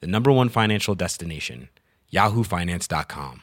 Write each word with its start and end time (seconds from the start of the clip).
the 0.00 0.06
number 0.06 0.30
one 0.30 0.48
financial 0.48 0.94
destination, 0.94 1.68
yahoofinance.com. 2.12 3.40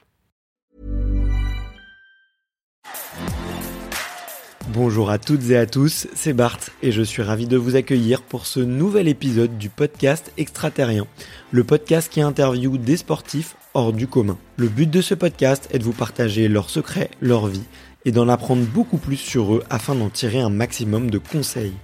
Bonjour 4.74 5.10
à 5.10 5.18
toutes 5.18 5.50
et 5.50 5.58
à 5.58 5.66
tous, 5.66 6.08
c'est 6.14 6.32
Bart 6.32 6.60
et 6.82 6.94
je 6.94 7.02
suis 7.02 7.22
ravi 7.22 7.46
de 7.46 7.58
vous 7.58 7.76
accueillir 7.76 8.22
pour 8.22 8.46
ce 8.46 8.62
nouvel 8.62 9.10
épisode 9.10 9.58
du 9.58 9.68
podcast 9.68 10.32
Extraterrien, 10.38 11.08
le 11.52 11.66
podcast 11.66 12.10
qui 12.10 12.22
interviewe 12.22 12.78
des 12.78 12.96
sportifs 12.96 13.58
hors 13.74 13.92
du 13.92 14.08
commun. 14.08 14.38
Le 14.56 14.70
but 14.70 14.90
de 14.90 15.02
ce 15.02 15.14
podcast 15.14 15.68
est 15.74 15.80
de 15.80 15.84
vous 15.84 15.92
partager 15.92 16.48
leurs 16.48 16.70
secrets, 16.70 17.12
leur 17.20 17.48
vie 17.48 17.66
et 18.06 18.14
d'en 18.14 18.30
apprendre 18.30 18.64
beaucoup 18.66 18.98
plus 18.98 19.18
sur 19.18 19.56
eux 19.56 19.64
afin 19.70 19.94
d'en 19.94 20.10
tirer 20.10 20.40
un 20.40 20.50
maximum 20.50 21.12
de 21.12 21.18
conseils. 21.18 21.76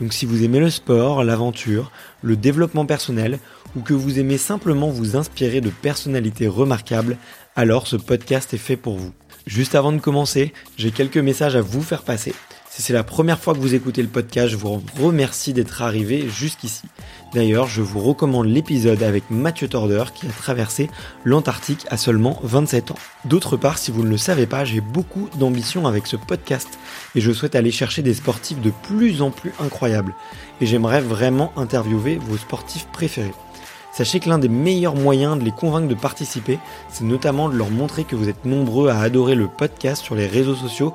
Donc 0.00 0.12
si 0.12 0.26
vous 0.26 0.42
aimez 0.44 0.58
le 0.58 0.70
sport, 0.70 1.24
l'aventure, 1.24 1.90
le 2.22 2.36
développement 2.36 2.86
personnel 2.86 3.38
ou 3.76 3.80
que 3.80 3.94
vous 3.94 4.18
aimez 4.18 4.38
simplement 4.38 4.90
vous 4.90 5.16
inspirer 5.16 5.60
de 5.60 5.70
personnalités 5.70 6.48
remarquables, 6.48 7.16
alors 7.56 7.86
ce 7.86 7.96
podcast 7.96 8.52
est 8.54 8.58
fait 8.58 8.76
pour 8.76 8.96
vous. 8.96 9.12
Juste 9.46 9.74
avant 9.74 9.92
de 9.92 10.00
commencer, 10.00 10.52
j'ai 10.76 10.90
quelques 10.90 11.18
messages 11.18 11.56
à 11.56 11.62
vous 11.62 11.82
faire 11.82 12.02
passer. 12.02 12.34
Si 12.74 12.80
c'est 12.80 12.94
la 12.94 13.04
première 13.04 13.38
fois 13.38 13.52
que 13.52 13.58
vous 13.58 13.74
écoutez 13.74 14.00
le 14.00 14.08
podcast, 14.08 14.48
je 14.48 14.56
vous 14.56 14.82
remercie 14.98 15.52
d'être 15.52 15.82
arrivé 15.82 16.26
jusqu'ici. 16.30 16.84
D'ailleurs, 17.34 17.66
je 17.66 17.82
vous 17.82 18.00
recommande 18.00 18.46
l'épisode 18.46 19.02
avec 19.02 19.24
Mathieu 19.30 19.68
Torder 19.68 20.04
qui 20.14 20.26
a 20.26 20.30
traversé 20.30 20.88
l'Antarctique 21.26 21.84
à 21.90 21.98
seulement 21.98 22.40
27 22.42 22.92
ans. 22.92 22.98
D'autre 23.26 23.58
part, 23.58 23.76
si 23.76 23.90
vous 23.90 24.02
ne 24.02 24.08
le 24.08 24.16
savez 24.16 24.46
pas, 24.46 24.64
j'ai 24.64 24.80
beaucoup 24.80 25.28
d'ambition 25.38 25.86
avec 25.86 26.06
ce 26.06 26.16
podcast 26.16 26.78
et 27.14 27.20
je 27.20 27.30
souhaite 27.30 27.56
aller 27.56 27.72
chercher 27.72 28.00
des 28.00 28.14
sportifs 28.14 28.62
de 28.62 28.72
plus 28.84 29.20
en 29.20 29.30
plus 29.30 29.52
incroyables. 29.60 30.14
Et 30.62 30.66
j'aimerais 30.66 31.02
vraiment 31.02 31.52
interviewer 31.56 32.16
vos 32.16 32.38
sportifs 32.38 32.86
préférés. 32.86 33.34
Sachez 33.92 34.20
que 34.20 34.30
l'un 34.30 34.38
des 34.38 34.48
meilleurs 34.48 34.94
moyens 34.94 35.38
de 35.38 35.44
les 35.44 35.50
convaincre 35.50 35.88
de 35.88 35.94
participer, 35.94 36.58
c'est 36.88 37.04
notamment 37.04 37.50
de 37.50 37.56
leur 37.58 37.68
montrer 37.68 38.04
que 38.04 38.16
vous 38.16 38.30
êtes 38.30 38.46
nombreux 38.46 38.88
à 38.88 38.98
adorer 38.98 39.34
le 39.34 39.48
podcast 39.48 40.02
sur 40.02 40.14
les 40.14 40.26
réseaux 40.26 40.54
sociaux 40.54 40.94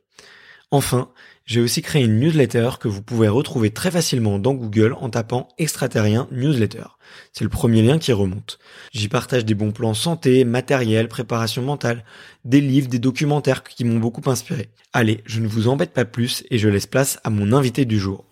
Enfin, 0.73 1.11
j'ai 1.45 1.59
aussi 1.59 1.81
créé 1.81 2.03
une 2.03 2.19
newsletter 2.19 2.71
que 2.79 2.87
vous 2.87 3.01
pouvez 3.01 3.27
retrouver 3.27 3.71
très 3.71 3.91
facilement 3.91 4.39
dans 4.39 4.53
Google 4.53 4.95
en 4.99 5.09
tapant 5.09 5.49
extraterrien 5.57 6.29
newsletter. 6.31 6.85
C'est 7.33 7.43
le 7.43 7.49
premier 7.49 7.81
lien 7.81 7.99
qui 7.99 8.13
remonte. 8.13 8.57
J'y 8.93 9.09
partage 9.09 9.43
des 9.43 9.53
bons 9.53 9.73
plans 9.73 9.93
santé, 9.93 10.45
matériel, 10.45 11.09
préparation 11.09 11.61
mentale, 11.61 12.05
des 12.45 12.61
livres, 12.61 12.87
des 12.87 12.99
documentaires 12.99 13.63
qui 13.63 13.83
m'ont 13.83 13.99
beaucoup 13.99 14.27
inspiré. 14.29 14.69
Allez, 14.93 15.21
je 15.25 15.41
ne 15.41 15.47
vous 15.47 15.67
embête 15.67 15.91
pas 15.91 16.05
plus 16.05 16.45
et 16.49 16.57
je 16.57 16.69
laisse 16.69 16.87
place 16.87 17.19
à 17.25 17.29
mon 17.29 17.51
invité 17.51 17.83
du 17.83 17.99
jour. 17.99 18.23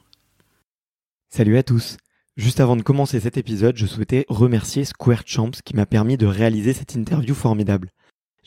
Salut 1.29 1.57
à 1.57 1.63
tous. 1.63 1.97
Juste 2.37 2.61
avant 2.61 2.77
de 2.77 2.83
commencer 2.83 3.19
cet 3.19 3.35
épisode, 3.35 3.75
je 3.75 3.85
souhaitais 3.85 4.25
remercier 4.29 4.85
Square 4.85 5.23
Champs 5.25 5.51
qui 5.65 5.75
m'a 5.75 5.85
permis 5.85 6.15
de 6.15 6.25
réaliser 6.25 6.71
cette 6.71 6.95
interview 6.95 7.35
formidable. 7.35 7.89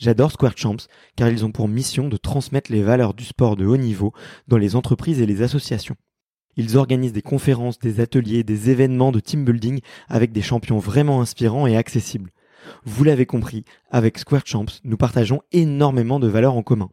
J'adore 0.03 0.33
Square 0.33 0.57
Champs 0.57 0.75
car 1.15 1.29
ils 1.29 1.45
ont 1.45 1.53
pour 1.53 1.69
mission 1.69 2.09
de 2.09 2.17
transmettre 2.17 2.73
les 2.73 2.83
valeurs 2.83 3.13
du 3.13 3.23
sport 3.23 3.55
de 3.55 3.65
haut 3.65 3.77
niveau 3.77 4.11
dans 4.49 4.57
les 4.57 4.75
entreprises 4.75 5.21
et 5.21 5.25
les 5.25 5.43
associations. 5.43 5.95
Ils 6.57 6.75
organisent 6.75 7.13
des 7.13 7.21
conférences, 7.21 7.79
des 7.79 8.01
ateliers, 8.01 8.43
des 8.43 8.69
événements 8.69 9.13
de 9.13 9.21
team 9.21 9.45
building 9.45 9.79
avec 10.09 10.33
des 10.33 10.41
champions 10.41 10.77
vraiment 10.77 11.21
inspirants 11.21 11.67
et 11.67 11.77
accessibles. 11.77 12.31
Vous 12.83 13.05
l'avez 13.05 13.25
compris, 13.25 13.63
avec 13.91 14.17
Square 14.17 14.45
Champs, 14.45 14.65
nous 14.83 14.97
partageons 14.97 15.41
énormément 15.53 16.19
de 16.19 16.27
valeurs 16.27 16.57
en 16.57 16.63
commun 16.63 16.89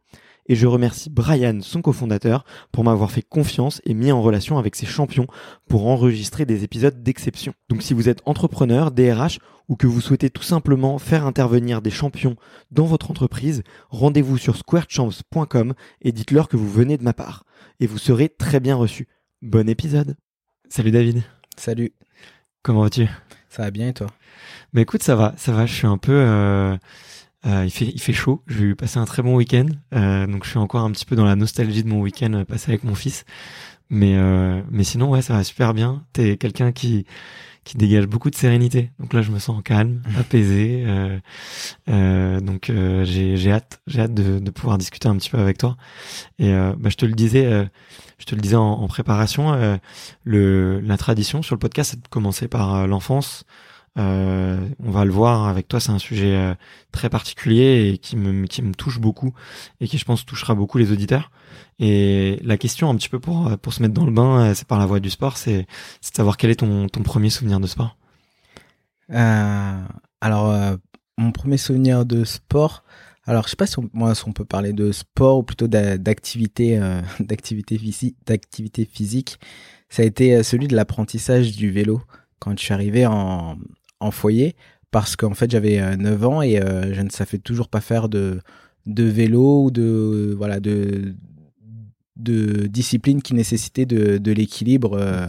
et 0.51 0.57
je 0.57 0.67
remercie 0.67 1.11
Brian, 1.11 1.61
son 1.63 1.81
cofondateur, 1.81 2.45
pour 2.73 2.83
m'avoir 2.83 3.13
fait 3.13 3.23
confiance 3.23 3.81
et 3.85 3.95
mis 3.95 4.11
en 4.11 4.21
relation 4.21 4.59
avec 4.59 4.75
ses 4.75 4.85
champions 4.85 5.29
pour 5.69 5.87
enregistrer 5.87 6.45
des 6.45 6.65
épisodes 6.65 7.05
d'exception. 7.05 7.55
Donc 7.69 7.85
si 7.85 7.95
vous 7.95 8.09
êtes 8.09 8.21
entrepreneur, 8.27 8.91
DRH 8.91 9.39
ou 9.69 9.77
que 9.77 9.87
vous 9.87 10.01
souhaitez 10.01 10.29
tout 10.29 10.43
simplement 10.43 10.99
faire 10.99 11.25
intervenir 11.25 11.83
des 11.83 11.93
champions 11.93 12.35
dans 12.73 12.85
votre 12.85 13.13
entreprise, 13.13 13.63
rendez-vous 13.91 14.39
sur 14.39 14.57
squarechamps.com 14.57 15.75
et 16.03 16.11
dites-leur 16.11 16.49
que 16.49 16.57
vous 16.57 16.69
venez 16.69 16.99
de 16.99 17.05
ma 17.05 17.13
part. 17.13 17.45
Et 17.79 17.87
vous 17.87 17.99
serez 17.99 18.29
très 18.29 18.59
bien 18.59 18.75
reçu. 18.75 19.07
Bon 19.43 19.69
épisode. 19.69 20.17
Salut 20.69 20.91
David. 20.91 21.23
Salut. 21.57 21.93
Comment 22.63 22.83
vas-tu? 22.83 23.07
Ça 23.51 23.63
va 23.63 23.71
bien 23.71 23.91
et 23.91 23.95
toi? 23.95 24.09
Bah 24.73 24.81
écoute, 24.81 25.05
ça 25.05 25.15
va, 25.15 25.33
ça 25.37 25.53
va. 25.53 25.67
Je 25.67 25.75
suis 25.75 25.87
un 25.87 25.99
peu, 25.99 26.13
euh, 26.13 26.77
euh, 27.47 27.65
il 27.65 27.71
fait, 27.71 27.87
il 27.87 28.01
fait 28.01 28.13
chaud. 28.13 28.43
J'ai 28.47 28.65
eu 28.65 28.77
passé 28.77 28.99
un 28.99 29.05
très 29.05 29.23
bon 29.23 29.37
week-end, 29.37 29.67
euh, 29.95 30.27
donc 30.27 30.45
je 30.45 30.51
suis 30.51 30.59
encore 30.59 30.83
un 30.83 30.91
petit 30.91 31.07
peu 31.07 31.17
dans 31.17 31.25
la 31.25 31.37
nostalgie 31.37 31.83
de 31.83 31.89
mon 31.89 32.01
week-end 32.01 32.33
euh, 32.35 32.45
passé 32.45 32.71
avec 32.71 32.85
mon 32.85 32.95
fils. 32.95 33.25
Mais, 33.91 34.17
euh, 34.17 34.63
mais 34.71 34.85
sinon, 34.85 35.11
ouais, 35.11 35.21
ça 35.21 35.35
va 35.35 35.45
super 35.45 35.75
bien. 35.75 36.05
T'es 36.13 36.37
quelqu'un 36.37 36.71
qui, 36.71 37.07
qui 37.65 37.77
dégage 37.77 38.07
beaucoup 38.07 38.31
de 38.31 38.37
sérénité. 38.37 38.93
Donc 39.01 39.13
là, 39.13 39.21
je 39.21 39.33
me 39.33 39.41
sens 39.41 39.61
calme, 39.65 40.03
apaisé. 40.19 40.85
Euh, 40.87 41.19
euh, 41.89 42.41
donc 42.41 42.71
j'ai, 42.71 43.37
j'ai 43.37 43.53
hâte, 43.53 43.81
j'ai 43.89 44.01
hâte 44.03 44.15
de, 44.15 44.39
de, 44.39 44.51
pouvoir 44.53 44.79
discuter 44.79 45.09
un 45.09 45.17
petit 45.17 45.29
peu 45.29 45.39
avec 45.39 45.59
toi. 45.59 45.77
Et 46.39 46.53
bah, 46.53 46.89
je 46.89 46.97
te 46.97 47.05
le 47.05 47.15
disais, 47.15 47.69
je 48.19 48.25
te 48.25 48.37
le 48.37 48.41
disais 48.41 48.57
en, 48.57 48.63
en 48.63 48.87
préparation, 48.87 49.79
le, 50.23 50.81
la 50.81 50.97
tradition 50.97 51.43
sur 51.43 51.57
le 51.57 51.59
podcast, 51.59 51.91
c'est 51.91 52.03
de 52.03 52.09
commencer 52.09 52.47
par 52.47 52.87
l'enfance. 52.87 53.45
Euh, 53.99 54.69
on 54.79 54.91
va 54.91 55.05
le 55.05 55.11
voir 55.11 55.49
avec 55.49 55.67
toi, 55.67 55.81
c'est 55.81 55.91
un 55.91 55.99
sujet 55.99 56.37
euh, 56.37 56.55
très 56.93 57.11
particulier 57.11 57.91
et 57.93 57.99
qui 57.99 58.17
me, 58.17 58.47
qui 58.47 58.63
me 58.63 58.73
touche 58.73 59.01
beaucoup 59.01 59.35
et 59.81 59.89
qui, 59.89 59.99
je 59.99 60.05
pense, 60.05 60.25
touchera 60.25 60.55
beaucoup 60.55 60.79
les 60.79 60.93
auditeurs. 60.93 61.31
Et 61.79 62.39
la 62.43 62.57
question, 62.57 62.89
un 62.89 62.97
petit 62.97 63.09
peu 63.09 63.19
pour, 63.19 63.49
euh, 63.49 63.57
pour 63.57 63.73
se 63.73 63.83
mettre 63.83 63.95
dans 63.95 64.07
le 64.07 64.13
bain, 64.13 64.55
c'est 64.55 64.67
par 64.67 64.79
la 64.79 64.87
voie 64.87 65.01
du 65.01 65.11
sport, 65.11 65.37
c'est 65.37 65.63
de 65.63 65.67
savoir 66.01 66.37
quel 66.37 66.51
est 66.51 66.57
ton, 66.57 66.89
ton 66.89 67.03
premier 67.03 67.31
souvenir 67.31 67.61
de 67.61 67.67
sport. 67.67 67.97
Alors, 70.23 70.77
mon 71.19 71.33
premier 71.33 71.57
souvenir 71.57 72.07
de 72.07 72.23
sport, 72.23 72.85
alors 73.27 73.45
je 73.45 73.51
sais 73.51 73.57
pas 73.57 73.67
si 73.67 73.79
on, 73.81 73.91
moi, 73.93 74.15
si 74.15 74.23
on 74.29 74.33
peut 74.33 74.45
parler 74.45 74.73
de 74.73 74.93
sport 74.93 75.39
ou 75.39 75.43
plutôt 75.43 75.67
d'activité 75.67 76.79
d'activité 77.21 77.77
physique, 77.77 78.17
d'activité 78.25 78.85
physique, 78.85 79.41
ça 79.89 80.03
a 80.03 80.05
été 80.05 80.45
celui 80.45 80.69
de 80.69 80.77
l'apprentissage 80.77 81.57
du 81.57 81.73
vélo 81.73 82.01
quand 82.39 82.59
je 82.59 82.65
suis 82.65 82.73
arrivé 82.73 83.05
en, 83.07 83.59
en 84.01 84.11
foyer 84.11 84.57
parce 84.91 85.17
qu'en 85.17 85.35
fait 85.35 85.51
j'avais 85.51 85.97
9 85.97 86.23
euh, 86.23 86.27
ans 86.27 86.43
et 86.43 86.61
euh, 86.61 86.93
je 86.93 87.01
ne 87.01 87.11
savais 87.11 87.39
toujours 87.39 87.69
pas 87.69 87.81
faire 87.81 88.09
de 88.09 88.41
de 88.87 89.05
vélo 89.05 89.65
ou 89.65 89.71
de 89.71 90.35
voilà 90.37 90.59
de 90.61 91.15
de 92.17 92.67
discipline 92.67 93.23
qui 93.23 93.35
nécessitait 93.35 93.87
de, 93.87 94.19
de 94.19 94.33
l'équilibre 94.33 94.99
euh. 94.99 95.27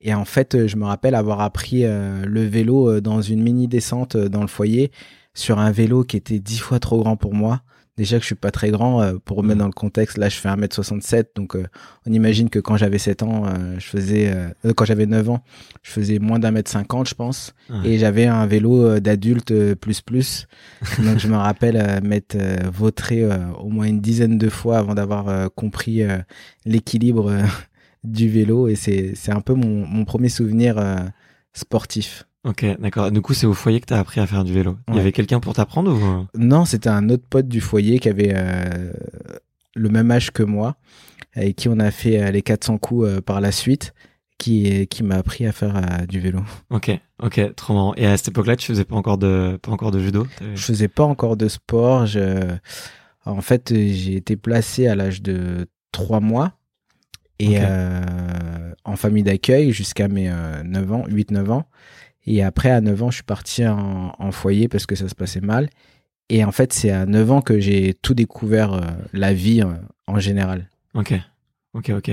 et 0.00 0.14
en 0.14 0.24
fait 0.24 0.66
je 0.66 0.76
me 0.76 0.84
rappelle 0.84 1.14
avoir 1.14 1.40
appris 1.40 1.82
le 1.82 2.44
vélo 2.44 3.00
dans 3.00 3.22
une 3.22 3.42
mini 3.42 3.68
descente 3.68 4.16
dans 4.16 4.42
le 4.42 4.48
foyer 4.48 4.90
sur 5.34 5.58
un 5.58 5.70
vélo 5.70 6.02
qui 6.02 6.16
était 6.16 6.38
dix 6.38 6.58
fois 6.58 6.80
trop 6.80 6.98
grand 6.98 7.16
pour 7.16 7.34
moi 7.34 7.62
Déjà 7.98 8.16
que 8.16 8.22
je 8.22 8.26
suis 8.26 8.34
pas 8.36 8.52
très 8.52 8.70
grand, 8.70 9.02
euh, 9.02 9.14
pour 9.24 9.38
remettre 9.38 9.56
mm. 9.56 9.58
dans 9.58 9.66
le 9.66 9.72
contexte, 9.72 10.18
là 10.18 10.28
je 10.28 10.36
fais 10.36 10.48
1m67, 10.48 11.34
donc 11.34 11.56
euh, 11.56 11.66
on 12.06 12.12
imagine 12.12 12.48
que 12.48 12.60
quand 12.60 12.76
j'avais 12.76 12.98
7 12.98 13.24
ans, 13.24 13.46
euh, 13.46 13.74
je 13.78 13.86
faisais, 13.86 14.32
quand 14.76 14.84
j'avais 14.84 15.06
9 15.06 15.28
ans, 15.30 15.42
je 15.82 15.90
faisais 15.90 16.20
moins 16.20 16.38
d'un 16.38 16.52
mètre 16.52 16.70
50 16.70 17.08
je 17.08 17.14
pense, 17.14 17.54
et 17.84 17.98
j'avais 17.98 18.26
un 18.26 18.46
vélo 18.46 19.00
d'adulte 19.00 19.74
plus 19.74 20.00
plus, 20.00 20.46
donc 21.00 21.18
je 21.18 21.26
me 21.26 21.36
rappelle 21.36 22.00
m'être 22.04 22.36
vautré 22.72 23.26
au 23.58 23.68
moins 23.68 23.86
une 23.86 24.00
dizaine 24.00 24.38
de 24.38 24.48
fois 24.48 24.78
avant 24.78 24.94
d'avoir 24.94 25.50
compris 25.54 26.02
l'équilibre 26.64 27.32
du 28.04 28.28
vélo, 28.28 28.68
et 28.68 28.76
c'est 28.76 29.32
un 29.32 29.40
peu 29.40 29.54
mon, 29.54 29.84
mon 29.86 30.04
premier 30.04 30.28
souvenir 30.28 30.76
sportif. 31.52 32.27
Ok, 32.44 32.64
d'accord. 32.78 33.10
Du 33.10 33.20
coup, 33.20 33.34
c'est 33.34 33.46
au 33.46 33.54
foyer 33.54 33.80
que 33.80 33.86
tu 33.86 33.94
as 33.94 33.98
appris 33.98 34.20
à 34.20 34.26
faire 34.26 34.44
du 34.44 34.52
vélo. 34.52 34.78
Il 34.88 34.96
y 34.96 35.00
avait 35.00 35.12
quelqu'un 35.12 35.40
pour 35.40 35.54
t'apprendre 35.54 35.92
ou 35.92 36.26
Non, 36.38 36.64
c'était 36.64 36.88
un 36.88 37.08
autre 37.10 37.24
pote 37.28 37.48
du 37.48 37.60
foyer 37.60 37.98
qui 37.98 38.08
avait 38.08 38.34
le 39.74 39.88
même 39.88 40.10
âge 40.10 40.30
que 40.30 40.42
moi, 40.42 40.76
avec 41.34 41.56
qui 41.56 41.68
on 41.68 41.78
a 41.78 41.90
fait 41.90 42.30
les 42.32 42.42
400 42.42 42.78
coups 42.78 43.20
par 43.22 43.40
la 43.40 43.52
suite 43.52 43.92
qui, 44.38 44.86
qui 44.86 45.02
m'a 45.02 45.16
appris 45.16 45.46
à 45.46 45.52
faire 45.52 45.76
euh, 45.76 46.06
du 46.06 46.20
vélo. 46.20 46.40
Ok, 46.70 46.90
ok, 47.20 47.54
trop 47.56 47.74
marrant. 47.74 47.94
Et 47.96 48.06
à 48.06 48.16
cette 48.16 48.28
époque-là, 48.28 48.56
tu 48.56 48.66
faisais 48.66 48.84
pas 48.84 48.96
encore 48.96 49.18
de, 49.18 49.58
pas 49.60 49.72
encore 49.72 49.90
de 49.90 49.98
judo? 49.98 50.26
Je 50.54 50.62
faisais 50.62 50.88
pas 50.88 51.04
encore 51.04 51.36
de 51.36 51.48
sport. 51.48 52.06
Je... 52.06 52.56
En 53.26 53.40
fait, 53.42 53.74
j'ai 53.74 54.16
été 54.16 54.36
placé 54.36 54.86
à 54.86 54.94
l'âge 54.94 55.20
de 55.20 55.68
3 55.92 56.20
mois 56.20 56.52
et 57.40 57.56
euh, 57.60 58.72
en 58.84 58.96
famille 58.96 59.22
d'accueil 59.22 59.72
jusqu'à 59.72 60.08
mes 60.08 60.28
9 60.28 60.34
euh, 60.90 60.94
ans, 60.94 61.04
8-9 61.08 61.50
ans. 61.50 61.64
Et 62.30 62.42
après, 62.42 62.70
à 62.70 62.80
9 62.80 63.02
ans, 63.02 63.10
je 63.10 63.16
suis 63.16 63.24
parti 63.24 63.66
en, 63.66 64.12
en, 64.18 64.30
foyer 64.32 64.68
parce 64.68 64.86
que 64.86 64.94
ça 64.94 65.08
se 65.08 65.14
passait 65.14 65.40
mal. 65.40 65.70
Et 66.28 66.44
en 66.44 66.52
fait, 66.52 66.72
c'est 66.72 66.90
à 66.90 67.06
9 67.06 67.30
ans 67.30 67.40
que 67.40 67.58
j'ai 67.58 67.94
tout 67.94 68.14
découvert, 68.14 68.80
la 69.14 69.32
vie 69.32 69.62
en 70.06 70.18
général. 70.18 70.68
Ok. 70.94 71.14
Ok, 71.74 71.90
ok. 71.90 72.10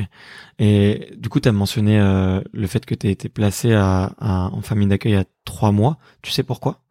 Et 0.60 1.12
du 1.18 1.30
coup, 1.30 1.40
tu 1.40 1.50
as 1.50 1.52
mentionné 1.52 2.00
euh, 2.00 2.42
le 2.54 2.68
fait 2.68 2.86
que 2.86 2.94
tu 2.94 3.08
as 3.08 3.10
été 3.10 3.30
placé 3.30 3.74
à, 3.74 4.14
en 4.20 4.62
famille 4.62 4.88
d'accueil 4.88 5.16
à 5.16 5.24
trois 5.46 5.72
mois. 5.72 5.98
Tu 6.22 6.32
sais 6.32 6.44
pourquoi? 6.44 6.82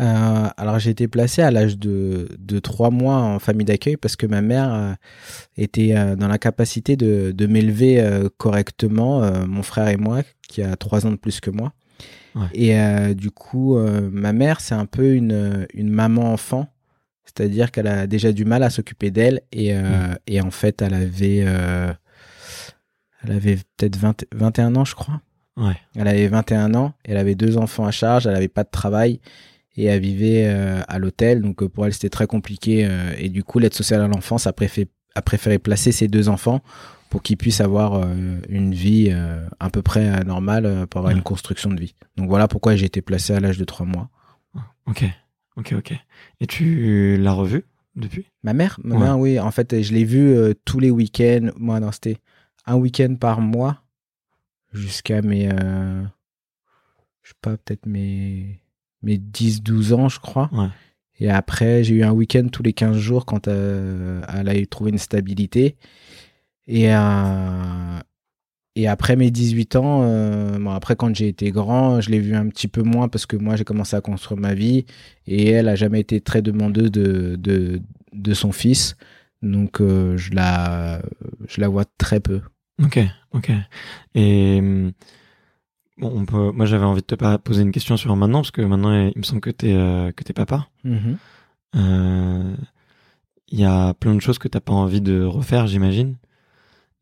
Euh, 0.00 0.48
alors 0.56 0.78
j'ai 0.78 0.90
été 0.90 1.08
placé 1.08 1.42
à 1.42 1.50
l'âge 1.50 1.76
de, 1.76 2.28
de 2.38 2.60
trois 2.60 2.90
mois 2.90 3.16
en 3.16 3.40
famille 3.40 3.64
d'accueil 3.64 3.96
parce 3.96 4.14
que 4.14 4.26
ma 4.26 4.42
mère 4.42 4.72
euh, 4.72 4.92
était 5.56 5.92
dans 6.16 6.28
la 6.28 6.38
capacité 6.38 6.96
de, 6.96 7.32
de 7.32 7.46
m'élever 7.46 8.04
correctement, 8.36 9.22
mon 9.46 9.62
frère 9.62 9.88
et 9.88 9.96
moi, 9.96 10.22
qui 10.48 10.62
a 10.62 10.76
trois 10.76 11.06
ans 11.06 11.10
de 11.10 11.16
plus 11.16 11.40
que 11.40 11.50
moi. 11.50 11.72
Et 12.54 12.76
du 13.14 13.30
coup, 13.30 13.76
ma 13.78 14.32
mère, 14.32 14.60
c'est 14.60 14.74
un 14.74 14.86
peu 14.86 15.14
une, 15.14 15.66
une 15.74 15.90
maman-enfant. 15.90 16.68
C'est-à-dire 17.28 17.70
qu'elle 17.70 17.86
a 17.86 18.06
déjà 18.06 18.32
du 18.32 18.46
mal 18.46 18.62
à 18.62 18.70
s'occuper 18.70 19.10
d'elle 19.10 19.42
et, 19.52 19.74
euh, 19.74 20.14
et, 20.26 20.40
en 20.40 20.50
fait, 20.50 20.80
elle 20.80 20.94
avait, 20.94 21.44
euh, 21.46 21.92
elle 23.22 23.32
avait 23.32 23.58
peut-être 23.76 23.98
21 24.32 24.76
ans, 24.76 24.84
je 24.86 24.94
crois. 24.94 25.20
Ouais. 25.58 25.76
Elle 25.94 26.08
avait 26.08 26.26
21 26.28 26.74
ans, 26.74 26.94
elle 27.04 27.18
avait 27.18 27.34
deux 27.34 27.58
enfants 27.58 27.84
à 27.84 27.90
charge, 27.90 28.26
elle 28.26 28.32
n'avait 28.32 28.48
pas 28.48 28.64
de 28.64 28.70
travail 28.70 29.20
et 29.76 29.84
elle 29.84 30.00
vivait 30.00 30.46
euh, 30.46 30.80
à 30.88 30.98
l'hôtel. 30.98 31.42
Donc 31.42 31.62
pour 31.66 31.84
elle, 31.84 31.92
c'était 31.92 32.08
très 32.08 32.26
compliqué. 32.26 32.88
et 33.18 33.28
du 33.28 33.44
coup, 33.44 33.58
l'aide 33.58 33.74
sociale 33.74 34.00
à 34.00 34.08
l'enfance 34.08 34.46
a, 34.46 34.54
a, 35.14 35.22
préféré 35.22 35.58
placer 35.58 35.92
ses 35.92 36.08
deux 36.08 36.30
enfants 36.30 36.62
pour 37.08 37.22
qu'ils 37.22 37.36
puissent 37.36 37.60
avoir 37.60 38.06
une 38.48 38.74
vie 38.74 39.10
à 39.60 39.70
peu 39.70 39.82
près 39.82 40.24
normale 40.24 40.86
pour 40.88 41.00
avoir 41.00 41.14
une 41.14 41.22
construction 41.22 41.70
de 41.70 41.80
vie. 41.80 41.94
Donc 42.16 42.28
voilà 42.28 42.48
pourquoi 42.48 42.76
j'ai 42.76 42.86
été 42.86 43.02
placé 43.02 43.32
à 43.32 43.40
l'âge 43.40 43.58
de 43.58 43.64
trois 43.64 43.86
mois. 43.86 44.10
Ok. 44.86 45.04
Ok, 45.56 45.74
ok. 45.76 45.92
Et 46.40 46.46
tu 46.46 47.16
l'as 47.18 47.32
revu 47.32 47.64
depuis? 47.96 48.26
Ma 48.44 48.52
mère? 48.52 48.78
Ma 48.84 48.96
mère, 48.96 49.18
oui. 49.18 49.40
En 49.40 49.50
fait, 49.50 49.82
je 49.82 49.92
l'ai 49.92 50.04
vue 50.04 50.30
euh, 50.30 50.54
tous 50.64 50.78
les 50.78 50.90
week-ends. 50.90 51.50
Moi, 51.56 51.80
non, 51.80 51.90
c'était 51.90 52.18
un 52.64 52.76
week-end 52.76 53.16
par 53.16 53.40
mois 53.40 53.82
jusqu'à 54.72 55.20
mes. 55.20 55.48
Euh, 55.52 56.02
je 57.22 57.30
sais 57.30 57.38
pas, 57.42 57.56
peut-être 57.56 57.86
mes, 57.86 58.60
mes 59.02 59.18
10-12 59.18 59.94
ans, 59.94 60.08
je 60.08 60.20
crois. 60.20 60.48
Et 61.18 61.28
après, 61.28 61.82
j'ai 61.82 61.96
eu 61.96 62.02
un 62.04 62.12
week-end 62.12 62.46
tous 62.52 62.62
les 62.62 62.72
15 62.72 62.96
jours 62.96 63.26
quand 63.26 63.48
euh, 63.48 64.22
elle 64.32 64.48
a 64.48 64.66
trouvé 64.66 64.92
une 64.92 64.98
stabilité. 64.98 65.76
Et, 66.68 66.92
et 68.78 68.86
après 68.86 69.16
mes 69.16 69.32
18 69.32 69.74
ans, 69.74 70.02
euh, 70.04 70.64
après 70.66 70.94
quand 70.94 71.12
j'ai 71.12 71.26
été 71.26 71.50
grand, 71.50 72.00
je 72.00 72.10
l'ai 72.10 72.20
vu 72.20 72.36
un 72.36 72.48
petit 72.48 72.68
peu 72.68 72.82
moins 72.82 73.08
parce 73.08 73.26
que 73.26 73.36
moi 73.36 73.56
j'ai 73.56 73.64
commencé 73.64 73.96
à 73.96 74.00
construire 74.00 74.40
ma 74.40 74.54
vie 74.54 74.86
et 75.26 75.48
elle 75.48 75.66
a 75.66 75.74
jamais 75.74 75.98
été 75.98 76.20
très 76.20 76.42
demandeuse 76.42 76.92
de, 76.92 77.34
de, 77.34 77.82
de 78.12 78.34
son 78.34 78.52
fils. 78.52 78.96
Donc 79.42 79.80
euh, 79.80 80.16
je, 80.16 80.32
la, 80.32 81.02
je 81.48 81.60
la 81.60 81.66
vois 81.66 81.86
très 81.98 82.20
peu. 82.20 82.40
Ok, 82.80 83.00
ok. 83.32 83.50
Et 84.14 84.60
bon, 85.98 86.12
on 86.14 86.24
peut, 86.24 86.52
moi 86.52 86.64
j'avais 86.64 86.84
envie 86.84 87.02
de 87.02 87.06
te 87.06 87.36
poser 87.38 87.62
une 87.62 87.72
question 87.72 87.96
sur 87.96 88.14
maintenant 88.14 88.42
parce 88.42 88.52
que 88.52 88.62
maintenant 88.62 88.92
il 89.08 89.18
me 89.18 89.24
semble 89.24 89.40
que 89.40 89.50
tu 89.50 89.70
es, 89.70 89.74
euh, 89.74 90.12
que 90.12 90.22
es 90.22 90.32
papa. 90.32 90.68
Mm-hmm. 90.84 92.54
Il 93.50 93.58
y 93.58 93.64
a 93.64 93.92
plein 93.94 94.14
de 94.14 94.20
choses 94.20 94.38
que 94.38 94.46
t'as 94.46 94.60
pas 94.60 94.72
envie 94.72 95.00
de 95.00 95.24
refaire, 95.24 95.66
j'imagine. 95.66 96.14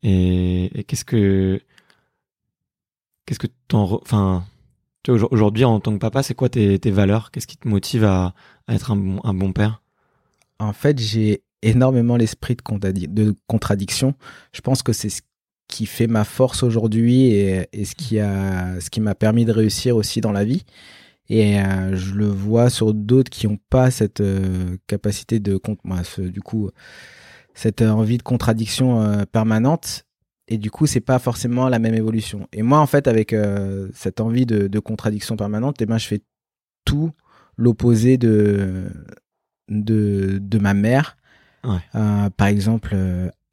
Et, 0.07 0.85
qu'est-ce 0.87 1.03
que 1.03 1.61
qu'est-ce 3.25 3.39
que 3.39 3.47
t'en 3.67 3.99
enfin 4.01 4.45
aujourd'hui 5.09 5.65
en 5.65 5.79
tant 5.79 5.93
que 5.93 5.97
papa 5.97 6.23
c'est 6.23 6.33
quoi 6.33 6.49
tes, 6.49 6.77
valeurs? 6.91 7.31
Qu'est-ce 7.31 7.47
qui 7.47 7.57
te 7.57 7.67
motive 7.67 8.05
à, 8.05 8.33
être 8.69 8.91
un 8.91 8.95
bon, 8.95 9.19
un 9.23 9.33
bon 9.33 9.51
père? 9.51 9.81
En 10.59 10.73
fait 10.73 10.97
j'ai 10.97 11.43
énormément 11.61 12.15
l'esprit 12.15 12.55
de, 12.55 13.07
de, 13.07 13.35
contradiction. 13.47 14.13
Je 14.53 14.61
pense 14.61 14.81
que 14.81 14.93
c'est 14.93 15.09
ce 15.09 15.21
qui 15.67 15.85
fait 15.85 16.07
ma 16.07 16.23
force 16.23 16.63
aujourd'hui 16.63 17.25
et, 17.25 17.67
et, 17.73 17.83
ce 17.83 17.95
qui 17.95 18.19
a 18.19 18.79
ce 18.79 18.89
qui 18.89 19.01
m'a 19.01 19.15
permis 19.15 19.43
de 19.43 19.51
réussir 19.51 19.97
aussi 19.97 20.21
dans 20.21 20.31
la 20.31 20.45
vie. 20.45 20.63
Et 21.29 21.59
euh, 21.59 21.95
je 21.95 22.13
le 22.13 22.27
vois 22.27 22.69
sur 22.69 22.93
d'autres 22.93 23.29
qui 23.29 23.47
n'ont 23.47 23.59
pas 23.69 23.91
cette 23.91 24.21
euh, 24.21 24.77
capacité 24.87 25.41
de 25.41 25.59
moi 25.83 26.01
du 26.17 26.41
coup 26.41 26.69
cette 27.57 27.81
envie 27.81 28.19
de 28.19 28.23
contradiction 28.23 29.01
euh, 29.01 29.23
permanente. 29.25 30.05
Et 30.47 30.59
du 30.59 30.69
coup 30.69 30.85
c'est 30.85 31.01
pas 31.01 31.17
forcément 31.17 31.67
la 31.69 31.79
même 31.79 31.95
évolution. 31.95 32.47
Et 32.53 32.61
moi 32.61 32.79
en 32.79 32.85
fait 32.85 33.07
avec 33.07 33.33
euh, 33.33 33.89
cette 33.93 34.21
envie 34.21 34.45
de, 34.45 34.79
contradiction 34.79 35.35
permanente 35.35 35.81
et 35.81 35.83
eh 35.83 35.87
ben 35.87 35.97
je 35.97 36.07
fais 36.07 36.21
tout 36.85 37.11
l'opposé 37.57 38.17
de, 38.17 38.85
de 39.69 40.37
de 40.39 40.59
ma 40.59 40.73
mère. 40.73 41.17
Euh, 41.65 42.29
par 42.29 42.47
exemple 42.47 42.95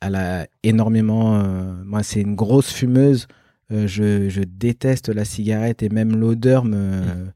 elle 0.00 0.14
a 0.14 0.46
énormément 0.62 1.42
moi 1.84 2.04
c'est 2.04 2.20
une 2.20 2.36
grosse 2.36 2.70
fumeuse. 2.70 3.26
Je, 3.70 4.28
je, 4.28 4.42
déteste 4.42 5.08
la 5.08 5.24
cigarette 5.24 5.82
et 5.82 5.88
même 5.88 6.14
l'odeur 6.14 6.64
me 6.64 7.00
mmh. 7.00 7.32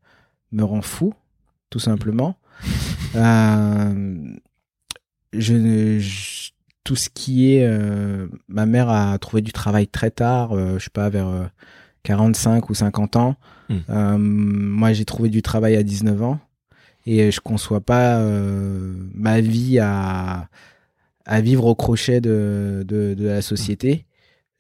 me 0.53 0.63
rend 0.63 0.83
fou 0.83 1.15
tout 1.71 1.81
simplement. 1.81 2.37
Je, 5.35 5.99
je 5.99 6.48
tout 6.85 6.97
ce 6.97 7.09
qui 7.11 7.53
est 7.53 7.67
euh, 7.67 8.27
ma 8.49 8.67
mère 8.67 8.89
a 8.89 9.19
trouvé 9.19 9.43
du 9.43 9.53
travail 9.53 9.87
très 9.87 10.11
tard 10.11 10.53
euh, 10.53 10.79
je 10.79 10.85
sais 10.85 10.91
pas 10.91 11.09
vers 11.11 11.51
45 12.05 12.63
euh, 12.63 12.67
ou 12.71 12.75
50 12.75 13.17
ans. 13.17 13.37
Hmm. 13.69 14.17
moi 14.19 14.95
j'ai 14.95 15.05
trouvé 15.05 15.29
du 15.29 15.43
travail 15.43 15.77
à 15.77 15.83
19 15.83 16.23
ans. 16.23 16.41
Et 17.05 17.31
je 17.31 17.41
conçois 17.41 17.81
pas 17.81 18.23
ma 19.15 19.41
vie 19.41 19.79
à 19.79 20.49
à 21.25 21.41
vivre 21.43 21.67
au 21.67 21.75
crochet 21.75 22.21
de, 22.21 22.85
de, 22.87 23.15
de 23.15 23.27
la 23.27 23.43
société 23.43 24.07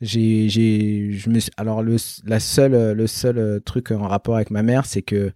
j'ai 0.00 0.48
j'ai 0.48 1.10
je 1.12 1.28
me 1.28 1.40
alors 1.56 1.82
le 1.82 1.96
la 2.24 2.38
seule 2.38 2.92
le 2.92 3.06
seul 3.08 3.60
truc 3.64 3.90
en 3.90 4.06
rapport 4.06 4.36
avec 4.36 4.50
ma 4.50 4.62
mère 4.62 4.86
c'est 4.86 5.02
que 5.02 5.32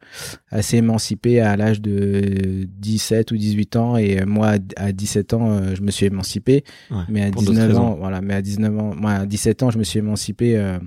elle 0.53 0.63
s'est 0.63 0.77
émancipée 0.77 1.41
à 1.41 1.57
l'âge 1.57 1.81
de 1.81 2.65
17 2.69 3.33
ou 3.33 3.37
18 3.37 3.77
ans 3.77 3.97
et 3.97 4.25
moi 4.25 4.55
à 4.77 4.93
17 4.93 5.35
ans 5.35 5.51
euh, 5.51 5.75
je 5.75 5.83
me 5.83 5.91
suis 5.91 6.07
émancipé 6.07 6.63
mais 7.09 7.23
à 7.23 7.31
19 7.31 7.77
ans 7.77 7.97
voilà 7.99 8.21
mais 8.21 8.35
à 8.35 8.43
19 8.43 8.79
ans 8.79 8.95
moi 8.95 9.13
à 9.13 9.27
17 9.27 9.65
ans 9.65 9.71
je 9.71 9.79
me 9.79 9.85
suis 9.85 9.99
émancipé 9.99 10.57
euh, 10.57 10.79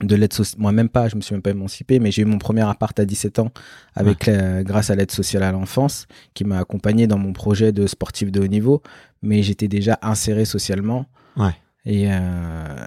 de 0.00 0.16
l'aide 0.16 0.32
sociale 0.32 0.62
moi 0.62 0.72
même 0.72 0.88
pas 0.88 1.08
je 1.08 1.16
me 1.16 1.20
suis 1.20 1.34
même 1.34 1.42
pas 1.42 1.50
émancipé 1.50 1.98
mais 1.98 2.10
j'ai 2.10 2.22
eu 2.22 2.24
mon 2.26 2.38
premier 2.38 2.62
appart 2.62 2.98
à 2.98 3.04
17 3.04 3.38
ans 3.40 3.50
avec 3.96 4.30
grâce 4.64 4.88
à 4.88 4.94
l'aide 4.94 5.10
sociale 5.10 5.42
à 5.42 5.52
l'enfance 5.52 6.06
qui 6.32 6.44
m'a 6.44 6.58
accompagné 6.58 7.06
dans 7.06 7.18
mon 7.18 7.34
projet 7.34 7.70
de 7.70 7.86
sportif 7.86 8.32
de 8.32 8.40
haut 8.40 8.46
niveau 8.46 8.80
mais 9.20 9.42
j'étais 9.42 9.66
déjà 9.66 9.98
inséré 10.00 10.44
socialement. 10.44 11.06
Ouais 11.36 11.50
et, 11.88 12.04
euh, 12.12 12.84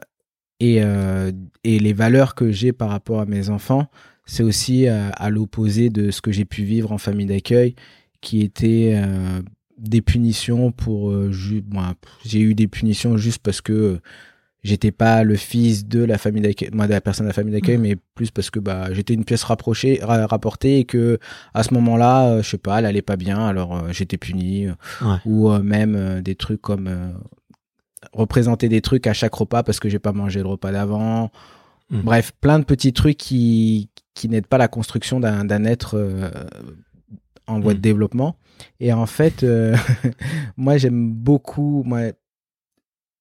et, 0.59 0.77
euh, 0.83 1.31
et 1.63 1.79
les 1.79 1.93
valeurs 1.93 2.35
que 2.35 2.51
j'ai 2.51 2.71
par 2.71 2.89
rapport 2.89 3.19
à 3.19 3.25
mes 3.25 3.49
enfants, 3.49 3.87
c'est 4.27 4.43
aussi 4.43 4.87
euh, 4.87 5.09
à 5.13 5.31
l'opposé 5.31 5.89
de 5.89 6.11
ce 6.11 6.21
que 6.21 6.31
j'ai 6.31 6.45
pu 6.45 6.63
vivre 6.63 6.91
en 6.91 6.99
famille 6.99 7.25
d'accueil, 7.25 7.75
qui 8.21 8.41
était 8.41 9.01
des 9.79 10.03
punitions 10.03 10.71
pour. 10.71 11.11
moi, 11.71 11.95
j'ai 12.23 12.39
eu 12.39 12.53
des 12.53 12.67
punitions 12.67 13.17
juste 13.17 13.39
parce 13.39 13.61
que 13.61 13.99
j'étais 14.63 14.91
pas 14.91 15.23
le 15.23 15.35
fils 15.35 15.87
de 15.87 16.03
la 16.03 16.19
famille 16.19 16.43
d'accueil 16.43 16.69
moi 16.71 16.85
de 16.85 16.91
la 16.91 17.01
personne 17.01 17.25
de 17.25 17.29
la 17.29 17.33
famille 17.33 17.51
d'accueil 17.51 17.79
mmh. 17.79 17.81
mais 17.81 17.95
plus 18.13 18.29
parce 18.29 18.51
que 18.51 18.59
bah 18.59 18.93
j'étais 18.93 19.15
une 19.15 19.25
pièce 19.25 19.41
rapprochée 19.41 19.99
rapportée 20.03 20.77
et 20.77 20.85
que 20.85 21.17
à 21.55 21.63
ce 21.63 21.73
moment-là 21.73 22.43
je 22.43 22.47
sais 22.51 22.59
pas 22.59 22.77
elle 22.77 22.85
allait 22.85 23.01
pas 23.01 23.15
bien 23.15 23.43
alors 23.43 23.91
j'étais 23.91 24.17
puni 24.17 24.67
ou 25.25 25.49
même 25.49 26.21
des 26.21 26.35
trucs 26.35 26.61
comme 26.61 26.87
représenter 28.13 28.69
des 28.69 28.81
trucs 28.81 29.07
à 29.07 29.13
chaque 29.13 29.33
repas 29.33 29.63
parce 29.63 29.79
que 29.79 29.89
j'ai 29.89 29.99
pas 29.99 30.11
mangé 30.11 30.41
le 30.41 30.47
repas 30.47 30.71
d'avant. 30.71 31.31
Hmm. 31.89 32.01
Bref, 32.01 32.31
plein 32.39 32.59
de 32.59 32.63
petits 32.63 32.93
trucs 32.93 33.17
qui, 33.17 33.89
qui 34.13 34.29
n'aident 34.29 34.47
pas 34.47 34.57
la 34.57 34.67
construction 34.67 35.19
d'un 35.19 35.65
être 35.65 35.97
euh, 35.97 36.29
en 37.47 37.59
voie 37.59 37.73
de 37.73 37.79
hmm. 37.79 37.81
développement. 37.81 38.35
Et 38.79 38.93
en 38.93 39.05
fait, 39.05 39.43
euh, 39.43 39.75
moi 40.57 40.77
j'aime 40.77 41.11
beaucoup, 41.11 41.83
moi 41.85 42.11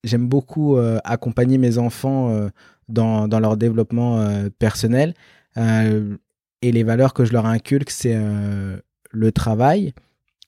j'aime 0.04 0.28
beaucoup 0.28 0.76
euh, 0.76 0.98
accompagner 1.04 1.58
mes 1.58 1.78
enfants 1.78 2.48
dans, 2.88 3.28
dans 3.28 3.40
leur 3.40 3.56
développement 3.56 4.24
personnel. 4.58 5.14
et 5.56 6.72
les 6.72 6.82
valeurs 6.82 7.14
que 7.14 7.24
je 7.24 7.32
leur 7.32 7.46
inculque, 7.46 7.90
c'est 7.90 8.18
le 9.10 9.32
travail. 9.32 9.94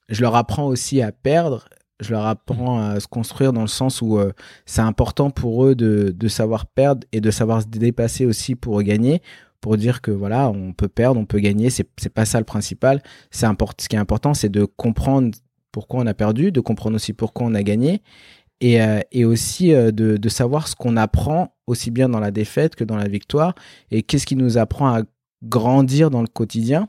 Je 0.09 0.21
leur 0.21 0.37
apprends 0.37 0.67
aussi 0.67 1.01
à 1.01 1.13
perdre. 1.13 1.69
Je 2.03 2.13
leur 2.13 2.27
apprends 2.27 2.81
à 2.81 3.01
se 3.01 3.07
construire 3.07 3.53
dans 3.53 3.63
le 3.63 3.69
sens 3.69 4.03
où 4.03 4.19
c'est 4.67 4.83
important 4.83 5.31
pour 5.31 5.65
eux 5.65 5.75
de, 5.75 6.15
de 6.15 6.29
savoir 6.29 6.67
perdre 6.67 7.07
et 7.13 7.21
de 7.21 7.31
savoir 7.31 7.63
se 7.63 7.69
dépasser 7.69 8.27
aussi 8.27 8.55
pour 8.55 8.83
gagner 8.83 9.23
pour 9.63 9.77
dire 9.77 10.03
que 10.03 10.11
voilà, 10.11 10.51
on 10.51 10.73
peut 10.73 10.89
perdre, 10.89 11.19
on 11.19 11.25
peut 11.25 11.39
gagner, 11.39 11.71
c'est 11.71 11.87
pas 12.13 12.25
ça 12.27 12.39
le 12.39 12.45
principal. 12.45 13.01
C'est 13.31 13.47
ce 13.47 13.89
qui 13.89 13.97
est 13.97 13.99
important, 13.99 14.35
c'est 14.35 14.51
de 14.51 14.65
comprendre 14.65 15.31
pourquoi 15.71 16.01
on 16.01 16.07
a 16.07 16.15
perdu, 16.15 16.53
de 16.53 16.61
comprendre 16.61 16.97
aussi 16.97 17.15
pourquoi 17.15 17.47
on 17.47 17.55
a 17.55 17.63
gagné 17.63 18.03
et, 18.61 18.83
euh, 18.83 19.01
et 19.11 19.25
aussi 19.25 19.73
euh, 19.73 19.91
de, 19.91 20.17
de 20.17 20.29
savoir 20.29 20.69
ce 20.69 20.77
qu'on 20.77 20.97
apprend 20.97 21.55
aussi 21.67 21.91
bien 21.91 22.09
dans 22.09 22.21
la 22.21 22.31
défaite 22.31 22.77
que 22.77 22.85
dans 22.85 22.97
la 22.97 23.09
victoire 23.09 23.55
et 23.91 24.03
qu'est-ce 24.03 24.27
qui 24.27 24.37
nous 24.37 24.59
apprend 24.59 24.95
à 24.95 25.03
grandir 25.43 26.11
dans 26.11 26.21
le 26.21 26.29
quotidien. 26.29 26.89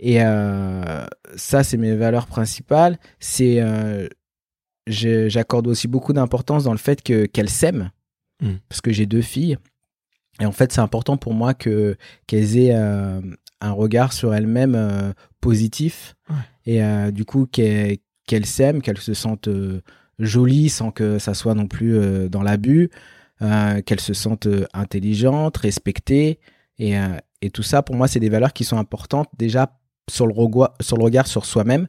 Et 0.00 0.22
euh, 0.22 1.06
ça, 1.36 1.62
c'est 1.62 1.76
mes 1.76 1.94
valeurs 1.94 2.26
principales. 2.26 2.98
C'est 3.20 3.60
j'accorde 4.88 5.66
aussi 5.66 5.88
beaucoup 5.88 6.12
d'importance 6.12 6.64
dans 6.64 6.72
le 6.72 6.78
fait 6.78 7.02
que 7.02 7.26
qu'elles 7.26 7.50
s'aiment 7.50 7.90
mmh. 8.42 8.52
parce 8.68 8.80
que 8.80 8.92
j'ai 8.92 9.06
deux 9.06 9.22
filles. 9.22 9.58
Et 10.40 10.46
en 10.46 10.52
fait, 10.52 10.72
c'est 10.72 10.80
important 10.80 11.16
pour 11.16 11.34
moi 11.34 11.54
que 11.54 11.96
qu'elles 12.26 12.56
aient 12.58 12.74
euh, 12.74 13.20
un 13.60 13.72
regard 13.72 14.12
sur 14.12 14.34
elles-mêmes 14.34 14.76
euh, 14.76 15.12
positif. 15.40 16.14
Et 16.64 16.82
euh, 16.82 17.10
du 17.10 17.24
coup 17.24 17.46
qu'elles 17.46 17.98
s'aiment, 18.44 18.82
qu'elles 18.82 18.98
se 18.98 19.14
sentent 19.14 19.48
jolies 20.18 20.68
sans 20.68 20.90
que 20.90 21.18
ça 21.18 21.34
soit 21.34 21.54
non 21.54 21.66
plus 21.66 22.28
dans 22.28 22.42
l'abus, 22.42 22.90
qu'elles 23.40 24.00
se 24.00 24.14
sentent 24.14 24.48
intelligentes, 24.74 25.56
respectées. 25.56 26.38
Et, 26.78 26.94
et 27.40 27.50
tout 27.50 27.62
ça 27.62 27.82
pour 27.82 27.96
moi 27.96 28.06
c'est 28.06 28.20
des 28.20 28.28
valeurs 28.28 28.52
qui 28.52 28.64
sont 28.64 28.76
importantes 28.76 29.28
déjà 29.36 29.78
sur 30.10 30.26
le, 30.26 30.34
sur 30.80 30.96
le 30.96 31.04
regard 31.04 31.26
sur 31.26 31.44
soi-même 31.44 31.88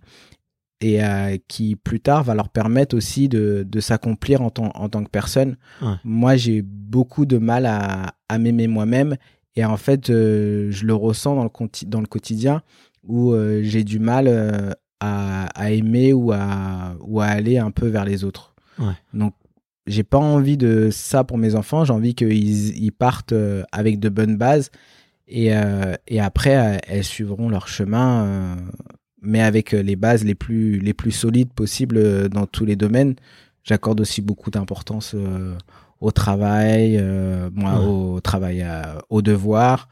et 0.81 1.03
euh, 1.03 1.37
qui 1.47 1.75
plus 1.75 1.99
tard 1.99 2.23
va 2.23 2.35
leur 2.35 2.49
permettre 2.49 2.95
aussi 2.95 3.27
de, 3.27 3.65
de 3.67 3.79
s'accomplir 3.79 4.41
en, 4.41 4.51
en 4.57 4.89
tant 4.89 5.03
que 5.03 5.09
personne. 5.09 5.57
Moi, 6.03 6.35
j'ai 6.37 6.61
beaucoup 6.61 7.25
de 7.25 7.37
mal 7.37 7.65
à, 7.65 8.13
à 8.29 8.37
m'aimer 8.37 8.67
moi-même 8.67 9.17
et 9.55 9.65
en 9.65 9.77
fait, 9.77 10.09
euh, 10.09 10.71
je 10.71 10.85
le 10.85 10.93
ressens 10.93 11.35
dans 11.35 11.43
le, 11.43 11.87
dans 11.87 11.99
le 11.99 12.07
quotidien 12.07 12.61
où 13.05 13.33
euh, 13.33 13.61
j'ai 13.63 13.83
du 13.83 13.99
mal 13.99 14.75
à, 14.99 15.47
à, 15.47 15.71
aimer 15.71 16.13
ou 16.13 16.31
à, 16.31 16.95
ou 17.01 17.19
à 17.19 17.25
aller 17.25 17.57
un 17.57 17.71
peu 17.71 17.87
vers 17.87 18.05
les 18.05 18.23
autres. 18.23 18.55
Ouais. 18.77 18.93
Donc, 19.13 19.33
j'ai 19.85 20.03
pas 20.03 20.17
envie 20.17 20.57
de 20.57 20.89
ça 20.91 21.23
pour 21.23 21.37
mes 21.37 21.55
enfants. 21.55 21.83
J'ai 21.83 21.93
envie 21.93 22.15
qu'ils 22.15 22.77
ils 22.77 22.91
partent 22.91 23.33
avec 23.71 23.99
de 23.99 24.07
bonnes 24.07 24.37
bases 24.37 24.69
et, 25.27 25.51
et 26.07 26.19
après, 26.19 26.79
elles 26.87 27.03
suivront 27.03 27.49
leur 27.49 27.67
chemin 27.67 28.55
mais 29.21 29.41
avec 29.41 29.73
euh, 29.73 29.81
les 29.81 29.95
bases 29.95 30.23
les 30.23 30.35
plus, 30.35 30.79
les 30.79 30.93
plus 30.93 31.11
solides 31.11 31.51
possibles 31.53 31.97
euh, 31.97 32.29
dans 32.29 32.45
tous 32.45 32.65
les 32.65 32.75
domaines. 32.75 33.15
J'accorde 33.63 34.01
aussi 34.01 34.21
beaucoup 34.21 34.51
d'importance 34.51 35.13
euh, 35.15 35.55
au 35.99 36.11
travail, 36.11 36.97
moi, 37.53 37.81
au 37.81 38.21
travail, 38.21 38.65
au 39.09 39.21
devoir. 39.21 39.89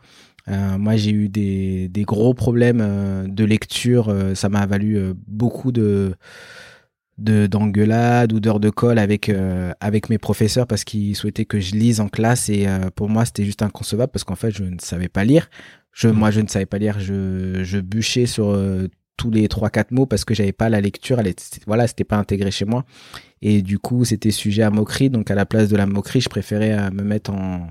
moi, 0.47 0.95
j'ai 0.95 1.11
eu 1.11 1.27
des, 1.27 1.89
des, 1.89 2.03
gros 2.03 2.33
problèmes 2.33 3.27
de 3.27 3.43
lecture. 3.43 4.15
ça 4.33 4.47
m'a 4.47 4.65
valu 4.65 5.13
beaucoup 5.27 5.73
de 5.73 6.15
d'engueulades 7.17 8.31
ou 8.31 8.39
d'heures 8.39 8.61
de 8.61 8.69
colle 8.69 8.99
avec 8.99 9.29
avec 9.81 10.09
mes 10.09 10.17
professeurs 10.17 10.65
parce 10.65 10.85
qu'ils 10.85 11.17
souhaitaient 11.17 11.43
que 11.43 11.59
je 11.59 11.75
lise 11.75 11.99
en 11.99 12.07
classe 12.07 12.47
et 12.47 12.67
pour 12.95 13.09
moi 13.09 13.25
c'était 13.25 13.43
juste 13.43 13.61
inconcevable 13.61 14.13
parce 14.13 14.23
qu'en 14.23 14.35
fait 14.35 14.51
je 14.51 14.63
ne 14.63 14.79
savais 14.79 15.09
pas 15.09 15.25
lire 15.25 15.49
je 15.91 16.07
moi 16.07 16.31
je 16.31 16.39
ne 16.39 16.47
savais 16.47 16.65
pas 16.65 16.77
lire 16.77 17.01
je 17.01 17.63
je 17.63 17.79
bûchais 17.79 18.27
sur 18.27 18.55
tous 19.17 19.31
les 19.31 19.47
trois 19.47 19.69
quatre 19.69 19.91
mots 19.91 20.05
parce 20.05 20.23
que 20.23 20.33
j'avais 20.33 20.53
pas 20.53 20.69
la 20.69 20.79
lecture, 20.79 21.19
elle 21.19 21.27
était, 21.27 21.59
voilà, 21.65 21.87
c'était 21.87 22.03
pas 22.03 22.17
intégré 22.17 22.51
chez 22.51 22.65
moi. 22.65 22.85
Et 23.41 23.61
du 23.61 23.79
coup, 23.79 24.05
c'était 24.05 24.31
sujet 24.31 24.63
à 24.63 24.69
moquerie. 24.69 25.09
Donc, 25.09 25.29
à 25.29 25.35
la 25.35 25.45
place 25.45 25.69
de 25.69 25.75
la 25.75 25.85
moquerie, 25.85 26.21
je 26.21 26.29
préférais 26.29 26.73
euh, 26.73 26.91
me 26.91 27.03
mettre 27.03 27.31
en, 27.31 27.69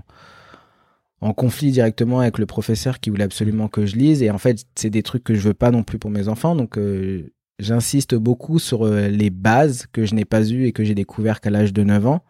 en 1.20 1.32
conflit 1.32 1.70
directement 1.70 2.20
avec 2.20 2.38
le 2.38 2.46
professeur 2.46 3.00
qui 3.00 3.10
voulait 3.10 3.24
absolument 3.24 3.68
que 3.68 3.86
je 3.86 3.96
lise. 3.96 4.22
Et 4.22 4.30
en 4.30 4.38
fait, 4.38 4.64
c'est 4.74 4.90
des 4.90 5.02
trucs 5.02 5.24
que 5.24 5.34
je 5.34 5.40
veux 5.40 5.54
pas 5.54 5.70
non 5.70 5.82
plus 5.82 5.98
pour 5.98 6.10
mes 6.10 6.28
enfants. 6.28 6.54
Donc, 6.54 6.78
euh, 6.78 7.32
j'insiste 7.58 8.14
beaucoup 8.14 8.58
sur 8.58 8.84
euh, 8.84 9.08
les 9.08 9.30
bases 9.30 9.86
que 9.92 10.04
je 10.04 10.14
n'ai 10.14 10.24
pas 10.24 10.48
eues 10.48 10.66
et 10.66 10.72
que 10.72 10.84
j'ai 10.84 10.94
découvert 10.94 11.40
qu'à 11.40 11.50
l'âge 11.50 11.72
de 11.72 11.82
9 11.82 12.06
ans. 12.06 12.24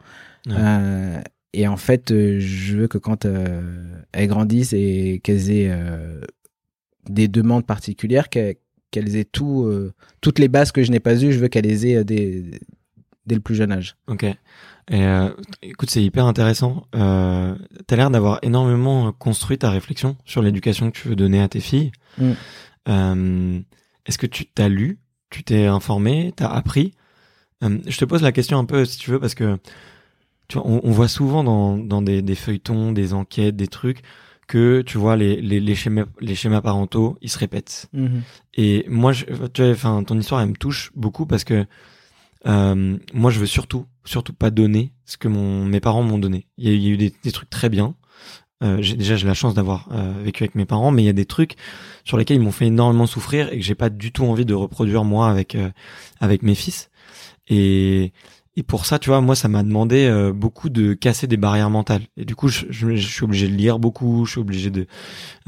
et 1.53 1.67
en 1.67 1.77
fait, 1.77 2.11
je 2.11 2.77
veux 2.77 2.87
que 2.87 2.99
quand 2.99 3.25
elles 3.25 4.29
grandissent 4.29 4.75
et 4.75 5.21
qu'elles 5.25 5.51
aient 5.51 5.73
des 7.09 7.29
demandes 7.29 7.65
particulières, 7.65 8.29
qu'elles 8.29 8.57
qu'elles 8.91 9.17
aient 9.17 9.25
tout, 9.25 9.65
euh, 9.65 9.93
toutes 10.21 10.39
les 10.39 10.49
bases 10.49 10.73
que 10.73 10.83
je 10.83 10.91
n'ai 10.91 11.01
pas 11.01 11.23
eues, 11.23 11.33
je 11.33 11.39
veux 11.39 11.49
qu'elles 11.49 11.67
les 11.67 11.87
aient 11.87 11.97
euh, 11.97 12.05
dès, 12.05 12.45
dès, 13.27 13.35
le 13.35 13.41
plus 13.41 13.55
jeune 13.55 13.73
âge. 13.73 13.97
Ok. 14.07 14.25
Et 14.25 14.37
euh, 14.93 15.31
écoute, 15.63 15.91
c'est 15.91 16.03
hyper 16.03 16.27
intéressant. 16.27 16.87
Euh, 16.95 17.57
tu 17.89 17.95
as 17.95 17.97
l'air 17.97 18.11
d'avoir 18.11 18.39
énormément 18.43 19.13
construit 19.13 19.59
ta 19.59 19.71
réflexion 19.71 20.17
sur 20.25 20.43
l'éducation 20.43 20.91
que 20.91 20.99
tu 20.99 21.09
veux 21.09 21.17
donner 21.17 21.43
à 21.43 21.49
tes 21.49 21.61
filles. 21.61 21.93
Mm. 22.19 23.63
Est-ce 24.07 24.19
que 24.19 24.27
tu 24.27 24.47
t'as 24.47 24.69
lu, 24.69 25.01
tu 25.31 25.43
t'es 25.43 25.67
informé, 25.67 26.33
t'as 26.37 26.49
appris? 26.49 26.95
Je 27.63 27.97
te 27.97 28.05
pose 28.05 28.23
la 28.23 28.31
question 28.31 28.59
un 28.59 28.65
peu, 28.65 28.85
si 28.85 28.97
tu 28.99 29.11
veux, 29.11 29.19
parce 29.19 29.35
que 29.35 29.59
tu 30.47 30.59
vois, 30.59 30.67
on, 30.67 30.91
voit 30.93 31.09
souvent 31.09 31.43
dans, 31.43 31.77
dans 31.77 32.03
des, 32.03 32.23
des 32.23 32.37
feuilletons, 32.37 32.93
des 32.93 33.13
enquêtes, 33.13 33.57
des 33.57 33.67
trucs, 33.67 34.03
que 34.47 34.83
tu 34.83 34.99
vois 34.99 35.17
les, 35.17 35.41
les, 35.41 35.61
les, 35.61 35.75
schémas, 35.75 36.05
les 36.21 36.35
schémas 36.35 36.61
parentaux 36.61 37.17
ils 37.21 37.31
se 37.31 37.39
répètent. 37.39 37.89
Mhm. 37.93 38.23
et 38.55 38.85
moi 38.89 39.13
je, 39.13 39.25
tu 39.53 39.63
vois 39.63 39.73
enfin 39.73 40.03
ton 40.05 40.19
histoire 40.19 40.41
elle 40.41 40.51
me 40.51 40.57
touche 40.57 40.93
beaucoup 40.95 41.27
parce 41.27 41.45
que 41.45 41.67
euh, 42.47 42.97
moi 43.13 43.31
je 43.31 43.41
veux 43.41 43.47
surtout 43.47 43.87
surtout 44.05 44.33
pas 44.33 44.51
donner 44.51 44.93
ce 45.05 45.17
que 45.17 45.29
mon 45.29 45.65
mes 45.65 45.81
parents 45.81 46.03
m'ont 46.03 46.19
donné. 46.19 46.47
Il 46.59 46.69
y, 46.69 46.89
a, 46.89 46.93
eu 46.93 46.97
des, 46.97 47.13
des, 47.23 47.33
trucs 47.33 47.51
très 47.51 47.69
bien. 47.69 47.95
Euh, 48.63 48.79
j'ai, 48.81 48.97
déjà 48.97 49.17
j'ai 49.17 49.27
la 49.27 49.35
chance 49.35 49.55
d'avoir 49.55 49.89
euh, 49.93 50.15
vécu 50.23 50.43
avec 50.43 50.55
mes 50.55 50.65
parents 50.65 50.91
mais 50.91 51.03
il 51.03 51.07
y 51.07 51.11
a 51.11 51.13
des 51.13 51.27
trucs 51.27 51.57
sur 52.05 52.17
lesquels 52.17 52.39
ils 52.39 52.43
m'ont 52.43 52.53
fait 52.53 52.69
énormément 52.69 53.07
souffrir 53.07 53.53
et 53.53 53.59
que 53.59 53.63
j'ai 53.63 53.75
pas 53.75 53.91
du 53.91 54.13
tout 54.13 54.25
envie 54.25 54.47
de 54.47 54.55
reproduire 54.55 55.05
moi 55.05 55.29
avec 55.29 55.55
euh, 55.55 55.71
avec 56.21 56.43
mes 56.43 56.55
fils. 56.55 56.91
Et 57.49 58.13
et 58.57 58.63
pour 58.63 58.87
ça, 58.87 58.99
tu 58.99 59.11
vois, 59.11 59.21
moi, 59.21 59.35
ça 59.37 59.49
m'a 59.49 59.63
demandé 59.63 60.07
euh, 60.07 60.33
beaucoup 60.33 60.71
de 60.71 60.95
casser 60.95 61.27
des 61.27 61.37
barrières 61.37 61.69
mentales. 61.69 62.03
Et 62.17 62.25
du 62.25 62.35
coup, 62.35 62.49
je, 62.49 62.65
je, 62.71 62.97
suis 62.97 63.25
obligé 63.25 63.49
de 63.49 63.55
lire 63.55 63.79
beaucoup, 63.79 64.25
je 64.25 64.31
suis 64.33 64.41
obligé 64.41 64.71
de 64.71 64.87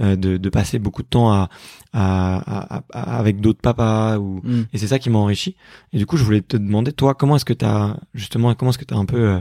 euh, 0.00 0.14
de, 0.14 0.36
de, 0.36 0.50
passer 0.50 0.78
beaucoup 0.78 1.02
de 1.02 1.08
temps 1.08 1.32
à, 1.32 1.48
à, 1.94 2.82
à, 2.92 3.18
avec 3.18 3.40
d'autres 3.40 3.62
papas. 3.62 4.18
Ou... 4.18 4.42
Mm. 4.44 4.66
Et 4.74 4.78
c'est 4.78 4.88
ça 4.88 4.98
qui 4.98 5.08
m'a 5.08 5.18
enrichi. 5.18 5.56
Et 5.94 5.98
du 5.98 6.04
coup, 6.04 6.18
je 6.18 6.24
voulais 6.24 6.42
te 6.42 6.58
demander, 6.58 6.92
toi, 6.92 7.14
comment 7.14 7.36
est-ce 7.36 7.46
que 7.46 7.54
tu 7.54 7.64
as 7.64 7.96
justement, 8.12 8.54
comment 8.54 8.72
est-ce 8.72 8.78
que 8.78 8.84
tu 8.84 8.92
as 8.92 8.98
un 8.98 9.06
peu 9.06 9.40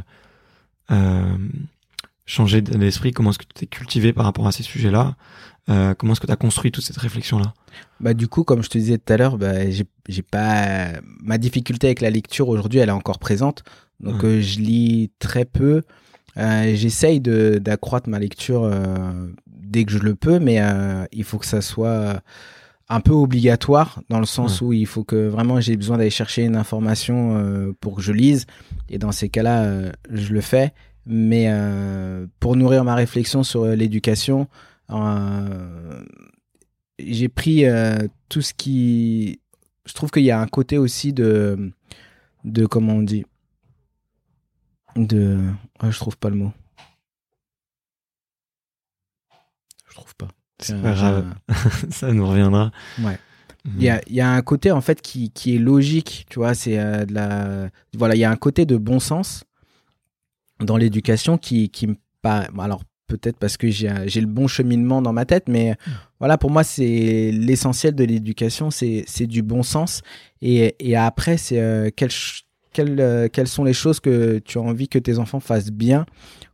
euh, 0.91 1.37
euh 2.27 2.31
changé 2.31 2.61
d'esprit 2.61 3.11
Comment 3.11 3.31
est-ce 3.31 3.39
que 3.39 3.45
tu 3.45 3.53
t'es 3.53 3.65
cultivé 3.67 4.13
par 4.13 4.25
rapport 4.25 4.47
à 4.47 4.51
ces 4.51 4.63
sujets-là 4.63 5.15
euh, 5.69 5.93
comment 5.95 6.13
est-ce 6.13 6.21
que 6.21 6.27
tu 6.27 6.31
as 6.31 6.37
construit 6.37 6.71
toute 6.71 6.85
cette 6.85 6.97
réflexion-là? 6.97 7.53
Bah 7.99 8.13
du 8.13 8.29
coup, 8.29 8.45
comme 8.45 8.63
je 8.63 8.69
te 8.69 8.77
disais 8.77 8.97
tout 8.97 9.11
à 9.11 9.17
l'heure, 9.17 9.37
bah, 9.37 9.69
j'ai 9.69 10.21
pas 10.21 10.87
ma 11.21 11.37
difficulté 11.37 11.87
avec 11.87 11.99
la 11.99 12.09
lecture 12.09 12.47
aujourd'hui, 12.47 12.79
elle 12.79 12.87
est 12.87 12.93
encore 12.93 13.19
présente. 13.19 13.63
Donc 13.99 14.23
euh, 14.23 14.41
je 14.41 14.59
lis 14.59 15.11
très 15.19 15.45
peu. 15.45 15.81
Euh, 16.37 16.75
J'essaye 16.75 17.19
d'accroître 17.19 18.09
ma 18.09 18.19
lecture 18.19 18.63
euh, 18.63 19.27
dès 19.47 19.85
que 19.85 19.91
je 19.91 19.99
le 19.99 20.15
peux, 20.15 20.39
mais 20.39 20.61
euh, 20.61 21.05
il 21.11 21.23
faut 21.23 21.37
que 21.37 21.45
ça 21.45 21.61
soit 21.61 22.21
un 22.89 23.01
peu 23.01 23.11
obligatoire 23.11 24.01
dans 24.09 24.19
le 24.19 24.25
sens 24.25 24.61
où 24.61 24.71
il 24.71 24.85
faut 24.85 25.03
que 25.03 25.27
vraiment 25.27 25.59
j'ai 25.59 25.75
besoin 25.75 25.97
d'aller 25.97 26.09
chercher 26.09 26.43
une 26.43 26.55
information 26.55 27.73
pour 27.81 27.97
que 27.97 28.01
je 28.01 28.13
lise. 28.13 28.45
Et 28.89 28.97
dans 28.97 29.11
ces 29.11 29.27
cas-là, 29.27 29.91
je 30.09 30.31
le 30.31 30.39
fais. 30.39 30.73
Mais 31.07 31.49
pour 32.39 32.55
nourrir 32.55 32.83
ma 32.83 32.95
réflexion 32.95 33.43
sur 33.43 33.65
l'éducation, 33.65 34.47
euh, 34.91 36.03
j'ai 36.99 37.29
pris 37.29 37.65
euh, 37.65 38.07
tout 38.29 38.41
ce 38.41 38.53
qui. 38.53 39.39
Je 39.85 39.93
trouve 39.93 40.11
qu'il 40.11 40.23
y 40.23 40.31
a 40.31 40.39
un 40.39 40.47
côté 40.47 40.77
aussi 40.77 41.13
de. 41.13 41.71
de 42.43 42.65
comment 42.65 42.93
on 42.93 43.03
dit 43.03 43.25
De. 44.95 45.39
je 45.83 45.97
trouve 45.97 46.17
pas 46.17 46.29
le 46.29 46.35
mot. 46.35 46.53
Je 49.89 49.95
trouve 49.95 50.15
pas. 50.15 50.27
C'est 50.59 50.81
pas 50.81 50.93
grave. 50.93 51.33
Ça 51.91 52.11
nous 52.11 52.27
reviendra. 52.27 52.71
Ouais. 52.99 53.19
Il 53.75 53.83
y, 53.83 53.89
a, 53.89 54.01
y 54.07 54.21
a 54.21 54.31
un 54.31 54.41
côté 54.41 54.71
en 54.71 54.79
fait 54.79 55.01
qui, 55.01 55.29
qui 55.31 55.55
est 55.55 55.59
logique, 55.59 56.25
tu 56.29 56.39
vois, 56.39 56.53
c'est 56.53 56.79
euh, 56.79 57.05
de 57.05 57.13
la 57.13 57.69
voilà, 57.97 58.15
il 58.15 58.19
y 58.19 58.23
a 58.23 58.31
un 58.31 58.37
côté 58.37 58.65
de 58.65 58.77
bon 58.77 59.01
sens 59.01 59.43
dans 60.59 60.77
l'éducation 60.77 61.37
qui 61.37 61.69
qui 61.69 61.87
me 61.87 61.95
pas 62.21 62.47
alors 62.57 62.81
peut-être 63.07 63.37
parce 63.37 63.57
que 63.57 63.69
j'ai 63.69 63.87
le 63.89 64.27
bon 64.27 64.47
cheminement 64.47 65.01
dans 65.01 65.13
ma 65.13 65.25
tête, 65.25 65.45
mais 65.47 65.71
mm. 65.71 65.91
voilà, 66.19 66.37
pour 66.37 66.51
moi, 66.51 66.63
c'est 66.63 67.31
l'essentiel 67.33 67.95
de 67.95 68.03
l'éducation, 68.03 68.69
c'est 68.69 69.27
du 69.27 69.41
bon 69.41 69.63
sens. 69.63 70.01
Et, 70.41 70.75
et 70.79 70.95
après, 70.95 71.37
c'est 71.37 71.59
euh, 71.59 71.89
quelles, 71.95 72.11
quelles, 72.73 72.99
euh, 72.99 73.27
quelles 73.31 73.47
sont 73.47 73.63
les 73.63 73.73
choses 73.73 73.99
que 73.99 74.39
tu 74.39 74.57
as 74.57 74.61
envie 74.61 74.87
que 74.87 74.99
tes 74.99 75.17
enfants 75.17 75.39
fassent 75.39 75.71
bien 75.71 76.05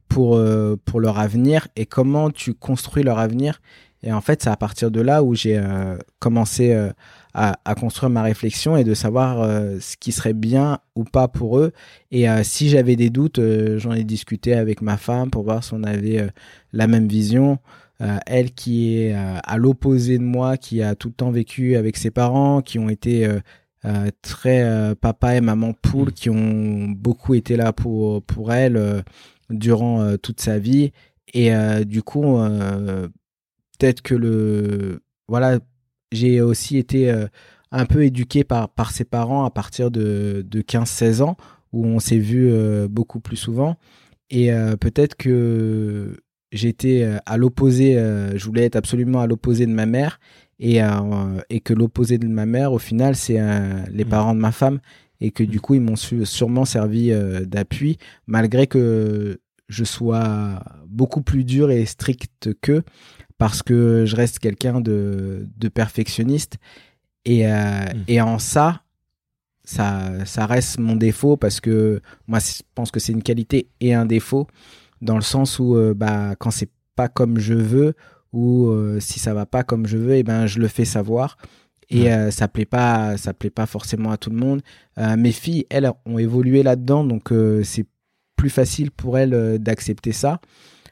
pour, 0.07 0.35
euh, 0.35 0.75
pour 0.85 0.99
leur 0.99 1.19
avenir 1.19 1.67
et 1.75 1.85
comment 1.85 2.29
tu 2.29 2.53
construis 2.53 3.03
leur 3.03 3.19
avenir 3.19 3.59
Et 4.03 4.13
en 4.13 4.21
fait, 4.21 4.43
c'est 4.43 4.49
à 4.49 4.57
partir 4.57 4.91
de 4.91 5.01
là 5.01 5.23
où 5.23 5.33
j'ai 5.35 5.61
commencé 6.19 6.75
à, 7.33 7.59
à, 7.65 7.75
construire 7.75 8.09
ma 8.09 8.21
réflexion 8.23 8.77
et 8.77 8.83
de 8.83 8.93
savoir 8.93 9.45
ce 9.79 9.97
qui 9.97 10.11
serait 10.11 10.33
bien 10.33 10.79
ou 10.95 11.03
pas 11.03 11.27
pour 11.27 11.59
eux. 11.59 11.71
Et 12.11 12.25
si 12.43 12.69
j'avais 12.69 12.95
des 12.95 13.09
doutes, 13.09 13.39
j'en 13.77 13.93
ai 13.93 14.03
discuté 14.03 14.53
avec 14.53 14.81
ma 14.81 14.97
femme 14.97 15.29
pour 15.31 15.43
voir 15.43 15.63
si 15.63 15.73
on 15.73 15.83
avait 15.83 16.27
la 16.71 16.87
même 16.87 17.07
vision. 17.07 17.59
Euh, 18.01 18.17
elle 18.25 18.51
qui 18.51 18.97
est 18.97 19.15
euh, 19.15 19.37
à 19.43 19.57
l'opposé 19.57 20.17
de 20.17 20.23
moi, 20.23 20.57
qui 20.57 20.81
a 20.81 20.95
tout 20.95 21.09
le 21.09 21.13
temps 21.13 21.31
vécu 21.31 21.75
avec 21.75 21.95
ses 21.95 22.11
parents, 22.11 22.61
qui 22.61 22.77
ont 22.79 22.89
été 22.89 23.25
euh, 23.85 24.09
très 24.21 24.95
papa 24.95 25.35
et 25.35 25.41
maman 25.41 25.73
poule, 25.73 26.09
mm. 26.09 26.13
qui 26.13 26.29
ont 26.29 26.89
beaucoup 26.89 27.33
été 27.33 27.55
là 27.55 27.71
pour, 27.71 28.23
pour 28.23 28.53
elle 28.53 29.03
durant 29.49 30.17
toute 30.17 30.41
sa 30.41 30.59
vie. 30.59 30.91
Et 31.33 31.51
du 31.85 32.03
coup, 32.03 32.37
peut-être 33.77 34.01
que 34.01 34.15
le... 34.15 35.01
Voilà, 35.27 35.59
j'ai 36.13 36.41
aussi 36.41 36.77
été 36.77 37.13
un 37.71 37.85
peu 37.85 38.05
éduqué 38.05 38.43
par, 38.43 38.69
par 38.69 38.91
ses 38.91 39.03
parents 39.03 39.45
à 39.45 39.49
partir 39.49 39.91
de, 39.91 40.45
de 40.47 40.61
15-16 40.61 41.21
ans, 41.21 41.37
où 41.71 41.85
on 41.85 41.99
s'est 41.99 42.17
vu 42.17 42.51
beaucoup 42.87 43.19
plus 43.19 43.37
souvent. 43.37 43.77
Et 44.29 44.51
peut-être 44.79 45.15
que 45.15 46.15
j'étais 46.53 47.03
euh, 47.03 47.17
à 47.25 47.37
l'opposé, 47.37 47.97
euh, 47.97 48.37
je 48.37 48.45
voulais 48.45 48.63
être 48.63 48.75
absolument 48.75 49.19
à 49.19 49.27
l'opposé 49.27 49.65
de 49.65 49.71
ma 49.71 49.85
mère 49.85 50.19
et, 50.59 50.81
euh, 50.81 50.87
et 51.49 51.59
que 51.59 51.73
l'opposé 51.73 52.17
de 52.17 52.27
ma 52.27 52.45
mère, 52.45 52.71
au 52.71 52.79
final, 52.79 53.15
c'est 53.15 53.39
les 53.91 54.05
mmh. 54.05 54.09
parents 54.09 54.35
de 54.35 54.39
ma 54.39 54.51
femme 54.51 54.79
et 55.19 55.31
que 55.31 55.43
du 55.43 55.57
mmh. 55.57 55.61
coup, 55.61 55.75
ils 55.75 55.81
m'ont 55.81 55.95
sûrement 55.95 56.65
servi 56.65 57.11
d'appui, 57.45 57.97
malgré 58.27 58.67
que 58.67 59.39
je 59.67 59.83
sois 59.83 60.63
beaucoup 60.87 61.21
plus 61.21 61.43
dur 61.43 61.71
et 61.71 61.85
strict 61.85 62.49
qu'eux, 62.61 62.83
parce 63.43 63.61
que 63.61 64.05
je 64.05 64.15
reste 64.15 64.39
quelqu'un 64.39 64.79
de, 64.79 65.45
de, 65.57 65.67
perfectionniste. 65.67 66.55
Et, 67.25 67.45
mmh. 67.45 68.03
et 68.07 68.21
en 68.21 68.39
ça, 68.39 68.83
ça, 69.65 70.25
ça 70.25 70.45
reste 70.45 70.79
mon 70.79 70.95
défaut, 70.95 71.35
parce 71.35 71.59
que 71.59 72.01
moi, 72.27 72.39
je 72.39 72.61
pense 72.73 72.89
que 72.89 73.01
c'est 73.01 73.11
une 73.11 73.21
qualité 73.21 73.67
et 73.81 73.93
un 73.93 74.05
défaut 74.05 74.47
dans 75.03 75.15
le 75.15 75.21
sens 75.21 75.59
où 75.59 75.75
euh, 75.75 75.93
bah 75.93 76.35
quand 76.39 76.49
c'est 76.49 76.69
pas 76.95 77.09
comme 77.09 77.37
je 77.37 77.53
veux 77.53 77.93
ou 78.31 78.67
euh, 78.67 78.99
si 78.99 79.19
ça 79.19 79.33
va 79.33 79.45
pas 79.45 79.63
comme 79.63 79.85
je 79.85 79.97
veux 79.97 80.15
et 80.15 80.19
eh 80.19 80.23
ben 80.23 80.47
je 80.47 80.59
le 80.59 80.67
fais 80.67 80.85
savoir 80.85 81.37
et 81.89 82.11
euh, 82.11 82.31
ça 82.31 82.47
plaît 82.47 82.65
pas 82.65 83.17
ça 83.17 83.33
plaît 83.33 83.49
pas 83.49 83.65
forcément 83.65 84.11
à 84.11 84.17
tout 84.17 84.29
le 84.29 84.37
monde 84.37 84.61
mes 84.97 85.33
filles 85.33 85.65
elles 85.69 85.91
ont 86.05 86.17
évolué 86.17 86.63
là-dedans 86.63 87.03
donc 87.03 87.33
c'est 87.63 87.85
plus 88.37 88.49
facile 88.49 88.91
pour 88.91 89.17
elles 89.17 89.59
d'accepter 89.59 90.13
ça 90.13 90.39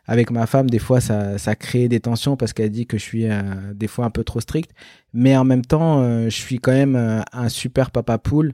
avec 0.05 0.31
ma 0.31 0.45
femme 0.45 0.69
des 0.69 0.79
fois 0.79 0.99
ça, 0.99 1.37
ça 1.37 1.55
crée 1.55 1.87
des 1.87 1.99
tensions 1.99 2.35
parce 2.37 2.53
qu'elle 2.53 2.71
dit 2.71 2.87
que 2.87 2.97
je 2.97 3.03
suis 3.03 3.25
des 3.73 3.87
fois 3.87 4.05
un 4.05 4.09
peu 4.09 4.23
trop 4.23 4.39
strict 4.39 4.71
mais 5.13 5.37
en 5.37 5.43
même 5.43 5.63
temps 5.63 6.03
je 6.25 6.35
suis 6.35 6.59
quand 6.59 6.71
même 6.71 7.23
un 7.31 7.49
super 7.49 7.91
papa 7.91 8.17
poule 8.17 8.53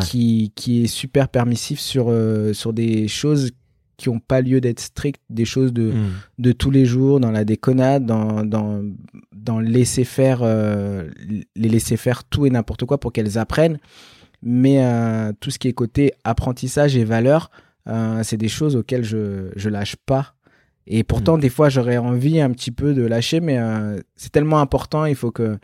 qui, 0.00 0.52
qui 0.54 0.84
est 0.84 0.86
super 0.86 1.28
permissif 1.28 1.80
sur, 1.80 2.14
sur 2.52 2.72
des 2.72 3.08
choses 3.08 3.52
qui 3.96 4.10
n'ont 4.10 4.20
pas 4.20 4.40
lieu 4.40 4.60
d'être 4.60 4.80
strictes, 4.80 5.22
des 5.30 5.44
choses 5.44 5.72
de, 5.72 5.92
hmm. 5.92 6.12
de 6.38 6.52
tous 6.52 6.70
les 6.70 6.84
jours, 6.84 7.20
dans 7.20 7.30
la 7.30 7.44
déconnade, 7.44 8.04
dans, 8.04 8.44
dans, 8.44 8.82
dans 9.32 9.58
laisser 9.58 10.04
faire, 10.04 10.40
euh, 10.42 11.08
les 11.54 11.68
laisser 11.68 11.96
faire 11.96 12.24
tout 12.24 12.46
et 12.46 12.50
n'importe 12.50 12.84
quoi 12.84 12.98
pour 12.98 13.12
qu'elles 13.12 13.38
apprennent. 13.38 13.78
Mais 14.42 14.84
euh, 14.84 15.32
tout 15.40 15.50
ce 15.50 15.58
qui 15.58 15.68
est 15.68 15.72
côté 15.72 16.12
apprentissage 16.24 16.96
et 16.96 17.04
valeur, 17.04 17.50
euh, 17.88 18.22
c'est 18.22 18.36
des 18.36 18.48
choses 18.48 18.76
auxquelles 18.76 19.04
je, 19.04 19.50
je 19.56 19.68
lâche 19.68 19.96
pas. 19.96 20.34
Et 20.86 21.04
pourtant, 21.04 21.36
hmm. 21.36 21.40
des 21.40 21.48
fois, 21.48 21.68
j'aurais 21.68 21.96
envie 21.96 22.40
un 22.40 22.50
petit 22.50 22.70
peu 22.70 22.94
de 22.94 23.02
lâcher, 23.02 23.40
mais 23.40 23.58
c'est 24.14 24.32
tellement 24.32 24.60
important, 24.60 25.04
il 25.04 25.16
faut 25.16 25.30
que. 25.30 25.58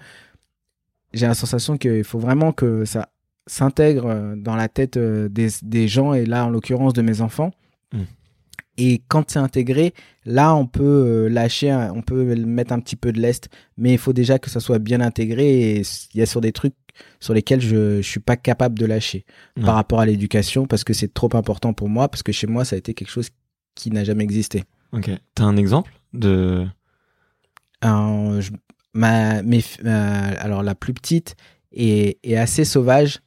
J'ai 1.15 1.27
la 1.27 1.35
sensation 1.35 1.77
qu'il 1.77 2.05
faut 2.05 2.19
vraiment 2.19 2.53
que 2.53 2.87
ça 2.87 3.11
s'intègre 3.47 4.35
dans 4.37 4.57
la 4.57 4.69
tête 4.69 4.97
des, 4.99 5.49
des 5.63 5.87
gens, 5.87 6.15
et 6.15 6.25
là, 6.25 6.47
en 6.47 6.51
l'occurrence, 6.51 6.95
de 6.95 7.03
mes 7.03 7.21
enfants 7.21 7.53
et 8.79 9.03
quand 9.09 9.31
c'est 9.31 9.39
intégré, 9.39 9.93
là, 10.25 10.55
on 10.55 10.67
peut 10.67 10.83
euh, 10.83 11.29
lâcher, 11.29 11.73
on 11.95 12.01
peut 12.01 12.35
mettre 12.37 12.73
un 12.73 12.81
petit 12.81 12.97
peu 12.97 13.13
de 13.13 13.21
lest, 13.21 13.49
mais 13.77 13.93
il 13.93 13.99
faut 13.99 14.15
déjà 14.15 14.39
que 14.39 14.49
ça 14.49 14.61
soit 14.61 14.79
bien 14.79 15.01
intégré. 15.01 15.77
Et 15.77 15.83
il 16.15 16.19
y 16.19 16.23
a 16.23 16.27
sur 16.27 16.41
des 16.41 16.53
trucs 16.53 16.75
sur 17.21 17.35
lesquels 17.35 17.61
je, 17.61 18.01
je 18.01 18.09
suis 18.09 18.21
pas 18.21 18.37
capable 18.37 18.79
de 18.79 18.87
lâcher 18.87 19.25
par 19.63 19.75
rapport 19.75 20.01
à 20.01 20.07
l'éducation 20.07 20.67
parce 20.67 20.85
que 20.85 20.93
c'est 20.93 21.13
trop 21.13 21.35
important 21.35 21.73
pour 21.73 21.89
moi, 21.89 22.09
parce 22.09 22.23
que 22.23 22.33
chez 22.33 22.47
moi, 22.47 22.65
ça 22.65 22.77
a 22.77 22.79
été 22.79 22.95
quelque 22.95 23.11
chose 23.11 23.31
qui 23.75 23.91
n'a 23.91 24.05
jamais 24.05 24.25
existé. 24.25 24.65
Ok. 24.93 25.11
T'as 25.35 25.45
un 25.45 25.57
exemple 25.57 25.93
de 26.13 26.67
alors, 27.81 28.41
ma, 28.95 29.43
mes, 29.43 29.65
euh, 29.85 30.35
alors 30.39 30.63
la 30.63 30.75
plus 30.75 30.95
petite 30.95 31.37
est, 31.73 32.19
est, 32.23 32.37
assez 32.37 32.65
sauvage 32.65 33.21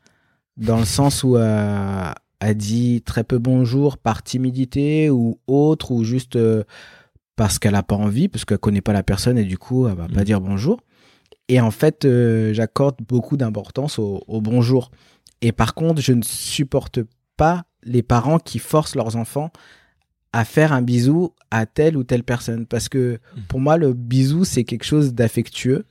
dans 0.56 0.78
le 0.78 0.86
sens 0.86 1.24
où 1.24 1.36
euh, 1.36 2.12
a 2.40 2.54
dit 2.54 3.02
très 3.02 3.24
peu 3.24 3.38
bonjour 3.38 3.98
par 3.98 4.24
timidité 4.24 5.10
ou 5.10 5.40
autre, 5.48 5.92
ou 5.92 6.04
juste 6.04 6.36
euh, 6.36 6.64
parce 7.36 7.60
qu'elle 7.60 7.74
n'a 7.74 7.84
pas 7.84 7.96
envie, 7.96 8.28
parce 8.28 8.46
qu'elle 8.46 8.58
connaît 8.58 8.82
pas 8.82 8.94
la 8.94 9.04
personne 9.04 9.38
et 9.38 9.44
du 9.44 9.58
coup, 9.58 9.88
elle 9.88 9.96
va 9.96 10.08
pas 10.08 10.22
mm. 10.22 10.26
dire 10.26 10.42
bonjour. 10.42 10.80
Et 11.48 11.60
en 11.60 11.72
fait, 11.72 12.06
euh, 12.06 12.54
j'accorde 12.54 12.98
beaucoup 13.08 13.38
d'importance 13.38 14.00
au, 14.00 14.24
bonjour. 14.28 14.92
Et 15.42 15.52
par 15.52 15.76
contre, 15.76 16.02
je 16.02 16.14
ne 16.14 16.24
supporte 16.24 17.00
pas 17.38 17.66
les 17.84 18.02
parents 18.02 18.40
qui 18.40 18.58
forcent 18.58 18.96
leurs 18.96 19.16
enfants 19.16 19.52
à 20.36 20.44
faire 20.44 20.74
un 20.74 20.82
bisou 20.82 21.32
à 21.50 21.66
telle 21.66 21.96
ou 21.96 22.04
telle 22.04 22.24
personne. 22.24 22.66
Parce 22.66 22.90
que 22.90 23.20
mm. 23.38 23.42
pour 23.48 23.62
moi, 23.62 23.78
le 23.78 23.94
bisou, 23.94 24.44
c'est 24.44 24.66
quelque 24.66 24.84
chose 24.84 25.14
d'affectueux. 25.14 25.86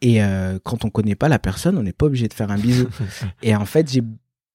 Et 0.00 0.22
euh, 0.22 0.58
quand 0.64 0.86
on 0.86 0.90
connaît 0.90 1.14
pas 1.14 1.28
la 1.28 1.38
personne, 1.38 1.76
on 1.76 1.82
n'est 1.82 1.92
pas 1.92 2.06
obligé 2.06 2.28
de 2.28 2.34
faire 2.34 2.50
un 2.50 2.56
bisou. 2.56 2.88
et 3.42 3.54
en 3.54 3.66
fait, 3.66 3.92
j'ai 3.92 4.02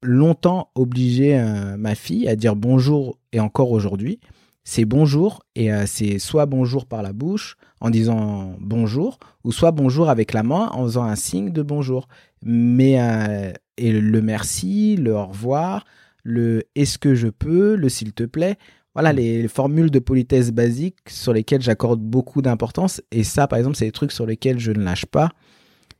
longtemps 0.02 0.72
obligé 0.74 1.40
euh, 1.40 1.78
ma 1.78 1.94
fille 1.94 2.28
à 2.28 2.36
dire 2.36 2.56
bonjour 2.56 3.20
et 3.32 3.40
encore 3.40 3.70
aujourd'hui. 3.70 4.20
C'est 4.64 4.86
bonjour 4.86 5.44
et 5.56 5.72
euh, 5.72 5.84
c'est 5.86 6.18
soit 6.18 6.48
bonjour 6.48 6.88
par 6.88 7.04
la 7.04 7.14
bouche 7.14 7.58
en 7.82 7.92
disant 7.92 8.56
bonjour 8.60 9.20
ou 9.44 9.52
soit 9.52 9.72
bonjour 9.72 10.10
avec 10.10 10.34
la 10.34 10.42
main 10.42 10.70
en 10.72 10.86
faisant 10.86 11.04
un 11.04 11.16
signe 11.16 11.52
de 11.52 11.62
bonjour. 11.62 12.08
Mais 12.42 13.54
et 13.78 13.92
le 13.92 14.22
merci, 14.22 14.96
le 14.96 15.14
au 15.14 15.28
revoir, 15.28 15.86
le 16.24 16.64
est-ce 16.74 16.98
que 16.98 17.14
je 17.14 17.28
peux, 17.28 17.76
le 17.76 17.90
s'il 17.90 18.14
te 18.14 18.24
plaît. 18.24 18.58
Voilà 18.94 19.14
les, 19.14 19.48
formules 19.48 19.90
de 19.90 20.00
politesse 20.00 20.52
basiques 20.52 21.10
sur 21.10 21.34
lesquelles 21.34 21.62
j'accorde 21.62 22.00
beaucoup 22.00 22.42
d'importance. 22.42 23.02
Et 23.12 23.24
ça, 23.24 23.48
par 23.48 23.58
exemple, 23.58 23.76
c'est 23.76 23.86
des 23.86 23.92
trucs 23.92 24.12
sur 24.12 24.26
lesquels 24.26 24.60
je 24.60 24.72
ne 24.72 24.84
lâche 24.84 25.06
pas. 25.06 25.32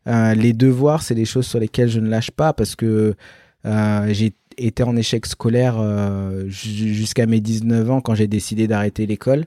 les 0.06 0.54
devoirs, 0.54 1.02
c'est 1.02 1.16
des 1.16 1.26
choses 1.26 1.48
sur 1.48 1.60
lesquelles 1.60 1.90
je 1.90 2.00
ne 2.00 2.10
lâche 2.10 2.32
pas 2.32 2.54
parce 2.54 2.76
que 2.76 3.16
euh, 3.66 4.08
j'ai 4.14 4.34
été 4.58 4.84
en 4.84 4.96
échec 4.96 5.26
scolaire 5.26 5.78
euh, 5.80 6.48
jusqu'à 6.48 7.26
mes 7.26 7.40
19 7.40 7.90
ans 7.90 8.02
quand 8.02 8.16
j'ai 8.16 8.28
décidé 8.28 8.68
d'arrêter 8.68 9.06
l'école. 9.06 9.46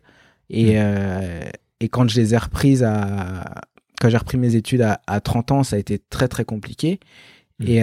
Et, 0.51 0.75
euh, 0.77 1.41
et 1.81 1.89
quand 1.89 2.09
je 2.09 2.21
les 2.21 2.35
ai 2.35 2.39
reprises 2.39 2.83
à. 2.83 3.45
Quand 3.99 4.11
j'ai 4.11 4.19
repris 4.19 4.37
mes 4.37 4.57
études 4.57 4.83
à, 4.83 5.01
à, 5.07 5.21
30 5.21 5.53
ans, 5.53 5.63
ça 5.63 5.77
a 5.77 5.79
été 5.79 5.99
très 5.99 6.29
très 6.29 6.45
compliqué. 6.45 7.01
Et, 7.65 7.79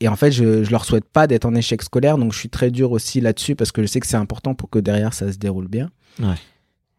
et, 0.00 0.08
en 0.08 0.16
fait, 0.16 0.30
je, 0.30 0.64
je 0.64 0.70
leur 0.70 0.84
souhaite 0.84 1.04
pas 1.04 1.26
d'être 1.26 1.44
en 1.44 1.54
échec 1.54 1.82
scolaire, 1.82 2.16
donc 2.16 2.32
je 2.32 2.38
suis 2.38 2.48
très 2.48 2.70
dur 2.70 2.92
aussi 2.92 3.20
là-dessus 3.20 3.54
parce 3.54 3.70
que 3.70 3.82
je 3.82 3.86
sais 3.86 4.00
que 4.00 4.06
c'est 4.06 4.16
important 4.16 4.54
pour 4.54 4.70
que 4.70 4.78
derrière 4.78 5.12
ça 5.12 5.30
se 5.30 5.36
déroule 5.36 5.68
bien. 5.68 5.90
Ouais. 6.18 6.36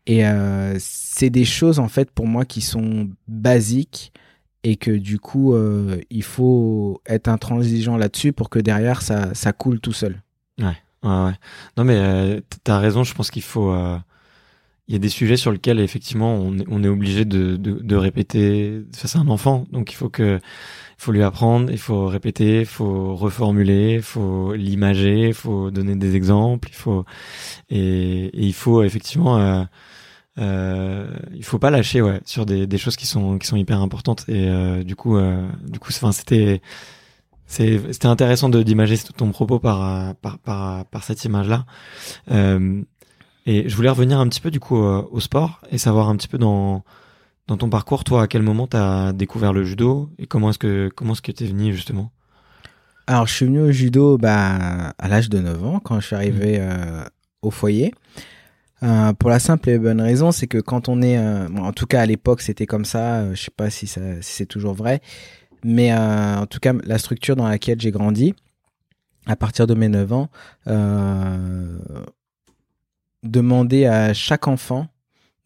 Et 0.06 0.24
c'est 0.80 1.30
des 1.32 1.46
choses 1.46 1.80
en 1.80 1.88
fait 1.88 2.12
pour 2.12 2.28
moi 2.28 2.46
qui 2.46 2.62
sont 2.62 3.10
basiques 3.28 4.12
et 4.64 4.76
que 4.76 4.92
du 4.92 5.20
coup, 5.20 5.54
euh, 5.54 6.02
il 6.10 6.24
faut 6.24 7.02
être 7.06 7.28
intransigeant 7.28 7.98
là-dessus 7.98 8.34
pour 8.34 8.50
que 8.50 8.60
derrière, 8.60 9.02
ça, 9.02 9.34
ça 9.34 9.54
coule 9.54 9.80
tout 9.80 9.94
seul. 9.94 10.22
Ouais, 10.60 10.76
ouais, 11.04 11.24
ouais. 11.26 11.34
Non, 11.78 11.84
mais 11.86 11.96
euh, 11.96 12.42
tu 12.66 12.72
as 12.72 12.80
raison, 12.80 13.04
je 13.04 13.14
pense 13.14 13.32
qu'il 13.32 13.42
faut. 13.42 13.72
Euh, 13.72 13.98
il 14.88 14.94
y 14.94 14.96
a 14.96 15.00
des 15.00 15.10
sujets 15.10 15.38
sur 15.38 15.52
lesquels, 15.52 15.80
effectivement, 15.80 16.36
on 16.36 16.58
est, 16.58 16.66
on 16.68 16.84
est 16.84 16.88
obligé 16.88 17.24
de, 17.24 17.58
de, 17.58 17.74
de 17.74 17.96
répéter 17.96 18.82
face 18.96 19.16
à 19.16 19.20
un 19.20 19.28
enfant. 19.28 19.66
Donc, 19.72 19.92
il 19.92 19.96
faut 19.96 20.10
que. 20.10 20.40
Faut 21.02 21.14
lui 21.14 21.24
apprendre, 21.24 21.72
il 21.72 21.78
faut 21.78 22.08
répéter, 22.08 22.60
il 22.60 22.66
faut 22.66 23.16
reformuler, 23.16 23.96
il 23.96 24.02
faut 24.02 24.54
l'imager, 24.54 25.30
il 25.30 25.34
faut 25.34 25.72
donner 25.72 25.96
des 25.96 26.16
exemples, 26.16 26.68
il 26.70 26.76
faut 26.76 27.06
et, 27.70 28.26
et 28.26 28.46
il 28.46 28.54
faut 28.54 28.84
effectivement 28.84 29.66
euh, 30.40 31.08
il 31.34 31.44
faut 31.44 31.60
pas 31.60 31.70
lâcher 31.70 32.02
ouais 32.02 32.22
sur 32.26 32.46
des, 32.46 32.68
des 32.68 32.78
choses 32.78 32.96
qui 32.96 33.08
sont 33.08 33.38
qui 33.38 33.48
sont 33.48 33.58
hyper 33.58 33.82
importantes. 33.82 34.26
Et 34.28 34.48
euh, 34.50 34.84
du 34.84 34.96
coup 34.96 35.18
euh, 35.18 35.48
du 35.68 35.80
coup 35.80 35.92
enfin 35.96 36.12
c'était 36.12 36.62
c'était 37.46 38.06
intéressant 38.06 38.50
de 38.50 38.62
d'imager 38.62 38.98
ton 39.18 39.32
propos 39.32 39.60
par, 39.60 40.16
par 40.16 40.38
par 40.40 40.86
par 40.86 41.04
cette 41.04 41.24
image 41.26 41.48
là 41.48 41.66
euh, 42.32 42.84
et 43.46 43.68
je 43.68 43.76
voulais 43.76 43.90
revenir 43.90 44.20
un 44.20 44.28
petit 44.28 44.42
peu 44.42 44.52
du 44.52 44.60
coup 44.60 44.78
au 44.78 45.20
sport 45.20 45.62
et 45.72 45.78
savoir 45.78 46.10
un 46.10 46.16
petit 46.16 46.28
peu 46.28 46.38
dans 46.38 46.84
dans 47.50 47.58
ton 47.58 47.70
parcours 47.70 48.04
toi 48.04 48.24
à 48.24 48.28
quel 48.28 48.44
moment 48.44 48.68
tu 48.68 48.78
as 48.78 49.12
découvert 49.12 49.52
le 49.52 49.66
judo 49.66 50.10
et 50.18 50.28
comment 50.28 50.52
est-ce 50.52 50.60
que 50.60 50.90
comment 50.96 51.14
est-ce 51.14 51.22
que 51.22 51.32
tu 51.32 51.44
es 51.44 51.48
venu 51.48 51.74
justement? 51.74 52.12
Alors 53.08 53.28
je 53.28 53.34
suis 53.34 53.46
venu 53.46 53.60
au 53.60 53.72
judo 53.72 54.18
bah 54.18 54.94
à 54.98 55.08
l'âge 55.08 55.30
de 55.30 55.40
9 55.40 55.66
ans 55.66 55.80
quand 55.80 56.00
je 56.00 56.06
suis 56.06 56.16
arrivé 56.16 56.60
mmh. 56.60 57.10
au 57.42 57.52
foyer 57.52 57.94
Euh, 58.82 59.14
pour 59.14 59.30
la 59.30 59.40
simple 59.40 59.70
et 59.70 59.78
bonne 59.78 60.02
raison, 60.02 60.32
c'est 60.32 60.48
que 60.48 60.58
quand 60.58 60.88
on 60.88 61.02
est, 61.02 61.18
euh, 61.18 61.48
en 61.58 61.74
tout 61.74 61.86
cas 61.86 62.02
à 62.02 62.06
l'époque 62.06 62.42
c'était 62.42 62.66
comme 62.66 62.86
ça, 62.86 63.16
euh, 63.16 63.36
je 63.36 63.44
sais 63.44 63.52
pas 63.52 63.70
si, 63.70 63.88
ça, 63.88 64.00
si 64.22 64.34
c'est 64.34 64.46
toujours 64.46 64.74
vrai, 64.74 65.02
mais 65.64 65.94
en 65.94 66.46
tout 66.46 66.60
cas 66.60 66.74
la 66.86 66.98
structure 66.98 67.36
dans 67.36 67.48
laquelle 67.48 67.80
j'ai 67.82 67.92
grandi, 67.92 68.34
à 69.26 69.36
partir 69.36 69.68
de 69.68 69.74
mes 69.74 69.90
9 69.90 70.14
ans, 70.14 70.30
demander 73.24 73.86
à 73.86 74.14
chaque 74.14 74.48
enfant 74.48 74.88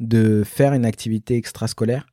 de 0.04 0.44
faire 0.46 0.74
une 0.74 0.86
activité 0.86 1.36
extrascolaire, 1.36 2.06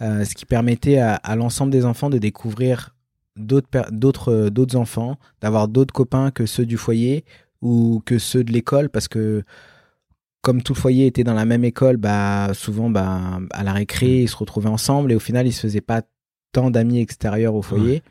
ce 0.00 0.34
qui 0.34 0.46
permettait 0.46 0.98
à, 0.98 1.14
à 1.14 1.36
l'ensemble 1.36 1.70
des 1.70 1.84
enfants 1.84 2.10
de 2.10 2.18
découvrir 2.18 2.94
d'autres 3.36 4.50
d'autres 4.50 4.76
enfants, 4.76 5.16
d'avoir 5.40 5.68
d'autres 5.68 5.94
copains 5.94 6.30
que 6.30 6.46
ceux 6.46 6.66
du 6.66 6.76
foyer 6.76 7.24
ou 7.60 8.02
que 8.04 8.18
ceux 8.18 8.44
de 8.44 8.52
l'école, 8.52 8.88
parce 8.88 9.08
que 9.08 9.44
comme 10.42 10.62
tout 10.62 10.74
le 10.74 10.78
foyer 10.78 11.06
était 11.06 11.24
dans 11.24 11.34
la 11.34 11.44
même 11.44 11.64
école, 11.64 11.96
bah 11.96 12.50
souvent 12.52 12.90
bah 12.90 13.40
à 13.52 13.62
la 13.62 13.72
récré 13.72 14.06
mm. 14.06 14.22
ils 14.22 14.28
se 14.28 14.36
retrouvaient 14.36 14.68
ensemble 14.68 15.12
et 15.12 15.14
au 15.14 15.20
final 15.20 15.46
ils 15.46 15.52
se 15.52 15.60
faisaient 15.60 15.80
pas 15.80 16.02
tant 16.50 16.70
d'amis 16.70 17.00
extérieurs 17.00 17.54
au 17.54 17.62
foyer. 17.62 18.02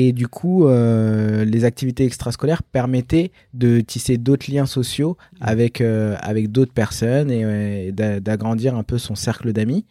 Et 0.00 0.12
du 0.12 0.28
coup, 0.28 0.68
euh, 0.68 1.44
les 1.44 1.64
activités 1.64 2.04
extrascolaires 2.04 2.62
permettaient 2.62 3.32
de 3.52 3.80
tisser 3.80 4.16
d'autres 4.16 4.48
liens 4.48 4.64
sociaux 4.64 5.16
avec 5.40 5.80
euh, 5.80 6.14
avec 6.20 6.52
d'autres 6.52 6.72
personnes 6.72 7.32
et, 7.32 7.90
d'agrandir 7.90 8.76
un 8.76 8.84
peu 8.84 8.96
son 8.96 9.16
cercle 9.16 9.52
d'amis 9.52 9.86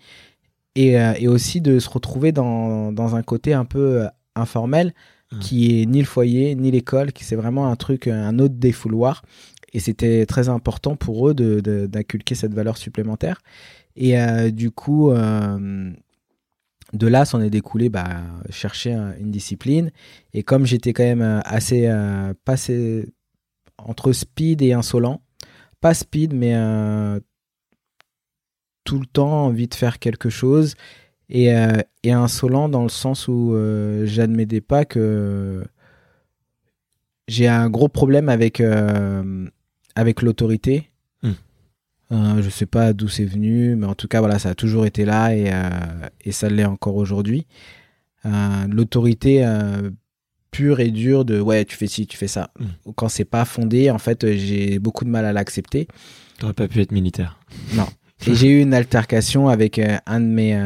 et, 0.76 0.98
euh, 0.98 1.12
et, 1.20 1.28
aussi 1.28 1.60
de 1.60 1.80
se 1.80 1.90
retrouver 1.90 2.32
dans, 2.32 2.94
dans 2.94 3.18
un 3.18 3.22
côté 3.22 3.54
un 3.54 3.66
peu 3.66 4.08
informel 4.36 4.94
mm. 5.34 5.40
qui 5.40 5.82
est 5.82 5.86
ni 5.86 6.00
le 6.00 6.06
foyer 6.06 6.56
ni 6.56 6.72
l'école, 6.72 7.12
qui 7.12 7.26
c'est 7.26 7.36
vraiment 7.36 7.70
un 7.70 7.76
truc 7.76 8.08
un 8.08 8.40
autre 8.40 8.56
défouloir 8.56 9.24
et 9.74 9.82
c'était 9.82 10.26
très 10.26 10.48
important 10.48 10.96
pour 10.96 11.28
eux 11.28 11.34
d'inculquer 11.34 12.34
de, 12.34 12.40
cette 12.40 12.54
valeur 12.54 12.78
supplémentaire. 12.78 13.42
Et 13.98 14.18
euh, 14.18 14.52
du 14.52 14.72
coup, 14.72 15.12
euh, 15.12 15.92
de 16.94 17.08
là, 17.08 17.26
s'en 17.26 17.42
est 17.42 17.50
découlé 17.50 17.90
bah, 17.90 18.22
chercher 18.50 18.94
une 19.20 19.32
discipline. 19.32 19.92
Et 20.34 20.44
comme 20.44 20.66
j'étais 20.66 20.94
quand 20.94 21.04
même 21.04 21.22
euh, 21.22 21.40
assez 21.44 21.90
passé 22.46 23.14
entre 23.78 24.12
speed 24.12 24.62
et 24.62 24.74
insolent, 24.74 25.22
pas 25.82 25.94
speed, 25.94 26.34
mais 26.34 26.56
tout 28.84 29.00
le 29.00 29.06
temps 29.06 29.46
envie 29.46 29.68
de 29.68 29.76
faire 29.76 30.00
quelque 30.00 30.30
chose. 30.30 30.76
Et, 31.30 31.50
et 32.04 32.12
insolent 32.12 32.70
dans 32.70 32.84
le 32.84 32.90
sens 32.90 33.28
où 33.28 33.54
j'admettais 34.06 34.62
pas 34.62 34.86
que 34.86 35.64
j'ai 37.28 37.48
un 37.48 37.70
gros 37.70 37.90
problème 37.90 38.30
avec 38.30 38.64
avec 39.98 40.22
l'autorité. 40.22 40.90
Euh, 42.12 42.42
je 42.42 42.50
sais 42.50 42.66
pas 42.66 42.94
d'où 42.94 43.08
c'est 43.08 43.26
venu, 43.26 43.76
mais 43.76 43.86
en 43.86 43.96
tout 43.96 44.08
cas, 44.08 44.20
voilà, 44.20 44.40
ça 44.40 44.50
a 44.50 44.56
toujours 44.56 44.86
été 44.86 45.04
là 45.04 45.36
et, 45.36 45.52
euh, 45.52 45.70
et 46.24 46.32
ça 46.32 46.50
l'est 46.50 46.66
encore 46.66 46.96
aujourd'hui. 46.96 47.46
Euh, 48.26 48.68
l'autorité 48.70 49.46
pure 50.52 50.80
et 50.80 50.90
dure 50.90 51.26
de 51.26 51.40
ouais, 51.40 51.66
tu 51.66 51.76
fais 51.76 51.88
ci, 51.88 52.08
tu 52.08 52.18
fais 52.18 52.28
ça. 52.28 52.52
Hmm. 52.60 52.92
Quand 52.96 53.10
c'est 53.10 53.26
pas 53.26 53.46
fondé, 53.46 53.92
en 53.92 53.98
fait, 53.98 54.36
j'ai 54.36 54.80
beaucoup 54.80 55.06
de 55.06 55.10
mal 55.10 55.26
à 55.26 55.34
l'accepter. 55.34 55.88
T'aurais 56.40 56.54
pas 56.54 56.68
pu 56.68 56.82
être 56.82 56.92
militaire. 56.92 57.40
Non. 57.74 57.88
Et 58.26 58.34
j'ai 58.34 58.48
eu 58.48 58.62
une 58.62 58.74
altercation 58.74 59.48
avec 59.50 59.80
un 59.80 60.20
de 60.20 60.26
mes, 60.26 60.60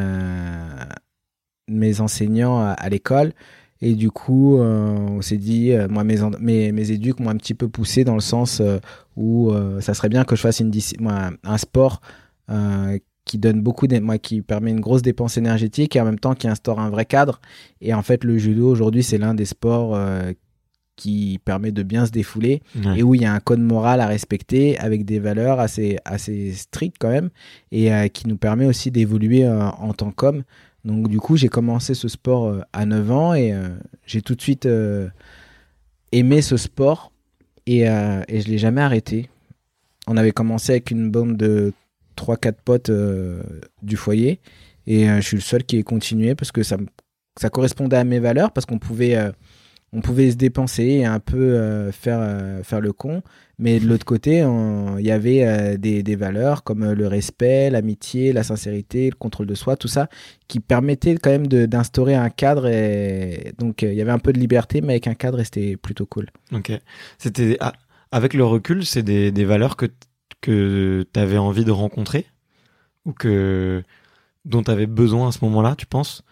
mes 1.68 2.00
enseignants 2.00 2.60
à 2.60 2.90
l'école 2.90 3.34
et 3.82 3.96
du 3.96 4.12
coup, 4.12 4.60
euh, 4.60 4.96
on 4.96 5.22
s'est 5.22 5.38
dit, 5.38 5.72
euh, 5.72 5.88
moi, 5.90 6.04
mes, 6.04 6.18
mes, 6.40 6.72
mes 6.72 6.92
éduques 6.92 7.20
m'ont 7.20 7.32
un 7.32 7.38
petit 7.38 7.56
peu 7.56 7.68
poussé 7.68 8.04
dans 8.04 8.14
le 8.14 8.22
sens 8.22 8.60
euh, 8.62 8.78
où 9.18 9.52
ça 9.80 9.94
serait 9.94 10.10
bien 10.10 10.24
que 10.24 10.36
je 10.36 10.42
fasse 10.42 10.60
une, 10.60 10.72
moi, 11.00 11.32
un 11.44 11.58
sport 11.58 12.02
qui 13.26 13.38
donne 13.38 13.62
beaucoup, 13.62 13.88
moi, 14.02 14.18
qui 14.18 14.42
permet 14.42 14.72
une 14.72 14.80
grosse 14.80 15.02
dépense 15.02 15.38
énergétique 15.38 15.96
et 15.96 16.02
en 16.02 16.06
même 16.06 16.20
temps 16.20 16.34
qui 16.34 16.48
instaure 16.48 16.80
un 16.80 16.90
vrai 16.90 17.06
cadre. 17.06 17.40
Et 17.82 17.94
en 17.94 18.02
fait, 18.02 18.24
le 18.24 18.38
judo 18.38 18.70
aujourd'hui, 18.70 19.04
c'est 19.04 19.18
l'un 19.18 19.34
des 19.34 19.46
sports 19.46 19.98
qui 20.96 21.40
permet 21.46 21.72
de 21.72 21.84
bien 21.84 22.06
se 22.06 22.12
défouler 22.12 22.62
et 22.96 23.04
où 23.04 23.16
il 23.16 23.22
y 23.22 23.26
a 23.26 23.34
un 23.34 23.40
code 23.40 23.60
moral 23.60 24.02
à 24.02 24.08
respecter 24.08 24.78
avec 24.80 25.06
des 25.06 25.20
valeurs 25.20 25.60
assez, 25.60 25.98
assez 26.04 26.52
strictes 26.54 26.98
quand 27.00 27.10
même 27.10 27.30
et 27.72 28.10
qui 28.10 28.28
nous 28.28 28.38
permet 28.38 28.66
aussi 28.66 28.92
d'évoluer 28.92 29.48
en 29.48 29.94
tant 29.94 30.12
qu'homme. 30.12 30.44
Donc 30.86 31.08
du 31.08 31.20
coup, 31.20 31.38
j'ai 31.38 31.50
commencé 31.50 31.94
ce 31.94 32.08
sport 32.08 32.48
euh, 32.48 32.62
à 32.74 32.86
9 32.86 33.12
ans 33.12 33.34
et 33.34 33.54
euh, 33.54 33.70
j'ai 34.06 34.22
tout 34.22 34.36
de 34.36 34.42
suite 34.42 34.66
euh, 34.66 35.10
aimé 36.12 36.42
ce 36.42 36.58
sport 36.58 37.12
et, 37.68 37.82
et 37.82 38.42
je 38.42 38.48
l'ai 38.48 38.58
jamais 38.58 38.82
arrêté. 38.82 39.30
On 40.08 40.18
avait 40.18 40.32
commencé 40.32 40.72
avec 40.72 40.90
une 40.90 41.12
bande 41.12 41.38
de 41.38 41.74
3-4 42.18 42.54
potes 42.66 42.92
du 43.84 43.96
foyer 43.96 44.42
et 44.88 45.06
je 45.06 45.22
suis 45.22 45.38
le 45.38 45.42
seul 45.42 45.64
qui 45.64 45.78
ait 45.78 45.84
continué 45.84 46.34
parce 46.34 46.52
que 46.52 46.64
ça, 46.64 46.78
ça 47.40 47.50
correspondait 47.52 47.98
à 47.98 48.04
mes 48.04 48.20
valeurs 48.20 48.52
parce 48.52 48.66
qu'on 48.66 48.80
pouvait 48.80 49.16
on 49.94 50.02
pouvait 50.02 50.32
se 50.32 50.36
dépenser 50.36 50.84
et 50.84 51.06
un 51.06 51.20
peu 51.20 51.92
faire, 51.92 52.64
faire 52.64 52.82
le 52.82 52.94
con. 52.94 53.22
Mais 53.62 53.80
de 53.80 53.88
l'autre 53.88 54.06
côté, 54.06 54.40
il 54.40 55.06
y 55.06 55.12
avait 55.12 55.46
euh, 55.46 55.78
des, 55.78 56.02
des, 56.02 56.16
valeurs 56.16 56.64
comme 56.64 56.82
euh, 56.82 56.96
le 56.96 57.06
respect, 57.06 57.70
l'amitié, 57.70 58.34
la 58.34 58.42
sincérité, 58.42 59.12
le 59.12 59.16
contrôle 59.16 59.46
de 59.46 59.54
soi, 59.54 59.76
tout 59.78 59.88
ça, 59.88 60.10
qui 60.48 60.60
permettaient 60.60 61.14
quand 61.14 61.30
même 61.30 61.46
d'instaurer 61.46 62.16
un 62.16 62.32
cadre. 62.32 62.66
Et 62.66 63.54
donc, 63.60 63.84
euh, 63.84 63.92
il 63.92 63.98
y 64.00 64.02
avait 64.02 64.12
un 64.12 64.18
peu 64.18 64.34
de 64.34 64.40
liberté, 64.40 64.82
mais 64.82 64.94
avec 64.94 65.06
un 65.06 65.14
cadre, 65.14 65.44
c'était 65.44 65.78
plutôt 65.78 66.08
cool. 66.08 66.32
Ok. 66.52 66.72
C'était 67.20 67.56
ah, 67.60 67.74
avec 68.12 68.34
le 68.34 68.44
recul, 68.44 68.84
c'est 68.84 69.04
des, 69.04 69.32
des, 69.32 69.46
valeurs 69.46 69.78
que 69.78 69.86
que 70.42 71.06
tu 71.14 71.20
avais 71.20 71.38
envie 71.38 71.64
de 71.64 71.72
rencontrer? 71.72 72.26
Ou 73.06 73.14
que 73.14 73.84
dont 74.44 74.64
tu 74.64 74.72
avais 74.72 74.88
besoin 74.88 75.28
à 75.28 75.32
ce 75.32 75.46
moment-là, 75.46 75.76
tu 75.78 75.86
penses? 75.86 76.24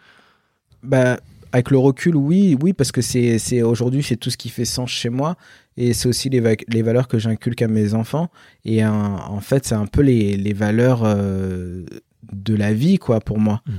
Bah 0.81 1.19
avec 1.51 1.71
le 1.71 1.77
recul, 1.77 2.15
oui, 2.15 2.57
oui, 2.61 2.73
parce 2.73 2.91
que 2.91 3.01
c'est 3.01 3.61
aujourd'hui 3.61 4.03
c'est 4.03 4.17
tout 4.17 4.29
ce 4.29 4.37
qui 4.37 4.49
fait 4.49 4.65
sens 4.65 4.89
chez 4.89 5.09
moi. 5.09 5.35
Et 5.77 5.93
c'est 5.93 6.09
aussi 6.09 6.29
les, 6.29 6.57
les, 6.67 6.81
valeurs 6.81 7.07
que 7.07 7.17
j'inculque 7.17 7.61
à 7.61 7.67
mes 7.67 7.93
enfants. 7.93 8.29
Et 8.65 8.85
en 8.85 9.39
fait 9.39 9.65
c'est 9.65 9.75
un 9.75 9.85
peu 9.85 10.01
les, 10.01 10.35
les 10.35 10.53
valeurs 10.53 11.03
euh, 11.05 11.85
de 12.33 12.55
la 12.55 12.73
vie 12.73 12.97
quoi 12.97 13.19
pour 13.19 13.39
moi. 13.39 13.61
Mm. 13.65 13.71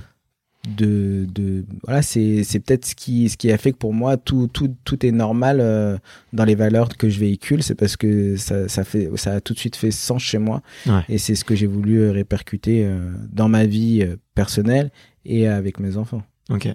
De, 0.77 1.27
de 1.33 1.65
voilà 1.85 2.03
c'est 2.03 2.45
peut-être 2.63 2.85
ce 2.85 2.95
qui 2.95 3.31
ce 3.31 3.39
qui 3.39 3.51
a 3.51 3.57
fait 3.57 3.73
que 3.73 3.79
pour 3.79 3.95
moi 3.95 4.19
tout 4.19 4.47
tout, 4.47 4.71
tout 4.85 5.07
est 5.07 5.11
normal 5.11 5.57
euh, 5.59 5.97
dans 6.35 6.45
les 6.45 6.55
valeurs 6.55 6.89
que 6.89 7.09
je 7.09 7.19
véhicule. 7.19 7.63
C'est 7.63 7.75
parce 7.75 7.97
que 7.97 8.37
ça, 8.37 8.69
ça 8.69 8.85
fait 8.85 9.09
ça 9.17 9.35
a 9.35 9.41
tout 9.41 9.55
de 9.55 9.59
suite 9.59 9.77
fait 9.77 9.91
sens 9.91 10.23
chez 10.23 10.39
moi. 10.39 10.63
Et 11.09 11.19
c'est 11.19 11.35
ce 11.35 11.45
que 11.45 11.55
j'ai 11.55 11.67
voulu 11.67 12.01
euh, 12.01 12.13
répercuter 12.13 12.89
dans 13.31 13.49
ma 13.49 13.65
vie 13.65 14.07
personnelle 14.35 14.91
et 15.25 15.47
avec 15.47 15.81
mes 15.81 15.97
enfants 15.97 16.23
Ok. 16.51 16.67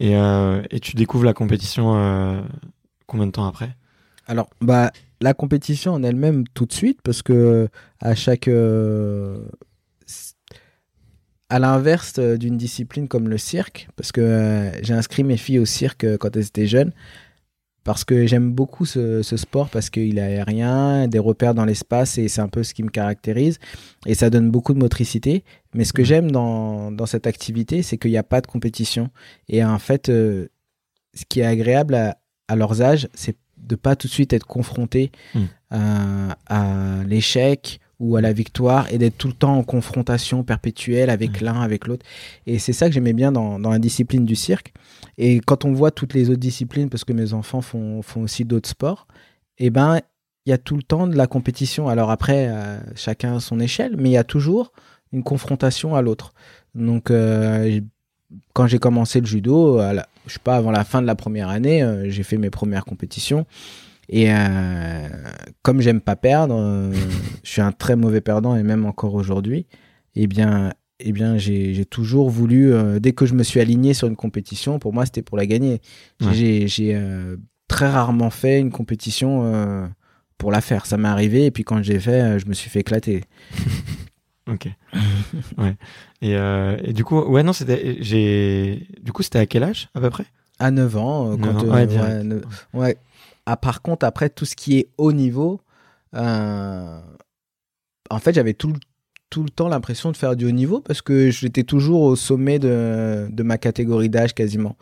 Et, 0.00 0.16
euh, 0.16 0.62
et 0.70 0.80
tu 0.80 0.96
découvres 0.96 1.24
la 1.24 1.34
compétition 1.34 1.94
euh, 1.96 2.40
combien 3.06 3.26
de 3.26 3.32
temps 3.32 3.46
après? 3.46 3.76
Alors, 4.26 4.48
bah, 4.60 4.90
la 5.20 5.34
compétition 5.34 5.92
en 5.92 6.02
elle-même 6.02 6.44
tout 6.54 6.66
de 6.66 6.72
suite, 6.72 7.00
parce 7.02 7.22
que 7.22 7.68
à 8.00 8.14
chaque. 8.14 8.48
Euh, 8.48 9.44
à 11.52 11.58
l'inverse 11.58 12.20
d'une 12.20 12.56
discipline 12.56 13.08
comme 13.08 13.28
le 13.28 13.36
cirque, 13.36 13.88
parce 13.96 14.12
que 14.12 14.70
j'ai 14.82 14.94
inscrit 14.94 15.24
mes 15.24 15.36
filles 15.36 15.58
au 15.58 15.64
cirque 15.64 16.06
quand 16.18 16.36
elles 16.36 16.46
étaient 16.46 16.68
jeunes, 16.68 16.92
parce 17.84 18.04
que 18.04 18.26
j'aime 18.26 18.52
beaucoup 18.52 18.84
ce, 18.84 19.22
sport 19.22 19.68
parce 19.70 19.90
qu'il 19.90 20.18
est 20.18 20.22
aérien, 20.22 21.08
des 21.08 21.18
repères 21.18 21.54
dans 21.54 21.64
l'espace 21.64 22.18
et 22.18 22.28
c'est 22.28 22.40
un 22.40 22.48
peu 22.48 22.62
ce 22.62 22.74
qui 22.74 22.82
me 22.82 22.90
caractérise 22.90 23.58
et 24.06 24.14
ça 24.14 24.30
donne 24.30 24.50
beaucoup 24.50 24.74
de 24.74 24.78
motricité. 24.78 25.44
Mais 25.74 25.84
ce 25.84 25.92
que 25.92 26.04
j'aime 26.04 26.30
dans, 26.30 26.92
dans, 26.92 27.06
cette 27.06 27.26
activité, 27.26 27.82
c'est 27.82 27.96
qu'il 27.96 28.10
n'y 28.10 28.18
a 28.18 28.22
pas 28.22 28.40
de 28.40 28.46
compétition 28.46 29.10
et 29.48 29.64
en 29.64 29.78
fait, 29.78 30.08
euh, 30.08 30.48
ce 31.14 31.24
qui 31.28 31.40
est 31.40 31.46
agréable 31.46 31.94
à, 31.94 32.18
à 32.48 32.56
leurs 32.56 32.82
âges, 32.82 33.08
c'est 33.14 33.36
de 33.56 33.76
pas 33.76 33.96
tout 33.96 34.08
de 34.08 34.12
suite 34.12 34.32
être 34.32 34.46
confronté 34.46 35.12
hmm. 35.34 35.44
à 35.70 37.02
l'échec 37.06 37.80
ou 38.00 38.16
à 38.16 38.20
la 38.20 38.32
victoire 38.32 38.92
et 38.92 38.98
d'être 38.98 39.16
tout 39.18 39.28
le 39.28 39.34
temps 39.34 39.56
en 39.56 39.62
confrontation 39.62 40.42
perpétuelle 40.42 41.10
avec 41.10 41.40
l'un, 41.40 41.60
avec 41.60 41.86
l'autre. 41.86 42.04
Et 42.46 42.58
c'est 42.58 42.72
ça 42.72 42.88
que 42.88 42.92
j'aimais 42.92 43.12
bien 43.12 43.30
dans, 43.30 43.58
dans, 43.58 43.70
la 43.70 43.78
discipline 43.78 44.24
du 44.24 44.34
cirque. 44.34 44.72
Et 45.18 45.40
quand 45.40 45.64
on 45.64 45.72
voit 45.72 45.90
toutes 45.90 46.14
les 46.14 46.30
autres 46.30 46.40
disciplines, 46.40 46.88
parce 46.88 47.04
que 47.04 47.12
mes 47.12 47.34
enfants 47.34 47.60
font, 47.60 48.02
font 48.02 48.22
aussi 48.22 48.44
d'autres 48.44 48.68
sports, 48.68 49.06
et 49.58 49.66
eh 49.66 49.70
ben 49.70 50.00
il 50.46 50.50
y 50.50 50.52
a 50.52 50.58
tout 50.58 50.76
le 50.76 50.82
temps 50.82 51.06
de 51.06 51.16
la 51.16 51.26
compétition. 51.26 51.88
Alors 51.88 52.10
après, 52.10 52.48
euh, 52.48 52.78
chacun 52.96 53.36
à 53.36 53.40
son 53.40 53.60
échelle, 53.60 53.94
mais 53.98 54.08
il 54.08 54.12
y 54.12 54.16
a 54.16 54.24
toujours 54.24 54.72
une 55.12 55.22
confrontation 55.22 55.94
à 55.94 56.02
l'autre. 56.02 56.32
Donc 56.74 57.10
euh, 57.10 57.80
quand 58.54 58.66
j'ai 58.66 58.78
commencé 58.78 59.20
le 59.20 59.26
judo, 59.26 59.78
à 59.78 59.92
je 60.26 60.34
sais 60.34 60.40
pas, 60.42 60.56
avant 60.56 60.70
la 60.70 60.84
fin 60.84 61.02
de 61.02 61.06
la 61.06 61.14
première 61.14 61.48
année, 61.48 61.82
euh, 61.82 62.08
j'ai 62.08 62.22
fait 62.22 62.36
mes 62.36 62.50
premières 62.50 62.84
compétitions. 62.84 63.46
Et 64.12 64.26
euh, 64.28 65.08
comme 65.62 65.80
j'aime 65.80 66.00
pas 66.00 66.16
perdre, 66.16 66.56
euh, 66.58 66.92
je 67.44 67.50
suis 67.50 67.62
un 67.62 67.72
très 67.72 67.96
mauvais 67.96 68.20
perdant 68.20 68.56
et 68.56 68.62
même 68.62 68.84
encore 68.84 69.14
aujourd'hui. 69.14 69.66
Eh 70.16 70.26
bien, 70.26 70.72
eh 70.98 71.12
bien, 71.12 71.38
j'ai 71.38 71.84
toujours 71.84 72.28
voulu, 72.28 72.72
euh, 72.72 72.98
dès 72.98 73.12
que 73.12 73.24
je 73.24 73.34
me 73.34 73.44
suis 73.44 73.60
aligné 73.60 73.94
sur 73.94 74.08
une 74.08 74.16
compétition, 74.16 74.80
pour 74.80 74.92
moi, 74.92 75.06
c'était 75.06 75.22
pour 75.22 75.38
la 75.38 75.46
gagner. 75.46 75.80
J'ai 76.20 77.00
très 77.68 77.88
rarement 77.88 78.30
fait 78.30 78.58
une 78.58 78.72
compétition 78.72 79.88
pour 80.38 80.50
la 80.50 80.60
faire. 80.60 80.86
Ça 80.86 80.96
m'est 80.96 81.08
arrivé 81.08 81.46
et 81.46 81.50
puis 81.52 81.62
quand 81.62 81.80
j'ai 81.82 82.00
fait, 82.00 82.40
je 82.40 82.46
me 82.46 82.52
suis 82.52 82.68
fait 82.68 82.80
éclater. 82.80 83.22
ok. 84.48 84.68
ouais. 85.58 85.76
Et, 86.20 86.32
et, 86.32 86.92
du 86.92 87.04
coup, 87.04 87.20
ouais, 87.20 87.44
non, 87.44 87.52
c'était, 87.52 87.98
j'ai, 88.00 88.88
du 89.00 89.12
coup, 89.12 89.22
c'était 89.22 89.38
à 89.38 89.46
quel 89.46 89.62
âge 89.62 89.88
à 89.94 90.00
peu 90.00 90.10
près? 90.10 90.24
À 90.58 90.72
9 90.72 90.96
ans. 90.96 91.38
Quand, 91.38 91.62
ouais, 91.62 91.86
ouais, 91.86 92.40
ouais. 92.74 92.96
Ah, 93.46 93.56
par 93.56 93.82
contre, 93.82 94.06
après, 94.06 94.30
tout 94.30 94.44
ce 94.44 94.56
qui 94.56 94.78
est 94.78 94.88
haut 94.98 95.12
niveau, 95.12 95.60
en 96.12 97.02
fait, 98.18 98.34
j'avais 98.34 98.54
tout, 98.54 98.74
tout 99.30 99.44
le 99.44 99.48
temps 99.48 99.68
l'impression 99.68 100.10
de 100.10 100.16
faire 100.16 100.34
du 100.34 100.46
haut 100.46 100.50
niveau 100.50 100.80
parce 100.80 101.00
que 101.00 101.30
j'étais 101.30 101.62
toujours 101.62 102.02
au 102.02 102.16
sommet 102.16 102.58
de, 102.58 103.28
de 103.30 103.42
ma 103.44 103.58
catégorie 103.58 104.10
d'âge 104.10 104.34
quasiment. 104.34 104.76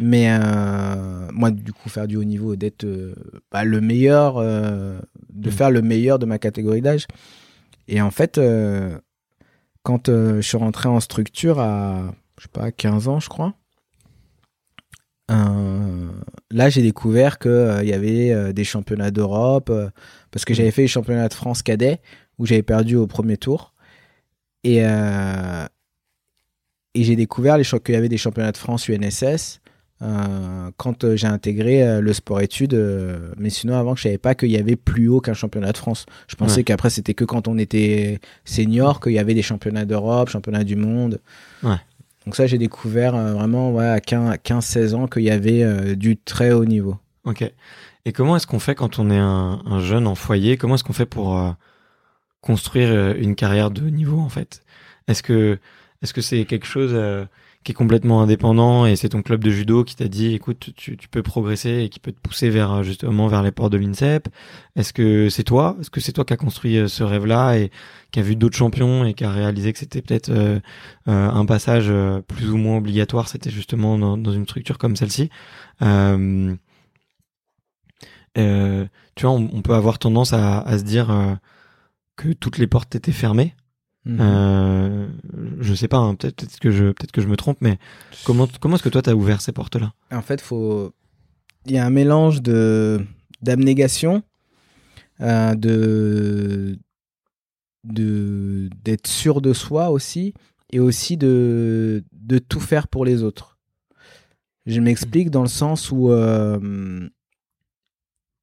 Mais 0.00 0.28
euh, 0.30 1.28
moi, 1.32 1.50
du 1.50 1.72
coup, 1.72 1.90
faire 1.90 2.08
du 2.08 2.16
haut 2.16 2.24
niveau, 2.24 2.56
d'être 2.56 2.84
euh, 2.84 3.14
bah, 3.52 3.64
le 3.64 3.82
meilleur, 3.82 4.38
euh, 4.38 4.98
de 5.30 5.50
mm. 5.50 5.52
faire 5.52 5.70
le 5.70 5.82
meilleur 5.82 6.18
de 6.18 6.24
ma 6.24 6.38
catégorie 6.38 6.80
d'âge. 6.80 7.06
Et 7.86 8.00
en 8.00 8.10
fait, 8.10 8.40
quand 9.82 10.08
je 10.08 10.40
suis 10.40 10.56
rentré 10.56 10.88
en 10.88 11.00
structure 11.00 11.58
à, 11.58 12.14
je 12.38 12.44
sais 12.44 12.48
pas, 12.50 12.72
15 12.72 13.08
ans, 13.08 13.20
je 13.20 13.28
crois, 13.28 13.54
là, 15.28 16.68
j'ai 16.68 16.82
découvert 16.82 17.38
qu'il 17.38 17.78
il 17.82 17.88
y 17.88 17.92
avait 17.94 18.52
des 18.52 18.64
championnats 18.64 19.10
d'Europe 19.10 19.72
parce 20.30 20.44
que 20.44 20.54
j'avais 20.54 20.70
fait 20.70 20.82
les 20.82 20.88
championnats 20.88 21.28
de 21.28 21.34
France 21.34 21.62
cadet 21.62 22.00
où 22.38 22.46
j'avais 22.46 22.62
perdu 22.62 22.96
au 22.96 23.06
premier 23.06 23.36
tour. 23.36 23.72
Et, 24.64 24.84
euh, 24.84 25.66
et 26.94 27.04
j'ai 27.04 27.16
découvert 27.16 27.56
qu'il 27.60 27.94
y 27.94 27.98
avait 27.98 28.08
des 28.08 28.18
championnats 28.18 28.52
de 28.52 28.56
France 28.56 28.88
UNSS 28.88 29.60
euh, 30.02 30.70
quand 30.76 31.04
euh, 31.04 31.16
j'ai 31.16 31.26
intégré 31.26 32.00
le 32.00 32.12
sport-études. 32.12 32.74
mais 33.38 33.50
sinon, 33.50 33.76
avant, 33.76 33.94
je 33.94 34.02
savais 34.02 34.18
pas 34.18 34.34
qu'il 34.34 34.50
y 34.50 34.56
avait 34.56 34.76
plus 34.76 35.08
haut 35.08 35.20
qu'un 35.20 35.34
championnat 35.34 35.72
de 35.72 35.78
France. 35.78 36.06
Je 36.28 36.36
pensais 36.36 36.64
qu'après, 36.64 36.90
c'était 36.90 37.14
que 37.14 37.24
quand 37.24 37.48
on 37.48 37.58
était 37.58 38.20
senior 38.44 39.00
qu'il 39.00 39.12
y 39.12 39.18
avait 39.18 39.34
des 39.34 39.42
championnats 39.42 39.84
d'Europe, 39.84 40.28
championnats 40.28 40.64
du 40.64 40.76
monde. 40.76 41.20
Ouais. 41.62 41.76
Donc 42.24 42.36
ça, 42.36 42.46
j'ai 42.46 42.58
découvert 42.58 43.12
vraiment 43.16 43.72
ouais, 43.72 43.86
à 43.86 43.98
15-16 43.98 44.94
ans 44.94 45.06
qu'il 45.06 45.22
y 45.22 45.30
avait 45.30 45.96
du 45.96 46.16
très 46.16 46.52
haut 46.52 46.64
niveau. 46.64 46.96
Ok. 47.24 47.44
Et 48.04 48.12
comment 48.12 48.36
est-ce 48.36 48.46
qu'on 48.46 48.58
fait 48.58 48.74
quand 48.74 48.98
on 48.98 49.10
est 49.10 49.18
un, 49.18 49.60
un, 49.64 49.80
jeune 49.80 50.06
en 50.06 50.14
foyer? 50.14 50.56
Comment 50.56 50.74
est-ce 50.74 50.84
qu'on 50.84 50.92
fait 50.92 51.06
pour 51.06 51.36
construire 52.42 52.90
euh, 52.90 53.14
une 53.16 53.34
carrière 53.34 53.70
de 53.70 53.88
niveau 53.88 54.18
en 54.18 54.28
fait? 54.28 54.62
Est-ce 55.08 55.22
que 55.22 55.58
c'est 56.02 56.44
quelque 56.44 56.66
chose 56.66 56.90
euh, 56.92 57.24
qui 57.64 57.72
est 57.72 57.74
complètement 57.74 58.22
indépendant 58.22 58.86
et 58.86 58.96
c'est 58.96 59.10
ton 59.10 59.22
club 59.22 59.44
de 59.44 59.50
judo 59.50 59.84
qui 59.84 59.94
t'a 59.94 60.08
dit 60.08 60.34
écoute 60.34 60.70
tu, 60.76 60.96
peux 61.10 61.22
progresser 61.22 61.82
et 61.84 61.88
qui 61.88 62.00
peut 62.00 62.12
te 62.12 62.20
pousser 62.20 62.50
vers 62.50 62.72
euh, 62.72 62.82
justement 62.82 63.28
vers 63.28 63.42
les 63.42 63.52
portes 63.52 63.72
de 63.72 63.78
l'INSEP 63.78 64.28
Est-ce 64.76 64.92
que 64.92 65.28
c'est 65.28 65.44
toi? 65.44 65.76
Est-ce 65.80 65.90
que 65.90 66.00
c'est 66.00 66.12
toi 66.12 66.24
qui 66.24 66.32
as 66.32 66.36
construit 66.36 66.88
ce 66.88 67.02
rêve-là 67.02 67.58
et 67.58 67.70
qui 68.10 68.20
a 68.20 68.22
vu 68.22 68.36
d'autres 68.36 68.56
champions 68.56 69.04
et 69.04 69.14
qui 69.14 69.24
a 69.24 69.30
réalisé 69.30 69.72
que 69.72 69.78
c'était 69.78 70.02
peut-être 70.02 70.32
un 71.06 71.46
passage 71.46 71.92
plus 72.26 72.50
ou 72.50 72.56
moins 72.56 72.76
obligatoire? 72.78 73.28
C'était 73.28 73.50
justement 73.50 73.98
dans, 74.16 74.32
une 74.32 74.44
structure 74.44 74.78
comme 74.78 74.96
celle-ci. 74.96 75.30
Euh, 78.38 78.86
tu 79.14 79.26
vois, 79.26 79.32
on, 79.32 79.62
peut 79.62 79.74
avoir 79.74 79.98
tendance 79.98 80.32
à 80.32 80.78
se 80.78 80.84
dire 80.84 81.38
que 82.16 82.32
toutes 82.32 82.58
les 82.58 82.66
portes 82.66 82.94
étaient 82.94 83.12
fermées. 83.12 83.54
Mhm. 84.04 84.18
Euh, 84.20 85.08
je 85.60 85.74
sais 85.74 85.88
pas, 85.88 85.98
hein, 85.98 86.14
peut-être 86.16 86.58
que 86.58 86.70
je 86.70 86.86
peut-être 86.86 87.12
que 87.12 87.20
je 87.20 87.28
me 87.28 87.36
trompe, 87.36 87.58
mais 87.60 87.78
comment 88.24 88.48
comment 88.60 88.74
est-ce 88.74 88.82
que 88.82 88.88
toi 88.88 89.02
t'as 89.02 89.14
ouvert 89.14 89.40
ces 89.40 89.52
portes-là? 89.52 89.92
En 90.10 90.22
fait, 90.22 90.40
faut 90.40 90.92
il 91.66 91.72
y 91.72 91.78
a 91.78 91.86
un 91.86 91.90
mélange 91.90 92.42
de 92.42 93.04
d'abnégation, 93.42 94.22
euh, 95.20 95.54
de 95.54 96.78
de 97.84 98.68
d'être 98.84 99.06
sûr 99.06 99.40
de 99.40 99.52
soi 99.52 99.90
aussi, 99.90 100.34
et 100.70 100.80
aussi 100.80 101.16
de 101.16 102.02
de 102.12 102.38
tout 102.38 102.60
faire 102.60 102.88
pour 102.88 103.04
les 103.04 103.22
autres. 103.22 103.58
Je 104.66 104.80
m'explique 104.80 105.30
dans 105.30 105.42
le 105.42 105.48
sens 105.48 105.90
où 105.90 106.10
euh, 106.10 107.08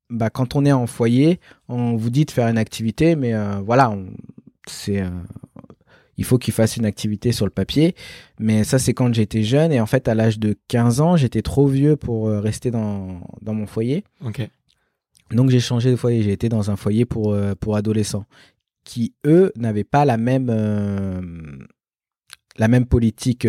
bah, 0.09 0.29
quand 0.29 0.55
on 0.55 0.65
est 0.65 0.71
en 0.71 0.87
foyer, 0.87 1.39
on 1.67 1.95
vous 1.95 2.09
dit 2.09 2.25
de 2.25 2.31
faire 2.31 2.47
une 2.47 2.57
activité, 2.57 3.15
mais 3.15 3.33
euh, 3.33 3.59
voilà, 3.59 3.95
c'est 4.67 5.01
euh, 5.01 5.09
il 6.19 6.25
faut 6.25 6.37
qu'il 6.37 6.53
fasse 6.53 6.77
une 6.77 6.85
activité 6.85 7.31
sur 7.31 7.45
le 7.45 7.51
papier. 7.51 7.95
Mais 8.39 8.63
ça, 8.63 8.77
c'est 8.77 8.93
quand 8.93 9.13
j'étais 9.13 9.41
jeune. 9.43 9.71
Et 9.71 9.79
en 9.79 9.85
fait, 9.85 10.07
à 10.07 10.13
l'âge 10.15 10.37
de 10.37 10.55
15 10.67 11.01
ans, 11.01 11.17
j'étais 11.17 11.41
trop 11.41 11.67
vieux 11.67 11.95
pour 11.95 12.27
euh, 12.27 12.39
rester 12.39 12.69
dans, 12.71 13.21
dans 13.41 13.53
mon 13.53 13.65
foyer. 13.65 14.03
Donc, 15.31 15.49
j'ai 15.49 15.59
changé 15.59 15.91
de 15.91 15.95
foyer. 15.95 16.21
J'ai 16.21 16.31
été 16.31 16.49
dans 16.49 16.71
un 16.71 16.75
foyer 16.75 17.05
pour, 17.05 17.35
pour 17.59 17.75
adolescents 17.75 18.25
qui, 18.83 19.13
eux, 19.25 19.51
n'avaient 19.55 19.83
pas 19.83 20.05
la 20.05 20.17
même, 20.17 21.67
la 22.57 22.67
même 22.67 22.85
politique 22.85 23.47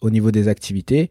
au 0.00 0.10
niveau 0.10 0.30
des 0.30 0.48
activités 0.48 1.10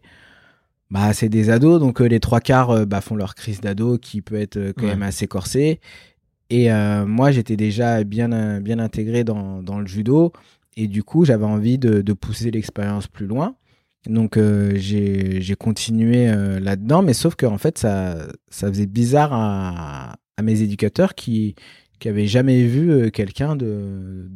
bah 0.90 1.12
c'est 1.12 1.28
des 1.28 1.50
ados 1.50 1.80
donc 1.80 2.00
euh, 2.00 2.06
les 2.06 2.20
trois 2.20 2.40
quarts 2.40 2.70
euh, 2.70 2.84
bah, 2.84 3.00
font 3.00 3.16
leur 3.16 3.34
crise 3.34 3.60
d'ado 3.60 3.98
qui 3.98 4.22
peut 4.22 4.36
être 4.36 4.56
euh, 4.56 4.72
quand 4.76 4.86
même 4.86 5.02
assez 5.02 5.26
corsée 5.26 5.80
et 6.50 6.70
moi 7.06 7.30
j'étais 7.30 7.56
déjà 7.56 8.04
bien 8.04 8.60
bien 8.60 8.78
intégré 8.78 9.24
dans, 9.24 9.62
dans 9.62 9.78
le 9.80 9.86
judo 9.86 10.32
et 10.76 10.86
du 10.88 11.02
coup 11.02 11.24
j'avais 11.24 11.44
envie 11.44 11.78
de, 11.78 12.00
de 12.00 12.12
pousser 12.12 12.50
l'expérience 12.50 13.06
plus 13.06 13.26
loin 13.26 13.56
donc 14.06 14.38
j'ai 14.38 15.42
j'ai 15.42 15.56
continué 15.56 16.26
là-dedans 16.60 17.02
mais 17.02 17.12
sauf 17.12 17.34
que 17.34 17.44
en 17.44 17.58
fait 17.58 17.76
ça 17.76 18.28
ça 18.48 18.68
faisait 18.68 18.86
bizarre 18.86 19.32
à, 19.32 20.16
à 20.36 20.42
mes 20.42 20.62
éducateurs 20.62 21.14
qui 21.14 21.54
qui 21.98 22.08
avaient 22.08 22.26
jamais 22.26 22.64
vu 22.64 23.10
quelqu'un 23.10 23.54
de 23.54 24.30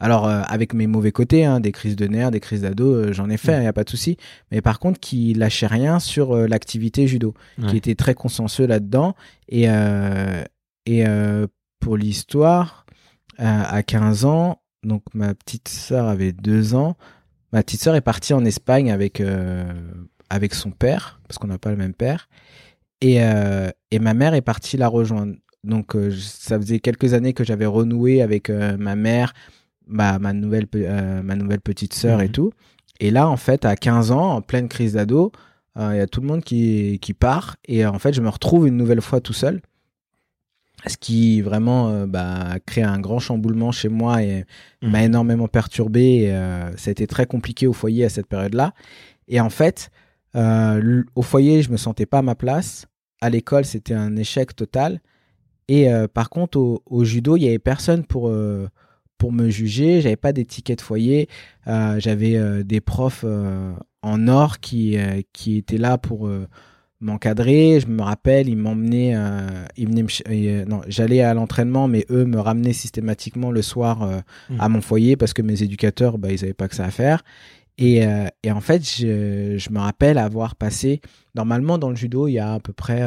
alors, 0.00 0.26
euh, 0.26 0.40
avec 0.46 0.72
mes 0.72 0.86
mauvais 0.86 1.12
côtés, 1.12 1.44
hein, 1.44 1.60
des 1.60 1.72
crises 1.72 1.94
de 1.94 2.06
nerfs, 2.06 2.30
des 2.30 2.40
crises 2.40 2.62
d'ado, 2.62 2.86
euh, 2.86 3.12
j'en 3.12 3.28
ai 3.28 3.36
fait, 3.36 3.52
il 3.52 3.58
mm. 3.58 3.62
n'y 3.62 3.66
a 3.66 3.72
pas 3.74 3.84
de 3.84 3.90
souci. 3.90 4.16
Mais 4.50 4.62
par 4.62 4.78
contre, 4.78 4.98
qui 4.98 5.34
lâchait 5.34 5.66
rien 5.66 6.00
sur 6.00 6.32
euh, 6.32 6.46
l'activité 6.48 7.06
judo, 7.06 7.34
qui 7.68 7.76
était 7.76 7.94
très 7.94 8.14
consensueux 8.14 8.66
là-dedans. 8.66 9.14
Et, 9.48 9.68
et 10.98 11.04
pour 11.78 11.96
l'histoire, 11.96 12.86
à 13.38 13.82
15 13.82 14.24
ans, 14.24 14.60
donc 14.82 15.02
ma 15.14 15.34
petite 15.34 15.68
sœur 15.68 16.08
avait 16.08 16.32
2 16.32 16.74
ans, 16.74 16.96
ma 17.52 17.62
petite 17.62 17.82
sœur 17.82 17.94
est 17.94 18.00
partie 18.00 18.34
en 18.34 18.44
Espagne 18.44 18.90
avec, 18.90 19.22
avec 20.30 20.54
son 20.54 20.70
père, 20.70 21.20
parce 21.26 21.38
qu'on 21.38 21.48
n'a 21.48 21.58
pas 21.58 21.70
le 21.70 21.76
même 21.76 21.94
père. 21.94 22.28
Et, 23.00 23.16
et 23.90 23.98
ma 23.98 24.14
mère 24.14 24.34
est 24.34 24.42
partie 24.42 24.76
la 24.76 24.88
rejoindre. 24.88 25.34
Donc, 25.64 25.96
ça 26.18 26.58
faisait 26.58 26.80
quelques 26.80 27.14
années 27.14 27.34
que 27.34 27.44
j'avais 27.44 27.66
renoué 27.66 28.22
avec 28.22 28.50
ma 28.50 28.96
mère, 28.96 29.32
ma, 29.90 30.18
ma, 30.18 30.32
nouvelle, 30.32 30.66
euh, 30.74 31.22
ma 31.22 31.36
nouvelle 31.36 31.60
petite 31.60 31.94
sœur 31.94 32.22
et 32.22 32.26
mhm. 32.26 32.32
tout. 32.32 32.52
Et 33.00 33.10
là, 33.10 33.28
en 33.28 33.36
fait, 33.36 33.64
à 33.64 33.76
15 33.76 34.10
ans, 34.12 34.36
en 34.36 34.42
pleine 34.42 34.68
crise 34.68 34.94
d'ado, 34.94 35.32
euh, 35.76 35.90
il 35.92 35.98
y 35.98 36.00
a 36.00 36.06
tout 36.06 36.20
le 36.20 36.26
monde 36.26 36.42
qui, 36.42 36.98
qui 37.00 37.12
part. 37.12 37.56
Et 37.66 37.84
en 37.84 37.98
fait, 37.98 38.12
je 38.12 38.20
me 38.20 38.28
retrouve 38.28 38.66
une 38.66 38.76
nouvelle 38.76 39.00
fois 39.00 39.20
tout 39.20 39.32
seul. 39.32 39.60
Ce 40.86 40.96
qui 40.96 41.42
vraiment 41.42 41.90
euh, 41.90 42.06
bah, 42.06 42.52
a 42.52 42.60
créé 42.60 42.84
un 42.84 42.98
grand 42.98 43.18
chamboulement 43.18 43.72
chez 43.72 43.88
moi 43.88 44.22
et 44.22 44.44
m'a 44.82 45.00
mhm. 45.00 45.04
énormément 45.04 45.48
perturbé. 45.48 46.22
Et, 46.22 46.30
ça 46.76 46.88
a 46.88 46.92
été 46.92 47.06
très 47.06 47.26
compliqué 47.26 47.66
au 47.66 47.72
foyer 47.72 48.04
à 48.04 48.08
cette 48.08 48.26
période-là. 48.26 48.72
Et 49.28 49.40
en 49.40 49.50
fait, 49.50 49.90
au 50.34 51.22
foyer, 51.22 51.62
je 51.62 51.70
me 51.70 51.76
sentais 51.76 52.06
pas 52.06 52.18
à 52.18 52.22
ma 52.22 52.34
place. 52.34 52.86
À 53.20 53.30
l'école, 53.30 53.64
c'était 53.64 53.94
un 53.94 54.16
échec 54.16 54.56
total. 54.56 55.00
Et 55.68 55.88
par 56.14 56.30
contre, 56.30 56.58
au, 56.58 56.82
au, 56.86 57.04
judo, 57.04 57.36
il 57.36 57.44
y 57.44 57.48
avait 57.48 57.58
personne 57.58 58.04
pour 58.04 58.28
pour 59.20 59.30
me 59.32 59.50
juger. 59.50 60.00
J'avais 60.00 60.16
pas 60.16 60.32
d'étiquette 60.32 60.78
de 60.78 60.84
foyer. 60.84 61.28
Euh, 61.68 62.00
j'avais 62.00 62.36
euh, 62.36 62.64
des 62.64 62.80
profs 62.80 63.24
euh, 63.24 63.72
en 64.02 64.26
or 64.26 64.58
qui, 64.58 64.96
qui 65.32 65.58
étaient 65.58 65.78
là 65.78 65.98
pour 65.98 66.28
m'encadrer. 67.00 67.80
Je 67.80 67.86
me 67.86 68.02
rappelle, 68.02 68.48
ils 68.48 68.56
m'emmenaient, 68.56 69.16
ils 69.76 69.88
venaient 69.88 70.64
non, 70.66 70.82
j'allais 70.86 71.22
à 71.22 71.34
l'entraînement, 71.34 71.88
mais 71.88 72.06
eux 72.10 72.24
me 72.24 72.38
ramenaient 72.38 72.72
systématiquement 72.72 73.50
le 73.50 73.62
soir 73.62 74.22
mmh. 74.50 74.56
à 74.58 74.68
mon 74.68 74.80
foyer 74.80 75.16
parce 75.16 75.32
que 75.32 75.42
mes 75.42 75.62
éducateurs, 75.62 76.18
bah, 76.18 76.30
ils 76.30 76.44
avaient 76.44 76.52
pas 76.52 76.68
que 76.68 76.74
ça 76.76 76.84
à 76.84 76.90
faire. 76.90 77.22
Et, 77.78 78.02
et 78.42 78.52
en 78.52 78.60
fait, 78.60 78.84
je, 78.84 79.56
je, 79.56 79.70
me 79.70 79.78
rappelle 79.78 80.18
avoir 80.18 80.54
passé, 80.54 81.00
normalement 81.34 81.78
dans 81.78 81.88
le 81.88 81.96
judo, 81.96 82.28
il 82.28 82.32
y 82.32 82.38
a 82.38 82.54
à 82.54 82.60
peu 82.60 82.74
près 82.74 83.02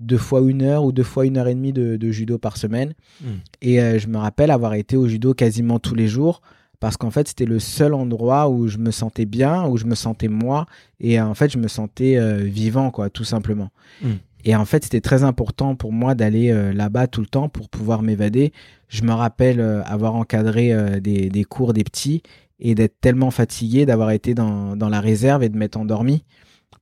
deux 0.00 0.18
fois 0.18 0.40
une 0.40 0.62
heure 0.62 0.84
ou 0.84 0.92
deux 0.92 1.02
fois 1.02 1.26
une 1.26 1.36
heure 1.38 1.48
et 1.48 1.54
demie 1.54 1.72
de, 1.72 2.10
judo 2.10 2.38
par 2.38 2.56
semaine. 2.56 2.94
Hmm. 3.22 3.38
Et 3.62 3.80
euh, 3.80 3.98
je 3.98 4.08
me 4.08 4.18
rappelle 4.18 4.50
avoir 4.50 4.74
été 4.74 4.96
au 4.96 5.08
judo 5.08 5.34
quasiment 5.34 5.78
tous 5.78 5.94
les 5.94 6.08
jours 6.08 6.42
parce 6.80 6.96
qu'en 6.96 7.10
fait 7.10 7.28
c'était 7.28 7.44
le 7.44 7.58
seul 7.58 7.94
endroit 7.94 8.48
où 8.48 8.68
je 8.68 8.78
me 8.78 8.90
sentais 8.90 9.26
bien, 9.26 9.66
où 9.66 9.76
je 9.76 9.86
me 9.86 9.94
sentais 9.94 10.28
moi 10.28 10.66
et 11.00 11.20
en 11.20 11.34
fait 11.34 11.50
je 11.50 11.58
me 11.58 11.68
sentais 11.68 12.16
euh, 12.16 12.38
vivant 12.38 12.90
quoi, 12.90 13.10
tout 13.10 13.24
simplement. 13.24 13.70
Hmm. 14.02 14.14
Et 14.44 14.54
en 14.54 14.64
fait 14.64 14.84
c'était 14.84 15.00
très 15.00 15.24
important 15.24 15.74
pour 15.74 15.92
moi 15.92 16.14
d'aller 16.14 16.50
euh, 16.50 16.72
là-bas 16.72 17.06
tout 17.06 17.20
le 17.20 17.26
temps 17.26 17.48
pour 17.48 17.68
pouvoir 17.68 18.02
m'évader. 18.02 18.52
Je 18.88 19.02
me 19.02 19.12
rappelle 19.12 19.60
avoir 19.60 20.14
encadré 20.14 21.00
des, 21.00 21.28
des, 21.28 21.44
cours 21.44 21.72
des 21.72 21.82
petits 21.82 22.22
et 22.60 22.76
d'être 22.76 23.00
tellement 23.00 23.32
fatigué 23.32 23.84
d'avoir 23.84 24.12
été 24.12 24.32
dans, 24.32 24.76
dans 24.76 24.88
la 24.88 25.00
réserve 25.00 25.42
et 25.42 25.48
de 25.48 25.58
m'être 25.58 25.76
endormi 25.76 26.24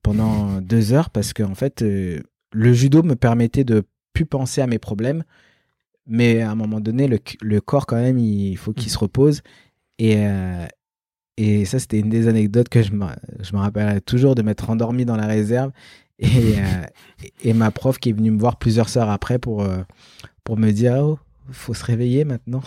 pendant 0.03 0.61
deux 0.61 0.93
heures 0.93 1.09
parce 1.09 1.33
qu'en 1.33 1.49
en 1.51 1.55
fait 1.55 1.83
le 2.55 2.73
judo 2.73 3.01
me 3.01 3.15
permettait 3.15 3.63
de 3.63 3.83
pu 4.15 4.25
penser 4.25 4.61
à 4.61 4.67
mes 4.67 4.79
problèmes. 4.79 5.23
Mais 6.07 6.41
à 6.41 6.49
un 6.49 6.55
moment 6.55 6.79
donné, 6.79 7.07
le, 7.07 7.19
le 7.41 7.61
corps, 7.61 7.85
quand 7.85 7.97
même, 7.97 8.17
il 8.17 8.55
faut 8.57 8.73
qu'il 8.73 8.89
se 8.89 8.97
repose. 8.97 9.41
Et, 9.99 10.15
euh, 10.17 10.65
et 11.37 11.65
ça, 11.65 11.79
c'était 11.79 11.99
une 11.99 12.09
des 12.09 12.27
anecdotes 12.27 12.69
que 12.69 12.81
je 12.81 12.91
me, 12.91 13.05
je 13.41 13.55
rappellerai 13.55 14.01
toujours 14.01 14.35
de 14.35 14.41
m'être 14.41 14.69
endormi 14.69 15.05
dans 15.05 15.17
la 15.17 15.27
réserve. 15.27 15.71
Et, 16.17 16.59
euh, 16.59 16.85
et, 17.43 17.51
ma 17.51 17.71
prof 17.71 17.97
qui 17.97 18.07
est 18.07 18.13
venue 18.13 18.31
me 18.31 18.39
voir 18.39 18.55
plusieurs 18.55 18.97
heures 18.97 19.09
après 19.09 19.37
pour, 19.37 19.63
euh, 19.63 19.81
pour 20.45 20.55
me 20.57 20.71
dire 20.71 20.95
Oh, 21.03 21.19
faut 21.51 21.73
se 21.73 21.83
réveiller 21.83 22.23
maintenant. 22.23 22.61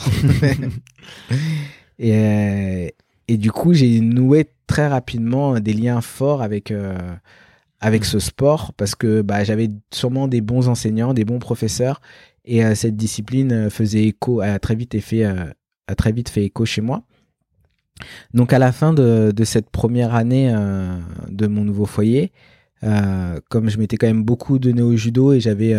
et, 1.98 2.94
et 3.26 3.36
du 3.38 3.50
coup, 3.50 3.72
j'ai 3.72 4.00
noué 4.00 4.50
très 4.66 4.86
rapidement 4.86 5.60
des 5.60 5.72
liens 5.72 6.02
forts 6.02 6.42
avec, 6.42 6.74
avec 7.80 8.04
ce 8.04 8.18
sport 8.18 8.74
parce 8.74 8.94
que 8.94 9.22
bah, 9.22 9.44
j'avais 9.44 9.70
sûrement 9.94 10.28
des 10.28 10.42
bons 10.42 10.68
enseignants, 10.68 11.14
des 11.14 11.24
bons 11.24 11.38
professeurs 11.38 12.02
et 12.44 12.74
cette 12.74 12.96
discipline 12.96 13.70
faisait 13.70 14.04
écho, 14.04 14.42
a 14.42 14.58
très 14.58 14.74
vite 14.74 15.00
fait, 15.00 15.24
a 15.24 15.94
très 15.96 16.12
vite 16.12 16.28
fait 16.28 16.44
écho 16.44 16.66
chez 16.66 16.82
moi. 16.82 17.02
Donc 18.34 18.52
à 18.52 18.58
la 18.58 18.72
fin 18.72 18.92
de, 18.92 19.32
cette 19.44 19.70
première 19.70 20.14
année 20.14 20.52
de 21.28 21.46
mon 21.46 21.64
nouveau 21.64 21.86
foyer, 21.86 22.32
comme 23.48 23.68
je 23.68 23.78
m'étais 23.78 23.96
quand 23.96 24.06
même 24.06 24.24
beaucoup 24.24 24.58
donné 24.58 24.82
au 24.82 24.96
judo 24.96 25.32
et 25.32 25.40
j'avais 25.40 25.76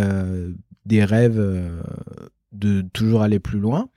des 0.86 1.04
rêves 1.04 1.42
de 2.52 2.82
toujours 2.94 3.22
aller 3.22 3.40
plus 3.40 3.60
loin, 3.60 3.90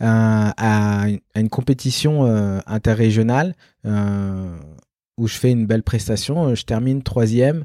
à, 0.00 1.06
une 1.34 1.48
compétition 1.48 2.24
interrégionale 2.66 3.54
où 3.84 5.26
je 5.26 5.36
fais 5.36 5.50
une 5.50 5.66
belle 5.66 5.82
prestation. 5.82 6.54
Je 6.54 6.64
termine 6.64 7.02
troisième. 7.02 7.64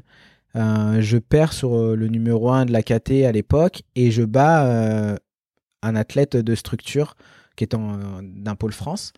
Euh, 0.56 1.00
je 1.00 1.18
perds 1.18 1.52
sur 1.52 1.74
euh, 1.74 1.96
le 1.96 2.08
numéro 2.08 2.50
1 2.50 2.66
de 2.66 2.72
la 2.72 2.82
KT 2.82 3.24
à 3.24 3.32
l'époque 3.32 3.82
et 3.94 4.10
je 4.10 4.22
bats 4.22 4.66
euh, 4.66 5.16
un 5.82 5.96
athlète 5.96 6.36
de 6.36 6.54
structure 6.54 7.16
qui 7.56 7.64
est 7.64 7.74
d'un 7.74 8.54
pôle 8.54 8.72
France. 8.72 9.12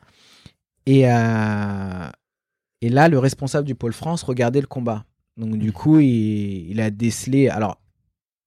Et, 0.86 1.00
et 1.02 2.88
là, 2.88 3.08
le 3.08 3.18
responsable 3.18 3.66
du 3.66 3.74
pôle 3.74 3.92
France 3.92 4.22
regardait 4.22 4.60
le 4.60 4.66
combat. 4.66 5.04
Donc 5.36 5.56
du 5.56 5.72
coup, 5.72 5.98
il, 5.98 6.70
il 6.70 6.80
a 6.80 6.90
décelé. 6.90 7.48
Alors, 7.48 7.80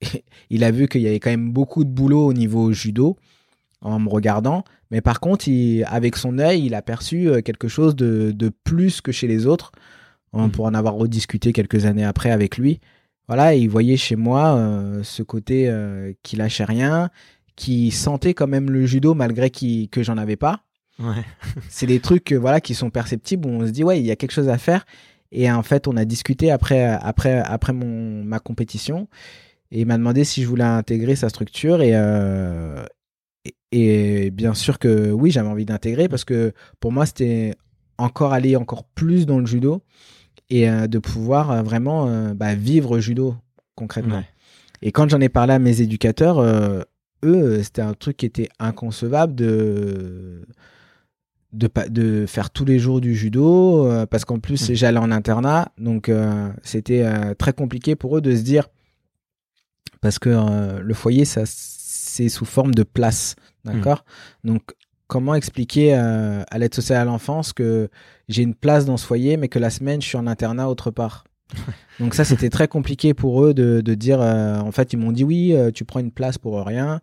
il 0.49 0.63
a 0.63 0.71
vu 0.71 0.87
qu'il 0.87 1.01
y 1.01 1.07
avait 1.07 1.19
quand 1.19 1.29
même 1.29 1.51
beaucoup 1.51 1.83
de 1.83 1.89
boulot 1.89 2.25
au 2.25 2.33
niveau 2.33 2.71
judo 2.71 3.17
en 3.81 3.99
me 3.99 4.09
regardant. 4.09 4.63
Mais 4.91 5.01
par 5.01 5.19
contre, 5.19 5.45
avec 5.85 6.15
son 6.15 6.39
œil, 6.39 6.65
il 6.65 6.75
a 6.75 6.81
perçu 6.81 7.29
euh, 7.29 7.41
quelque 7.41 7.67
chose 7.67 7.95
de, 7.95 8.51
plus 8.63 9.01
que 9.01 9.11
chez 9.11 9.27
les 9.27 9.45
autres. 9.45 9.71
On 10.33 10.47
mm. 10.47 10.51
pour 10.51 10.65
en 10.65 10.73
avoir 10.73 10.95
rediscuté 10.95 11.53
quelques 11.53 11.85
années 11.85 12.05
après 12.05 12.31
avec 12.31 12.57
lui. 12.57 12.79
Voilà, 13.27 13.55
il 13.55 13.69
voyait 13.69 13.97
chez 13.97 14.15
moi 14.15 14.55
euh, 14.55 15.03
ce 15.03 15.21
côté 15.21 15.67
euh, 15.67 16.13
qui 16.23 16.37
lâchait 16.37 16.63
rien, 16.63 17.09
qui 17.55 17.91
sentait 17.91 18.33
quand 18.33 18.47
même 18.47 18.69
le 18.69 18.85
judo 18.85 19.13
malgré 19.13 19.49
que 19.49 20.03
j'en 20.03 20.17
avais 20.17 20.37
pas. 20.37 20.61
c'est 21.69 21.85
des 21.85 21.99
trucs 21.99 22.33
voilà 22.33 22.61
qui 22.61 22.73
sont 22.73 22.89
perceptibles 22.89 23.47
où 23.47 23.51
on 23.51 23.65
se 23.65 23.71
dit 23.71 23.83
ouais 23.83 23.99
il 23.99 24.05
y 24.05 24.11
a 24.11 24.15
quelque 24.15 24.31
chose 24.31 24.49
à 24.49 24.57
faire. 24.57 24.85
Et 25.31 25.51
en 25.51 25.63
fait 25.63 25.87
on 25.87 25.97
a 25.97 26.05
discuté 26.05 26.51
après 26.51 26.85
après 26.85 27.39
après 27.39 27.73
mon 27.73 28.23
ma 28.23 28.39
compétition. 28.39 29.07
Et 29.71 29.81
il 29.81 29.85
m'a 29.85 29.97
demandé 29.97 30.23
si 30.23 30.43
je 30.43 30.47
voulais 30.47 30.63
intégrer 30.63 31.15
sa 31.15 31.29
structure. 31.29 31.81
Et 31.81 31.93
et 33.71 34.31
bien 34.31 34.53
sûr 34.53 34.79
que 34.79 35.11
oui, 35.11 35.31
j'avais 35.31 35.49
envie 35.49 35.65
d'intégrer 35.65 36.07
parce 36.07 36.25
que 36.25 36.53
pour 36.79 36.91
moi, 36.91 37.05
c'était 37.05 37.53
encore 37.97 38.33
aller 38.33 38.55
encore 38.55 38.83
plus 38.83 39.25
dans 39.25 39.39
le 39.39 39.45
judo 39.45 39.81
et 40.49 40.69
euh, 40.69 40.87
de 40.87 40.99
pouvoir 40.99 41.51
euh, 41.51 41.61
vraiment 41.61 42.07
euh, 42.07 42.33
bah, 42.33 42.55
vivre 42.55 42.99
judo 42.99 43.35
concrètement. 43.75 44.23
Et 44.81 44.91
quand 44.91 45.09
j'en 45.09 45.19
ai 45.19 45.29
parlé 45.29 45.53
à 45.53 45.59
mes 45.59 45.81
éducateurs, 45.81 46.39
eux, 47.23 47.63
c'était 47.63 47.81
un 47.81 47.93
truc 47.93 48.17
qui 48.17 48.25
était 48.27 48.49
inconcevable 48.59 49.33
de 49.33 50.45
de, 51.53 51.69
de 51.89 52.25
faire 52.25 52.49
tous 52.49 52.65
les 52.65 52.77
jours 52.77 53.01
du 53.01 53.15
judo 53.15 53.87
parce 54.09 54.25
qu'en 54.25 54.39
plus 54.39 54.73
j'allais 54.73 54.99
en 54.99 55.11
internat 55.11 55.71
donc 55.77 56.11
c'était 56.61 57.33
très 57.35 57.53
compliqué 57.53 57.95
pour 57.95 58.17
eux 58.17 58.21
de 58.21 58.35
se 58.35 58.41
dire 58.41 58.67
parce 60.01 60.19
que 60.19 60.79
le 60.79 60.93
foyer 60.93 61.23
ça 61.23 61.43
c'est 61.45 62.29
sous 62.29 62.45
forme 62.45 62.73
de 62.73 62.83
place 62.83 63.35
D'accord? 63.73 64.05
Donc, 64.43 64.61
comment 65.07 65.35
expliquer 65.35 65.95
euh, 65.95 66.43
à 66.49 66.57
l'aide 66.57 66.73
sociale 66.73 67.01
à 67.01 67.05
l'enfance 67.05 67.53
que 67.53 67.89
j'ai 68.29 68.43
une 68.43 68.55
place 68.55 68.85
dans 68.85 68.97
ce 68.97 69.05
foyer, 69.05 69.37
mais 69.37 69.47
que 69.47 69.59
la 69.59 69.69
semaine, 69.69 70.01
je 70.01 70.07
suis 70.07 70.17
en 70.17 70.27
internat 70.27 70.69
autre 70.69 70.91
part? 70.91 71.25
Donc 71.99 72.13
ça, 72.13 72.25
c'était 72.25 72.49
très 72.49 72.67
compliqué 72.67 73.13
pour 73.13 73.43
eux 73.43 73.53
de, 73.53 73.81
dire, 73.93 74.21
euh, 74.21 74.59
en 74.59 74.71
fait, 74.71 74.93
ils 74.93 74.97
m'ont 74.97 75.11
dit 75.11 75.23
oui, 75.23 75.53
euh, 75.53 75.71
tu 75.71 75.85
prends 75.85 75.99
une 75.99 76.11
place 76.11 76.37
pour 76.37 76.63
rien. 76.65 77.01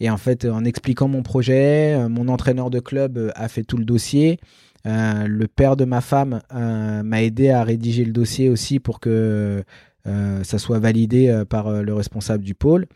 Et 0.00 0.10
en 0.10 0.16
fait, 0.16 0.46
en 0.46 0.64
expliquant 0.64 1.08
mon 1.08 1.22
projet, 1.22 2.08
mon 2.08 2.28
entraîneur 2.28 2.70
de 2.70 2.80
club 2.80 3.32
a 3.34 3.48
fait 3.48 3.62
tout 3.62 3.76
le 3.76 3.84
dossier. 3.84 4.38
le 4.84 5.44
père 5.46 5.76
de 5.76 5.84
ma 5.84 6.00
femme 6.00 6.40
m'a 6.50 7.22
aidé 7.22 7.50
à 7.50 7.62
rédiger 7.62 8.04
le 8.04 8.12
dossier 8.12 8.48
aussi 8.48 8.80
pour 8.80 8.98
que 8.98 9.62
ça 10.06 10.58
soit 10.58 10.78
validé 10.78 11.44
par 11.50 11.82
le 11.82 11.92
responsable 11.92 12.44
du 12.44 12.54
pôle. 12.54 12.86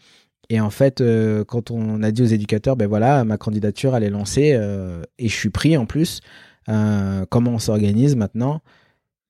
Et 0.51 0.61
en 0.61 0.71
fait, 0.71 1.01
euh, 1.01 1.45
quand 1.45 1.71
on 1.71 2.03
a 2.03 2.11
dit 2.11 2.23
aux 2.23 2.27
éducateurs, 2.27 2.77
ben 2.77 2.87
voilà, 2.87 3.25
ma 3.25 3.38
candidature, 3.38 3.97
elle 3.97 4.05
est 4.05 4.11
lancée 4.11 4.53
euh, 4.55 5.03
et 5.19 5.29
je 5.29 5.35
suis 5.35 5.51
pris 5.51 5.77
en 5.77 5.87
plus. 5.87 6.21
Euh, 6.69 7.25
comment 7.31 7.53
on 7.53 7.59
s'organise 7.59 8.17
maintenant? 8.17 8.61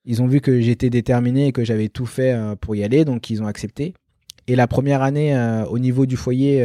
Ils 0.04 0.22
ont 0.22 0.26
vu 0.26 0.40
que 0.40 0.60
j'étais 0.60 0.90
déterminé 0.90 1.48
et 1.48 1.52
que 1.52 1.64
j'avais 1.64 1.88
tout 1.88 2.06
fait 2.06 2.36
pour 2.60 2.76
y 2.76 2.84
aller, 2.84 3.04
donc 3.04 3.30
ils 3.30 3.42
ont 3.42 3.46
accepté. 3.46 3.94
Et 4.46 4.54
la 4.54 4.66
première 4.66 5.00
année, 5.00 5.34
au 5.70 5.78
niveau 5.78 6.04
du 6.04 6.18
foyer, 6.18 6.62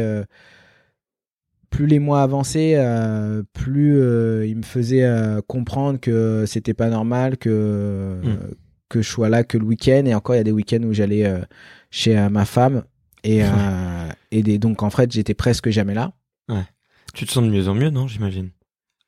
plus 1.70 1.86
les 1.86 1.98
mois 1.98 2.22
avançaient, 2.22 2.76
plus 3.52 3.96
ils 4.46 4.56
me 4.56 4.62
faisaient 4.62 5.08
comprendre 5.46 6.00
que 6.00 6.44
c'était 6.46 6.74
pas 6.74 6.88
normal 6.88 7.38
que, 7.38 8.20
hmm. 8.22 8.54
que 8.88 9.02
je 9.02 9.08
sois 9.08 9.28
là 9.28 9.44
que 9.44 9.56
le 9.56 9.64
week-end. 9.64 10.04
Et 10.06 10.14
encore, 10.14 10.34
il 10.34 10.38
y 10.38 10.40
a 10.40 10.44
des 10.44 10.52
week-ends 10.52 10.82
où 10.82 10.92
j'allais 10.92 11.32
chez 11.90 12.28
ma 12.28 12.44
femme 12.44 12.82
et, 13.24 13.42
euh, 13.44 14.08
et 14.30 14.58
donc, 14.58 14.82
en 14.82 14.90
fait, 14.90 15.10
j'étais 15.12 15.34
presque 15.34 15.70
jamais 15.70 15.94
là. 15.94 16.12
Ouais. 16.48 16.64
Tu 17.14 17.26
te 17.26 17.32
sens 17.32 17.44
de 17.44 17.50
mieux 17.50 17.68
en 17.68 17.74
mieux, 17.74 17.90
non, 17.90 18.06
j'imagine? 18.06 18.50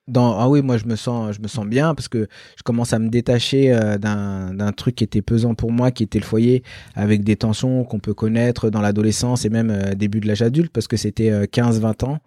Dans, 0.09 0.37
ah 0.37 0.48
oui, 0.48 0.62
moi 0.62 0.79
je 0.79 0.87
me 0.87 0.96
sens, 0.96 1.37
je 1.37 1.40
me 1.40 1.46
sens 1.46 1.64
bien 1.64 1.94
parce 1.94 2.09
que 2.09 2.27
je 2.57 2.64
commence 2.64 2.92
à 2.92 2.98
me 2.98 3.09
détacher 3.09 3.72
euh, 3.72 3.98
d'un 3.98 4.72
truc 4.72 4.96
qui 4.96 5.05
était 5.05 5.22
pesant 5.22 5.55
pour 5.55 5.70
moi, 5.70 5.92
qui 5.92 6.03
était 6.03 6.18
le 6.18 6.25
foyer, 6.25 6.64
avec 6.96 7.22
des 7.22 7.37
tensions 7.37 7.85
qu'on 7.85 8.01
peut 8.01 8.12
connaître 8.12 8.68
dans 8.68 8.81
l'adolescence 8.81 9.44
et 9.44 9.48
même 9.48 9.70
euh, 9.70 9.94
début 9.94 10.18
de 10.18 10.27
l'âge 10.27 10.42
adulte, 10.42 10.72
parce 10.72 10.88
que 10.88 10.96
c'était 10.96 11.31
15-20 11.44 12.05
ans, 12.05 12.18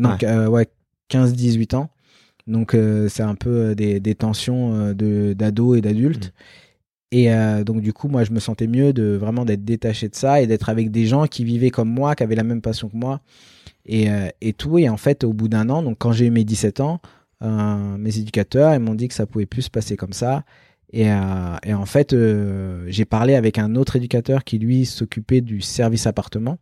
donc 0.00 0.22
ouais, 0.22 0.68
15-18 1.10 1.76
ans. 1.76 1.90
Donc 2.46 2.76
c'est 3.08 3.22
un 3.22 3.34
peu 3.34 3.74
des, 3.74 4.00
des 4.00 4.14
tensions 4.14 4.92
de 4.92 5.34
d'ado 5.34 5.74
et 5.74 5.80
d'adultes. 5.80 6.28
Mmh. 6.28 6.70
Et 7.12 7.32
euh, 7.32 7.64
donc 7.64 7.80
du 7.80 7.92
coup, 7.92 8.08
moi, 8.08 8.24
je 8.24 8.30
me 8.32 8.38
sentais 8.38 8.66
mieux 8.66 8.92
de 8.92 9.16
vraiment 9.16 9.44
d'être 9.44 9.64
détaché 9.64 10.08
de 10.08 10.14
ça 10.14 10.40
et 10.40 10.46
d'être 10.46 10.68
avec 10.68 10.90
des 10.90 11.06
gens 11.06 11.26
qui 11.26 11.44
vivaient 11.44 11.70
comme 11.70 11.88
moi, 11.90 12.14
qui 12.14 12.22
avaient 12.22 12.36
la 12.36 12.44
même 12.44 12.62
passion 12.62 12.88
que 12.88 12.96
moi 12.96 13.20
et, 13.84 14.10
euh, 14.10 14.28
et 14.40 14.52
tout. 14.52 14.78
Et 14.78 14.88
en 14.88 14.96
fait, 14.96 15.24
au 15.24 15.32
bout 15.32 15.48
d'un 15.48 15.68
an, 15.70 15.82
donc 15.82 15.98
quand 15.98 16.12
j'ai 16.12 16.26
eu 16.26 16.30
mes 16.30 16.44
17 16.44 16.80
ans, 16.80 17.00
euh, 17.42 17.96
mes 17.98 18.18
éducateurs, 18.18 18.74
ils 18.74 18.80
m'ont 18.80 18.94
dit 18.94 19.08
que 19.08 19.14
ça 19.14 19.26
pouvait 19.26 19.46
plus 19.46 19.62
se 19.62 19.70
passer 19.70 19.96
comme 19.96 20.12
ça. 20.12 20.44
Et, 20.92 21.06
et 21.06 21.72
en 21.72 21.86
fait, 21.86 22.16
j'ai 22.88 23.04
parlé 23.04 23.36
avec 23.36 23.58
un 23.58 23.76
autre 23.76 23.94
éducateur 23.94 24.42
qui 24.42 24.58
lui 24.58 24.86
s'occupait 24.86 25.40
du 25.40 25.60
service 25.60 26.08
appartement. 26.08 26.58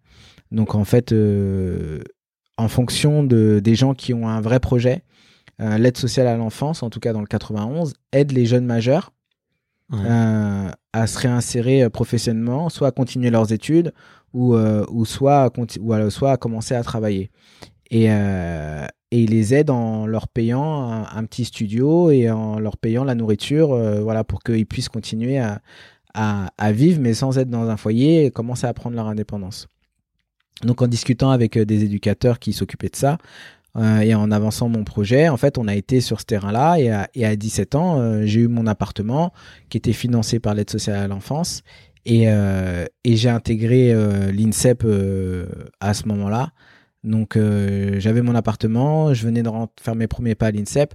Donc 0.53 0.75
en 0.75 0.85
fait, 0.85 1.15
en 2.59 2.69
fonction 2.69 3.25
de, 3.25 3.61
des 3.61 3.75
gens 3.75 3.95
qui 3.95 4.13
ont 4.13 4.29
un 4.29 4.41
vrai 4.41 4.61
projet, 4.61 5.03
l'aide 5.59 5.97
sociale 5.97 6.29
à 6.29 6.37
l'enfance, 6.37 6.85
en 6.85 6.91
tout 6.91 7.01
cas 7.01 7.13
dans 7.13 7.21
le 7.21 7.27
91, 7.27 7.95
aide 8.13 8.31
les 8.31 8.47
jeunes 8.47 8.67
majeurs 8.67 9.13
euh, 9.95 10.71
à 10.93 11.07
se 11.07 11.19
réinsérer 11.19 11.83
euh, 11.83 11.89
professionnellement, 11.89 12.69
soit 12.69 12.89
à 12.89 12.91
continuer 12.91 13.31
leurs 13.31 13.53
études 13.53 13.95
ou, 14.35 14.55
euh, 14.55 14.85
ou, 14.91 15.07
soit, 15.07 15.45
à 15.45 15.51
ou 15.81 16.11
soit 16.11 16.33
à 16.33 16.37
commencer 16.37 16.75
à 16.75 16.83
travailler. 16.83 17.31
Et, 17.91 18.05
et 18.05 19.23
ils 19.23 19.31
les 19.31 19.55
aident 19.55 19.71
en 19.71 20.05
leur 20.05 20.29
payant 20.29 21.07
un, 21.11 21.25
petit 21.25 21.47
studio 21.47 22.11
et 22.11 22.31
en 22.31 22.59
leur 22.59 22.77
payant 22.77 23.03
la 23.03 23.15
nourriture 23.15 23.69
voilà, 24.03 24.25
pour 24.25 24.43
qu'ils 24.43 24.67
puissent 24.67 24.91
continuer 24.91 25.39
à, 25.39 25.63
à, 26.13 26.51
à, 26.59 26.73
vivre, 26.73 27.01
mais 27.01 27.15
sans 27.15 27.39
être 27.39 27.49
dans 27.49 27.71
un 27.71 27.79
foyer 27.79 28.27
et 28.27 28.31
commencer 28.31 28.67
à 28.67 28.75
prendre 28.75 28.95
leur 28.95 29.07
indépendance. 29.07 29.69
Donc 30.63 30.83
en 30.83 30.89
discutant 30.89 31.31
avec 31.31 31.59
des 31.59 31.85
éducateurs 31.85 32.39
qui 32.39 32.53
s'occupaient 32.53 32.89
de 32.89 32.97
ça, 32.97 33.19
euh, 33.77 34.01
et 34.01 34.15
en 34.15 34.31
avançant 34.31 34.69
mon 34.69 34.85
projet, 34.85 35.29
en 35.29 35.37
fait, 35.37 35.59
on 35.59 35.69
a 35.69 35.75
été 35.75 36.01
sur 36.01 36.21
ce 36.21 36.27
terrain-là. 36.27 36.79
Et 36.79 36.91
à, 36.91 37.09
et 37.15 37.25
à 37.25 37.37
17 37.37 37.75
ans, 37.75 38.01
euh, 38.01 38.23
j'ai 38.25 38.41
eu 38.41 38.49
mon 38.49 38.67
appartement 38.67 39.33
qui 39.69 39.79
était 39.79 39.93
financé 39.93 40.41
par 40.41 40.55
l'aide 40.55 40.71
sociale 40.71 40.97
à 40.97 41.09
l'enfance. 41.09 41.63
Et, 42.05 42.25
euh, 42.29 42.87
et 43.05 43.17
j'ai 43.17 43.29
intégré 43.29 43.93
l'INSEP 44.33 44.87
à 45.81 45.95
ce 45.95 46.09
moment-là. 46.09 46.53
Donc, 47.05 47.39
j'avais 47.99 48.23
mon 48.23 48.35
appartement, 48.35 49.13
je 49.13 49.25
venais 49.25 49.43
de 49.43 49.51
faire 49.81 49.95
mes 49.95 50.07
premiers 50.07 50.35
pas 50.35 50.47
à 50.47 50.51
l'INSEP. 50.51 50.95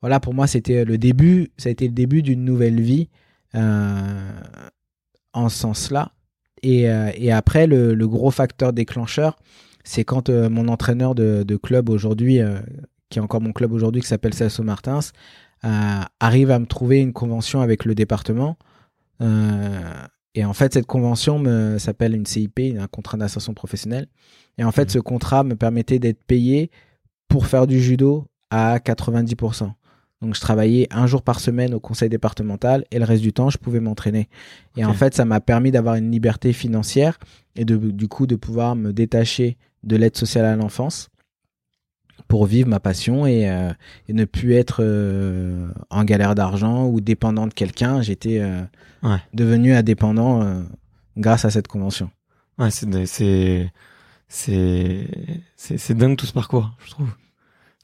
Voilà, 0.00 0.20
pour 0.20 0.34
moi, 0.34 0.46
c'était 0.46 0.84
le 0.84 0.96
début, 0.96 1.50
ça 1.56 1.70
a 1.70 1.72
été 1.72 1.86
le 1.86 1.92
début 1.92 2.22
d'une 2.22 2.44
nouvelle 2.44 2.80
vie 2.80 3.08
en 3.52 5.48
ce 5.48 5.58
sens-là. 5.58 6.12
Et, 6.62 6.82
et 6.82 7.32
après, 7.32 7.66
le, 7.66 7.94
le, 7.94 8.08
gros 8.08 8.30
facteur 8.30 8.72
déclencheur, 8.72 9.36
c'est 9.84 10.04
quand 10.04 10.28
mon 10.30 10.68
entraîneur 10.68 11.14
de, 11.14 11.42
de 11.42 11.56
club 11.56 11.88
aujourd'hui, 11.88 12.40
qui 13.10 13.18
est 13.18 13.22
encore 13.22 13.40
mon 13.40 13.52
club 13.52 13.72
aujourd'hui, 13.72 14.02
qui 14.02 14.08
s'appelle 14.08 14.34
Celso 14.34 14.62
Martins, 14.62 15.00
arrive 15.62 16.50
à 16.50 16.58
me 16.58 16.66
trouver 16.66 17.00
une 17.00 17.12
convention 17.12 17.60
avec 17.60 17.84
le 17.84 17.94
département. 17.94 18.56
et 19.20 20.44
en 20.44 20.52
fait, 20.52 20.74
cette 20.74 20.86
convention 20.86 21.42
s'appelle 21.78 22.14
une 22.14 22.26
CIP, 22.26 22.60
un 22.78 22.86
contrat 22.86 23.16
d'insertion 23.16 23.54
professionnelle. 23.54 24.08
Et 24.58 24.64
en 24.64 24.72
fait, 24.72 24.86
mmh. 24.86 24.90
ce 24.90 24.98
contrat 24.98 25.44
me 25.44 25.54
permettait 25.54 25.98
d'être 25.98 26.22
payé 26.24 26.70
pour 27.28 27.46
faire 27.46 27.66
du 27.66 27.80
judo 27.80 28.26
à 28.50 28.78
90%. 28.78 29.70
Donc 30.20 30.34
je 30.34 30.40
travaillais 30.40 30.88
un 30.90 31.06
jour 31.06 31.22
par 31.22 31.38
semaine 31.38 31.74
au 31.74 31.80
conseil 31.80 32.08
départemental 32.08 32.84
et 32.90 32.98
le 32.98 33.04
reste 33.04 33.22
du 33.22 33.32
temps 33.32 33.50
je 33.50 33.58
pouvais 33.58 33.80
m'entraîner. 33.80 34.28
Et 34.76 34.84
en 34.84 34.94
fait 34.94 35.14
ça 35.14 35.24
m'a 35.24 35.40
permis 35.40 35.70
d'avoir 35.70 35.94
une 35.94 36.10
liberté 36.10 36.52
financière 36.52 37.18
et 37.54 37.64
de, 37.64 37.76
du 37.76 38.08
coup 38.08 38.26
de 38.26 38.36
pouvoir 38.36 38.74
me 38.74 38.92
détacher 38.92 39.56
de 39.84 39.96
l'aide 39.96 40.16
sociale 40.16 40.44
à 40.44 40.56
l'enfance 40.56 41.08
pour 42.26 42.46
vivre 42.46 42.68
ma 42.68 42.80
passion 42.80 43.26
et, 43.26 43.48
euh, 43.48 43.72
et 44.08 44.12
ne 44.12 44.24
plus 44.24 44.54
être 44.54 44.80
euh, 44.80 45.68
en 45.90 46.04
galère 46.04 46.34
d'argent 46.34 46.86
ou 46.86 47.00
dépendant 47.00 47.46
de 47.46 47.54
quelqu'un. 47.54 48.02
J'étais 48.02 48.40
euh, 48.40 48.60
devenu 49.32 49.72
indépendant 49.72 50.64
grâce 51.16 51.44
à 51.44 51.50
cette 51.50 51.68
convention. 51.68 52.10
Ouais, 52.58 52.70
c'est 52.70 53.70
c'est 54.28 55.06
c'est 55.56 55.94
dingue 55.94 56.16
tout 56.16 56.26
ce 56.26 56.32
parcours, 56.32 56.72
je 56.84 56.90
trouve. 56.90 57.08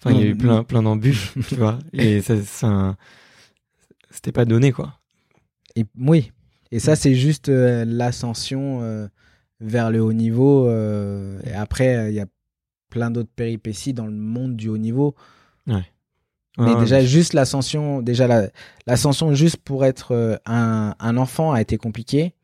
Enfin, 0.04 0.14
il 0.14 0.20
y 0.20 0.22
a 0.24 0.26
eu 0.26 0.36
plein 0.36 0.64
plein 0.64 0.82
d'embûches, 0.82 1.32
tu 1.48 1.54
vois, 1.54 1.78
et 1.92 2.20
ça, 2.20 2.34
c'était 4.10 4.32
pas 4.32 4.44
donné 4.44 4.72
quoi. 4.72 4.98
Et 5.76 5.84
oui, 5.98 6.32
et 6.70 6.78
ça 6.78 6.96
c'est 6.96 7.14
juste 7.14 7.48
l'ascension 7.48 9.08
vers 9.60 9.90
le 9.90 10.00
haut 10.00 10.12
niveau. 10.12 10.68
et 10.70 11.52
après, 11.54 12.10
il 12.10 12.14
y 12.14 12.20
a 12.20 12.26
plein 12.90 13.10
d'autres 13.10 13.32
péripéties 13.34 13.92
dans 13.92 14.06
le 14.06 14.12
monde 14.12 14.56
du 14.56 14.68
haut 14.68 14.78
niveau. 14.78 15.14
Ouais. 15.66 15.84
Mais 16.58 16.76
déjà, 16.76 17.04
juste 17.04 17.32
l'ascension, 17.32 18.00
déjà 18.00 18.48
l'ascension 18.86 19.34
juste 19.34 19.56
pour 19.56 19.84
être 19.84 20.12
euh, 20.12 20.36
un, 20.46 20.94
un, 21.00 21.16
enfant 21.16 21.52
a 21.52 21.60
été 21.60 21.76
compliquée. 21.76 22.34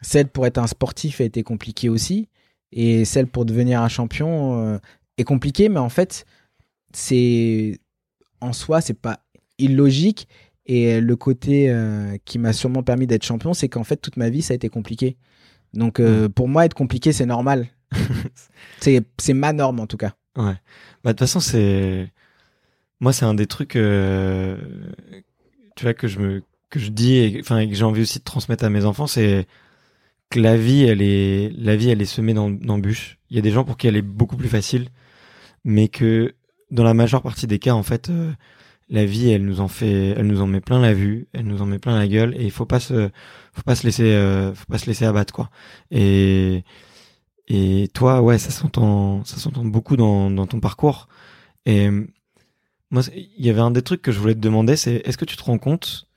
Celle 0.00 0.28
pour 0.28 0.46
être 0.46 0.58
un 0.58 0.66
sportif 0.66 1.20
a 1.20 1.24
été 1.24 1.42
compliquée 1.42 1.88
aussi. 1.88 2.28
Et 2.72 3.04
celle 3.04 3.26
pour 3.26 3.44
devenir 3.44 3.82
un 3.82 3.88
champion 3.88 4.58
euh, 4.58 4.78
est 5.18 5.24
compliquée, 5.24 5.68
mais 5.68 5.78
en 5.78 5.90
fait, 5.90 6.24
c'est 6.92 7.78
en 8.40 8.52
soi, 8.52 8.80
c'est 8.80 8.98
pas 8.98 9.20
illogique. 9.58 10.28
Et 10.66 11.00
le 11.00 11.16
côté 11.16 11.70
euh, 11.70 12.16
qui 12.24 12.38
m'a 12.38 12.52
sûrement 12.52 12.82
permis 12.82 13.06
d'être 13.06 13.24
champion, 13.24 13.52
c'est 13.52 13.68
qu'en 13.68 13.84
fait, 13.84 13.96
toute 13.96 14.16
ma 14.16 14.30
vie, 14.30 14.42
ça 14.42 14.52
a 14.52 14.54
été 14.54 14.68
compliqué. 14.68 15.16
Donc, 15.74 16.00
pour 16.34 16.48
moi, 16.48 16.64
être 16.66 16.74
compliqué, 16.74 17.12
c'est 17.12 17.26
normal. 17.26 17.68
c'est 18.80 19.34
ma 19.34 19.52
norme 19.52 19.80
en 19.80 19.86
tout 19.86 19.96
cas. 19.96 20.14
Ouais. 20.36 20.54
Bah, 21.04 21.12
de 21.12 21.18
toute 21.18 21.20
façon, 21.20 21.40
c'est. 21.40 22.10
Moi, 23.00 23.12
c'est 23.12 23.24
un 23.24 23.34
des 23.34 23.46
trucs. 23.46 23.76
Euh, 23.76 24.56
tu 25.76 25.84
vois, 25.84 25.94
que 25.94 26.08
je 26.08 26.18
me 26.18 26.42
que 26.70 26.78
je 26.78 26.90
dis 26.90 27.16
et, 27.16 27.40
enfin, 27.40 27.66
que 27.66 27.74
j'ai 27.74 27.84
envie 27.84 28.02
aussi 28.02 28.18
de 28.18 28.24
transmettre 28.24 28.64
à 28.64 28.70
mes 28.70 28.84
enfants, 28.84 29.06
c'est 29.06 29.46
que 30.30 30.40
la 30.40 30.56
vie, 30.56 30.84
elle 30.84 31.02
est, 31.02 31.52
la 31.54 31.76
vie, 31.76 31.90
elle 31.90 32.00
est 32.00 32.06
semée 32.06 32.32
d'embûches. 32.32 33.18
Il 33.28 33.36
y 33.36 33.38
a 33.38 33.42
des 33.42 33.50
gens 33.50 33.64
pour 33.64 33.76
qui 33.76 33.88
elle 33.88 33.96
est 33.96 34.02
beaucoup 34.02 34.36
plus 34.36 34.48
facile, 34.48 34.88
mais 35.64 35.88
que 35.88 36.34
dans 36.72 36.84
la 36.84 36.94
majeure 36.94 37.22
partie 37.22 37.46
des 37.46 37.58
cas, 37.60 37.74
en 37.74 37.84
fait, 37.84 38.10
euh, 38.10 38.32
la 38.90 39.04
vie, 39.04 39.30
elle 39.30 39.44
nous 39.44 39.60
en 39.60 39.68
fait, 39.68 40.14
elle 40.16 40.26
nous 40.26 40.40
en 40.42 40.46
met 40.48 40.60
plein 40.60 40.80
la 40.80 40.94
vue, 40.94 41.28
elle 41.32 41.46
nous 41.46 41.62
en 41.62 41.66
met 41.66 41.78
plein 41.78 41.96
la 41.98 42.08
gueule, 42.08 42.34
et 42.36 42.44
il 42.44 42.50
faut 42.50 42.66
pas 42.66 42.80
se, 42.80 43.10
faut 43.52 43.62
pas 43.62 43.76
se 43.76 43.84
laisser, 43.86 44.12
euh, 44.12 44.54
faut 44.54 44.66
pas 44.66 44.78
se 44.78 44.86
laisser 44.86 45.04
abattre, 45.04 45.32
quoi. 45.34 45.50
Et 45.90 46.64
et 47.48 47.88
toi, 47.94 48.22
ouais, 48.22 48.38
ça 48.38 48.50
s'entend, 48.50 49.24
ça 49.24 49.36
s'entend 49.36 49.64
beaucoup 49.64 49.96
dans, 49.96 50.30
dans 50.30 50.46
ton 50.46 50.60
parcours. 50.60 51.08
Et 51.66 51.90
moi, 52.90 53.02
il 53.14 53.44
y 53.46 53.50
avait 53.50 53.60
un 53.60 53.70
des 53.70 53.82
trucs 53.82 54.02
que 54.02 54.12
je 54.12 54.18
voulais 54.20 54.34
te 54.34 54.40
demander, 54.40 54.76
c'est 54.76 54.96
est-ce 55.04 55.18
que 55.18 55.24
tu 55.24 55.36
te 55.36 55.42
rends 55.44 55.58
compte 55.58 56.08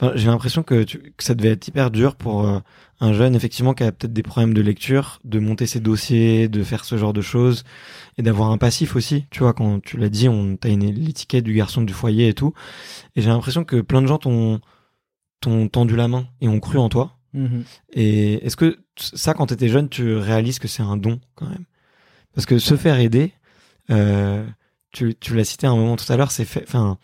enfin, 0.00 0.12
J'ai 0.14 0.26
l'impression 0.26 0.62
que, 0.62 0.84
que, 0.84 0.98
ça 1.18 1.34
devait 1.34 1.50
être 1.50 1.66
hyper 1.68 1.90
dur 1.90 2.16
pour 2.16 2.46
euh, 2.46 2.58
un 3.00 3.12
jeune, 3.12 3.34
effectivement, 3.34 3.74
qui 3.74 3.82
a 3.82 3.92
peut-être 3.92 4.12
des 4.12 4.22
problèmes 4.22 4.54
de 4.54 4.60
lecture, 4.60 5.20
de 5.24 5.38
monter 5.38 5.66
ses 5.66 5.80
dossiers, 5.80 6.48
de 6.48 6.62
faire 6.62 6.84
ce 6.84 6.96
genre 6.96 7.12
de 7.12 7.20
choses, 7.20 7.64
et 8.18 8.22
d'avoir 8.22 8.50
un 8.50 8.58
passif 8.58 8.96
aussi. 8.96 9.26
Tu 9.30 9.40
vois, 9.40 9.52
quand 9.52 9.82
tu 9.82 9.96
l'as 9.96 10.08
dit, 10.08 10.28
on 10.28 10.56
t'a 10.56 10.68
l'étiquette 10.68 11.44
du 11.44 11.54
garçon 11.54 11.82
du 11.82 11.92
foyer 11.92 12.28
et 12.28 12.34
tout. 12.34 12.54
Et 13.16 13.22
j'ai 13.22 13.28
l'impression 13.28 13.64
que 13.64 13.80
plein 13.80 14.02
de 14.02 14.06
gens 14.06 14.18
t'ont, 14.18 14.60
t'ont 15.40 15.68
tendu 15.68 15.96
la 15.96 16.08
main 16.08 16.26
et 16.40 16.48
ont 16.48 16.60
cru 16.60 16.78
en 16.78 16.88
toi. 16.88 17.16
Mhm. 17.32 17.64
Et 17.92 18.46
est-ce 18.46 18.56
que 18.56 18.78
ça, 18.96 19.34
quand 19.34 19.46
tu 19.46 19.54
étais 19.54 19.68
jeune, 19.68 19.88
tu 19.88 20.14
réalises 20.14 20.58
que 20.58 20.68
c'est 20.68 20.82
un 20.82 20.96
don 20.96 21.20
quand 21.34 21.48
même? 21.48 21.64
Parce 22.34 22.46
que 22.46 22.58
se 22.58 22.76
faire 22.76 22.98
aider, 22.98 23.32
euh, 23.90 24.44
tu, 24.92 25.14
tu 25.16 25.34
l'as 25.34 25.44
cité 25.44 25.66
un 25.66 25.76
moment 25.76 25.96
tout 25.96 26.10
à 26.10 26.16
l'heure, 26.16 26.30
c'est 26.30 26.44
fait. 26.44 26.64
Enfin, 26.66 26.98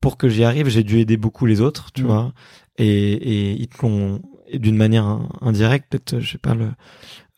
pour 0.00 0.16
que 0.16 0.28
j'y 0.28 0.44
arrive, 0.44 0.68
j'ai 0.68 0.82
dû 0.82 0.98
aider 0.98 1.16
beaucoup 1.16 1.46
les 1.46 1.60
autres, 1.60 1.92
tu 1.92 2.02
mhm. 2.02 2.08
vois. 2.08 2.32
Et, 2.78 3.12
et 3.12 3.52
ils 3.52 3.68
te 3.68 3.82
l'ont, 3.82 4.22
d'une 4.52 4.76
manière 4.76 5.20
indirecte, 5.40 5.90
peut-être, 5.90 6.20
je 6.20 6.32
sais 6.32 6.38
pas, 6.38 6.54
le, 6.54 6.70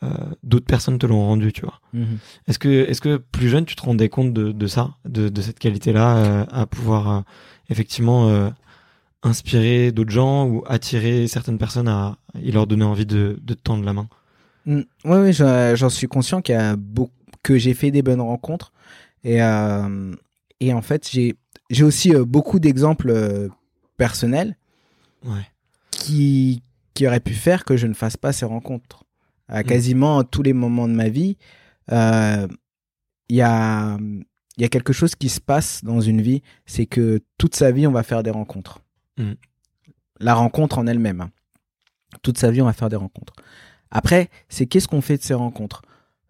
euh, 0.02 0.08
d'autres 0.42 0.66
personnes 0.66 0.98
te 0.98 1.06
l'ont 1.06 1.24
rendu, 1.24 1.52
tu 1.52 1.62
vois. 1.62 1.80
Mhm. 1.92 2.18
Est-ce 2.48 2.58
que, 2.58 2.68
est-ce 2.68 3.00
que 3.00 3.16
plus 3.16 3.48
jeune, 3.48 3.64
tu 3.64 3.76
te 3.76 3.82
rendais 3.82 4.08
compte 4.08 4.32
de, 4.32 4.52
de 4.52 4.66
ça, 4.66 4.94
de, 5.04 5.28
de 5.28 5.42
cette 5.42 5.58
qualité-là, 5.58 6.16
euh, 6.16 6.44
à 6.50 6.66
pouvoir 6.66 7.10
euh, 7.10 7.20
effectivement 7.70 8.52
inspirer 9.22 9.92
d'autres 9.92 10.10
gens 10.10 10.46
ou 10.46 10.64
attirer 10.66 11.28
certaines 11.28 11.58
personnes 11.58 11.88
à 11.88 12.18
et 12.42 12.50
leur 12.50 12.66
donner 12.66 12.84
envie 12.84 13.06
de, 13.06 13.38
de 13.40 13.54
te 13.54 13.62
tendre 13.62 13.84
la 13.84 13.92
main? 13.92 14.08
Oui, 14.66 14.74
mm. 14.74 14.84
oui, 15.04 15.32
j'en 15.32 15.88
suis 15.88 16.08
conscient 16.08 16.42
qu'il 16.42 16.54
y 16.54 16.58
a 16.58 16.76
beaucoup, 16.76 17.12
que 17.42 17.58
j'ai 17.58 17.74
fait 17.74 17.90
des 17.90 18.02
bonnes 18.02 18.20
rencontres 18.20 18.72
et 19.24 19.38
et 20.60 20.72
en 20.72 20.82
fait 20.82 21.08
j'ai 21.10 21.34
j'ai 21.72 21.84
aussi 21.84 22.14
euh, 22.14 22.24
beaucoup 22.24 22.60
d'exemples 22.60 23.10
euh, 23.10 23.48
personnels 23.96 24.56
ouais. 25.24 25.46
qui 25.90 26.62
qui 26.94 27.06
auraient 27.06 27.20
pu 27.20 27.34
faire 27.34 27.64
que 27.64 27.76
je 27.76 27.86
ne 27.86 27.94
fasse 27.94 28.16
pas 28.16 28.32
ces 28.32 28.44
rencontres 28.44 29.04
à 29.48 29.62
mm. 29.62 29.64
quasiment 29.64 30.22
tous 30.22 30.42
les 30.42 30.52
moments 30.52 30.86
de 30.86 30.94
ma 30.94 31.08
vie 31.08 31.36
il 31.90 33.36
y 33.36 33.42
a 33.42 33.98
y 34.58 34.64
a 34.64 34.68
quelque 34.68 34.92
chose 34.92 35.14
qui 35.16 35.28
se 35.28 35.40
passe 35.40 35.82
dans 35.82 36.00
une 36.00 36.22
vie 36.22 36.42
c'est 36.66 36.86
que 36.86 37.20
toute 37.38 37.56
sa 37.56 37.72
vie 37.72 37.86
on 37.86 37.92
va 37.92 38.04
faire 38.04 38.22
des 38.22 38.30
rencontres 38.30 38.82
Mm. 39.16 39.32
La 40.20 40.34
rencontre 40.34 40.78
en 40.78 40.86
elle-même. 40.86 41.20
Hein. 41.20 41.30
Toute 42.22 42.38
sa 42.38 42.50
vie, 42.50 42.62
on 42.62 42.66
va 42.66 42.72
faire 42.72 42.88
des 42.88 42.96
rencontres. 42.96 43.34
Après, 43.90 44.30
c'est 44.48 44.66
qu'est-ce 44.66 44.88
qu'on 44.88 45.00
fait 45.00 45.16
de 45.16 45.22
ces 45.22 45.34
rencontres? 45.34 45.82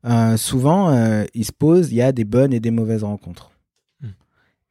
Euh, 0.05 0.37
Souvent, 0.37 0.91
euh, 0.91 1.25
il 1.35 1.45
se 1.45 1.53
pose, 1.53 1.93
il 1.93 1.97
y 1.97 2.03
a 2.03 2.13
des 2.13 2.25
bonnes 2.25 2.53
et 2.53 2.61
des 2.61 2.71
mauvaises 2.71 3.05
rencontres. 3.05 3.52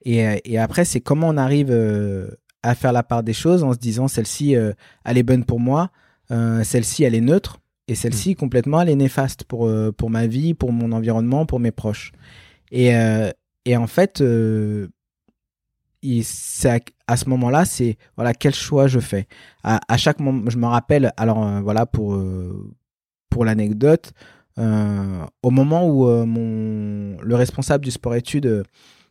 Et, 0.04 0.28
euh, 0.28 0.38
et, 0.46 0.58
après, 0.58 0.86
c'est 0.86 1.02
comment 1.02 1.30
on 1.30 1.38
arrive 1.38 1.72
à 2.64 2.76
faire 2.76 2.94
la 2.94 3.04
part 3.04 3.24
des 3.24 3.34
choses 3.34 3.64
en 3.64 3.74
se 3.74 3.78
disant 3.78 4.08
celle-ci, 4.08 4.54
elle 4.54 5.18
est 5.18 5.24
bonne 5.24 5.46
pour 5.46 5.60
moi, 5.60 5.92
celle-ci, 6.30 7.04
elle 7.04 7.16
est 7.16 7.22
neutre, 7.22 7.60
et 7.88 7.96
celle-ci, 7.96 8.32
mm. 8.32 8.36
complètement, 8.36 8.82
elle 8.82 8.90
est 8.90 8.96
néfaste 8.96 9.44
pour, 9.44 9.72
pour 9.98 10.10
ma 10.10 10.28
vie, 10.28 10.54
pour 10.54 10.72
mon 10.72 10.92
environnement, 10.92 11.46
pour 11.46 11.60
mes 11.60 11.72
proches. 11.72 12.12
Et, 12.72 12.92
et 13.66 13.78
en 13.78 13.88
fait, 13.88 14.22
c'est 16.24 16.82
à, 17.08 17.18
ce 17.18 17.30
moment-là, 17.30 17.66
c'est 17.66 17.98
voilà 18.16 18.34
quel 18.34 18.54
choix 18.54 18.88
je 18.88 19.00
fais. 19.00 19.28
À, 19.64 19.80
à 19.88 19.98
chaque 19.98 20.20
moment, 20.20 20.50
je 20.50 20.58
me 20.58 20.66
rappelle. 20.66 21.12
Alors 21.18 21.46
euh, 21.46 21.62
voilà 21.62 21.86
pour 21.86 22.16
euh, 22.16 22.74
pour 23.30 23.46
l'anecdote, 23.46 24.14
euh, 24.58 25.26
au 25.44 25.52
moment 25.52 25.88
où 25.88 26.08
mon 26.26 27.18
le 27.22 27.36
responsable 27.36 27.84
du 27.84 27.92
sport 27.92 28.16
études 28.16 28.64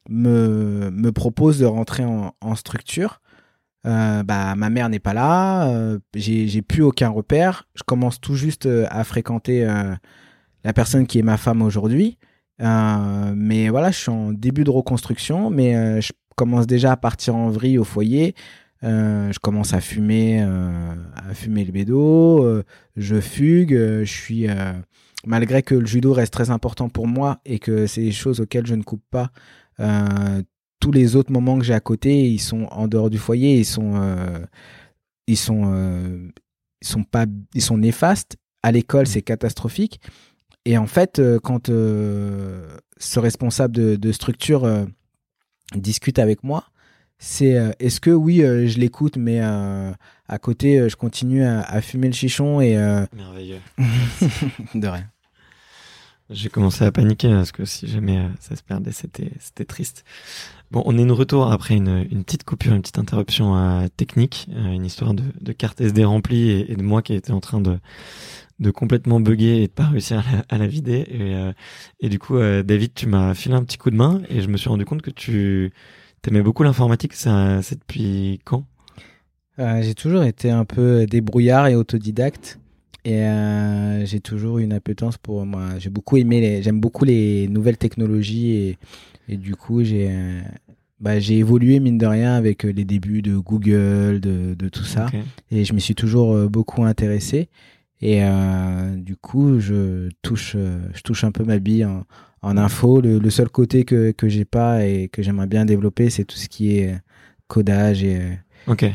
me 0.09 0.90
me 0.90 1.12
propose 1.12 1.59
de 1.59 1.66
rentrer 1.66 2.05
en, 2.05 2.55
structure, 2.55 3.20
bah 3.84 4.55
ma 4.57 4.70
mère 4.70 4.88
n'est 4.88 4.98
pas 4.98 5.14
là, 5.14 5.98
j'ai 6.14 6.48
j'ai 6.48 6.62
plus 6.62 6.82
aucun 6.82 7.09
repère. 7.09 7.68
Je 7.74 7.82
commence 7.82 8.20
tout 8.20 8.34
juste 8.34 8.68
à 8.88 9.05
fréquenter 9.05 9.64
la 10.64 10.72
personne 10.72 11.07
qui 11.07 11.18
est 11.18 11.22
ma 11.22 11.36
femme 11.36 11.62
aujourd'hui. 11.62 12.18
mais 12.59 13.68
voilà, 13.68 13.90
je 13.90 13.98
suis 13.98 14.11
en 14.11 14.32
début 14.32 14.64
de 14.64 14.70
reconstruction, 14.70 15.51
mais 15.51 16.01
je 16.01 16.12
commence 16.36 16.66
déjà 16.66 16.92
à 16.92 16.96
partir 16.96 17.36
en 17.36 17.51
vrille 17.51 17.78
au 17.78 17.84
foyer. 17.84 18.34
Euh, 18.82 19.30
je 19.30 19.38
commence 19.38 19.74
à 19.74 19.80
fumer, 19.80 20.42
euh, 20.42 20.94
à 21.14 21.34
fumer 21.34 21.64
le 21.64 21.72
bédo. 21.72 22.44
Euh, 22.44 22.64
je 22.96 23.20
fugue. 23.20 23.74
je 23.74 24.05
suis, 24.05 24.46
malgré 25.26 25.62
que 25.62 25.74
le 25.74 25.86
judo 25.86 26.12
reste 26.12 26.32
très 26.32 26.51
important 26.51 26.88
pour 26.88 27.07
moi 27.07 27.40
et 27.44 27.59
que 27.59 27.86
c'est 27.86 28.03
des 28.03 28.12
choses 28.12 28.40
auxquelles 28.40 28.66
je 28.66 28.74
ne 28.74 28.82
coupe 28.82 29.05
pas. 29.11 29.30
Tous 30.81 30.93
les 30.93 31.16
autres 31.16 31.33
moments 31.33 31.59
que 31.59 31.64
j'ai 31.64 31.74
à 31.74 31.81
côté, 31.81 32.28
ils 32.28 32.39
sont 32.39 32.64
en 32.70 32.89
dehors 32.89 33.11
du 33.11 33.18
foyer. 33.18 33.59
Ils 33.59 33.64
sont, 33.64 34.01
ils 35.26 35.37
sont, 35.37 36.31
ils 36.83 36.87
sont 36.87 37.05
pas, 37.05 37.26
ils 37.55 37.62
sont 37.62 37.78
néfastes. 37.78 38.37
À 38.62 38.72
l'école, 38.72 39.07
c'est 39.07 39.22
catastrophique. 39.22 40.01
Et 40.64 40.76
en 40.76 40.87
fait, 40.87 41.20
quand 41.43 41.68
ce 41.68 43.18
responsable 43.18 43.74
de, 43.74 43.97
de 43.97 44.12
structure 44.12 44.68
discute 45.74 46.18
avec 46.18 46.45
moi, 46.45 46.64
c'est 47.20 47.57
euh, 47.57 47.70
est-ce 47.78 48.01
que 48.01 48.11
oui, 48.11 48.43
euh, 48.43 48.66
je 48.66 48.78
l'écoute, 48.78 49.18
mais 49.18 49.41
euh, 49.43 49.93
à 50.26 50.39
côté, 50.39 50.89
je 50.89 50.97
continue 50.97 51.45
à, 51.45 51.81
fumer 51.83 52.09
le 52.09 52.14
chichon 52.14 52.62
et, 52.62 52.74
de 54.74 54.89
rien. 54.89 55.05
J'ai 56.31 56.49
commencé 56.49 56.85
à 56.85 56.93
paniquer 56.93 57.28
parce 57.28 57.51
que 57.51 57.64
si 57.64 57.89
jamais 57.89 58.18
euh, 58.18 58.28
ça 58.39 58.55
se 58.55 58.62
perdait, 58.62 58.93
c'était 58.93 59.33
c'était 59.41 59.64
triste. 59.64 60.05
Bon, 60.70 60.81
on 60.87 60.97
est 60.97 61.05
de 61.05 61.11
retour 61.11 61.51
après 61.51 61.74
une, 61.74 62.07
une 62.09 62.22
petite 62.22 62.45
coupure, 62.45 62.72
une 62.72 62.83
petite 62.83 62.99
interruption 63.01 63.57
euh, 63.57 63.89
technique, 63.97 64.47
euh, 64.55 64.70
une 64.70 64.85
histoire 64.85 65.12
de, 65.12 65.24
de 65.41 65.53
carte 65.53 65.81
SD 65.81 66.05
remplie 66.05 66.51
et, 66.51 66.70
et, 66.70 66.76
de 66.76 66.83
moi 66.83 67.03
qui 67.03 67.14
était 67.14 67.33
en 67.33 67.41
train 67.41 67.61
de 67.61 67.78
de 68.61 68.70
complètement 68.70 69.18
bugger 69.18 69.64
et 69.64 69.66
de 69.66 69.72
pas 69.72 69.87
réussir 69.87 70.18
à 70.20 70.33
la, 70.37 70.45
à 70.51 70.59
la 70.59 70.66
vider. 70.68 71.05
Et, 71.09 71.35
euh, 71.35 71.53
et 71.99 72.09
du 72.09 72.18
coup, 72.20 72.39
David, 72.39 72.95
tu 72.95 73.07
m'as 73.07 73.35
filé 73.35 73.55
un 73.55 73.64
petit 73.64 73.78
coup 73.78 73.91
de 73.91 73.97
main 73.97 74.22
et 74.28 74.43
je 74.43 74.49
me 74.49 74.57
suis 74.57 74.68
rendu 74.68 74.85
compte 74.85 75.03
que 75.03 75.11
tu 75.11 75.72
t'aimais 76.22 76.43
beaucoup 76.43 76.62
l'informatique. 76.62 77.14
Ça, 77.14 77.62
c'est 77.62 77.81
depuis 77.81 78.39
quand? 78.45 78.66
J'ai 79.59 79.95
toujours 79.95 80.22
été 80.24 80.51
un 80.51 80.64
peu 80.64 81.07
débrouillard 81.07 81.66
et 81.68 81.74
autodidacte. 81.74 82.59
Et 83.05 83.22
euh, 83.22 84.05
j'ai 84.05 84.20
toujours 84.20 84.59
une 84.59 84.72
appétence 84.72 85.16
pour 85.16 85.44
moi. 85.46 85.78
J'ai 85.78 85.90
beaucoup 85.90 86.16
aimé 86.16 86.61
j'aime 86.62 86.80
beaucoup 86.80 87.05
les 87.05 87.48
nouvelles 87.48 87.78
technologies 87.78 88.53
et, 88.53 88.78
et 89.28 89.36
du 89.36 89.57
coup 89.57 89.82
j'ai, 89.82 90.09
euh, 90.11 90.40
bah, 91.01 91.18
j'ai 91.18 91.38
évolué 91.38 91.80
mine 91.80 91.96
de 91.96 92.07
rien 92.07 92.34
avec 92.34 92.64
les 92.64 92.84
débuts 92.84 93.22
de 93.22 93.36
Google, 93.38 94.20
de, 94.20 94.55
de 94.55 94.68
tout 94.68 94.84
ça. 94.84 95.07
Et 95.51 95.64
je 95.64 95.72
m'y 95.72 95.80
suis 95.80 95.94
toujours 95.94 96.34
euh, 96.34 96.48
beaucoup 96.48 96.84
intéressé. 96.84 97.48
Et 98.03 98.22
euh, 98.22 98.96
du 98.96 99.16
coup, 99.16 99.61
je 99.61 100.09
touche, 100.22 100.55
euh, 100.57 100.78
je 100.94 101.03
touche 101.03 101.24
un 101.24 101.32
peu 101.32 101.44
ma 101.44 101.59
bille 101.59 101.84
en, 101.84 102.05
en 102.42 102.57
info. 102.57 103.01
Le, 103.01 103.18
le 103.18 103.30
seul 103.30 103.48
côté 103.48 103.84
que, 103.84 104.11
que 104.12 104.28
j'ai 104.28 104.44
pas 104.44 104.84
et 104.86 105.09
que 105.09 105.22
j'aimerais 105.22 105.46
bien 105.46 105.64
développer, 105.64 106.11
c'est 106.11 106.24
tout 106.24 106.36
ce 106.36 106.48
qui 106.48 106.76
est 106.78 106.94
codage 107.46 108.03
et, 108.05 108.20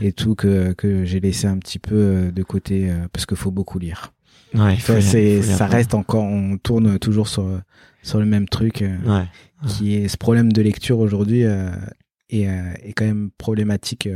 Et 0.01 0.11
tout 0.11 0.35
que, 0.35 0.73
que 0.73 1.05
j'ai 1.05 1.19
laissé 1.19 1.47
un 1.47 1.57
petit 1.57 1.79
peu 1.79 1.95
euh, 1.95 2.31
de 2.31 2.43
côté 2.43 2.89
euh, 2.89 3.07
parce 3.11 3.25
qu'il 3.25 3.37
faut 3.37 3.51
beaucoup 3.51 3.79
lire. 3.79 4.13
Ouais, 4.53 4.77
Ça, 4.77 5.01
c'est, 5.01 5.41
reste 5.65 5.93
encore, 5.93 6.23
on 6.23 6.57
tourne 6.57 6.97
toujours 6.99 7.27
sur, 7.27 7.45
sur 8.03 8.19
le 8.19 8.25
même 8.25 8.47
truc 8.47 8.81
euh, 8.81 8.95
Ouais. 9.05 9.25
qui 9.67 9.95
est 9.95 10.07
ce 10.07 10.17
problème 10.17 10.51
de 10.53 10.61
lecture 10.61 10.99
aujourd'hui 10.99 11.43
euh, 11.43 11.69
est, 12.29 12.47
euh, 12.47 12.73
est 12.83 12.93
quand 12.93 13.05
même 13.05 13.31
problématique 13.37 14.07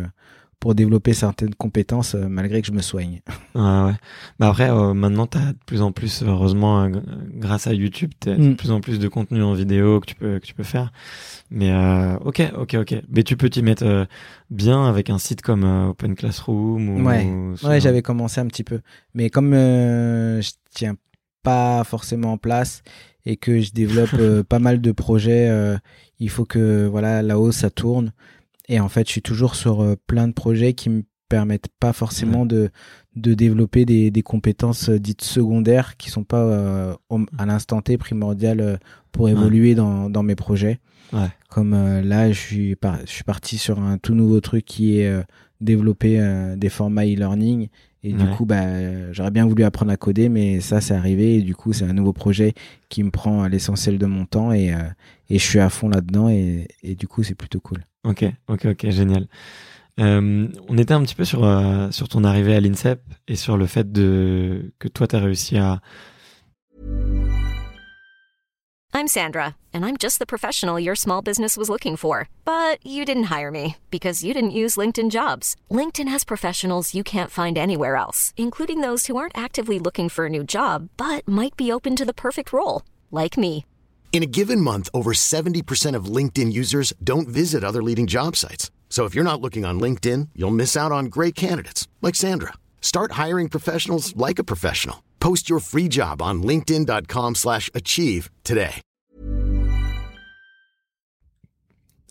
pour 0.59 0.75
développer 0.75 1.13
certaines 1.13 1.55
compétences 1.55 2.15
euh, 2.15 2.27
malgré 2.27 2.61
que 2.61 2.67
je 2.67 2.73
me 2.73 2.81
soigne. 2.81 3.21
Ouais, 3.55 3.61
ouais. 3.61 3.93
Bah 4.39 4.49
après, 4.49 4.69
euh, 4.69 4.93
maintenant, 4.93 5.25
t'as 5.25 5.53
de 5.53 5.57
plus 5.65 5.81
en 5.81 5.91
plus, 5.91 6.21
heureusement, 6.23 6.83
euh, 6.83 6.87
gr- 6.89 7.01
grâce 7.33 7.65
à 7.67 7.73
YouTube, 7.73 8.11
t'as 8.19 8.35
de 8.35 8.49
Mm. 8.49 8.55
plus 8.55 8.71
en 8.71 8.79
plus 8.79 8.99
de 8.99 9.07
contenu 9.07 9.41
en 9.41 9.53
vidéo 9.53 9.99
que 9.99 10.05
tu 10.05 10.15
peux, 10.15 10.39
que 10.39 10.45
tu 10.45 10.53
peux 10.53 10.63
faire. 10.63 10.91
Mais 11.51 11.71
ok, 12.23 12.41
ok, 12.57 12.75
ok. 12.81 12.95
Mais 13.09 13.23
tu 13.23 13.35
peux 13.37 13.49
t'y 13.49 13.63
mettre 13.63 14.07
bien 14.51 14.85
avec 14.85 15.09
un 15.09 15.17
site 15.17 15.41
comme 15.41 15.63
Open 15.63 16.15
Classroom 16.15 16.89
ou. 16.89 17.03
Ouais. 17.07 17.25
ou 17.25 17.55
Ouais, 17.67 17.79
j'avais 17.81 18.01
commencé 18.03 18.39
un 18.39 18.45
petit 18.47 18.63
peu. 18.63 18.81
Mais 19.15 19.29
comme 19.29 19.53
je 19.53 20.49
tiens 20.71 20.95
pas 21.41 21.83
forcément 21.85 22.33
en 22.33 22.37
place 22.37 22.83
et 23.25 23.35
que 23.37 23.59
je 23.61 23.71
développe 23.71 24.15
pas 24.49 24.59
mal 24.59 24.79
de 24.79 24.91
projets, 24.91 25.49
il 26.19 26.29
faut 26.29 26.45
que 26.45 26.85
voilà 26.87 27.21
là-haut 27.23 27.51
ça 27.51 27.69
tourne. 27.69 28.13
Et 28.69 28.79
en 28.79 28.87
fait, 28.87 29.05
je 29.07 29.11
suis 29.11 29.21
toujours 29.21 29.55
sur 29.55 29.81
euh, 29.81 29.95
plein 30.07 30.27
de 30.29 30.33
projets 30.33 30.73
qui 30.73 30.89
me 30.89 31.03
permettent 31.27 31.67
pas 31.79 31.91
forcément 31.93 32.45
de 32.45 32.69
de 33.15 33.33
développer 33.33 33.83
des, 33.85 34.11
des 34.11 34.21
compétences 34.21 34.89
euh, 34.89 34.99
dites 34.99 35.21
secondaires 35.23 35.97
qui 35.97 36.09
sont 36.09 36.23
pas 36.23 36.41
euh, 36.41 36.95
au- 37.09 37.25
à 37.37 37.45
l'instant 37.45 37.81
T 37.81 37.97
primordiales 37.97 38.79
pour 39.11 39.27
évoluer 39.27 39.75
dans, 39.75 40.09
dans 40.09 40.23
mes 40.23 40.35
projets. 40.35 40.79
Ouais. 41.11 41.27
Comme 41.49 41.73
euh, 41.73 42.01
là, 42.01 42.31
je 42.31 42.39
suis, 42.39 42.75
par- 42.75 42.99
je 43.01 43.11
suis 43.11 43.23
parti 43.25 43.57
sur 43.57 43.79
un 43.79 43.97
tout 43.97 44.13
nouveau 44.15 44.39
truc 44.39 44.63
qui 44.63 44.99
est 44.99 45.07
euh, 45.07 45.21
développer 45.59 46.21
des 46.55 46.69
formats 46.69 47.03
e-learning. 47.05 47.67
Et 48.03 48.13
du 48.13 48.23
coup, 48.33 48.45
bah, 48.45 49.11
j'aurais 49.11 49.31
bien 49.31 49.45
voulu 49.45 49.63
apprendre 49.65 49.91
à 49.91 49.97
coder, 49.97 50.29
mais 50.29 50.61
ça, 50.61 50.79
c'est 50.79 50.93
arrivé. 50.93 51.35
Et 51.35 51.41
du 51.41 51.53
coup, 51.53 51.73
c'est 51.73 51.83
un 51.83 51.91
nouveau 51.93 52.13
projet 52.13 52.53
qui 52.87 53.03
me 53.03 53.11
prend 53.11 53.45
l'essentiel 53.47 53.97
de 53.97 54.05
mon 54.05 54.25
temps 54.25 54.53
et, 54.53 54.67
et 55.29 55.37
je 55.37 55.43
suis 55.43 55.59
à 55.59 55.69
fond 55.69 55.89
là-dedans. 55.89 56.29
Et, 56.29 56.67
et 56.81 56.95
du 56.95 57.07
coup, 57.09 57.23
c'est 57.23 57.35
plutôt 57.35 57.59
cool. 57.59 57.79
Ok, 58.03 58.25
ok, 58.47 58.65
ok, 58.65 58.89
génial. 58.89 59.27
Euh, 59.99 60.47
on 60.69 60.77
était 60.77 60.93
un 60.93 61.03
petit 61.03 61.15
peu 61.15 61.25
sur 61.25 61.43
euh, 61.43 61.91
sur 61.91 62.07
ton 62.07 62.23
arrivée 62.23 62.55
à 62.55 62.61
l'INSEP 62.61 63.01
et 63.27 63.35
sur 63.35 63.57
le 63.57 63.65
fait 63.67 63.91
de 63.91 64.71
que 64.79 64.87
toi 64.87 65.07
t'as 65.07 65.19
réussi 65.19 65.57
à 65.57 65.81
I'm 68.91 69.07
Sandra, 69.07 69.55
and 69.71 69.85
I'm 69.85 69.97
just 69.97 70.17
the 70.17 70.25
professional 70.25 70.79
your 70.79 70.95
small 70.95 71.21
business 71.21 71.55
was 71.55 71.69
looking 71.69 71.95
for. 71.95 72.27
But 72.43 72.83
you 72.83 73.05
didn't 73.05 73.29
hire 73.29 73.51
me 73.51 73.75
because 73.91 74.23
you 74.23 74.33
didn't 74.33 74.51
use 74.51 74.77
LinkedIn 74.77 75.11
jobs. 75.11 75.55
LinkedIn 75.69 76.09
has 76.09 76.23
professionals 76.23 76.95
you 76.95 77.03
can't 77.03 77.29
find 77.29 77.57
anywhere 77.57 77.95
else, 77.95 78.33
including 78.35 78.81
those 78.81 79.05
who 79.05 79.15
aren't 79.15 79.37
actively 79.37 79.79
looking 79.79 80.09
for 80.09 80.25
a 80.25 80.29
new 80.29 80.43
job 80.43 80.89
but 80.97 81.27
might 81.27 81.55
be 81.55 81.71
open 81.71 81.95
to 81.97 82.05
the 82.05 82.13
perfect 82.13 82.51
role, 82.51 82.81
like 83.11 83.37
me. 83.37 83.65
In 84.11 84.21
a 84.21 84.29
given 84.29 84.59
month, 84.59 84.89
over 84.93 85.13
70% 85.13 85.95
of 85.95 86.13
LinkedIn 86.17 86.51
users 86.51 86.93
don't 87.01 87.29
visit 87.29 87.63
other 87.63 87.81
leading 87.81 88.05
job 88.05 88.35
sites. 88.35 88.69
So 88.89 89.05
if 89.05 89.15
you're 89.15 89.23
not 89.23 89.39
looking 89.39 89.63
on 89.63 89.79
LinkedIn, 89.79 90.29
you'll 90.35 90.59
miss 90.63 90.75
out 90.75 90.91
on 90.91 91.05
great 91.05 91.35
candidates 91.35 91.87
like 92.01 92.15
Sandra. 92.15 92.55
Start 92.81 93.13
hiring 93.13 93.47
professionals 93.47 94.13
like 94.17 94.39
a 94.39 94.43
professional. 94.43 94.97
Post 95.21 95.49
your 95.49 95.61
free 95.61 95.87
job 95.87 96.21
on 96.21 96.43
linkedin.com/achieve 96.43 98.29
today. 98.43 98.81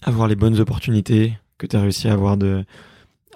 avoir 0.02 0.28
les 0.28 0.36
bonnes 0.36 0.60
opportunités, 0.60 1.38
que 1.58 1.66
tu 1.66 1.76
as 1.76 1.80
réussi 1.80 2.08
à 2.08 2.12
avoir 2.12 2.36
de 2.36 2.64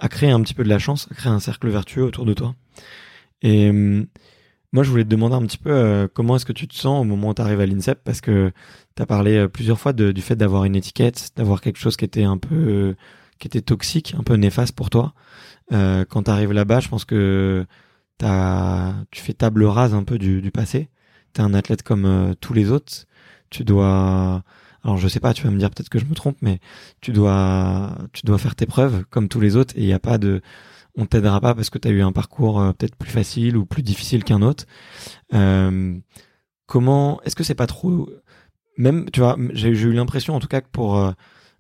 à 0.01 0.09
créer 0.09 0.31
un 0.31 0.41
petit 0.43 0.55
peu 0.55 0.65
de 0.65 0.69
la 0.69 0.79
chance, 0.79 1.07
à 1.11 1.15
créer 1.15 1.31
un 1.31 1.41
cercle 1.41 1.69
vertueux 1.69 2.05
autour 2.05 2.25
de 2.25 2.35
toi. 2.35 2.55
Et 3.43 3.71
moi, 4.73 4.83
je 4.85 4.91
voulais 4.91 5.05
te 5.05 5.09
demander 5.09 5.35
un 5.35 5.43
petit 5.43 5.59
peu 5.59 5.71
euh, 5.71 6.09
comment 6.13 6.37
est-ce 6.37 6.47
que 6.47 6.53
tu 6.53 6.67
te 6.67 6.75
sens 6.75 7.03
au 7.03 7.05
moment 7.05 7.31
où 7.31 7.35
tu 7.35 7.43
arrives 7.43 7.61
à 7.61 7.67
l'INSEP, 7.67 8.03
parce 8.05 8.23
que 8.23 8.53
tu 8.97 9.03
as 9.03 9.07
parlé 9.07 9.37
euh, 9.37 9.49
plusieurs 9.49 9.79
fois 9.79 9.93
du 9.93 10.23
fait 10.23 10.37
d'avoir 10.37 10.65
une 10.65 10.77
étiquette, 10.77 11.31
d'avoir 11.37 11.61
quelque 11.61 11.79
chose 11.79 11.97
qui 11.97 12.05
était 12.05 12.25
un 12.25 12.39
peu 12.39 12.97
qui 13.39 13.49
était 13.49 13.61
toxique, 13.61 14.15
un 14.19 14.23
peu 14.23 14.35
néfaste 14.35 14.75
pour 14.75 14.89
toi. 14.89 15.15
Euh, 15.73 16.05
quand 16.09 16.25
tu 16.25 16.31
arrives 16.31 16.53
là-bas, 16.53 16.81
je 16.81 16.89
pense 16.89 17.05
que 17.05 17.67
t'as, 18.19 18.95
tu 19.11 19.21
fais 19.21 19.35
table 19.35 19.65
rase 19.65 19.95
un 19.95 20.05
peu 20.05 20.19
du, 20.19 20.51
passé. 20.53 20.89
Tu 21.35 21.41
es 21.41 21.45
un 21.45 21.55
athlète 21.55 21.83
comme 21.83 22.35
tous 22.41 22.55
les 22.55 22.71
autres. 22.71 23.07
Tu 23.51 23.65
dois 23.65 24.43
alors 24.85 24.97
je 24.99 25.09
sais 25.09 25.21
pas, 25.21 25.35
tu 25.35 25.45
vas 25.45 25.51
me 25.51 25.59
dire 25.59 25.71
peut-être 25.71 25.89
que 25.89 25.99
je 25.99 26.05
me 26.07 26.15
trompe, 26.15 26.37
mais 26.43 26.61
tu 27.01 27.13
dois, 27.13 27.97
tu 28.13 28.27
dois 28.27 28.39
faire 28.39 28.57
tes 28.57 28.67
preuves 28.67 29.05
comme 29.11 29.29
tous 29.29 29.41
les 29.41 29.57
autres 29.57 29.75
et 29.77 29.83
il 29.83 29.87
n'y 29.87 29.93
a 29.93 30.01
pas 30.01 30.19
de, 30.19 30.43
on 30.97 31.07
t'aidera 31.07 31.41
pas 31.41 31.55
parce 31.55 31.71
que 31.71 31.79
tu 31.79 31.89
as 31.89 31.91
eu 31.91 32.03
un 32.03 32.13
parcours 32.13 32.61
euh, 32.61 32.73
peut-être 32.73 32.97
plus 32.97 33.11
facile 33.11 33.57
ou 33.57 33.65
plus 33.65 33.83
difficile 33.83 34.25
qu'un 34.25 34.43
autre. 34.43 34.65
Euh, 35.35 35.97
comment, 36.67 37.21
est-ce 37.23 37.37
que 37.37 37.45
c'est 37.45 37.55
pas 37.55 37.67
trop, 37.67 38.09
même, 38.77 39.11
tu 39.11 39.21
vois, 39.21 39.37
j'ai 39.53 39.69
eu 39.69 39.93
l'impression 39.93 40.35
en 40.35 40.41
tout 40.41 40.49
cas 40.49 40.61
que 40.61 40.69
pour 40.71 40.97
euh, 40.97 41.13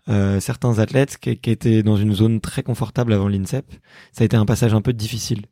euh, 0.08 0.40
certains 0.40 0.78
athlètes 0.78 1.18
qui, 1.18 1.30
étaient 1.30 1.82
dans 1.82 1.96
une 1.96 2.14
zone 2.14 2.40
très 2.40 2.62
confortable 2.62 3.12
avant 3.12 3.28
l'INSEP, 3.28 3.66
ça 4.12 4.22
a 4.22 4.24
été 4.24 4.36
un 4.36 4.46
passage 4.46 4.74
un 4.74 4.80
peu 4.80 4.92
difficile 4.92 5.42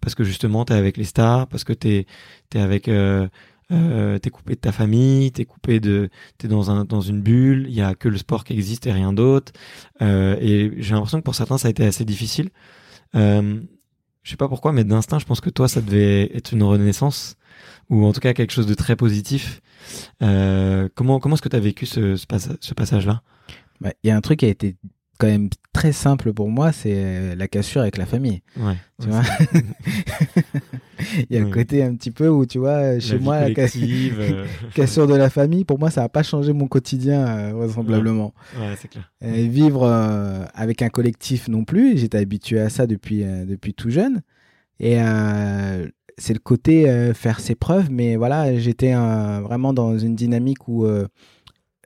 parce 0.00 0.14
que 0.14 0.24
justement 0.24 0.64
t'es 0.64 0.74
avec 0.74 0.96
les 0.96 1.04
stars, 1.04 1.46
parce 1.48 1.64
que 1.64 1.72
t'es 1.72 2.06
t'es 2.48 2.60
avec 2.60 2.88
euh, 2.88 3.28
t'es 3.70 4.30
coupé 4.30 4.54
de 4.54 4.60
ta 4.60 4.72
famille, 4.72 5.30
t'es 5.32 5.44
coupé 5.44 5.78
de, 5.80 6.08
t'es 6.38 6.48
dans 6.48 6.70
un 6.70 6.84
dans 6.84 7.00
une 7.00 7.20
bulle, 7.20 7.66
il 7.68 7.74
y 7.74 7.82
a 7.82 7.94
que 7.94 8.08
le 8.08 8.16
sport 8.16 8.44
qui 8.44 8.54
existe 8.54 8.86
et 8.86 8.92
rien 8.92 9.12
d'autre. 9.12 9.52
Et 10.00 10.72
j'ai 10.78 10.94
l'impression 10.94 11.18
que 11.18 11.24
pour 11.24 11.34
certains 11.34 11.58
ça 11.58 11.68
a 11.68 11.70
été 11.70 11.84
assez 11.84 12.04
difficile. 12.04 12.50
Euh, 13.14 13.60
je 14.22 14.30
sais 14.30 14.36
pas 14.36 14.48
pourquoi, 14.48 14.72
mais 14.72 14.84
d'instinct, 14.84 15.18
je 15.18 15.24
pense 15.26 15.40
que 15.40 15.50
toi 15.50 15.68
ça 15.68 15.80
devait 15.80 16.30
être 16.36 16.52
une 16.52 16.62
renaissance 16.62 17.36
ou 17.88 18.04
en 18.06 18.12
tout 18.12 18.20
cas 18.20 18.34
quelque 18.34 18.52
chose 18.52 18.66
de 18.66 18.74
très 18.74 18.96
positif. 18.96 19.60
Euh, 20.22 20.88
comment 20.94 21.18
comment 21.20 21.34
est-ce 21.34 21.42
que 21.42 21.48
t'as 21.48 21.58
vécu 21.58 21.86
ce 21.86 22.16
ce, 22.16 22.26
passa- 22.26 22.56
ce 22.60 22.74
passage 22.74 23.06
là 23.06 23.22
Bah, 23.80 23.92
Il 24.04 24.08
y 24.08 24.10
a 24.10 24.16
un 24.16 24.20
truc 24.20 24.40
qui 24.40 24.46
a 24.46 24.48
été 24.48 24.76
quand 25.20 25.26
même 25.28 25.48
très 25.72 25.92
simple 25.92 26.32
pour 26.32 26.48
moi, 26.48 26.72
c'est 26.72 27.36
la 27.36 27.46
cassure 27.46 27.82
avec 27.82 27.96
la 27.98 28.06
famille. 28.06 28.40
Ouais. 28.56 28.74
Tu 29.00 29.06
Ouais, 29.08 29.12
vois 29.12 29.22
c'est- 29.22 29.64
Il 31.30 31.34
y 31.34 31.38
a 31.38 31.40
le 31.40 31.50
côté 31.50 31.82
un 31.82 31.94
petit 31.94 32.10
peu 32.10 32.28
où, 32.28 32.44
tu 32.44 32.58
vois, 32.58 32.98
chez 33.00 33.14
la 33.14 33.20
moi, 33.20 33.40
la 33.40 33.46
euh, 33.48 34.44
cassure 34.74 35.06
de 35.06 35.14
la 35.14 35.30
famille, 35.30 35.64
pour 35.64 35.78
moi, 35.78 35.90
ça 35.90 36.02
n'a 36.02 36.08
pas 36.08 36.22
changé 36.22 36.52
mon 36.52 36.68
quotidien, 36.68 37.26
euh, 37.26 37.52
vraisemblablement. 37.54 38.34
clair. 38.88 39.10
Euh, 39.24 39.32
vivre 39.48 39.84
euh, 39.84 40.44
avec 40.54 40.82
un 40.82 40.88
collectif 40.90 41.48
non 41.48 41.64
plus, 41.64 41.96
j'étais 41.98 42.18
habitué 42.18 42.60
à 42.60 42.68
ça 42.68 42.86
depuis, 42.86 43.24
depuis 43.46 43.72
tout 43.74 43.90
jeune. 43.90 44.20
Et 44.78 44.96
c'est 46.18 46.32
le 46.34 46.38
côté 46.38 47.12
faire 47.14 47.40
ses 47.40 47.54
preuves, 47.54 47.90
mais 47.90 48.16
voilà, 48.16 48.56
j'étais 48.58 48.92
vraiment 48.94 49.72
dans 49.72 49.98
une 49.98 50.14
dynamique 50.14 50.68
où 50.68 50.86
euh, 50.86 51.06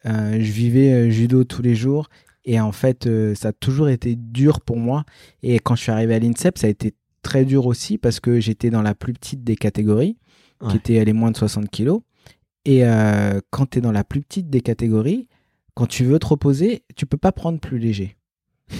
je 0.06 0.52
vivais 0.52 0.92
euh, 0.92 1.10
judo 1.10 1.44
tous 1.44 1.62
les 1.62 1.74
jours. 1.74 2.08
Et 2.44 2.60
en 2.60 2.72
fait, 2.72 3.06
euh, 3.06 3.34
ça 3.34 3.48
a 3.48 3.52
toujours 3.52 3.88
été 3.88 4.16
dur 4.16 4.60
pour 4.60 4.76
moi. 4.76 5.04
Et 5.42 5.58
quand 5.58 5.74
je 5.76 5.82
suis 5.82 5.92
arrivé 5.92 6.14
à 6.14 6.18
l'INSEP, 6.18 6.58
ça 6.58 6.66
a 6.66 6.70
été 6.70 6.94
très 7.22 7.44
dur 7.44 7.66
aussi 7.66 7.96
parce 7.98 8.20
que 8.20 8.38
j'étais 8.40 8.68
dans 8.70 8.82
la 8.82 8.94
plus 8.94 9.12
petite 9.14 9.42
des 9.44 9.56
catégories, 9.56 10.16
Ouais. 10.60 10.70
qui 10.70 10.76
était 10.76 11.04
les 11.04 11.12
moins 11.12 11.30
de 11.30 11.36
60 11.36 11.68
kilos. 11.70 12.00
Et 12.64 12.84
euh, 12.86 13.40
quand 13.50 13.70
tu 13.70 13.78
es 13.78 13.80
dans 13.80 13.92
la 13.92 14.04
plus 14.04 14.20
petite 14.20 14.48
des 14.50 14.60
catégories, 14.60 15.26
quand 15.74 15.86
tu 15.86 16.04
veux 16.04 16.18
te 16.18 16.26
reposer, 16.26 16.84
tu 16.96 17.06
peux 17.06 17.16
pas 17.18 17.32
prendre 17.32 17.58
plus 17.58 17.78
léger. 17.78 18.16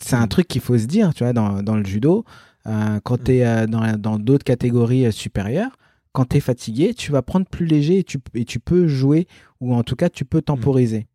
C'est 0.00 0.16
un 0.16 0.26
truc 0.28 0.48
qu'il 0.48 0.60
faut 0.60 0.76
se 0.78 0.86
dire, 0.86 1.14
tu 1.14 1.24
vois, 1.24 1.32
dans, 1.32 1.62
dans 1.62 1.76
le 1.76 1.84
judo. 1.84 2.24
euh, 2.66 3.00
quand 3.04 3.24
tu 3.24 3.32
es 3.38 3.66
dans 3.66 3.96
dans 3.96 4.18
d'autres 4.18 4.44
catégories 4.44 5.06
euh, 5.06 5.10
supérieures, 5.10 5.76
quand 6.12 6.24
tu 6.26 6.36
es 6.38 6.40
fatigué, 6.40 6.92
tu 6.94 7.12
vas 7.12 7.22
prendre 7.22 7.46
plus 7.46 7.66
léger 7.66 7.98
et 8.00 8.04
tu, 8.04 8.18
et 8.34 8.44
tu 8.44 8.58
peux 8.60 8.86
jouer, 8.88 9.26
ou 9.60 9.74
en 9.74 9.82
tout 9.84 9.96
cas, 9.96 10.08
tu 10.10 10.24
peux 10.24 10.42
temporiser. 10.42 11.06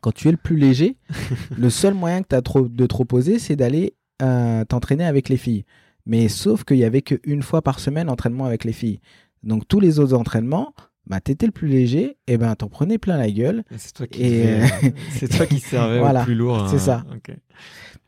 Quand 0.00 0.12
tu 0.12 0.28
es 0.28 0.30
le 0.30 0.36
plus 0.36 0.56
léger, 0.56 0.96
le 1.56 1.70
seul 1.70 1.94
moyen 1.94 2.22
que 2.22 2.28
tu 2.28 2.36
as 2.36 2.40
de 2.40 2.86
te 2.86 2.94
reposer, 2.94 3.38
c'est 3.38 3.56
d'aller 3.56 3.94
euh, 4.22 4.64
t'entraîner 4.64 5.04
avec 5.04 5.28
les 5.28 5.36
filles. 5.36 5.64
Mais 6.06 6.28
sauf 6.28 6.64
qu'il 6.64 6.78
y 6.78 6.84
avait 6.84 7.02
qu'une 7.02 7.42
fois 7.42 7.62
par 7.62 7.80
semaine 7.80 8.08
entraînement 8.08 8.46
avec 8.46 8.64
les 8.64 8.72
filles. 8.72 9.00
Donc 9.42 9.68
tous 9.68 9.80
les 9.80 9.98
autres 9.98 10.14
entraînements, 10.14 10.74
bah, 11.06 11.20
tu 11.20 11.32
étais 11.32 11.46
le 11.46 11.52
plus 11.52 11.68
léger, 11.68 12.16
et 12.26 12.38
ben 12.38 12.54
t'en 12.54 12.68
prenais 12.68 12.98
plein 12.98 13.16
la 13.16 13.30
gueule. 13.30 13.64
C'est 13.76 13.92
toi 13.92 14.06
qui, 14.06 14.22
et... 14.22 14.60
c'est 15.12 15.28
toi 15.28 15.46
qui 15.46 15.58
servais 15.58 15.98
voilà, 16.00 16.22
au 16.22 16.24
plus 16.24 16.34
lourd. 16.34 16.68
C'est 16.70 16.78
ça. 16.78 17.04
Ok. 17.12 17.34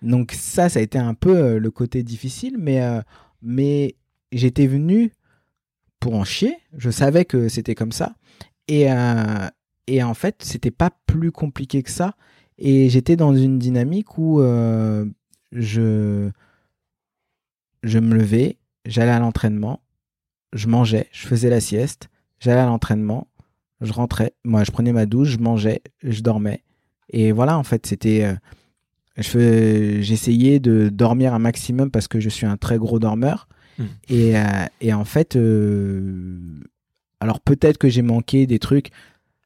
Donc 0.02 0.32
ça, 0.32 0.68
ça 0.68 0.78
a 0.78 0.82
été 0.82 0.98
un 0.98 1.14
peu 1.14 1.36
euh, 1.36 1.58
le 1.58 1.70
côté 1.70 2.02
difficile, 2.02 2.56
mais, 2.58 2.82
euh, 2.82 3.00
mais 3.40 3.96
j'étais 4.32 4.66
venu 4.66 5.12
pour 6.00 6.14
en 6.14 6.24
chier. 6.24 6.56
Je 6.76 6.90
savais 6.90 7.24
que 7.24 7.48
c'était 7.48 7.74
comme 7.74 7.92
ça. 7.92 8.14
Et, 8.68 8.90
euh, 8.90 9.48
et 9.86 10.02
en 10.02 10.14
fait, 10.14 10.42
c'était 10.42 10.70
pas 10.70 10.90
plus 11.06 11.32
compliqué 11.32 11.82
que 11.82 11.90
ça. 11.90 12.14
Et 12.58 12.88
j'étais 12.88 13.16
dans 13.16 13.34
une 13.34 13.58
dynamique 13.58 14.18
où 14.18 14.40
je, 15.52 16.30
je 17.82 17.98
me 17.98 18.14
levais, 18.14 18.58
j'allais 18.86 19.10
à 19.10 19.18
l'entraînement, 19.18 19.80
je 20.52 20.68
mangeais, 20.68 21.08
je 21.12 21.26
faisais 21.26 21.50
la 21.50 21.60
sieste, 21.60 22.08
j'allais 22.38 22.60
à 22.60 22.66
l'entraînement, 22.66 23.28
je 23.80 23.92
rentrais, 23.92 24.34
moi 24.44 24.64
je 24.64 24.70
prenais 24.70 24.92
ma 24.92 25.06
douche, 25.06 25.30
je 25.30 25.38
mangeais, 25.38 25.82
je 26.02 26.20
dormais. 26.20 26.62
Et 27.10 27.32
voilà, 27.32 27.58
en 27.58 27.64
fait, 27.64 27.86
c'était 27.86 28.36
j'essayais 29.16 30.60
de 30.60 30.88
dormir 30.88 31.34
un 31.34 31.38
maximum 31.38 31.90
parce 31.90 32.08
que 32.08 32.20
je 32.20 32.28
suis 32.28 32.46
un 32.46 32.56
très 32.56 32.78
gros 32.78 32.98
dormeur. 32.98 33.48
Et, 34.08 34.36
euh, 34.36 34.66
et, 34.80 34.92
en 34.92 35.04
fait, 35.04 35.34
euh, 35.34 36.38
alors 37.20 37.40
peut-être 37.40 37.78
que 37.78 37.88
j'ai 37.88 38.02
manqué 38.02 38.46
des 38.46 38.58
trucs. 38.58 38.90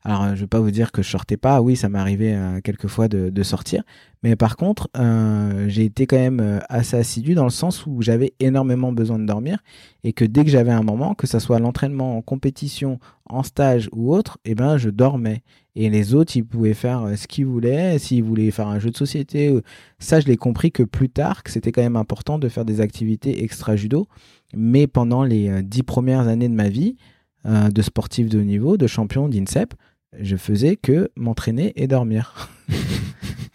Alors, 0.08 0.26
je 0.26 0.30
ne 0.30 0.36
vais 0.36 0.46
pas 0.46 0.60
vous 0.60 0.70
dire 0.70 0.92
que 0.92 1.02
je 1.02 1.10
sortais 1.10 1.36
pas. 1.36 1.60
Oui, 1.60 1.74
ça 1.74 1.88
m'est 1.88 1.98
arrivé 1.98 2.32
euh, 2.32 2.60
quelques 2.62 2.86
fois 2.86 3.08
de, 3.08 3.42
sortir. 3.42 3.82
Mais 4.22 4.36
par 4.36 4.56
contre, 4.56 4.88
euh, 4.96 5.68
j'ai 5.68 5.84
été 5.84 6.06
quand 6.06 6.16
même 6.16 6.38
euh, 6.38 6.60
assez 6.68 6.96
assidu 6.96 7.34
dans 7.34 7.42
le 7.42 7.50
sens 7.50 7.86
où 7.86 8.02
j'avais 8.02 8.32
énormément 8.38 8.92
besoin 8.92 9.18
de 9.18 9.26
dormir 9.26 9.58
et 10.04 10.12
que 10.12 10.24
dès 10.24 10.44
que 10.44 10.50
j'avais 10.50 10.70
un 10.70 10.84
moment, 10.84 11.16
que 11.16 11.26
ce 11.26 11.40
soit 11.40 11.58
l'entraînement, 11.58 12.16
en 12.16 12.22
compétition, 12.22 13.00
en 13.28 13.42
stage 13.42 13.88
ou 13.90 14.14
autre, 14.14 14.38
eh 14.44 14.54
ben, 14.54 14.76
je 14.76 14.90
dormais. 14.90 15.42
Et 15.74 15.90
les 15.90 16.14
autres, 16.14 16.36
ils 16.36 16.44
pouvaient 16.44 16.74
faire 16.74 17.04
ce 17.16 17.26
qu'ils 17.26 17.46
voulaient. 17.46 17.98
S'ils 17.98 18.22
voulaient 18.22 18.52
faire 18.52 18.68
un 18.68 18.78
jeu 18.78 18.90
de 18.90 18.96
société, 18.96 19.60
ça, 19.98 20.20
je 20.20 20.28
l'ai 20.28 20.36
compris 20.36 20.70
que 20.70 20.84
plus 20.84 21.08
tard, 21.08 21.42
que 21.42 21.50
c'était 21.50 21.72
quand 21.72 21.82
même 21.82 21.96
important 21.96 22.38
de 22.38 22.48
faire 22.48 22.64
des 22.64 22.80
activités 22.80 23.42
extra-judo. 23.42 24.06
Mais 24.54 24.86
pendant 24.86 25.24
les 25.24 25.64
dix 25.64 25.82
premières 25.82 26.28
années 26.28 26.48
de 26.48 26.54
ma 26.54 26.68
vie, 26.68 26.96
de 27.44 27.82
sportif 27.82 28.28
de 28.28 28.38
haut 28.38 28.44
niveau, 28.44 28.76
de 28.76 28.86
champion 28.86 29.28
d'INSEP, 29.28 29.74
je 30.18 30.36
faisais 30.36 30.76
que 30.76 31.10
m'entraîner 31.16 31.72
et 31.76 31.86
dormir. 31.86 32.50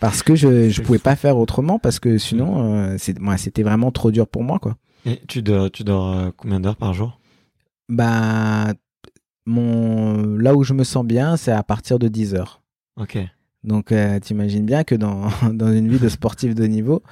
parce 0.01 0.23
que 0.23 0.35
je 0.35 0.47
ne 0.47 0.85
pouvais 0.85 0.99
pas 0.99 1.15
faire 1.15 1.37
autrement, 1.37 1.79
parce 1.79 1.99
que 1.99 2.17
sinon, 2.17 2.73
euh, 2.73 2.97
c'était 2.97 3.63
vraiment 3.63 3.91
trop 3.91 4.11
dur 4.11 4.27
pour 4.27 4.43
moi. 4.43 4.59
Quoi. 4.59 4.75
Et 5.05 5.21
tu 5.27 5.41
dors, 5.41 5.71
tu 5.71 5.83
dors 5.83 6.11
euh, 6.11 6.29
combien 6.35 6.59
d'heures 6.59 6.75
par 6.75 6.93
jour? 6.93 7.19
Bah, 7.87 8.73
mon... 9.45 10.37
là 10.37 10.55
où 10.55 10.63
je 10.63 10.73
me 10.73 10.83
sens 10.83 11.05
bien, 11.05 11.37
c'est 11.37 11.51
à 11.51 11.63
partir 11.63 11.99
de 11.99 12.07
10 12.07 12.33
heures. 12.35 12.61
Ok. 12.97 13.17
Donc, 13.63 13.91
euh, 13.91 14.19
tu 14.19 14.33
imagines 14.33 14.65
bien 14.65 14.83
que 14.83 14.95
dans, 14.95 15.29
dans 15.53 15.71
une 15.71 15.87
vie 15.87 15.99
de 15.99 16.09
sportif 16.09 16.55
de 16.55 16.65
niveau, 16.65 17.03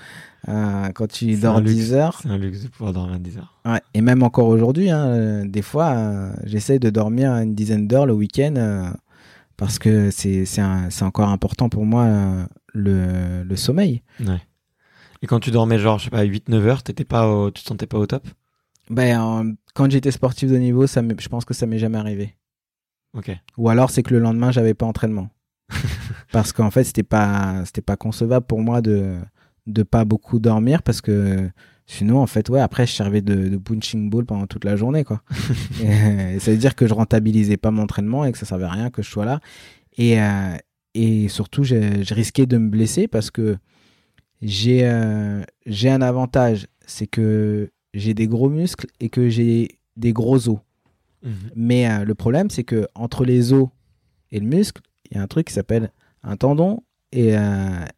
quand 0.47 1.07
tu 1.11 1.35
dors 1.35 1.61
10 1.61 1.93
heures. 1.93 2.19
C'est 2.23 2.29
un 2.29 2.39
luxe 2.39 2.63
de 2.63 2.69
pouvoir 2.69 2.93
dormir 2.93 3.19
10 3.19 3.37
heures. 3.37 3.61
Ouais, 3.65 3.81
et 3.93 4.01
même 4.01 4.23
encore 4.23 4.47
aujourd'hui, 4.47 4.89
hein, 4.89 5.45
des 5.45 5.61
fois, 5.61 6.31
j'essaie 6.43 6.79
de 6.79 6.89
dormir 6.89 7.33
une 7.33 7.53
dizaine 7.53 7.87
d'heures 7.87 8.07
le 8.07 8.13
week-end 8.13 8.93
parce 9.59 9.77
que 9.77 10.09
c'est 10.09 11.03
encore 11.03 11.29
important 11.29 11.69
pour 11.69 11.85
moi 11.85 12.03
euh, 12.05 12.45
le, 12.73 13.43
le 13.43 13.55
sommeil. 13.55 14.01
Ouais. 14.19 14.41
Et 15.21 15.27
quand 15.27 15.39
tu 15.39 15.51
dormais 15.51 15.77
genre, 15.77 15.99
je 15.99 16.05
sais 16.05 16.09
pas, 16.09 16.23
8-9 16.23 16.53
heures, 16.61 16.79
étais 16.87 17.03
pas 17.03 17.51
tu 17.53 17.61
te 17.61 17.67
sentais 17.67 17.87
pas 17.87 17.97
au 17.97 18.07
top? 18.07 18.25
Ben, 18.89 19.55
Quand 19.75 19.91
j'étais 19.91 20.11
sportif 20.11 20.49
de 20.49 20.57
niveau, 20.57 20.87
ça 20.87 21.01
je 21.17 21.27
pense 21.27 21.45
que 21.45 21.53
ça 21.53 21.65
m'est 21.65 21.77
jamais 21.77 21.97
arrivé. 21.97 22.37
Ok. 23.13 23.31
Ou 23.57 23.69
alors 23.69 23.89
c'est 23.89 24.01
que 24.01 24.13
le 24.13 24.19
lendemain, 24.19 24.51
j'avais 24.51 24.73
pas 24.73 24.85
entraînement. 24.85 25.29
parce 26.31 26.53
qu'en 26.53 26.71
fait, 26.71 26.83
c'était 26.85 27.03
pas, 27.03 27.63
pas 27.85 27.97
concevable 27.97 28.45
pour 28.45 28.61
moi 28.61 28.81
de 28.81 29.17
de 29.67 29.83
pas 29.83 30.03
beaucoup 30.03 30.39
dormir 30.39 30.81
parce 30.81 30.99
que 30.99 31.49
Sinon, 31.91 32.19
en 32.19 32.27
fait, 32.27 32.49
ouais, 32.49 32.59
après, 32.59 32.85
je 32.85 32.93
servais 32.93 33.21
de, 33.21 33.49
de 33.49 33.57
punching 33.57 34.11
ball 34.11 34.23
pendant 34.23 34.45
toute 34.45 34.63
la 34.63 34.75
journée, 34.75 35.03
quoi. 35.03 35.23
et, 35.83 36.37
ça 36.37 36.51
veut 36.51 36.57
dire 36.57 36.75
que 36.75 36.85
je 36.85 36.93
rentabilisais 36.93 37.57
pas 37.57 37.71
mon 37.71 37.81
entraînement 37.81 38.25
et 38.25 38.31
que 38.31 38.37
ça 38.37 38.45
servait 38.45 38.65
à 38.65 38.69
rien 38.69 38.91
que 38.91 39.01
je 39.01 39.09
sois 39.09 39.25
là. 39.25 39.39
Et, 39.97 40.21
euh, 40.21 40.55
et 40.93 41.27
surtout, 41.29 41.63
je 41.63 42.13
risquais 42.13 42.45
de 42.45 42.59
me 42.59 42.69
blesser 42.69 43.07
parce 43.07 43.31
que 43.31 43.57
j'ai 44.43 44.81
euh, 44.83 45.41
j'ai 45.65 45.89
un 45.89 46.03
avantage, 46.03 46.67
c'est 46.85 47.07
que 47.07 47.71
j'ai 47.95 48.13
des 48.13 48.27
gros 48.27 48.49
muscles 48.49 48.85
et 48.99 49.09
que 49.09 49.27
j'ai 49.27 49.79
des 49.97 50.13
gros 50.13 50.47
os. 50.47 50.59
Mhm. 51.23 51.33
Mais 51.55 51.89
euh, 51.89 52.05
le 52.05 52.13
problème, 52.13 52.51
c'est 52.51 52.63
que 52.63 52.87
entre 52.93 53.25
les 53.25 53.51
os 53.51 53.67
et 54.31 54.39
le 54.39 54.45
muscle, 54.45 54.83
il 55.09 55.17
y 55.17 55.19
a 55.19 55.23
un 55.23 55.27
truc 55.27 55.47
qui 55.47 55.53
s'appelle 55.53 55.91
un 56.21 56.37
tendon 56.37 56.83
et, 57.11 57.33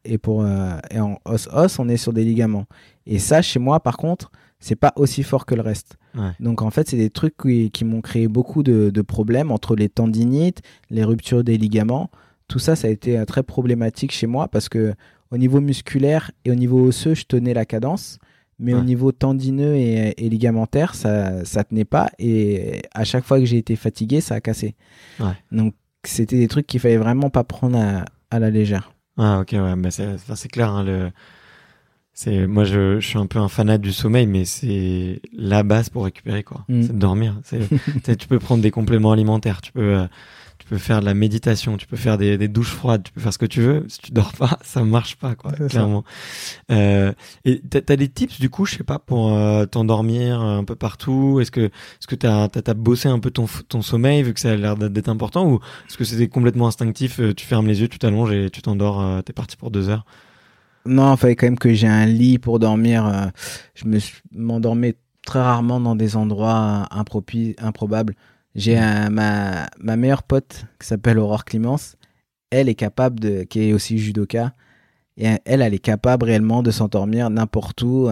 et, 0.05 0.17
pour, 0.17 0.47
et 0.47 0.99
en 1.01 1.19
os-os, 1.25 1.79
on 1.79 1.89
est 1.89 1.97
sur 1.97 2.13
des 2.13 2.23
ligaments. 2.23 2.65
Et 3.05 3.19
ça, 3.19 3.41
chez 3.41 3.59
moi, 3.59 3.79
par 3.79 3.97
contre, 3.97 4.31
c'est 4.59 4.75
pas 4.75 4.93
aussi 4.95 5.23
fort 5.23 5.45
que 5.45 5.55
le 5.55 5.61
reste. 5.61 5.97
Donc 6.39 6.61
en 6.61 6.69
fait, 6.69 6.89
c'est 6.89 6.97
des 6.97 7.09
trucs 7.09 7.35
qui, 7.37 7.85
m'ont 7.85 8.01
créé 8.01 8.27
beaucoup 8.27 8.63
de, 8.63 9.01
problèmes 9.01 9.51
entre 9.51 9.75
les 9.75 9.89
tendinites, 9.89 10.61
les 10.89 11.03
ruptures 11.03 11.43
des 11.43 11.57
ligaments. 11.57 12.09
Tout 12.47 12.59
ça, 12.59 12.75
ça 12.75 12.87
a 12.87 12.91
été 12.91 13.17
euh, 13.17 13.23
très 13.23 13.43
problématique 13.43 14.11
chez 14.11 14.27
moi 14.27 14.49
parce 14.49 14.67
que 14.67 14.93
au 15.31 15.37
niveau 15.37 15.61
musculaire 15.61 16.31
et 16.43 16.51
au 16.51 16.55
niveau 16.55 16.87
osseux, 16.87 17.13
je 17.13 17.23
tenais 17.23 17.53
la 17.53 17.65
cadence. 17.65 18.19
Mais 18.59 18.75
au 18.75 18.81
niveau 18.81 19.11
tendineux 19.11 19.73
et, 19.75 20.29
ligamentaire, 20.29 20.93
ça, 20.93 21.43
ça 21.45 21.63
tenait 21.63 21.85
pas. 21.85 22.11
Et 22.19 22.83
à 22.93 23.05
chaque 23.05 23.23
fois 23.23 23.39
que 23.39 23.45
j'ai 23.45 23.57
été 23.57 23.75
fatigué, 23.75 24.21
ça 24.21 24.35
a 24.35 24.39
cassé. 24.39 24.75
Donc 25.51 25.73
c'était 26.03 26.37
des 26.37 26.47
trucs 26.47 26.67
qu'il 26.67 26.79
fallait 26.79 26.97
vraiment 26.97 27.31
pas 27.31 27.43
prendre 27.43 27.79
à, 28.29 28.39
la 28.39 28.49
légère. 28.51 28.93
Ah 29.17 29.39
ok, 29.39 29.53
ouais, 29.53 29.75
mais 29.75 29.89
c'est 29.89 30.47
clair. 30.49 30.69
Hein, 30.69 30.83
le 30.83 31.11
c'est 32.13 32.45
moi 32.45 32.65
je, 32.65 32.99
je, 32.99 33.07
suis 33.07 33.17
un 33.17 33.25
peu 33.25 33.39
un 33.39 33.47
fanat 33.47 33.77
du 33.77 33.93
sommeil, 33.93 34.27
mais 34.27 34.45
c'est 34.45 35.21
la 35.33 35.63
base 35.63 35.89
pour 35.89 36.03
récupérer 36.03 36.43
quoi. 36.43 36.65
Mm. 36.67 36.81
C'est 36.83 36.93
de 36.93 36.99
dormir. 36.99 37.39
C'est, 37.43 38.17
tu 38.17 38.27
peux 38.27 38.39
prendre 38.39 38.61
des 38.61 38.71
compléments 38.71 39.11
alimentaires, 39.11 39.61
tu 39.61 39.71
peux 39.71 39.95
euh, 39.95 40.07
tu 40.59 40.67
peux 40.67 40.77
faire 40.77 40.99
de 40.99 41.05
la 41.05 41.13
méditation, 41.13 41.77
tu 41.77 41.87
peux 41.87 41.95
faire 41.95 42.17
des, 42.17 42.37
des, 42.37 42.47
douches 42.47 42.73
froides, 42.73 43.03
tu 43.03 43.11
peux 43.13 43.21
faire 43.21 43.33
ce 43.33 43.37
que 43.37 43.45
tu 43.45 43.61
veux. 43.61 43.85
Si 43.87 43.99
tu 43.99 44.11
dors 44.11 44.33
pas, 44.33 44.59
ça 44.63 44.83
marche 44.83 45.15
pas 45.15 45.35
quoi, 45.35 45.53
clairement. 45.53 46.03
Euh, 46.69 47.13
et 47.45 47.61
t'as, 47.61 47.79
as 47.93 47.95
des 47.95 48.09
tips 48.09 48.39
du 48.39 48.49
coup, 48.49 48.65
je 48.65 48.75
sais 48.75 48.83
pas, 48.83 48.99
pour 48.99 49.33
euh, 49.33 49.65
t'endormir 49.65 50.41
un 50.41 50.65
peu 50.65 50.75
partout? 50.75 51.39
Est-ce 51.39 51.49
que 51.49 51.61
est-ce 51.61 52.07
que 52.07 52.15
t'as, 52.15 52.49
t'as, 52.49 52.61
t'as 52.61 52.73
bossé 52.73 53.07
un 53.07 53.19
peu 53.19 53.31
ton 53.31 53.45
ton 53.69 53.81
sommeil 53.81 54.21
vu 54.21 54.33
que 54.33 54.39
ça 54.41 54.51
a 54.51 54.55
l'air 54.57 54.75
d'être 54.75 55.09
important 55.09 55.49
ou 55.49 55.59
est-ce 55.87 55.97
que 55.97 56.03
c'était 56.03 56.27
complètement 56.27 56.67
instinctif 56.67 57.21
Tu 57.37 57.45
fermes 57.45 57.67
les 57.67 57.79
yeux, 57.79 57.87
tu 57.87 57.99
t'allonges 57.99 58.33
et 58.33 58.49
tu 58.49 58.61
t'endors. 58.61 59.23
t'es 59.23 59.33
parti 59.33 59.55
pour 59.55 59.71
deux 59.71 59.87
heures? 59.87 60.05
Non, 60.85 61.13
il 61.13 61.17
fallait 61.17 61.35
quand 61.35 61.47
même 61.47 61.59
que 61.59 61.73
j'ai 61.73 61.87
un 61.87 62.05
lit 62.05 62.39
pour 62.39 62.59
dormir. 62.59 63.05
Euh, 63.05 63.27
je 63.75 63.85
me 63.85 63.99
m'endormais 64.31 64.95
très 65.25 65.39
rarement 65.39 65.79
dans 65.79 65.95
des 65.95 66.15
endroits 66.15 66.87
improbables. 66.91 68.15
J'ai 68.55 68.77
ma, 68.77 69.69
ma 69.79 69.95
meilleure 69.95 70.23
pote 70.23 70.65
qui 70.79 70.87
s'appelle 70.87 71.19
Aurore 71.19 71.45
Clémence. 71.45 71.95
Elle 72.49 72.67
est 72.67 72.75
capable 72.75 73.19
de, 73.19 73.43
qui 73.43 73.69
est 73.69 73.73
aussi 73.73 73.97
judoka. 73.97 74.53
Et 75.17 75.27
elle, 75.45 75.61
elle 75.61 75.73
est 75.73 75.79
capable 75.79 76.25
réellement 76.25 76.63
de 76.63 76.71
s'endormir 76.71 77.29
n'importe 77.29 77.81
où, 77.83 78.09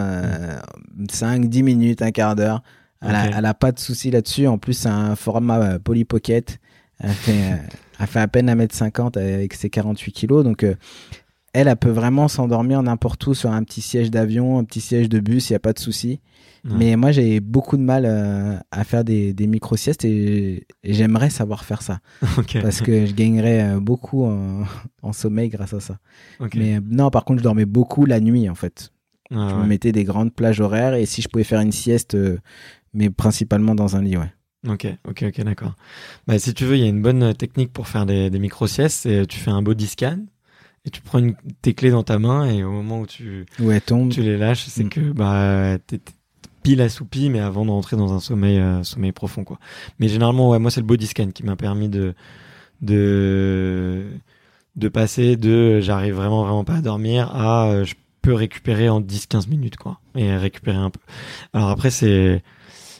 5, 1.10 1.44
euh, 1.44 1.48
10 1.48 1.62
minutes, 1.62 2.02
un 2.02 2.10
quart 2.10 2.36
d'heure. 2.36 2.62
Elle, 3.02 3.46
a, 3.46 3.54
pas 3.54 3.72
de 3.72 3.78
souci 3.78 4.10
là-dessus. 4.10 4.46
En 4.46 4.58
plus, 4.58 4.74
c'est 4.74 4.88
un 4.88 5.16
format 5.16 5.58
euh, 5.58 5.78
Poly 5.78 6.04
Pocket. 6.04 6.58
Elle 6.98 7.10
fait, 7.10 7.58
elle 7.98 8.06
fait 8.06 8.20
à 8.20 8.28
peine 8.28 8.50
1m50 8.50 9.18
avec 9.18 9.54
ses 9.54 9.70
48 9.70 10.12
kilos. 10.12 10.44
Donc, 10.44 10.66
elle, 11.52 11.68
elle 11.68 11.76
peut 11.76 11.90
vraiment 11.90 12.28
s'endormir 12.28 12.82
n'importe 12.82 13.26
où 13.26 13.34
sur 13.34 13.50
un 13.50 13.62
petit 13.64 13.80
siège 13.80 14.10
d'avion, 14.10 14.58
un 14.58 14.64
petit 14.64 14.80
siège 14.80 15.08
de 15.08 15.20
bus, 15.20 15.50
il 15.50 15.52
n'y 15.52 15.56
a 15.56 15.60
pas 15.60 15.72
de 15.72 15.78
souci. 15.78 16.20
Mais 16.64 16.96
moi, 16.96 17.10
j'ai 17.10 17.40
beaucoup 17.40 17.76
de 17.76 17.82
mal 17.82 18.04
euh, 18.06 18.56
à 18.70 18.84
faire 18.84 19.04
des, 19.04 19.34
micro-siestes 19.38 20.04
et, 20.04 20.66
j'aimerais 20.84 21.30
savoir 21.30 21.64
faire 21.64 21.82
ça. 21.82 22.00
Parce 22.62 22.80
que 22.80 23.06
je 23.06 23.14
gagnerais 23.14 23.62
euh, 23.62 23.80
beaucoup 23.80 24.24
en, 24.24 25.12
sommeil 25.12 25.48
grâce 25.48 25.72
à 25.72 25.80
ça. 25.80 25.98
Mais 26.54 26.76
euh, 26.76 26.80
non, 26.84 27.10
par 27.10 27.24
contre, 27.24 27.38
je 27.38 27.44
dormais 27.44 27.64
beaucoup 27.64 28.04
la 28.04 28.20
nuit, 28.20 28.48
en 28.48 28.54
fait. 28.54 28.92
Ah 29.32 29.48
je 29.50 29.54
me 29.54 29.66
mettais 29.66 29.92
des 29.92 30.02
grandes 30.02 30.34
plages 30.34 30.60
horaires 30.60 30.94
et 30.94 31.06
si 31.06 31.22
je 31.22 31.28
pouvais 31.28 31.44
faire 31.44 31.60
une 31.60 31.70
sieste, 31.70 32.16
mais 32.92 33.10
principalement 33.10 33.76
dans 33.76 33.94
un 33.94 34.02
lit, 34.02 34.16
ouais. 34.16 34.32
Ok, 34.68 34.88
ok, 35.08 35.24
ok, 35.28 35.44
d'accord. 35.44 35.76
Bah, 36.26 36.38
si 36.40 36.52
tu 36.52 36.64
veux, 36.64 36.76
il 36.76 36.82
y 36.82 36.84
a 36.84 36.88
une 36.88 37.00
bonne 37.00 37.32
technique 37.34 37.72
pour 37.72 37.86
faire 37.86 38.06
des, 38.06 38.28
des 38.28 38.38
micro-siestes, 38.40 39.08
tu 39.28 39.38
fais 39.38 39.52
un 39.52 39.62
body 39.62 39.86
scan 39.86 40.18
et 40.86 40.90
tu 40.90 41.02
prends 41.02 41.18
une, 41.18 41.34
tes 41.60 41.74
clés 41.74 41.90
dans 41.90 42.02
ta 42.02 42.18
main 42.18 42.46
et 42.46 42.64
au 42.64 42.70
moment 42.70 43.00
où 43.00 43.06
tu, 43.06 43.46
tu 43.56 44.22
les 44.22 44.38
lâches, 44.38 44.64
c'est 44.66 44.84
mm. 44.84 44.88
que 44.88 45.00
bah, 45.12 45.76
pile 46.62 46.80
assoupi, 46.80 47.30
mais 47.30 47.40
avant 47.40 47.64
de 47.64 47.70
rentrer 47.70 47.96
dans 47.96 48.12
un 48.12 48.20
sommeil, 48.20 48.58
euh, 48.58 48.82
sommeil 48.82 49.12
profond, 49.12 49.44
quoi. 49.44 49.58
Mais 49.98 50.08
généralement, 50.08 50.50
ouais, 50.50 50.58
moi, 50.58 50.70
c'est 50.70 50.80
le 50.80 50.86
body 50.86 51.06
scan 51.06 51.30
qui 51.30 51.44
m'a 51.44 51.56
permis 51.56 51.88
de, 51.88 52.14
de, 52.82 54.06
de 54.76 54.88
passer 54.88 55.36
de 55.36 55.80
j'arrive 55.80 56.14
vraiment, 56.14 56.42
vraiment 56.44 56.64
pas 56.64 56.76
à 56.76 56.80
dormir 56.80 57.34
à 57.34 57.68
euh, 57.68 57.84
je 57.84 57.94
peux 58.22 58.34
récupérer 58.34 58.88
en 58.88 59.00
10-15 59.00 59.48
minutes, 59.48 59.76
quoi. 59.76 60.00
Et 60.14 60.34
récupérer 60.36 60.76
un 60.76 60.90
peu. 60.90 61.00
Alors 61.54 61.70
après, 61.70 61.90
c'est, 61.90 62.42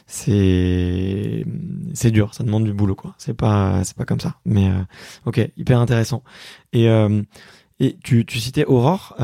c'est, 0.07 1.45
c'est 1.93 2.11
dur, 2.11 2.33
ça 2.33 2.43
demande 2.43 2.65
du 2.65 2.73
boulot, 2.73 2.95
quoi. 2.95 3.13
C'est 3.17 3.35
pas, 3.35 3.83
c'est 3.83 3.95
pas 3.95 4.05
comme 4.05 4.19
ça. 4.19 4.35
Mais, 4.45 4.69
euh, 4.69 4.81
ok, 5.25 5.49
hyper 5.57 5.79
intéressant. 5.79 6.23
Et, 6.73 6.87
et 7.81 7.97
tu, 8.03 8.25
tu 8.25 8.39
citais 8.39 8.65
Aurore, 8.65 9.15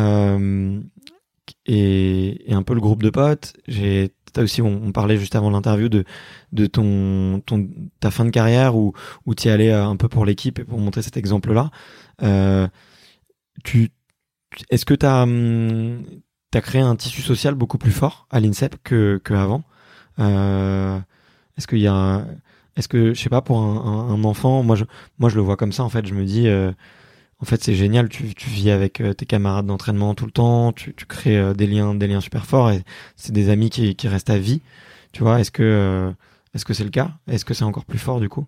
et, 1.66 2.52
et 2.52 2.54
un 2.54 2.64
peu 2.64 2.74
le 2.74 2.82
groupe 2.82 3.04
de 3.04 3.10
potes. 3.10 3.54
J'ai 3.68 4.12
aussi, 4.38 4.62
on, 4.62 4.92
parlait 4.92 5.18
juste 5.18 5.36
avant 5.36 5.50
l'interview 5.50 5.90
de, 5.90 6.04
de 6.52 6.66
ton, 6.68 7.42
ton, 7.46 7.70
ta 8.00 8.12
fin 8.12 8.26
de 8.26 8.30
carrière 8.30 8.76
où, 8.76 8.94
où 9.26 9.36
tu 9.36 9.48
y 9.48 9.52
allais 9.52 9.72
euh, 9.72 9.86
un 9.86 9.96
peu 9.96 10.08
pour 10.08 10.26
l'équipe 10.26 10.60
et 10.60 10.64
pour 10.64 10.80
montrer 10.80 11.02
cet 11.02 11.18
exemple-là. 11.18 11.72
Euh, 12.24 12.68
est-ce 14.70 14.86
que 14.86 14.94
tu 14.94 15.06
as, 15.06 15.24
hum, 15.24 16.04
créé 16.52 16.82
un 16.82 16.96
tissu 16.96 17.22
social 17.22 17.56
beaucoup 17.56 17.78
plus 17.78 17.92
fort 17.92 18.28
à 18.32 18.40
l'INSEP 18.40 18.76
que, 18.84 19.22
que 19.24 19.34
euh, 20.20 21.00
Est-ce 21.58 21.68
qu'il 21.68 21.80
y 21.80 21.88
a, 21.88 22.26
est-ce 22.76 22.88
que, 22.88 23.14
je 23.14 23.22
sais 23.22 23.30
pas, 23.30 23.42
pour 23.42 23.60
un, 23.60 24.10
un, 24.10 24.24
enfant, 24.24 24.64
moi 24.64 24.76
je, 24.76 24.86
moi 25.20 25.30
je 25.30 25.36
le 25.36 25.42
vois 25.42 25.58
comme 25.58 25.72
ça 25.72 25.84
en 25.84 25.90
fait, 25.90 26.06
je 26.06 26.14
me 26.14 26.26
dis, 26.26 26.48
euh, 26.48 26.72
en 27.40 27.46
fait, 27.46 27.64
c'est 27.64 27.76
génial. 27.76 28.10
Tu, 28.10 28.34
tu 28.34 28.50
vis 28.50 28.72
avec 28.72 29.00
euh, 29.00 29.14
tes 29.14 29.26
camarades 29.26 29.68
d'entraînement 29.68 30.16
tout 30.16 30.26
le 30.26 30.32
temps. 30.32 30.72
Tu, 30.74 30.94
tu 30.96 31.06
crées 31.06 31.38
euh, 31.38 31.54
des 31.54 31.68
liens, 31.68 31.94
des 31.94 32.08
liens 32.08 32.22
super 32.22 32.46
forts. 32.46 32.72
Et 32.72 32.84
c'est 33.16 33.32
des 33.32 33.50
amis 33.50 33.70
qui, 33.70 33.96
qui 33.96 34.08
restent 34.08 34.30
à 34.30 34.40
vie. 34.40 34.62
Tu 35.12 35.24
vois 35.24 35.40
Est-ce 35.40 35.52
que 35.52 35.64
euh, 35.64 36.12
est-ce 36.54 36.66
que 36.66 36.74
c'est 36.74 36.84
le 36.84 36.90
cas? 36.90 37.12
Est-ce 37.28 37.46
que 37.46 37.54
c'est 37.54 37.64
encore 37.64 37.86
plus 37.86 38.00
fort 38.00 38.20
du 38.20 38.30
coup? 38.30 38.46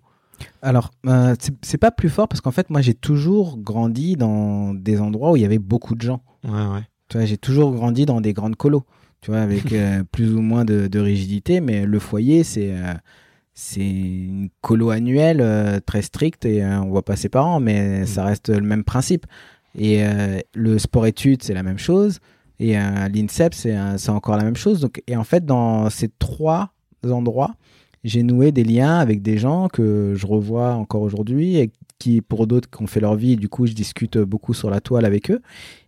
Alors, 0.62 0.90
euh, 1.06 1.36
c'est 1.62 1.78
pas 1.78 1.90
plus 1.90 2.08
fort 2.08 2.26
parce 2.26 2.40
qu'en 2.40 2.50
fait, 2.50 2.70
moi, 2.70 2.80
j'ai 2.80 2.94
toujours 2.94 3.58
grandi 3.58 4.16
dans 4.16 4.74
des 4.74 5.00
endroits 5.00 5.32
où 5.32 5.36
il 5.36 5.42
y 5.42 5.44
avait 5.44 5.58
beaucoup 5.58 5.94
de 5.94 6.02
gens. 6.02 6.22
Ouais, 6.44 6.50
ouais. 6.50 6.82
Tu 7.08 7.18
vois, 7.18 7.26
j'ai 7.26 7.36
toujours 7.36 7.72
grandi 7.72 8.06
dans 8.06 8.20
des 8.20 8.32
grandes 8.32 8.56
colos, 8.56 8.84
tu 9.20 9.30
vois, 9.30 9.40
avec 9.40 9.74
plus 10.12 10.34
ou 10.34 10.40
moins 10.40 10.64
de, 10.64 10.86
de, 10.88 10.98
rigidité, 10.98 11.60
mais 11.60 11.84
le 11.84 11.98
foyer, 11.98 12.42
c'est 12.42 12.72
c'est 13.62 13.86
une 13.86 14.48
colo 14.62 14.88
annuelle 14.88 15.42
euh, 15.42 15.80
très 15.84 16.00
stricte 16.00 16.46
et 16.46 16.64
euh, 16.64 16.80
on 16.80 16.88
voit 16.88 17.04
pas 17.04 17.14
ses 17.14 17.28
parents, 17.28 17.60
mais 17.60 18.00
mm. 18.00 18.06
ça 18.06 18.24
reste 18.24 18.48
le 18.48 18.62
même 18.62 18.84
principe. 18.84 19.26
Et 19.78 20.02
euh, 20.02 20.40
le 20.54 20.78
sport-études, 20.78 21.42
c'est 21.42 21.52
la 21.52 21.62
même 21.62 21.78
chose. 21.78 22.20
Et 22.58 22.74
l'INSEP, 22.74 23.54
c'est 23.54 24.10
encore 24.10 24.36
la 24.36 24.44
même 24.44 24.56
chose. 24.56 24.80
Donc, 24.80 25.02
et 25.06 25.16
en 25.16 25.24
fait, 25.24 25.46
dans 25.46 25.88
ces 25.88 26.08
trois 26.18 26.74
endroits, 27.08 27.54
j'ai 28.04 28.22
noué 28.22 28.52
des 28.52 28.64
liens 28.64 28.98
avec 28.98 29.22
des 29.22 29.38
gens 29.38 29.68
que 29.68 30.12
je 30.14 30.26
revois 30.26 30.74
encore 30.74 31.00
aujourd'hui 31.00 31.56
et 31.56 31.70
qui, 31.98 32.20
pour 32.20 32.46
d'autres, 32.46 32.68
qui 32.68 32.82
ont 32.82 32.86
fait 32.86 33.00
leur 33.00 33.14
vie, 33.14 33.36
du 33.36 33.48
coup, 33.48 33.66
je 33.66 33.72
discute 33.72 34.18
beaucoup 34.18 34.52
sur 34.52 34.68
la 34.68 34.82
toile 34.82 35.06
avec 35.06 35.30
eux. 35.30 35.40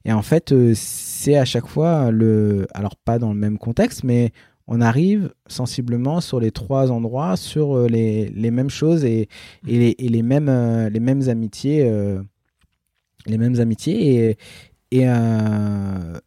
Et 0.07 0.15
en 0.15 0.23
fait, 0.23 0.55
c'est 0.73 1.37
à 1.37 1.45
chaque 1.45 1.67
fois 1.67 2.11
le, 2.11 2.67
alors 2.73 2.97
pas 2.97 3.19
dans 3.19 3.35
le 3.35 3.39
même 3.39 3.59
contexte, 3.59 4.03
mais 4.03 4.33
on 4.67 4.81
arrive 4.81 5.33
sensiblement 5.47 6.21
sur 6.21 6.41
les 6.41 6.51
trois 6.51 6.91
endroits 6.91 7.37
sur 7.37 7.77
euh, 7.77 7.87
les, 7.89 8.51
mêmes 8.51 8.71
choses 8.71 9.05
et, 9.05 9.29
euh, 9.69 9.93
les 9.99 10.23
mêmes 10.23 10.49
amitiés. 11.29 11.85
Euh, 11.85 12.21
les 13.27 13.39
mêmes 13.39 13.61
amitiés. 13.61 14.37
Et, 14.91 15.05
là 15.05 16.21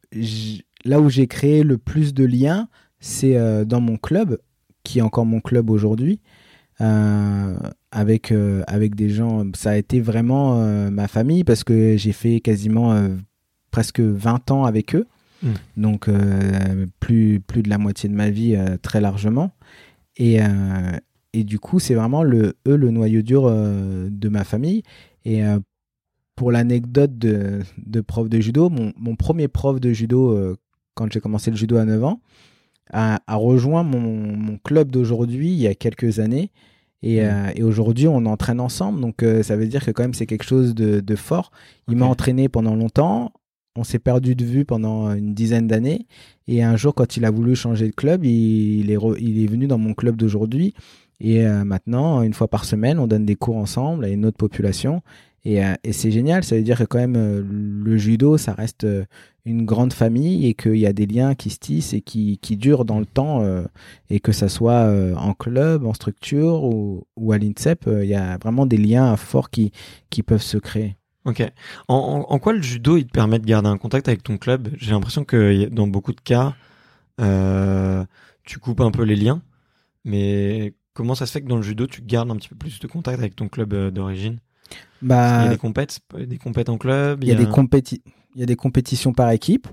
où 0.99 1.09
j'ai 1.09 1.27
créé 1.27 1.63
le 1.63 1.77
plus 1.77 2.13
de 2.13 2.23
liens, 2.23 2.69
c'est 2.99 3.65
dans 3.65 3.81
mon 3.81 3.97
club, 3.97 4.39
qui 4.83 4.99
est 4.99 5.01
encore 5.01 5.25
mon 5.25 5.41
club 5.41 5.69
aujourd'hui. 5.69 6.21
avec, 6.79 8.33
avec 8.67 8.95
des 8.95 9.09
gens, 9.09 9.43
ça 9.55 9.71
a 9.71 9.75
été 9.75 9.99
vraiment 9.99 10.55
ma 10.89 11.09
famille 11.09 11.43
parce 11.43 11.65
que 11.65 11.97
j'ai 11.97 12.13
fait 12.13 12.39
quasiment 12.39 13.09
presque 13.71 13.99
20 13.99 14.51
ans 14.51 14.63
avec 14.63 14.95
eux. 14.95 15.05
Mm. 15.45 15.81
Donc, 15.81 16.09
euh, 16.09 16.85
plus, 16.99 17.39
plus 17.39 17.63
de 17.63 17.69
la 17.69 17.77
moitié 17.77 18.09
de 18.09 18.15
ma 18.15 18.29
vie, 18.29 18.55
euh, 18.55 18.77
très 18.81 18.99
largement. 18.99 19.51
Et, 20.17 20.41
euh, 20.41 20.45
et 21.33 21.43
du 21.43 21.59
coup, 21.59 21.79
c'est 21.79 21.93
vraiment 21.93 22.23
le, 22.23 22.55
eux 22.67 22.75
le 22.75 22.91
noyau 22.91 23.21
dur 23.21 23.49
de 23.51 24.29
ma 24.29 24.43
famille. 24.43 24.83
Et 25.25 25.41
pour 26.35 26.51
l'anecdote 26.51 27.17
de, 27.17 27.59
de, 27.77 28.01
prof 28.01 28.29
de 28.29 28.39
judo, 28.39 28.69
mon, 28.69 28.93
mon 28.95 29.17
premier 29.17 29.49
prof 29.49 29.81
de 29.81 29.91
judo, 29.91 30.55
quand 30.93 31.11
j'ai 31.11 31.19
commencé 31.19 31.51
le 31.51 31.57
judo 31.57 31.75
à 31.75 31.83
9 31.83 32.05
ans, 32.05 32.21
a, 32.93 33.19
a 33.27 33.35
rejoint 33.35 33.83
mon, 33.83 33.99
mon 33.99 34.57
club 34.59 34.91
d'aujourd'hui 34.91 35.49
il 35.49 35.57
y 35.59 35.67
a 35.67 35.75
quelques 35.75 36.19
années. 36.19 36.51
Et, 37.03 37.21
mm. 37.21 37.51
et 37.55 37.63
aujourd'hui, 37.63 38.07
on 38.07 38.25
entraîne 38.25 38.61
ensemble. 38.61 39.01
Donc, 39.01 39.25
ça 39.41 39.57
veut 39.57 39.67
dire 39.67 39.83
que 39.83 39.91
quand 39.91 40.03
même, 40.03 40.13
c'est 40.13 40.27
quelque 40.27 40.45
chose 40.45 40.73
de, 40.73 41.01
de 41.01 41.15
fort. 41.17 41.51
Il 41.89 41.97
m'a 41.97 42.05
entraîné 42.05 42.47
pendant 42.47 42.75
longtemps 42.77 43.33
on 43.75 43.83
s'est 43.83 43.99
perdu 43.99 44.35
de 44.35 44.45
vue 44.45 44.65
pendant 44.65 45.13
une 45.13 45.33
dizaine 45.33 45.67
d'années. 45.67 46.07
Et 46.47 46.63
un 46.63 46.75
jour, 46.75 46.93
quand 46.93 47.17
il 47.17 47.25
a 47.25 47.31
voulu 47.31 47.55
changer 47.55 47.87
de 47.87 47.93
club, 47.93 48.23
il, 48.23 48.91
est, 48.91 48.97
il 49.19 49.43
est 49.43 49.47
venu 49.47 49.67
dans 49.67 49.77
mon 49.77 49.93
club 49.93 50.15
d'aujourd'hui. 50.15 50.73
Et 51.19 51.45
euh, 51.45 51.63
maintenant, 51.63 52.21
une 52.21 52.33
fois 52.33 52.47
par 52.47 52.65
semaine, 52.65 52.99
on 52.99 53.07
donne 53.07 53.25
des 53.25 53.35
cours 53.35 53.57
ensemble 53.57 54.05
à 54.05 54.09
une 54.09 54.25
autre 54.25 54.37
population. 54.37 55.01
Et, 55.43 55.63
euh, 55.63 55.73
c'est 55.91 56.11
génial. 56.11 56.43
Ça 56.43 56.55
veut 56.55 56.63
dire 56.63 56.77
que 56.77 56.83
quand 56.83 56.97
même, 56.97 57.15
euh, 57.15 57.43
le 57.43 57.97
judo, 57.97 58.37
ça 58.37 58.53
reste 58.53 58.87
une 59.45 59.65
grande 59.65 59.93
famille 59.93 60.47
et 60.47 60.53
qu'il 60.53 60.77
y 60.77 60.87
a 60.87 60.93
des 60.93 61.05
liens 61.05 61.35
qui 61.35 61.49
se 61.49 61.59
tissent 61.59 61.93
et 61.93 62.01
qui, 62.01 62.37
durent 62.57 62.85
dans 62.85 62.99
le 62.99 63.05
temps. 63.05 63.43
et 64.09 64.19
que 64.19 64.31
ça 64.31 64.49
soit 64.49 64.91
en 65.15 65.33
club, 65.33 65.85
en 65.85 65.93
structure 65.93 66.63
ou, 66.63 67.05
ou 67.15 67.31
à 67.31 67.37
l'INSEP, 67.37 67.87
il 67.87 68.07
y 68.07 68.15
a 68.15 68.37
vraiment 68.37 68.65
des 68.65 68.77
liens 68.77 69.15
forts 69.17 69.51
qui, 69.51 69.71
qui 70.09 70.23
peuvent 70.23 70.41
se 70.41 70.57
créer. 70.57 70.95
Ok. 71.25 71.43
En, 71.87 72.39
quoi 72.39 72.53
le 72.53 72.61
judo 72.61 72.97
il 72.97 73.05
te 73.05 73.11
permet 73.11 73.39
de 73.39 73.45
garder 73.45 73.67
un 73.67 73.77
contact 73.77 74.07
avec 74.07 74.23
ton 74.23 74.37
club? 74.37 74.69
J'ai 74.77 74.91
l'impression 74.91 75.25
que 75.25 75.67
dans 75.69 75.87
beaucoup 75.87 76.13
de 76.13 76.21
cas, 76.21 76.53
euh, 77.19 78.05
tu 78.43 78.59
coupes 78.59 78.81
un 78.81 78.91
peu 78.91 79.03
les 79.03 79.15
liens. 79.15 79.41
Mais 80.03 80.75
comment 80.93 81.15
ça 81.15 81.25
se 81.25 81.31
fait 81.31 81.41
que 81.41 81.47
dans 81.47 81.55
le 81.55 81.63
judo 81.63 81.87
tu 81.87 82.01
gardes 82.03 82.29
un 82.29 82.35
petit 82.35 82.49
peu 82.49 82.55
plus 82.55 82.79
de 82.79 82.87
contact 82.87 83.19
avec 83.19 83.35
ton 83.35 83.47
club 83.47 83.73
euh, 83.73 83.89
d'origine? 83.89 84.37
Bah, 85.01 85.41
Il 85.41 85.45
y 85.45 85.47
a 85.47 85.51
des 85.51 85.57
compètes, 85.57 85.99
des 86.15 86.37
compètes 86.37 86.69
en 86.69 86.77
club. 86.77 87.23
Il 87.23 87.29
y, 87.29 87.31
a, 87.31 87.35
des 87.35 87.47
compéti 87.47 88.03
il 88.35 88.41
y 88.41 88.43
a 88.43 88.47
des 88.47 88.55
compétitions 88.55 89.13
par 89.13 89.31
équipe. 89.31 89.67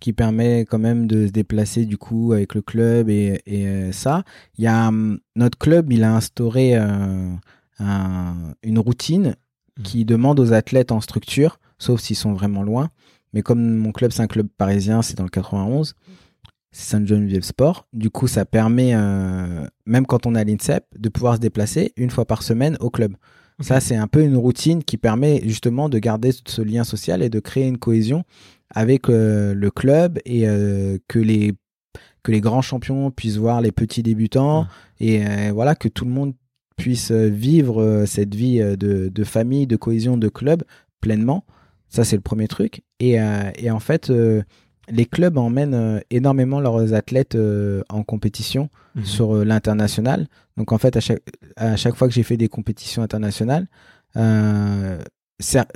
qui 0.00 0.12
permet 0.12 0.66
quand 0.68 0.80
même 0.80 1.06
de 1.06 1.28
se 1.28 1.32
déplacer 1.32 1.86
du 1.86 1.96
coup 1.96 2.32
avec 2.32 2.54
le 2.54 2.60
club 2.60 3.08
et, 3.08 3.40
et 3.46 3.66
euh, 3.68 3.92
ça. 3.92 4.24
Il 4.58 4.64
y 4.64 4.66
a 4.66 4.88
hum, 4.88 5.20
notre 5.34 5.56
club, 5.56 5.92
il 5.92 6.02
a 6.04 6.14
instauré 6.14 6.74
un, 6.74 7.38
une 7.78 8.78
routine. 8.78 9.36
Qui 9.82 10.04
demande 10.04 10.40
aux 10.40 10.52
athlètes 10.52 10.92
en 10.92 11.00
structure, 11.00 11.58
sauf 11.78 12.00
s'ils 12.00 12.16
sont 12.16 12.32
vraiment 12.32 12.62
loin. 12.62 12.90
Mais 13.32 13.42
comme 13.42 13.76
mon 13.76 13.92
club, 13.92 14.12
c'est 14.12 14.22
un 14.22 14.26
club 14.26 14.48
parisien, 14.56 15.02
c'est 15.02 15.16
dans 15.16 15.24
le 15.24 15.30
91, 15.30 15.94
c'est 16.72 16.90
Saint-Geneviève 16.90 17.42
Sport. 17.42 17.86
Du 17.92 18.10
coup, 18.10 18.26
ça 18.26 18.44
permet, 18.44 18.92
euh, 18.94 19.66
même 19.86 20.06
quand 20.06 20.26
on 20.26 20.34
est 20.34 20.40
à 20.40 20.44
l'INSEP, 20.44 20.84
de 20.98 21.08
pouvoir 21.08 21.36
se 21.36 21.40
déplacer 21.40 21.92
une 21.96 22.10
fois 22.10 22.24
par 22.24 22.42
semaine 22.42 22.76
au 22.80 22.90
club. 22.90 23.14
Ça, 23.60 23.80
c'est 23.80 23.96
un 23.96 24.06
peu 24.06 24.22
une 24.22 24.36
routine 24.36 24.82
qui 24.82 24.96
permet 24.96 25.42
justement 25.44 25.88
de 25.88 25.98
garder 25.98 26.30
ce 26.32 26.62
lien 26.62 26.82
social 26.82 27.22
et 27.22 27.28
de 27.28 27.40
créer 27.40 27.66
une 27.66 27.78
cohésion 27.78 28.24
avec 28.70 29.10
euh, 29.10 29.52
le 29.52 29.70
club 29.70 30.18
et 30.24 30.48
euh, 30.48 30.98
que 31.08 31.18
les 31.18 31.54
que 32.22 32.32
les 32.32 32.40
grands 32.42 32.62
champions 32.62 33.10
puissent 33.10 33.38
voir 33.38 33.62
les 33.62 33.72
petits 33.72 34.02
débutants 34.02 34.66
et 35.00 35.22
voilà 35.52 35.74
que 35.74 35.88
tout 35.88 36.04
le 36.04 36.10
monde 36.10 36.34
puisse 36.80 37.10
euh, 37.10 37.28
vivre 37.28 37.82
euh, 37.82 38.06
cette 38.06 38.34
vie 38.34 38.60
euh, 38.60 38.76
de, 38.76 39.24
famille, 39.24 39.66
de 39.66 39.76
cohésion, 39.76 40.16
de 40.16 40.28
club 40.28 40.64
pleinement. 41.00 41.44
Ça, 41.88 42.04
c'est 42.04 42.16
le 42.16 42.22
premier 42.22 42.48
truc. 42.48 42.82
Et, 43.00 43.16
et 43.56 43.70
en 43.70 43.80
fait, 43.80 44.12
les 44.88 45.06
clubs 45.06 45.36
emmènent 45.38 46.00
énormément 46.10 46.60
leurs 46.60 46.94
athlètes 46.94 47.36
en 47.88 48.04
compétition 48.04 48.68
mhm. 48.94 49.04
sur 49.04 49.44
l'international. 49.44 50.28
Donc, 50.56 50.70
en 50.70 50.78
fait, 50.78 50.96
à 50.96 51.00
chaque, 51.00 51.22
à 51.56 51.74
chaque 51.74 51.96
fois 51.96 52.06
que 52.06 52.14
j'ai 52.14 52.22
fait 52.22 52.36
des 52.36 52.48
compétitions 52.48 53.02
internationales, 53.02 53.66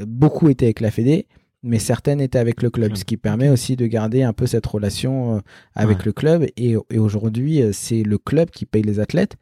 beaucoup 0.07 0.49
étaient 0.51 0.67
avec 0.67 0.79
la 0.79 0.93
Fédé, 0.93 1.27
mais 1.65 1.81
certaines 1.81 2.21
étaient 2.21 2.39
avec 2.39 2.63
le 2.63 2.71
club, 2.71 2.95
ce 2.95 3.05
qui 3.05 3.17
permet 3.17 3.49
aussi 3.49 3.75
de 3.75 3.87
garder 3.87 4.23
un 4.23 4.35
peu 4.35 4.47
cette 4.47 4.67
relation 4.67 5.43
avec 5.75 6.05
le 6.05 6.13
club. 6.13 6.47
Et, 6.57 6.77
et 6.91 6.99
aujourd'hui, 6.99 7.61
c'est 7.73 8.05
le 8.05 8.19
club 8.19 8.51
qui 8.51 8.67
paye 8.67 8.83
les 8.83 9.01
athlètes. 9.01 9.37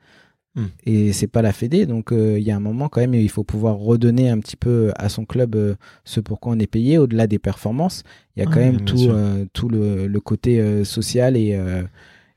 Hmm. 0.55 0.67
Et 0.85 1.15
c'est 1.15 1.29
pas 1.29 1.41
la 1.41 1.53
Fédé, 1.53 1.87
donc 1.87 2.13
euh, 2.13 2.39
il 2.39 2.45
y 2.45 2.51
a 2.51 2.57
un 2.57 2.61
moment 2.61 2.91
quand 2.91 3.01
même, 3.01 3.15
il 3.15 3.31
faut 3.31 3.43
pouvoir 3.43 3.77
redonner 3.77 4.29
un 4.29 4.39
petit 4.39 4.57
peu 4.57 4.93
à 4.97 5.09
son 5.09 5.25
club 5.25 5.57
euh, 5.57 5.77
ce 6.05 6.21
pour 6.21 6.41
quoi 6.41 6.53
on 6.53 6.59
est 6.59 6.67
payé, 6.67 6.99
au-delà 6.99 7.27
des 7.27 7.39
performances. 7.39 8.03
Il 8.37 8.41
y 8.41 8.47
a 8.47 8.47
quand 8.47 8.61
même 8.61 8.83
tout, 8.83 9.09
euh, 9.09 9.47
tout 9.55 9.71
le, 9.71 10.07
le 10.07 10.21
côté 10.21 10.85
social 10.85 11.37
et, 11.39 11.59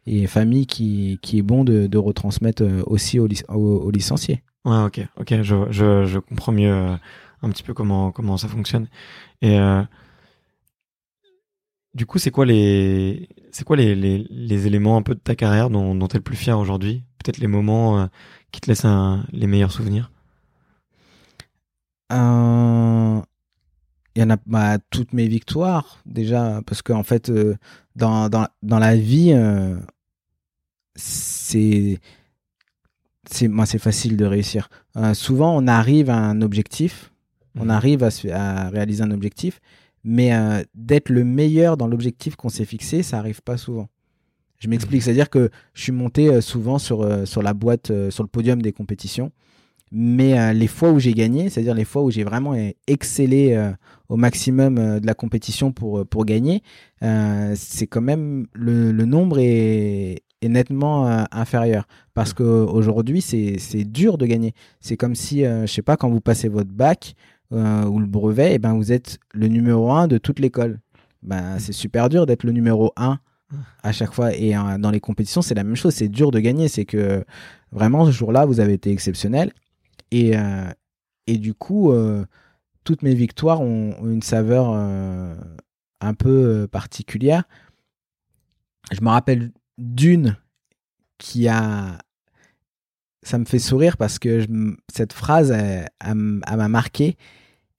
et 0.05 0.27
famille 0.27 0.65
qui, 0.65 1.19
qui 1.21 1.39
est 1.39 1.41
bon 1.41 1.63
de, 1.65 1.87
de 1.87 1.97
retransmettre 1.97 2.63
aussi 2.85 3.19
aux, 3.19 3.27
aux, 3.49 3.91
licenciés. 3.91 4.43
Ouais, 4.63 4.83
ok, 4.83 5.01
ok, 5.17 5.41
je, 5.41 5.55
je, 5.71 6.05
je 6.05 6.19
comprends 6.19 6.51
mieux 6.51 6.73
un 6.73 7.49
petit 7.49 7.63
peu 7.63 7.73
comment, 7.73 8.11
comment 8.11 8.37
ça 8.37 8.47
fonctionne. 8.47 8.87
Et 9.41 9.57
Du 11.93 12.05
coup, 12.05 12.17
c'est 12.17 12.31
quoi 12.31 12.45
les, 12.45 13.29
c'est 13.51 13.63
quoi 13.63 13.77
les, 13.77 13.95
les, 13.95 14.25
les, 14.29 14.67
éléments 14.67 14.97
un 14.97 15.01
peu 15.01 15.15
de 15.15 15.19
ta 15.19 15.35
carrière 15.35 15.69
dont, 15.69 15.95
dont 15.95 16.07
tu 16.07 16.15
es 16.15 16.19
le 16.19 16.23
plus 16.23 16.35
fier 16.35 16.59
aujourd'hui? 16.59 17.03
Peut-être 17.25 17.39
les 17.39 17.47
moments 17.47 17.99
euh, 17.99 18.05
qui 18.51 18.61
te 18.61 18.69
laissent 18.69 18.85
un, 18.85 19.25
les 19.31 19.47
meilleurs 19.47 19.71
souvenirs? 19.71 20.11
Euh, 22.11 23.19
Il 24.15 24.19
y 24.19 24.23
en 24.23 24.29
a 24.29 24.37
bah, 24.45 24.77
toutes 24.91 25.11
mes 25.11 25.27
victoires, 25.27 25.97
déjà, 26.05 26.61
parce 26.67 26.83
qu'en 26.83 26.99
en 26.99 27.03
fait, 27.03 27.31
euh, 27.31 27.55
dans, 27.95 28.29
dans, 28.29 28.47
dans, 28.61 28.77
la 28.77 28.95
vie, 28.95 29.33
euh, 29.33 29.75
c'est 30.93 31.99
c'est 33.27 33.47
moi 33.47 33.65
c'est 33.65 33.79
facile 33.79 34.17
de 34.17 34.25
réussir. 34.25 34.69
souvent, 35.15 35.57
on 35.57 35.65
arrive 35.65 36.11
à 36.11 36.17
un 36.17 36.43
objectif, 36.43 37.11
on 37.57 37.65
mmh. 37.65 37.69
arrive 37.71 38.03
à, 38.03 38.09
à 38.33 38.69
réaliser 38.69 39.01
un 39.01 39.09
objectif, 39.09 39.59
mais 40.03 40.31
euh, 40.35 40.63
d'être 40.75 41.09
le 41.09 41.23
meilleur 41.23 41.75
dans 41.75 41.87
l'objectif 41.87 42.35
qu'on 42.35 42.49
s'est 42.49 42.65
fixé, 42.65 43.01
ça 43.01 43.17
arrive 43.17 43.41
pas 43.41 43.57
souvent. 43.57 43.89
Je 44.59 44.67
m'explique, 44.67 45.01
c'est-à-dire 45.01 45.29
que 45.29 45.49
je 45.73 45.81
suis 45.83 45.91
monté 45.91 46.29
euh, 46.29 46.41
souvent 46.41 46.77
sur, 46.77 47.01
euh, 47.01 47.25
sur 47.25 47.41
la 47.41 47.53
boîte, 47.53 47.91
sur 48.09 48.23
le 48.23 48.29
podium 48.29 48.61
des 48.61 48.71
compétitions, 48.71 49.31
mais 49.91 50.53
les 50.53 50.67
fois 50.67 50.91
où 50.91 50.99
j'ai 50.99 51.13
gagné, 51.13 51.49
c'est-à-dire 51.49 51.75
les 51.75 51.85
fois 51.85 52.01
où 52.01 52.09
j'ai 52.11 52.23
vraiment 52.23 52.53
excellé 52.87 53.71
au 54.09 54.17
maximum 54.17 54.99
de 54.99 55.05
la 55.05 55.13
compétition 55.13 55.71
pour, 55.71 56.05
pour 56.07 56.25
gagner, 56.25 56.63
c'est 57.01 57.87
quand 57.87 58.01
même 58.01 58.47
le, 58.51 58.91
le 58.91 59.05
nombre 59.05 59.37
est, 59.39 60.23
est 60.41 60.49
nettement 60.49 61.07
inférieur 61.31 61.87
parce 62.13 62.31
mmh. 62.31 62.35
qu'aujourd'hui 62.35 63.21
c'est 63.21 63.83
dur 63.85 64.17
de 64.17 64.25
gagner. 64.25 64.53
C'est 64.81 64.97
comme 64.97 65.15
si, 65.15 65.43
je 65.43 65.67
sais 65.67 65.83
pas, 65.83 65.95
quand 65.97 66.09
vous 66.09 66.19
passez 66.19 66.49
votre 66.49 66.71
bac, 66.71 67.15
euh, 67.51 67.85
ou 67.85 67.99
le 67.99 68.07
brevet, 68.07 68.51
et 68.51 68.55
eh 68.55 68.59
ben 68.59 68.73
vous 68.73 68.91
êtes 68.91 69.19
le 69.33 69.47
numéro 69.47 69.91
un 69.91 70.07
de 70.07 70.17
toute 70.17 70.39
l'école. 70.39 70.79
Ben, 71.21 71.59
c'est 71.59 71.73
super 71.73 72.09
dur 72.09 72.25
d'être 72.25 72.43
le 72.43 72.51
numéro 72.51 72.91
un 72.97 73.19
à 73.83 73.91
chaque 73.91 74.13
fois. 74.13 74.35
Et 74.35 74.55
euh, 74.55 74.77
dans 74.77 74.91
les 74.91 74.99
compétitions, 74.99 75.41
c'est 75.41 75.55
la 75.55 75.63
même 75.63 75.75
chose. 75.75 75.93
C'est 75.93 76.07
dur 76.07 76.31
de 76.31 76.39
gagner. 76.39 76.67
C'est 76.67 76.85
que 76.85 77.23
vraiment, 77.71 78.05
ce 78.05 78.11
jour-là, 78.11 78.45
vous 78.45 78.59
avez 78.59 78.73
été 78.73 78.91
exceptionnel. 78.91 79.51
Et, 80.11 80.37
euh, 80.37 80.69
et 81.27 81.37
du 81.37 81.53
coup, 81.53 81.91
toutes 82.83 83.01
mes 83.01 83.15
victoires 83.15 83.61
ont, 83.61 83.95
une 84.05 84.21
saveur 84.21 84.69
un 84.69 86.13
peu 86.13 86.67
particulière. 86.71 87.43
Je 88.91 89.01
me 89.01 89.09
rappelle 89.09 89.51
d'une 89.77 90.37
qui 91.17 91.47
a. 91.47 91.97
Ça 93.23 93.39
me 93.39 93.45
fait 93.45 93.57
sourire 93.57 93.97
parce 93.97 94.19
que 94.19 94.45
cette 94.93 95.13
phrase, 95.13 95.51
elle 95.51 96.15
m'a 96.15 96.67
marqué. 96.67 97.17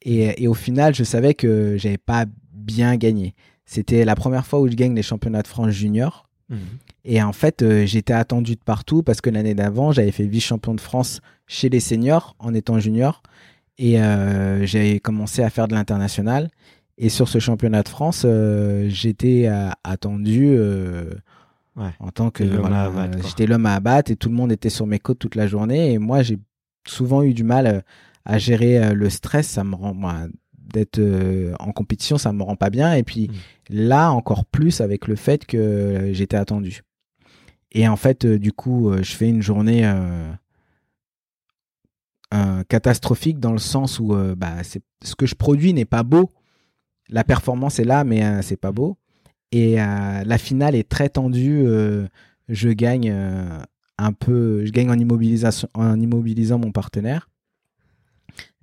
Et, 0.03 0.47
au 0.47 0.55
final, 0.55 0.95
je 0.95 1.05
savais 1.05 1.35
que 1.35 1.77
j'avais 1.77 1.99
pas 1.99 2.27
bien 2.53 2.97
gagné. 2.97 3.35
C'était 3.67 4.05
la 4.05 4.15
première 4.15 4.47
fois 4.47 4.61
où 4.61 4.69
je 4.69 4.75
gagne 4.75 4.95
les 4.95 5.03
championnats 5.03 5.43
de 5.43 5.49
France 5.49 5.71
junior. 5.71 6.29
Mhm. 6.49 6.59
Et 7.05 7.23
en 7.23 7.33
fait, 7.33 7.63
euh, 7.63 7.85
j'étais 7.85 8.13
attendu 8.13 8.55
de 8.55 8.61
partout 8.61 9.03
parce 9.03 9.21
que 9.21 9.29
l'année 9.29 9.55
d'avant, 9.55 9.93
j'avais 9.93 10.13
fait 10.13 10.27
vice-champion 10.27 10.75
de 10.75 10.81
France 10.81 11.21
chez 11.49 11.69
les 11.69 11.81
seniors 11.81 12.37
en 12.39 12.55
étant 12.55 12.79
junior. 12.79 13.23
Et 13.79 14.01
euh, 14.01 14.65
j'ai 14.65 15.01
commencé 15.01 15.43
à 15.43 15.51
faire 15.51 15.69
de 15.69 15.75
l'international. 15.75 16.49
Et 16.97 17.09
sur 17.09 17.29
ce 17.29 17.41
championnat 17.41 17.83
de 17.83 17.89
France, 17.89 18.23
euh, 18.25 18.89
j'étais 18.89 19.51
attendu 19.85 20.57
en 21.77 22.11
tant 22.15 22.31
que 22.31 22.45
j'étais 23.27 23.47
l'homme 23.47 23.67
à 23.67 23.75
abattre 23.75 24.11
et 24.11 24.17
tout 24.17 24.31
le 24.31 24.35
monde 24.35 24.51
était 24.51 24.71
sur 24.71 24.87
mes 24.87 24.99
côtes 24.99 25.19
toute 25.19 25.35
la 25.35 25.47
journée. 25.47 25.93
Et 25.93 25.99
moi, 25.99 26.23
j'ai 26.23 26.39
souvent 26.87 27.23
eu 27.23 27.35
du 27.35 27.45
mal 27.45 27.85
à 28.25 28.39
gérer 28.39 28.95
le 28.95 29.11
stress, 29.11 29.47
ça 29.47 29.63
me 29.63 29.75
rend 29.75 29.93
moi 29.93 30.27
d'être 30.67 30.99
euh, 30.99 31.55
en 31.61 31.73
compétition, 31.73 32.19
ça 32.19 32.33
me 32.33 32.43
rend 32.43 32.57
pas 32.57 32.71
bien. 32.71 32.95
Et 32.95 33.03
puis 33.03 33.29
mm. 33.29 33.35
là, 33.71 34.11
encore 34.11 34.45
plus 34.45 34.81
avec 34.81 35.09
le 35.09 35.17
fait 35.17 35.47
que 35.47 36.11
j'étais 36.13 36.37
attendu. 36.37 36.83
Et 37.73 37.89
en 37.89 37.97
fait, 37.97 38.25
euh, 38.25 38.39
du 38.39 38.53
coup, 38.53 38.93
je 39.03 39.13
fais 39.13 39.29
une 39.29 39.43
journée 39.43 39.91
catastrophique 42.69 43.39
dans 43.39 43.53
le 43.53 43.59
sens 43.59 43.99
où 43.99 44.15
bah, 44.37 44.57
ce 44.63 45.15
que 45.15 45.27
je 45.27 45.35
produis 45.35 45.73
n'est 45.73 45.85
pas 45.85 46.03
beau. 46.03 46.31
La 47.09 47.25
performance 47.25 47.79
est 47.79 47.85
là, 47.85 48.05
mais 48.05 48.43
c'est 48.43 48.61
pas 48.61 48.73
beau. 48.73 48.99
Et 49.53 49.77
la 49.77 50.39
finale 50.39 50.75
est 50.75 50.89
très 50.89 51.09
tendue. 51.09 51.67
je 52.49 52.69
gagne 52.71 53.11
un 53.99 54.13
peu, 54.13 54.65
je 54.65 54.73
gagne 54.73 54.91
en, 54.91 54.99
immobilisation, 54.99 55.69
en 55.75 55.99
immobilisant 55.99 56.59
mon 56.59 56.73
partenaire. 56.73 57.29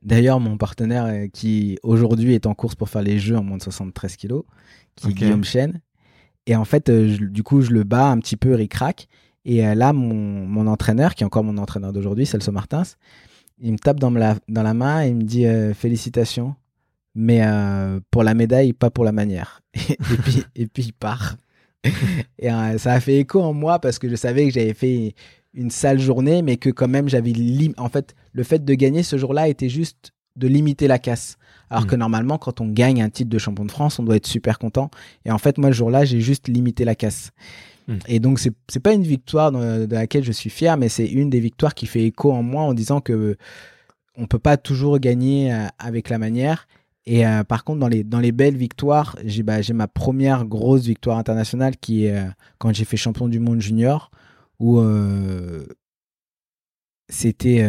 D'ailleurs, 0.04 0.40
mon 0.40 0.58
partenaire 0.58 1.06
euh, 1.06 1.28
qui 1.28 1.80
aujourd'hui 1.82 2.34
est 2.34 2.46
en 2.46 2.54
course 2.54 2.76
pour 2.76 2.90
faire 2.90 3.02
les 3.02 3.20
jeux 3.20 3.38
en 3.38 3.44
moins 3.44 3.58
de 3.58 3.64
73 3.64 4.18
kilos, 4.18 4.44
qui 4.96 5.10
est 5.10 5.14
Guillaume 5.14 5.44
Chen. 5.44 5.80
Et 6.46 6.56
en 6.56 6.66
fait, 6.66 6.90
euh, 6.90 7.18
du 7.18 7.42
coup, 7.42 7.62
je 7.62 7.72
le 7.72 7.84
bats 7.84 8.10
un 8.10 8.20
petit 8.20 8.36
peu 8.36 8.54
ric-rac. 8.54 9.08
Et 9.46 9.66
euh, 9.66 9.76
là, 9.76 9.94
mon, 9.94 10.68
entraîneur, 10.68 11.16
qui 11.16 11.24
est 11.24 11.26
encore 11.26 11.44
mon 11.44 11.58
entraîneur 11.58 11.94
d'aujourd'hui, 11.94 12.26
Celso 12.26 12.52
Martins, 12.52 12.84
il 13.62 13.72
me 13.72 13.78
tape 13.78 14.00
dans 14.00 14.12
la, 14.12 14.36
dans 14.50 14.64
la 14.64 14.74
main 14.74 15.06
et 15.06 15.10
il 15.10 15.16
me 15.16 15.24
dit 15.24 15.46
félicitations, 15.74 16.56
mais 17.16 17.42
pour 18.12 18.24
la 18.24 18.34
médaille, 18.34 18.74
pas 18.74 18.90
pour 18.90 19.06
la 19.06 19.12
manière. 19.12 19.62
et, 19.74 20.18
puis, 20.24 20.44
et 20.56 20.68
puis 20.68 20.84
il 20.84 20.94
part. 20.94 21.38
et 22.40 22.50
ça 22.78 22.94
a 22.94 23.00
fait 23.00 23.20
écho 23.20 23.42
en 23.42 23.54
moi 23.54 23.80
parce 23.80 24.00
que 24.00 24.10
je 24.10 24.16
savais 24.16 24.48
que 24.48 24.54
j'avais 24.54 24.74
fait 24.74 25.14
une 25.54 25.70
sale 25.70 26.00
journée, 26.00 26.42
mais 26.42 26.58
que 26.58 26.70
quand 26.70 26.88
même 26.88 27.10
j'avais 27.10 27.34
en 27.78 27.90
fait 27.90 28.16
le 28.32 28.44
fait 28.44 28.64
de 28.66 28.74
gagner 28.74 29.04
ce 29.04 29.18
jour-là 29.18 29.48
était 29.48 29.70
juste 29.70 30.14
de 30.36 30.48
limiter 30.48 30.88
la 30.88 31.00
casse. 31.00 31.38
Alors 31.70 31.84
mm. 31.84 31.88
que 31.88 31.96
normalement, 31.96 32.38
quand 32.38 32.62
on 32.62 32.68
gagne 32.68 33.02
un 33.02 33.10
titre 33.10 33.30
de 33.30 33.38
champion 33.38 33.66
de 33.66 33.72
France, 33.72 34.00
on 34.00 34.04
doit 34.04 34.16
être 34.16 34.28
super 34.28 34.60
content. 34.60 34.90
Et 35.26 35.32
en 35.32 35.38
fait, 35.38 35.58
moi, 35.58 35.70
le 35.70 35.76
jour-là, 35.76 36.06
j'ai 36.06 36.22
juste 36.22 36.48
limité 36.48 36.86
la 36.86 36.96
casse. 36.96 37.32
Mm. 37.88 37.94
Et 38.08 38.20
donc, 38.20 38.40
c'est, 38.40 38.54
c'est 38.68 38.80
pas 38.80 38.94
une 38.94 39.04
victoire 39.04 39.52
de, 39.52 39.88
laquelle 39.90 40.24
je 40.24 40.32
suis 40.32 40.50
fier, 40.50 40.78
mais 40.78 40.90
c'est 40.90 41.08
une 41.08 41.30
des 41.30 41.40
victoires 41.40 41.76
qui 41.76 41.86
fait 41.86 42.04
écho 42.04 42.32
en 42.32 42.44
moi 42.44 42.64
en 42.64 42.74
disant 42.74 43.02
que 43.02 43.38
on 44.16 44.28
peut 44.28 44.40
pas 44.40 44.58
toujours 44.58 45.00
gagner 45.00 45.54
euh, 45.54 45.66
avec 45.80 46.10
la 46.10 46.20
manière. 46.20 46.68
Et 47.06 47.26
euh, 47.26 47.44
par 47.44 47.64
contre, 47.64 47.80
dans 47.80 47.88
les, 47.88 48.04
dans 48.04 48.20
les 48.20 48.32
belles 48.32 48.56
victoires, 48.56 49.18
j'ai, 49.26 49.44
bah, 49.44 49.58
ma 49.74 49.88
première 49.88 50.46
grosse 50.46 50.84
victoire 50.84 51.18
internationale 51.18 51.76
qui 51.78 52.06
est 52.06 52.16
euh, 52.16 52.26
quand 52.60 52.74
j'ai 52.74 52.86
fait 52.86 52.96
champion 52.96 53.28
du 53.28 53.40
monde 53.40 53.60
junior 53.60 54.12
où 54.60 54.82
c'était 57.10 57.68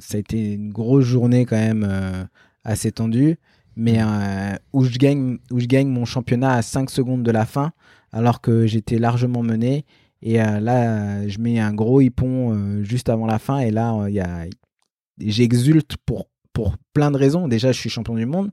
ça 0.00 0.16
a 0.16 0.20
été 0.20 0.54
une 0.54 0.70
grosse 0.70 1.04
journée 1.04 1.44
quand 1.44 1.56
même 1.56 2.28
assez 2.64 2.92
tendue 2.92 3.36
mais 3.76 4.02
mmh. 4.02 4.58
où 4.72 4.84
je 4.84 4.98
gagne 4.98 5.38
où 5.50 5.60
je 5.60 5.66
gagne 5.66 5.88
mon 5.88 6.04
championnat 6.04 6.54
à 6.54 6.62
5 6.62 6.90
secondes 6.90 7.22
de 7.22 7.30
la 7.30 7.46
fin 7.46 7.72
alors 8.12 8.40
que 8.40 8.66
j'étais 8.66 8.98
largement 8.98 9.42
mené 9.42 9.84
et 10.22 10.38
là 10.38 11.26
je 11.28 11.38
mets 11.38 11.60
un 11.60 11.72
gros 11.72 12.00
hippon 12.00 12.82
juste 12.82 13.08
avant 13.08 13.26
la 13.26 13.38
fin 13.38 13.58
et 13.58 13.70
là 13.70 14.06
il 14.08 14.14
y 14.14 14.20
a 14.20 14.46
j'exulte 15.20 15.96
pour 16.04 16.28
pour 16.52 16.76
plein 16.92 17.10
de 17.10 17.16
raisons 17.16 17.48
déjà 17.48 17.72
je 17.72 17.78
suis 17.78 17.90
champion 17.90 18.16
du 18.16 18.26
monde 18.26 18.50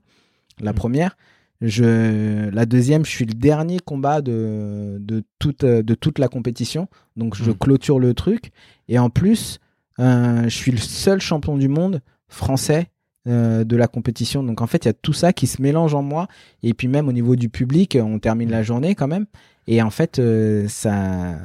la 0.60 0.72
mmh. 0.72 0.76
première 0.76 1.16
je, 1.60 2.50
la 2.50 2.66
deuxième, 2.66 3.04
je 3.04 3.10
suis 3.10 3.24
le 3.24 3.34
dernier 3.34 3.78
combat 3.78 4.20
de, 4.20 4.98
de, 5.00 5.24
toute, 5.38 5.64
de 5.64 5.94
toute 5.94 6.18
la 6.18 6.28
compétition. 6.28 6.88
Donc, 7.16 7.34
je 7.34 7.50
hmm. 7.50 7.58
clôture 7.58 7.98
le 7.98 8.14
truc. 8.14 8.50
Et 8.88 8.98
en 8.98 9.10
plus, 9.10 9.58
euh, 9.98 10.42
je 10.44 10.54
suis 10.54 10.72
le 10.72 10.78
seul 10.78 11.20
champion 11.20 11.56
du 11.56 11.68
monde 11.68 12.02
français 12.28 12.90
euh, 13.26 13.64
de 13.64 13.76
la 13.76 13.88
compétition. 13.88 14.42
Donc, 14.42 14.60
en 14.60 14.66
fait, 14.66 14.84
il 14.84 14.88
y 14.88 14.90
a 14.90 14.94
tout 14.94 15.14
ça 15.14 15.32
qui 15.32 15.46
se 15.46 15.62
mélange 15.62 15.94
en 15.94 16.02
moi. 16.02 16.28
Et 16.62 16.74
puis, 16.74 16.88
même 16.88 17.08
au 17.08 17.12
niveau 17.12 17.36
du 17.36 17.48
public, 17.48 17.96
on 18.00 18.18
termine 18.18 18.50
la 18.50 18.62
journée 18.62 18.94
quand 18.94 19.08
même. 19.08 19.26
Et 19.66 19.82
en 19.82 19.90
fait, 19.90 20.18
euh, 20.18 20.68
ça, 20.68 21.38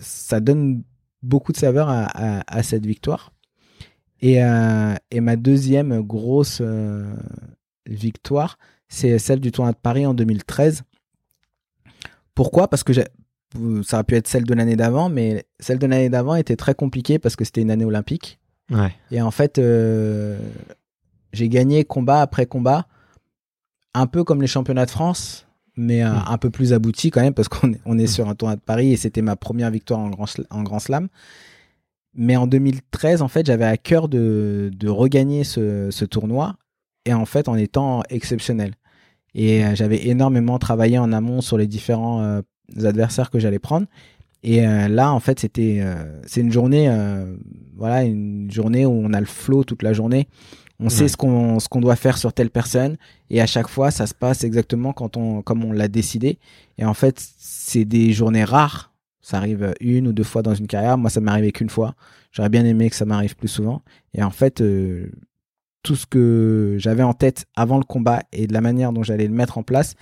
ça 0.00 0.40
donne 0.40 0.82
beaucoup 1.22 1.52
de 1.52 1.56
saveur 1.56 1.88
à, 1.88 2.42
à, 2.46 2.62
cette 2.62 2.86
victoire. 2.86 3.32
Et, 4.20 4.38
et, 5.10 5.20
ma 5.20 5.36
deuxième 5.36 6.00
grosse 6.02 6.60
victoire, 7.86 8.58
c'est 8.88 9.18
celle 9.18 9.40
du 9.40 9.52
tournoi 9.52 9.72
de 9.72 9.78
Paris 9.78 10.06
en 10.06 10.14
2013. 10.14 10.82
Pourquoi? 12.34 12.68
Parce 12.68 12.84
que 12.84 12.92
ça 12.92 13.04
aurait 13.92 14.04
pu 14.04 14.16
être 14.16 14.28
celle 14.28 14.44
de 14.44 14.54
l'année 14.54 14.76
d'avant, 14.76 15.08
mais 15.08 15.44
celle 15.60 15.78
de 15.78 15.86
l'année 15.86 16.08
d'avant 16.08 16.34
était 16.34 16.56
très 16.56 16.74
compliquée 16.74 17.18
parce 17.18 17.36
que 17.36 17.44
c'était 17.44 17.62
une 17.62 17.70
année 17.70 17.84
olympique. 17.84 18.38
Et 19.10 19.22
en 19.22 19.30
fait, 19.30 19.58
euh, 19.58 20.38
j'ai 21.32 21.48
gagné 21.48 21.84
combat 21.84 22.20
après 22.20 22.46
combat, 22.46 22.86
un 23.94 24.06
peu 24.06 24.24
comme 24.24 24.42
les 24.42 24.46
championnats 24.46 24.84
de 24.84 24.90
France, 24.90 25.46
mais 25.76 26.04
euh, 26.04 26.10
hmm. 26.10 26.24
un 26.26 26.38
peu 26.38 26.50
plus 26.50 26.72
abouti 26.72 27.10
quand 27.10 27.22
même 27.22 27.34
parce 27.34 27.48
qu'on 27.48 27.72
est, 27.72 27.80
on 27.86 27.98
est 27.98 28.04
hmm. 28.04 28.08
sur 28.08 28.28
un 28.28 28.34
tournoi 28.34 28.56
de 28.56 28.60
Paris 28.60 28.92
et 28.92 28.96
c'était 28.96 29.22
ma 29.22 29.36
première 29.36 29.70
victoire 29.70 30.00
en 30.00 30.10
grand, 30.10 30.26
en 30.50 30.62
grand 30.62 30.78
slam. 30.78 31.08
Mais 32.14 32.36
en 32.36 32.46
2013, 32.46 33.22
en 33.22 33.28
fait, 33.28 33.46
j'avais 33.46 33.64
à 33.64 33.76
cœur 33.76 34.08
de, 34.08 34.70
de 34.74 34.88
regagner 34.88 35.44
ce, 35.44 35.90
ce 35.90 36.04
tournoi 36.04 36.56
et 37.08 37.14
en 37.14 37.24
fait 37.24 37.48
en 37.48 37.56
étant 37.56 38.02
exceptionnel. 38.10 38.74
Et 39.34 39.64
euh, 39.64 39.74
j'avais 39.74 40.06
énormément 40.08 40.58
travaillé 40.58 40.98
en 40.98 41.12
amont 41.12 41.40
sur 41.40 41.56
les 41.56 41.66
différents 41.66 42.22
euh, 42.22 42.42
adversaires 42.84 43.30
que 43.30 43.38
j'allais 43.38 43.58
prendre. 43.58 43.86
Et 44.42 44.66
euh, 44.66 44.88
là, 44.88 45.12
en 45.12 45.20
fait, 45.20 45.40
c'était 45.40 45.82
c'est 46.26 46.42
une 46.42 46.52
journée, 46.52 46.88
voilà, 47.76 48.04
une 48.04 48.50
journée 48.50 48.86
où 48.86 48.92
on 48.92 49.12
a 49.12 49.20
le 49.20 49.26
flow 49.26 49.64
toute 49.64 49.82
la 49.82 49.92
journée, 49.92 50.28
On 50.78 50.90
sait 50.90 51.08
ce 51.08 51.16
qu'on 51.16 51.58
ce 51.58 51.68
qu'on 51.68 51.80
doit 51.80 51.96
faire 51.96 52.18
sur 52.18 52.32
telle 52.32 52.50
personne 52.50 52.98
et 53.30 53.40
à 53.40 53.46
chaque 53.46 53.68
fois 53.68 53.90
ça 53.90 54.06
se 54.06 54.14
passe 54.14 54.44
exactement 54.44 54.92
quand 54.92 55.16
on 55.16 55.42
comme 55.42 55.64
on 55.64 55.72
l'a 55.72 55.88
décidé. 55.88 56.38
Et 56.76 56.84
en 56.84 56.94
fait 56.94 57.20
c'est 57.38 57.84
des 57.84 58.12
journées 58.12 58.44
rares. 58.44 58.92
Ça 59.22 59.38
arrive 59.38 59.74
une 59.80 60.06
ou 60.06 60.12
deux 60.12 60.24
fois 60.24 60.42
dans 60.42 60.54
une 60.54 60.68
carrière. 60.68 60.98
Moi 60.98 61.10
ça 61.10 61.20
m'est 61.20 61.32
arrivé 61.32 61.50
qu'une 61.50 61.70
fois. 61.70 61.94
J'aurais 62.30 62.48
bien 62.48 62.64
aimé 62.64 62.90
que 62.90 62.96
ça 62.96 63.06
m'arrive 63.06 63.34
plus 63.34 63.48
souvent. 63.48 63.82
Et 64.14 64.22
en 64.22 64.30
fait 64.30 64.62
tout 65.82 65.96
ce 65.96 66.06
que 66.06 66.76
j'avais 66.78 67.02
en 67.02 67.14
tête 67.14 67.46
avant 67.56 67.78
le 67.78 67.84
combat 67.84 68.22
et 68.32 68.46
de 68.46 68.52
la 68.52 68.60
manière 68.60 68.92
dont 68.92 69.02
j'allais 69.02 69.26
le 69.26 69.34
mettre 69.34 69.58
en 69.58 69.62
place, 69.62 69.94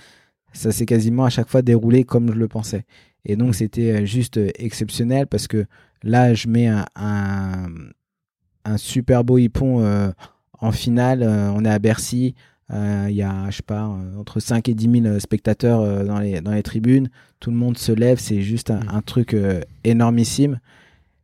ça 0.53 0.71
s'est 0.71 0.85
quasiment 0.85 1.25
à 1.25 1.29
chaque 1.29 1.49
fois 1.49 1.61
déroulé 1.61 2.03
comme 2.03 2.33
je 2.33 2.37
le 2.37 2.47
pensais. 2.47 2.85
Et 3.25 3.35
donc 3.35 3.55
c'était 3.55 3.91
euh, 3.91 4.05
juste 4.05 4.37
euh, 4.37 4.49
exceptionnel 4.55 5.27
parce 5.27 5.47
que 5.47 5.65
là 6.03 6.33
je 6.33 6.47
mets 6.47 6.67
un, 6.67 6.85
un, 6.95 8.77
super 8.77 9.23
beau 9.23 9.37
hippon 9.37 9.81
euh, 9.81 10.11
en 10.59 10.71
finale. 10.71 11.23
on 11.23 11.63
est 11.63 11.69
à 11.69 11.79
Bercy. 11.79 12.35
Il 12.69 13.13
y 13.13 13.21
a, 13.21 13.49
je 13.49 13.57
sais 13.57 13.63
pas, 13.63 13.83
entre 14.17 14.41
5 14.41 14.67
et 14.67 14.73
10 14.73 15.01
000 15.03 15.19
spectateurs 15.19 16.03
dans, 16.03 16.19
les, 16.19 16.41
dans 16.41 16.51
les 16.51 16.63
tribunes. 16.63 17.09
Tout 17.39 17.49
le 17.49 17.55
monde 17.55 17.77
se 17.77 17.93
lève. 17.93 18.19
C'est 18.19 18.41
juste 18.41 18.71
un, 18.71 18.81
un 18.89 19.01
truc 19.01 19.37
énormissime. 19.85 20.59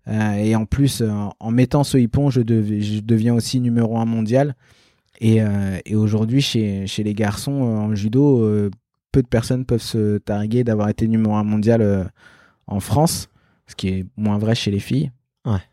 Et 0.08 0.56
en 0.56 0.66
plus, 0.66 1.02
en 1.40 1.52
mettant 1.52 1.84
ce 1.84 1.98
hippon, 1.98 2.30
je, 2.30 2.42
je, 2.42 3.00
deviens 3.00 3.34
aussi 3.34 3.60
numéro 3.60 3.98
1 3.98 4.06
mondial. 4.06 4.56
Et, 5.22 5.40
et 5.86 5.96
aujourd'hui, 5.96 6.42
chez, 6.42 6.88
chez 6.88 7.04
les 7.04 7.14
garçons 7.14 7.52
en 7.52 7.96
judo, 7.96 8.70
peu 9.14 9.22
de 9.22 9.28
personnes 9.28 9.64
peuvent 9.64 9.82
se 9.82 10.18
targuer 10.18 10.66
d'avoir 10.66 10.90
été 10.90 11.08
numéro 11.08 11.36
un 11.36 11.46
mondial 11.46 11.82
euh, 11.82 12.04
en 12.68 12.82
France, 12.82 13.30
ce 13.68 13.76
qui 13.76 13.88
est 13.88 14.06
moins 14.18 14.38
vrai 14.38 14.56
chez 14.56 14.72
les 14.72 14.82
filles. 14.82 15.12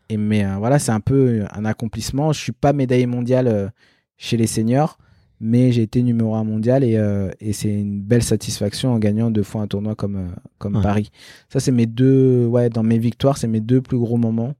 Et 0.09 0.17
mais 0.17 0.45
euh, 0.45 0.55
voilà, 0.57 0.79
c'est 0.79 0.91
un 0.91 0.99
peu 0.99 1.45
un 1.53 1.65
accomplissement. 1.65 2.31
Je 2.31 2.39
suis 2.39 2.51
pas 2.51 2.71
médaillé 2.71 3.07
mondial 3.07 3.47
euh, 3.47 3.69
chez 4.17 4.37
les 4.37 4.47
seniors, 4.47 4.97
mais 5.41 5.71
j'ai 5.71 5.81
été 5.81 6.01
numéro 6.03 6.35
un 6.35 6.43
mondial 6.43 6.83
et, 6.83 6.99
et 7.39 7.53
c'est 7.53 7.73
une 7.73 8.01
belle 8.01 8.23
satisfaction 8.23 8.93
en 8.93 8.99
gagnant 8.99 9.31
deux 9.31 9.43
fois 9.43 9.61
un 9.61 9.67
tournoi 9.67 9.95
comme 9.95 10.35
comme 10.59 10.81
Paris. 10.81 11.11
Ça 11.49 11.59
c'est 11.59 11.71
mes 11.71 11.87
deux 11.87 12.45
ouais 12.45 12.69
dans 12.69 12.83
mes 12.83 12.99
victoires, 12.99 13.37
c'est 13.37 13.47
mes 13.47 13.59
deux 13.59 13.81
plus 13.81 13.97
gros 13.97 14.17
moments. 14.17 14.53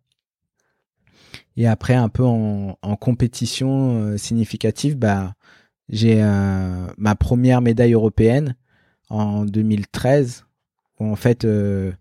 Et 1.56 1.68
après 1.68 1.94
un 1.94 2.10
peu 2.10 2.26
en, 2.26 2.78
en 2.82 2.96
compétition 2.96 4.18
significative, 4.18 4.98
bah 4.98 5.36
j'ai 5.88 6.22
ma 6.98 7.16
première 7.16 7.62
médaille 7.62 7.94
européenne 7.94 8.56
en 9.12 9.46
2013, 9.46 10.46
où 11.00 11.06
en 11.06 11.16
fait, 11.16 11.44
euh, 11.46 11.92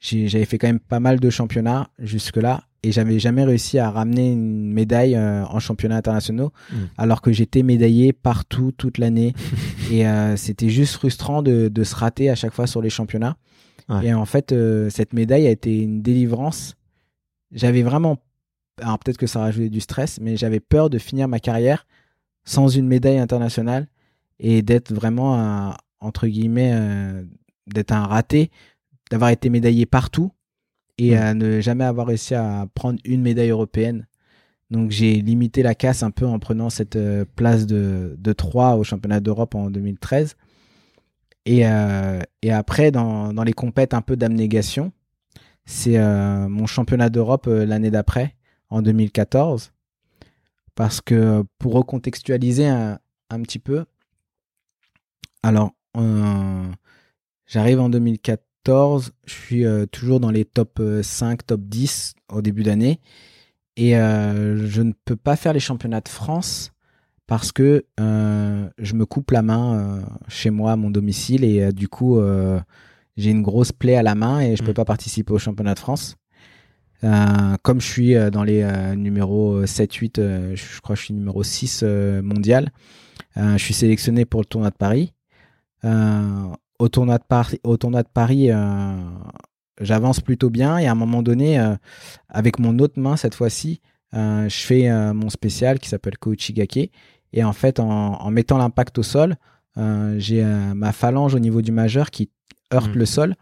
j'avais 0.00 0.44
fait 0.44 0.58
quand 0.58 0.68
même 0.68 0.80
pas 0.80 1.00
mal 1.00 1.18
de 1.18 1.30
championnats 1.30 1.88
jusque-là, 1.98 2.64
et 2.82 2.92
j'avais 2.92 3.18
jamais 3.18 3.44
réussi 3.44 3.78
à 3.78 3.90
ramener 3.90 4.32
une 4.32 4.72
médaille 4.72 5.14
euh, 5.14 5.44
en 5.44 5.58
championnat 5.58 5.96
internationaux, 5.96 6.52
hmm. 6.72 6.76
alors 6.96 7.20
que 7.20 7.32
j'étais 7.32 7.62
médaillé 7.62 8.12
partout 8.12 8.72
toute 8.72 8.98
l'année. 8.98 9.34
et 9.90 10.06
euh, 10.06 10.36
c'était 10.36 10.70
juste 10.70 10.94
frustrant 10.94 11.42
de, 11.42 11.70
se 11.82 11.94
rater 11.94 12.30
à 12.30 12.34
chaque 12.34 12.52
fois 12.52 12.66
sur 12.66 12.82
les 12.82 12.90
championnats. 12.90 13.36
Et 14.04 14.14
en 14.14 14.24
fait, 14.24 14.54
cette 14.88 15.14
médaille 15.14 15.48
a 15.48 15.50
été 15.50 15.80
une 15.80 16.00
délivrance. 16.00 16.76
J'avais 17.50 17.82
vraiment, 17.82 18.18
alors 18.80 19.00
peut-être 19.00 19.18
que 19.18 19.26
ça 19.26 19.40
rajoutait 19.40 19.68
du 19.68 19.80
stress, 19.80 20.20
mais 20.20 20.36
j'avais 20.36 20.60
peur 20.60 20.90
de 20.90 20.98
finir 20.98 21.26
ma 21.26 21.40
carrière 21.40 21.88
sans 22.44 22.68
une 22.68 22.86
médaille 22.86 23.18
internationale 23.18 23.88
et 24.38 24.62
d'être 24.62 24.92
vraiment 24.92 25.38
un, 25.38 25.76
entre 26.00 26.26
guillemets, 26.26 26.72
euh, 26.74 27.22
d'être 27.66 27.92
un 27.92 28.06
raté, 28.06 28.50
d'avoir 29.10 29.30
été 29.30 29.50
médaillé 29.50 29.86
partout 29.86 30.32
et 31.00 31.16
à 31.16 31.32
ne 31.32 31.60
jamais 31.60 31.84
avoir 31.84 32.06
réussi 32.08 32.34
à 32.34 32.66
prendre 32.74 33.00
une 33.04 33.22
médaille 33.22 33.50
européenne. 33.50 34.06
Donc 34.70 34.90
j'ai 34.90 35.14
limité 35.14 35.62
la 35.62 35.74
casse 35.74 36.02
un 36.02 36.10
peu 36.10 36.26
en 36.26 36.38
prenant 36.38 36.68
cette 36.68 36.96
euh, 36.96 37.24
place 37.36 37.66
de, 37.66 38.16
de 38.18 38.32
3 38.32 38.74
au 38.74 38.84
championnat 38.84 39.20
d'Europe 39.20 39.54
en 39.54 39.70
2013. 39.70 40.36
Et, 41.46 41.66
euh, 41.66 42.20
et 42.42 42.52
après, 42.52 42.90
dans, 42.90 43.32
dans 43.32 43.44
les 43.44 43.54
compètes 43.54 43.94
un 43.94 44.02
peu 44.02 44.14
d'abnégation, 44.14 44.92
c'est 45.64 45.98
mon 46.48 46.66
championnat 46.66 47.10
d'Europe 47.10 47.46
l'année 47.46 47.90
d'après, 47.90 48.34
en 48.70 48.82
2014. 48.82 49.72
Parce 50.74 51.00
que 51.00 51.44
pour 51.58 51.74
recontextualiser 51.74 52.66
un, 52.66 52.98
un 53.30 53.42
petit 53.42 53.58
peu, 53.60 53.84
alors 55.42 55.72
euh, 55.96 56.66
j'arrive 57.46 57.80
en 57.80 57.88
2014, 57.88 58.44
je 58.66 59.10
suis 59.26 59.64
euh, 59.64 59.86
toujours 59.86 60.20
dans 60.20 60.30
les 60.30 60.44
top 60.44 60.80
5, 61.02 61.32
euh, 61.32 61.44
top 61.46 61.60
10 61.62 62.14
au 62.30 62.42
début 62.42 62.62
d'année. 62.62 63.00
Et 63.76 63.92
je 63.92 64.82
ne 64.82 64.92
peux 65.06 65.16
pas 65.16 65.36
faire 65.36 65.54
les 65.54 65.60
championnats 65.60 66.02
de 66.02 66.08
France 66.08 66.72
parce 67.26 67.50
que 67.50 67.86
je 67.96 68.94
me 68.94 69.06
coupe 69.06 69.30
la 69.30 69.40
main 69.40 70.02
chez 70.28 70.50
moi 70.50 70.72
à 70.72 70.76
mon 70.76 70.90
domicile 70.90 71.44
et 71.44 71.72
du 71.72 71.88
coup 71.88 72.20
j'ai 73.16 73.30
une 73.30 73.40
grosse 73.40 73.72
plaie 73.72 73.96
à 73.96 74.02
la 74.02 74.14
main 74.14 74.40
et 74.40 74.54
je 74.54 74.62
ne 74.62 74.66
peux 74.66 74.72
mmh. 74.72 74.74
pas 74.74 74.84
participer 74.84 75.32
au 75.32 75.38
championnat 75.38 75.72
de 75.72 75.78
France. 75.78 76.16
comme 77.00 77.80
je 77.80 77.86
suis 77.86 78.14
dans 78.30 78.44
les 78.44 78.68
numéros 78.96 79.64
7, 79.64 79.94
8, 79.94 80.16
je 80.16 80.80
crois 80.82 80.94
que 80.94 81.00
je 81.00 81.06
suis 81.06 81.14
numéro 81.14 81.42
6 81.42 81.82
mondial, 82.22 82.72
je 83.34 83.56
suis 83.56 83.72
sélectionné 83.72 84.26
pour 84.26 84.42
le 84.42 84.46
tournoi 84.46 84.68
de 84.68 84.76
Paris. 84.76 85.14
Euh, 85.84 86.48
au 86.80 86.88
tournoi 86.88 87.18
de 87.18 87.24
Paris, 87.24 87.60
au 87.62 87.76
tournoi 87.76 88.02
de 88.02 88.08
Paris 88.08 88.50
euh, 88.50 88.96
j'avance 89.80 90.20
plutôt 90.20 90.50
bien 90.50 90.78
et 90.78 90.86
à 90.86 90.92
un 90.92 90.96
moment 90.96 91.22
donné, 91.22 91.60
euh, 91.60 91.76
avec 92.28 92.58
mon 92.58 92.78
autre 92.78 92.98
main 92.98 93.16
cette 93.16 93.34
fois-ci, 93.34 93.80
je 94.12 94.48
fais 94.48 94.90
mon 95.12 95.30
spécial 95.30 95.78
qui 95.78 95.88
s'appelle 95.88 96.18
Kouchigake 96.18 96.90
et 97.32 97.44
en 97.44 97.52
fait, 97.52 97.78
en, 97.78 98.28
mettant 98.32 98.58
l'impact 98.58 98.98
au 98.98 99.04
sol, 99.04 99.36
j'ai 100.16 100.44
ma 100.74 100.90
phalange 100.90 101.36
au 101.36 101.38
niveau 101.38 101.62
du 101.62 101.70
majeur 101.70 102.10
qui 102.10 102.28
heurte 102.74 102.96
mmh. 102.96 102.98
le 102.98 103.06
sol 103.06 103.34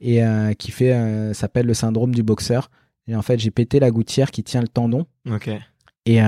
et 0.00 0.22
qui 0.58 0.70
fait 0.70 1.34
s'appelle 1.34 1.66
le 1.66 1.74
syndrome 1.74 2.14
du 2.14 2.22
boxeur. 2.22 2.70
Et 3.06 3.14
en 3.14 3.20
fait, 3.20 3.38
j'ai 3.38 3.50
pété 3.50 3.80
la 3.80 3.90
gouttière 3.90 4.30
qui 4.30 4.42
tient 4.42 4.62
le 4.62 4.68
tendon. 4.68 5.04
Et, 6.06 6.20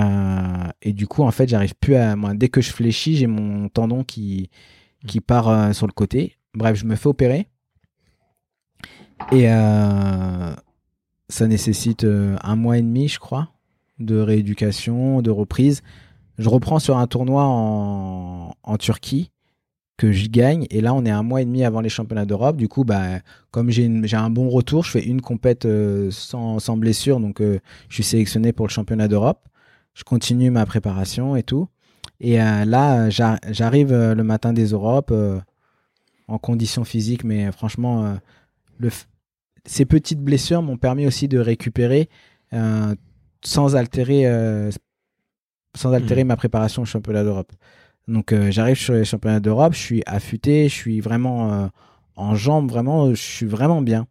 et 0.83 0.93
du 0.93 1.07
coup, 1.07 1.23
en 1.23 1.31
fait, 1.31 1.49
j'arrive 1.49 1.73
plus 1.73 1.95
à. 1.95 2.15
Moi, 2.15 2.35
dès 2.35 2.49
que 2.49 2.61
je 2.61 2.69
fléchis, 2.69 3.15
j'ai 3.15 3.25
mon 3.25 3.67
tendon 3.67 4.03
qui, 4.03 4.51
qui 5.05 5.21
part 5.21 5.49
euh, 5.49 5.73
sur 5.73 5.87
le 5.87 5.91
côté. 5.91 6.37
Bref, 6.57 6.75
je 6.75 6.85
me 6.85 6.95
fais 6.95 7.07
opérer. 7.07 7.47
Et 9.31 9.49
euh, 9.49 10.53
ça 11.29 11.47
nécessite 11.47 12.03
euh, 12.03 12.35
un 12.43 12.55
mois 12.55 12.77
et 12.77 12.81
demi, 12.81 13.07
je 13.07 13.19
crois, 13.19 13.49
de 13.99 14.17
rééducation, 14.17 15.21
de 15.21 15.31
reprise. 15.31 15.81
Je 16.37 16.49
reprends 16.49 16.79
sur 16.79 16.97
un 16.97 17.07
tournoi 17.07 17.43
en, 17.43 18.77
Turquie 18.79 19.31
que 19.97 20.11
je 20.11 20.27
gagne. 20.27 20.67
Et 20.69 20.81
là, 20.81 20.93
on 20.93 21.05
est 21.05 21.11
un 21.11 21.23
mois 21.23 21.41
et 21.41 21.45
demi 21.45 21.63
avant 21.63 21.81
les 21.81 21.89
championnats 21.89 22.25
d'Europe. 22.25 22.57
Du 22.57 22.67
coup, 22.67 22.83
bah, 22.83 23.19
comme 23.49 23.71
j'ai 23.71 23.87
un 24.13 24.29
bon 24.29 24.49
retour, 24.49 24.83
je 24.83 24.91
fais 24.91 25.03
une 25.03 25.21
compète 25.21 25.67
sans, 26.11 26.59
sans, 26.59 26.77
blessure. 26.77 27.19
Donc, 27.19 27.41
je 27.41 27.59
suis 27.89 28.03
sélectionné 28.03 28.51
pour 28.51 28.67
le 28.67 28.71
championnat 28.71 29.07
d'Europe. 29.07 29.47
Je 29.95 30.03
continue 30.03 30.51
ma 30.51 30.65
préparation 30.67 31.35
et 31.35 31.41
tout. 31.41 31.67
Et 32.19 32.41
euh, 32.41 32.65
là, 32.65 33.09
j'arrive 33.09 33.91
euh, 33.91 34.15
le 34.15 34.23
matin 34.23 34.53
des 34.53 34.67
Europes 34.67 35.11
euh, 35.11 35.39
en 36.27 36.37
condition 36.37 36.83
physique, 36.83 37.23
mais 37.23 37.51
franchement, 37.51 38.17
le 38.77 38.89
ces 39.65 39.85
petites 39.85 40.21
blessures 40.21 40.61
m'ont 40.61 40.77
permis 40.77 41.05
aussi 41.07 41.27
de 41.27 41.39
récupérer 41.39 42.09
sans 43.43 43.75
altérer, 43.75 44.23
sans 45.75 45.93
altérer 45.93 46.23
mmh. 46.23 46.27
ma 46.27 46.37
préparation 46.37 46.81
au 46.83 46.85
championnat 46.85 47.23
d'Europe. 47.23 47.51
Donc 48.07 48.33
j'arrive 48.49 48.77
sur 48.77 48.93
les 48.93 49.03
championnats 49.03 49.41
d'Europe, 49.41 49.73
je 49.73 49.79
suis 49.79 50.03
affûté, 50.05 50.69
je 50.69 50.73
suis 50.73 51.01
vraiment 51.01 51.69
en 52.15 52.35
jambes, 52.35 52.69
vraiment, 52.69 53.09
je 53.09 53.21
suis 53.21 53.45
vraiment 53.45 53.81
bien. 53.81 54.07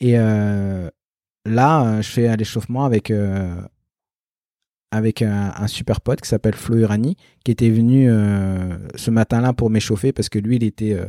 Et 0.00 0.16
là, 0.16 2.00
je 2.00 2.08
fais 2.08 2.36
l'échauffement 2.36 2.84
avec 2.84 3.12
avec 4.90 5.22
un, 5.22 5.66
super 5.66 6.00
pote 6.00 6.20
qui 6.20 6.28
s'appelle 6.28 6.54
Flo 6.54 6.76
Urani, 6.76 7.16
qui 7.44 7.50
était 7.50 7.70
venu 7.70 8.08
euh, 8.08 8.76
ce 8.94 9.10
matin-là 9.10 9.52
pour 9.52 9.70
m'échauffer 9.70 10.12
parce 10.12 10.28
que 10.28 10.38
lui, 10.38 10.56
il 10.56 10.64
était 10.64 10.92
euh, 10.92 11.06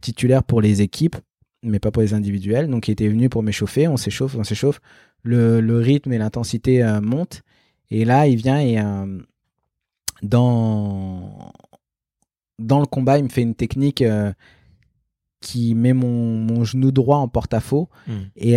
titulaire 0.00 0.42
pour 0.42 0.60
les 0.60 0.82
équipes, 0.82 1.16
mais 1.62 1.78
pas 1.78 1.90
pour 1.90 2.02
les 2.02 2.14
individuels. 2.14 2.68
Donc, 2.68 2.88
il 2.88 2.92
était 2.92 3.08
venu 3.08 3.28
pour 3.28 3.42
m'échauffer. 3.42 3.88
On 3.88 3.96
s'échauffe, 3.96 4.34
on 4.36 4.44
s'échauffe. 4.44 4.80
Le, 5.22 5.60
le, 5.60 5.78
rythme 5.78 6.12
et 6.12 6.18
l'intensité 6.18 6.82
euh, 6.82 7.00
montent. 7.00 7.42
Et 7.90 8.04
là, 8.04 8.26
il 8.26 8.36
vient 8.36 8.60
et 8.60 8.78
dans, 10.22 11.52
dans 12.58 12.80
le 12.80 12.86
combat, 12.86 13.18
il 13.18 13.24
me 13.24 13.28
fait 13.28 13.42
une 13.42 13.54
technique 13.54 14.02
qui 15.40 15.74
met 15.74 15.92
mon, 15.92 16.38
mon, 16.38 16.64
genou 16.64 16.90
droit 16.90 17.18
en 17.18 17.28
porte-à-faux 17.28 17.90
mmh. 18.08 18.12
et 18.36 18.54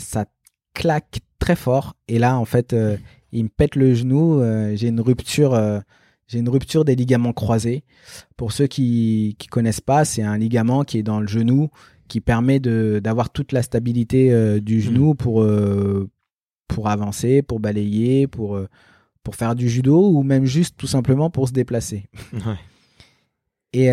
ça 0.00 0.26
claque 0.74 1.20
très 1.38 1.54
fort. 1.54 1.96
Et 2.08 2.18
là, 2.18 2.36
en 2.36 2.44
fait, 2.44 2.74
il 3.32 3.44
me 3.44 3.48
pète 3.48 3.76
le 3.76 3.94
genou, 3.94 4.40
euh, 4.40 4.76
j'ai 4.76 4.88
une 4.88 5.00
rupture, 5.00 5.54
euh, 5.54 5.80
j'ai 6.28 6.38
une 6.38 6.48
rupture 6.48 6.84
des 6.84 6.94
ligaments 6.94 7.32
croisés. 7.32 7.82
Pour 8.36 8.52
ceux 8.52 8.66
qui 8.66 9.36
qui 9.38 9.48
connaissent 9.48 9.80
pas, 9.80 10.04
c'est 10.04 10.22
un 10.22 10.36
ligament 10.36 10.84
qui 10.84 10.98
est 10.98 11.02
dans 11.02 11.20
le 11.20 11.26
genou 11.26 11.70
qui 12.08 12.20
permet 12.20 12.60
de 12.60 13.00
d'avoir 13.02 13.30
toute 13.30 13.52
la 13.52 13.62
stabilité 13.62 14.32
euh, 14.32 14.60
du 14.60 14.78
mmh. 14.78 14.80
genou 14.80 15.14
pour 15.14 15.46
pour 16.68 16.88
avancer, 16.88 17.42
pour 17.42 17.58
balayer, 17.58 18.26
pour 18.26 18.60
pour 19.22 19.34
faire 19.36 19.54
du 19.54 19.68
judo 19.68 20.10
ou 20.10 20.22
même 20.22 20.44
juste 20.44 20.76
tout 20.76 20.86
simplement 20.86 21.30
pour 21.30 21.48
se 21.48 21.52
déplacer. 21.52 22.04
Ouais. 22.34 22.56
Et 23.74 23.90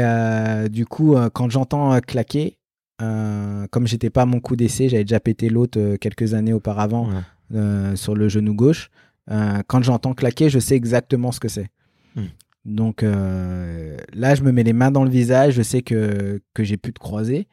du 0.69 0.85
coup, 0.85 1.15
quand 1.33 1.49
j'entends 1.49 1.97
claquer, 2.01 2.57
comme 2.97 3.87
j'étais 3.87 4.09
pas 4.09 4.23
à 4.23 4.25
mon 4.25 4.41
coup 4.41 4.57
d'essai, 4.57 4.89
j'avais 4.89 5.05
déjà 5.05 5.21
pété 5.21 5.47
l'autre 5.47 5.95
quelques 5.95 6.33
années 6.33 6.51
auparavant 6.51 7.07
Ouais. 7.51 7.95
sur 7.95 8.13
le 8.13 8.27
genou 8.27 8.53
gauche. 8.53 8.89
Euh, 9.29 9.61
quand 9.67 9.83
j'entends 9.83 10.13
claquer, 10.13 10.49
je 10.49 10.59
sais 10.59 10.75
exactement 10.75 11.31
ce 11.31 11.39
que 11.39 11.47
c'est. 11.47 11.69
Hmm. 12.15 12.25
Donc 12.65 13.03
euh, 13.03 13.97
là, 14.13 14.35
je 14.35 14.43
me 14.43 14.51
mets 14.51 14.63
les 14.63 14.73
mains 14.73 14.91
dans 14.91 15.03
le 15.03 15.09
visage. 15.09 15.55
Je 15.55 15.61
sais 15.61 15.81
que 15.81 16.41
que 16.53 16.63
j'ai 16.63 16.77
pu 16.77 16.93
te 16.93 16.99
croiser, 16.99 17.47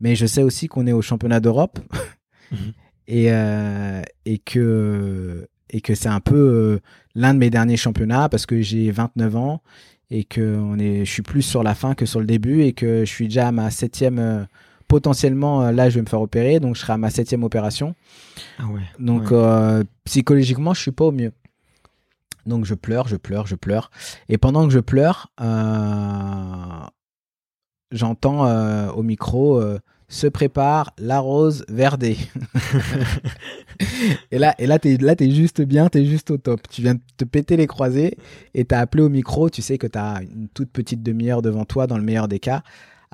mais 0.00 0.16
je 0.16 0.26
sais 0.26 0.42
aussi 0.42 0.66
qu'on 0.66 0.86
est 0.86 0.92
au 0.92 1.02
championnat 1.02 1.40
d'Europe 1.40 1.78
Mhm. 2.52 2.72
et 3.08 3.32
euh, 3.32 4.02
et 4.26 4.38
que 4.38 5.48
et 5.70 5.80
que 5.80 5.94
c'est 5.94 6.08
un 6.10 6.20
peu 6.20 6.78
l'un 7.14 7.32
de 7.34 7.38
mes 7.38 7.50
derniers 7.50 7.78
championnats 7.78 8.28
parce 8.28 8.44
que 8.46 8.60
j'ai 8.60 8.90
29 8.90 9.36
ans 9.36 9.62
et 10.10 10.24
que 10.24 10.56
on 10.58 10.78
est, 10.78 11.04
je 11.04 11.10
suis 11.10 11.22
plus 11.22 11.42
sur 11.42 11.62
la 11.62 11.74
fin 11.74 11.94
que 11.94 12.06
sur 12.06 12.20
le 12.20 12.26
début 12.26 12.62
et 12.62 12.74
que 12.74 13.00
je 13.00 13.10
suis 13.10 13.26
déjà 13.28 13.48
à 13.48 13.52
ma 13.52 13.70
septième. 13.70 14.46
Potentiellement, 14.88 15.62
euh, 15.62 15.72
là, 15.72 15.90
je 15.90 15.96
vais 15.96 16.02
me 16.02 16.06
faire 16.08 16.20
opérer, 16.20 16.60
donc 16.60 16.74
je 16.76 16.80
serai 16.80 16.92
à 16.94 16.98
ma 16.98 17.10
septième 17.10 17.42
opération. 17.44 17.94
Ah 18.58 18.66
ouais. 18.66 18.80
Donc 18.98 19.30
Ouais. 19.30 19.36
euh, 19.36 19.84
psychologiquement, 20.04 20.74
je 20.74 20.80
suis 20.80 20.90
pas 20.92 21.04
au 21.06 21.12
mieux. 21.12 21.32
Donc 22.46 22.64
je 22.66 22.74
pleure, 22.74 23.08
je 23.08 23.16
pleure, 23.16 23.46
je 23.46 23.54
pleure. 23.54 23.90
Et 24.28 24.36
pendant 24.38 24.66
que 24.66 24.72
je 24.72 24.78
pleure, 24.80 25.32
euh, 25.40 26.84
j'entends 27.90 28.46
euh, 28.46 28.90
au 28.90 29.02
micro 29.02 29.62
se 30.08 30.26
prépare 30.26 30.92
la 30.98 31.18
rose 31.18 31.64
verdée. 31.68 32.18
et 34.30 34.38
là, 34.38 34.54
et 34.58 34.66
là, 34.66 34.78
t'es 34.78 34.96
là, 34.98 35.16
t'es 35.16 35.30
juste 35.30 35.62
bien, 35.62 35.88
t'es 35.88 36.04
juste 36.04 36.30
au 36.30 36.36
top. 36.36 36.60
Tu 36.70 36.82
viens 36.82 36.94
de 36.94 37.00
te 37.16 37.24
péter 37.24 37.56
les 37.56 37.66
croisés 37.66 38.16
et 38.54 38.64
t'as 38.64 38.80
appelé 38.80 39.02
au 39.02 39.08
micro. 39.08 39.48
Tu 39.50 39.62
sais 39.62 39.78
que 39.78 39.86
t'as 39.86 40.22
une 40.22 40.48
toute 40.48 40.70
petite 40.70 41.02
demi-heure 41.02 41.42
devant 41.42 41.64
toi, 41.64 41.86
dans 41.86 41.96
le 41.96 42.04
meilleur 42.04 42.28
des 42.28 42.38
cas, 42.38 42.62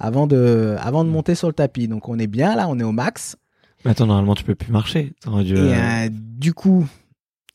avant 0.00 0.26
de, 0.26 0.76
avant 0.80 1.04
de 1.04 1.10
monter 1.10 1.34
sur 1.34 1.46
le 1.46 1.54
tapis. 1.54 1.86
Donc 1.86 2.08
on 2.08 2.18
est 2.18 2.26
bien 2.26 2.56
là, 2.56 2.66
on 2.68 2.78
est 2.80 2.84
au 2.84 2.92
max. 2.92 3.36
Mais 3.84 3.92
attends, 3.92 4.06
normalement, 4.06 4.34
tu 4.34 4.44
peux 4.44 4.54
plus 4.54 4.72
marcher. 4.72 5.12
Et 5.24 5.28
euh, 5.28 5.72
euh, 5.72 6.08
du 6.10 6.52
coup, 6.52 6.86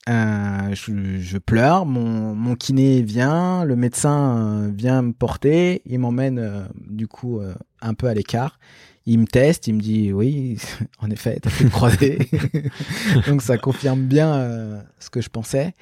euh, 0.10 0.74
je, 0.74 1.20
je 1.20 1.38
pleure, 1.38 1.86
mon, 1.86 2.34
mon 2.36 2.56
kiné 2.56 3.02
vient, 3.02 3.64
le 3.64 3.76
médecin 3.76 4.72
vient 4.76 5.02
me 5.02 5.14
porter, 5.14 5.82
il 5.86 6.00
m'emmène 6.00 6.68
du 6.88 7.08
coup 7.08 7.42
un 7.82 7.94
peu 7.94 8.08
à 8.08 8.14
l'écart. 8.14 8.60
Il 9.08 9.20
me 9.20 9.28
teste, 9.28 9.68
il 9.68 9.76
me 9.76 9.82
dit 9.82 10.12
oui, 10.12 10.58
en 11.00 11.12
effet, 11.12 11.40
t'as 11.42 11.52
fait 11.52 11.70
croisé. 11.70 12.18
Donc 13.28 13.42
ça 13.42 13.58
confirme 13.58 14.02
bien 14.02 14.84
ce 15.00 15.10
que 15.10 15.22
je 15.22 15.30
pensais. 15.30 15.74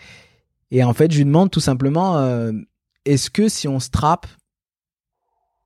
Et 0.71 0.83
en 0.83 0.93
fait, 0.93 1.11
je 1.11 1.17
lui 1.17 1.25
demande 1.25 1.51
tout 1.51 1.61
simplement, 1.61 2.51
est-ce 3.05 3.29
que 3.29 3.47
si 3.47 3.69
on 3.69 3.79
se 3.79 3.89
trappe, 3.89 4.27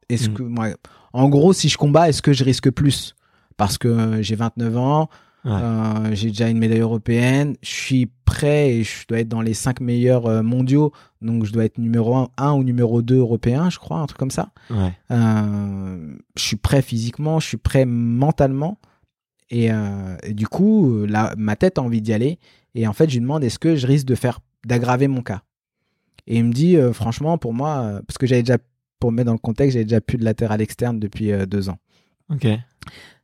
est-ce 0.09 0.29
Mm. 0.29 0.33
que 0.33 0.43
moi, 0.43 0.67
en 1.13 1.29
gros, 1.29 1.53
si 1.53 1.69
je 1.69 1.77
combats, 1.77 2.09
est-ce 2.09 2.21
que 2.21 2.33
je 2.33 2.43
risque 2.43 2.69
plus? 2.71 3.15
Parce 3.57 3.77
que 3.77 3.87
euh, 3.87 4.21
j'ai 4.21 4.35
29 4.35 4.77
ans, 4.77 5.09
Ouais. 5.45 5.51
euh, 5.53 6.13
j'ai 6.13 6.27
déjà 6.29 6.49
une 6.49 6.57
médaille 6.57 6.79
européenne, 6.81 7.55
je 7.61 7.69
suis 7.69 8.11
prêt 8.25 8.71
et 8.71 8.83
je 8.83 9.07
dois 9.07 9.19
être 9.19 9.29
dans 9.29 9.41
les 9.41 9.53
5 9.53 9.79
meilleurs 9.79 10.25
euh, 10.25 10.41
mondiaux, 10.43 10.91
donc 11.21 11.45
je 11.45 11.53
dois 11.53 11.63
être 11.65 11.77
numéro 11.77 12.27
1, 12.37 12.51
ou 12.53 12.63
numéro 12.63 13.01
2 13.01 13.17
européen, 13.17 13.69
je 13.69 13.79
crois, 13.79 13.99
un 13.99 14.05
truc 14.07 14.17
comme 14.19 14.31
ça. 14.31 14.49
Ouais. 14.69 14.91
Euh, 15.11 16.15
je 16.35 16.41
suis 16.43 16.55
prêt 16.57 16.81
physiquement, 16.81 17.39
je 17.39 17.47
suis 17.47 17.57
prêt 17.57 17.85
mentalement. 17.85 18.77
Et, 19.49 19.69
et 20.23 20.33
du 20.33 20.45
coup, 20.45 21.05
là, 21.05 21.33
ma 21.37 21.55
tête 21.55 21.77
a 21.77 21.81
envie 21.81 22.01
d'y 22.01 22.11
aller. 22.11 22.37
Et 22.75 22.85
en 22.85 22.91
fait, 22.91 23.07
je 23.09 23.13
lui 23.15 23.21
demande 23.21 23.45
est-ce 23.45 23.59
que 23.59 23.77
je 23.77 23.87
risque 23.87 24.05
de 24.05 24.15
faire 24.15 24.39
d'aggraver 24.65 25.07
mon 25.07 25.21
cas? 25.21 25.41
Et 26.27 26.39
il 26.39 26.43
me 26.43 26.51
dit 26.51 26.75
franchement, 26.91 27.37
pour 27.37 27.53
moi, 27.53 28.01
parce 28.05 28.17
que 28.17 28.27
j'avais 28.27 28.43
déjà, 28.43 28.57
pour 28.99 29.11
me 29.11 29.17
mettre 29.17 29.27
dans 29.27 29.33
le 29.33 29.37
contexte, 29.39 29.73
j'avais 29.73 29.85
déjà 29.85 30.01
plus 30.01 30.17
de 30.17 30.23
latéral 30.25 30.61
externe 30.61 30.99
depuis 30.99 31.31
euh, 31.31 31.45
deux 31.45 31.69
ans. 31.69 31.77
Ok. 32.31 32.47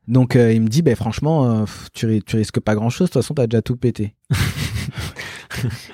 Donc 0.08 0.36
euh, 0.36 0.52
il 0.54 0.62
me 0.62 0.68
dit 0.68 0.82
ben 0.82 0.96
franchement, 0.96 1.62
euh, 1.62 1.66
tu, 1.94 2.06
ri- 2.06 2.24
tu 2.24 2.36
risques 2.36 2.60
pas 2.60 2.76
grand 2.76 2.90
chose. 2.90 3.08
De 3.10 3.14
toute 3.14 3.22
façon, 3.24 3.34
t'as 3.34 3.48
déjà 3.48 3.62
tout 3.62 3.78
pété. 3.78 4.16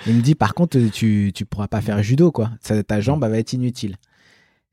il 0.07 0.15
me 0.15 0.21
dit 0.21 0.35
par 0.35 0.53
contre, 0.53 0.79
tu 0.91 1.31
tu 1.33 1.45
pourras 1.45 1.67
pas 1.67 1.81
faire 1.81 2.01
judo 2.01 2.31
quoi. 2.31 2.51
Ça, 2.61 2.81
ta 2.83 3.01
jambe 3.01 3.23
elle 3.23 3.31
va 3.31 3.37
être 3.39 3.53
inutile. 3.53 3.95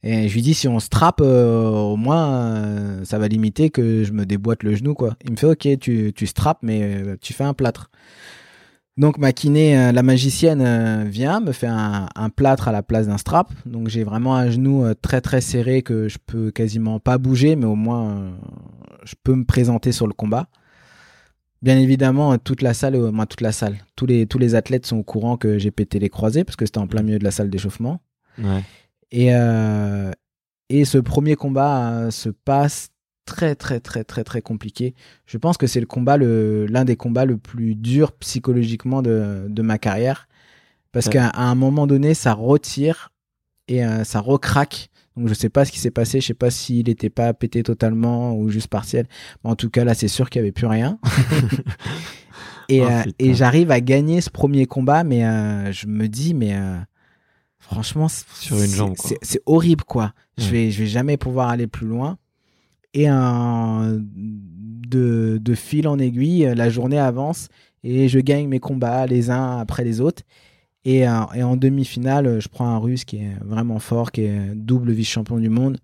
Et 0.02 0.28
je 0.28 0.34
lui 0.34 0.42
dis 0.42 0.54
si 0.54 0.68
on 0.68 0.78
se 0.78 0.88
trappe, 0.88 1.20
euh, 1.20 1.68
au 1.70 1.96
moins 1.96 2.34
euh, 2.34 3.04
ça 3.04 3.18
va 3.18 3.28
limiter 3.28 3.70
que 3.70 4.04
je 4.04 4.12
me 4.12 4.24
déboîte 4.24 4.62
le 4.62 4.74
genou 4.74 4.94
quoi. 4.94 5.16
Il 5.24 5.32
me 5.32 5.36
fait 5.36 5.46
ok, 5.46 5.78
tu 5.80 6.12
tu 6.14 6.26
strappes 6.26 6.60
mais 6.62 6.82
euh, 6.82 7.16
tu 7.20 7.32
fais 7.32 7.44
un 7.44 7.54
plâtre. 7.54 7.90
Donc 8.96 9.18
ma 9.18 9.32
kiné, 9.32 9.76
euh, 9.76 9.92
la 9.92 10.02
magicienne 10.02 10.62
euh, 10.62 11.04
vient, 11.04 11.40
me 11.40 11.52
fait 11.52 11.66
un, 11.66 12.08
un 12.14 12.30
plâtre 12.30 12.68
à 12.68 12.72
la 12.72 12.82
place 12.82 13.08
d'un 13.08 13.18
strap. 13.18 13.52
Donc 13.66 13.88
j'ai 13.88 14.04
vraiment 14.04 14.36
un 14.36 14.50
genou 14.50 14.84
euh, 14.84 14.94
très 14.94 15.20
très 15.20 15.42
serré 15.42 15.82
que 15.82 16.08
je 16.08 16.16
peux 16.24 16.50
quasiment 16.50 16.98
pas 16.98 17.18
bouger, 17.18 17.56
mais 17.56 17.66
au 17.66 17.74
moins 17.74 18.38
je 19.04 19.14
peux 19.22 19.34
me 19.34 19.44
présenter 19.44 19.92
sur 19.92 20.06
le 20.06 20.14
combat. 20.14 20.48
Bien 21.60 21.78
évidemment, 21.78 22.38
toute 22.38 22.62
la 22.62 22.72
salle, 22.72 22.98
moi 23.10 23.26
toute 23.26 23.42
la 23.42 23.52
salle, 23.52 23.78
tous 23.96 24.06
les 24.06 24.26
tous 24.26 24.38
les 24.38 24.54
athlètes 24.54 24.86
sont 24.86 24.98
au 24.98 25.02
courant 25.02 25.36
que 25.36 25.58
j'ai 25.58 25.70
pété 25.70 25.98
les 25.98 26.08
croisés 26.08 26.44
parce 26.44 26.56
que 26.56 26.64
c'était 26.64 26.78
en 26.78 26.86
plein 26.86 27.02
milieu 27.02 27.18
de 27.18 27.24
la 27.24 27.30
salle 27.30 27.50
d'échauffement. 27.50 28.00
Ouais. 28.38 28.62
Et 29.10 29.28
et 30.68 30.84
ce 30.84 30.98
premier 30.98 31.34
combat 31.34 32.10
se 32.10 32.28
passe 32.28 32.90
très 33.26 33.54
très 33.54 33.80
très 33.80 34.04
très 34.04 34.24
très 34.24 34.40
compliqué. 34.40 34.94
Je 35.26 35.36
pense 35.36 35.58
que 35.58 35.66
c'est 35.66 35.80
le 35.80 35.86
combat 35.86 36.16
le 36.16 36.64
l'un 36.66 36.84
des 36.86 36.96
combats 36.96 37.24
le 37.26 37.36
plus 37.36 37.74
dur 37.74 38.12
psychologiquement 38.12 39.02
de 39.02 39.46
de 39.48 39.62
ma 39.62 39.76
carrière 39.78 40.28
parce 40.92 41.06
Ouais. 41.06 41.12
qu'à 41.12 41.30
un 41.34 41.54
moment 41.54 41.86
donné 41.86 42.14
ça 42.14 42.32
retire 42.32 43.10
et 43.68 43.84
euh, 43.84 44.04
ça 44.04 44.20
recraque. 44.20 44.88
Donc 45.16 45.28
je 45.28 45.34
sais 45.34 45.48
pas 45.48 45.64
ce 45.64 45.72
qui 45.72 45.78
s'est 45.78 45.90
passé, 45.90 46.20
je 46.20 46.26
sais 46.26 46.34
pas 46.34 46.50
s'il 46.50 46.88
était 46.88 47.08
pas 47.10 47.32
pété 47.34 47.62
totalement 47.62 48.34
ou 48.36 48.48
juste 48.50 48.68
partiel. 48.68 49.06
Mais 49.44 49.50
en 49.50 49.56
tout 49.56 49.70
cas 49.70 49.84
là 49.84 49.94
c'est 49.94 50.08
sûr 50.08 50.30
qu'il 50.30 50.40
y 50.40 50.42
avait 50.42 50.52
plus 50.52 50.66
rien. 50.66 50.98
et 52.68 52.80
Oh, 52.82 52.84
euh, 52.88 53.02
et 53.18 53.34
j'arrive 53.34 53.70
à 53.70 53.80
gagner 53.80 54.20
ce 54.20 54.30
premier 54.30 54.66
combat 54.66 55.04
mais 55.04 55.24
euh, 55.24 55.72
je 55.72 55.86
me 55.86 56.06
dis 56.08 56.34
mais 56.34 56.54
franchement 57.58 58.08
c'est- 58.08 58.24
Sur 58.34 58.56
une 58.56 58.66
c'est- 58.66 58.76
jambe, 58.76 58.96
quoi. 58.96 59.08
c'est- 59.08 59.18
c'est 59.22 59.42
horrible 59.46 59.84
quoi. 59.84 60.12
Je 60.38 60.48
vais 60.50 60.70
je 60.70 60.78
vais 60.80 60.86
jamais 60.88 61.16
pouvoir 61.16 61.48
aller 61.48 61.66
plus 61.66 61.86
loin. 61.86 62.18
Et 62.96 63.06
de 64.88 65.54
fil 65.54 65.86
en 65.86 65.98
aiguille, 65.98 66.50
la 66.56 66.70
journée 66.70 66.98
avance 66.98 67.48
et 67.84 68.08
je 68.08 68.18
gagne 68.18 68.48
mes 68.48 68.58
combats 68.58 69.06
les 69.06 69.30
uns 69.30 69.58
après 69.58 69.84
les 69.84 70.00
autres. 70.00 70.22
Et, 70.84 71.08
euh, 71.08 71.20
et 71.34 71.42
en 71.42 71.56
demi-finale, 71.56 72.40
je 72.40 72.48
prends 72.48 72.68
un 72.68 72.78
russe 72.78 73.04
qui 73.04 73.18
est 73.18 73.36
vraiment 73.44 73.78
fort, 73.78 74.12
qui 74.12 74.22
est 74.22 74.54
double 74.54 74.92
vice-champion 74.92 75.38
du 75.38 75.48
monde. 75.48 75.78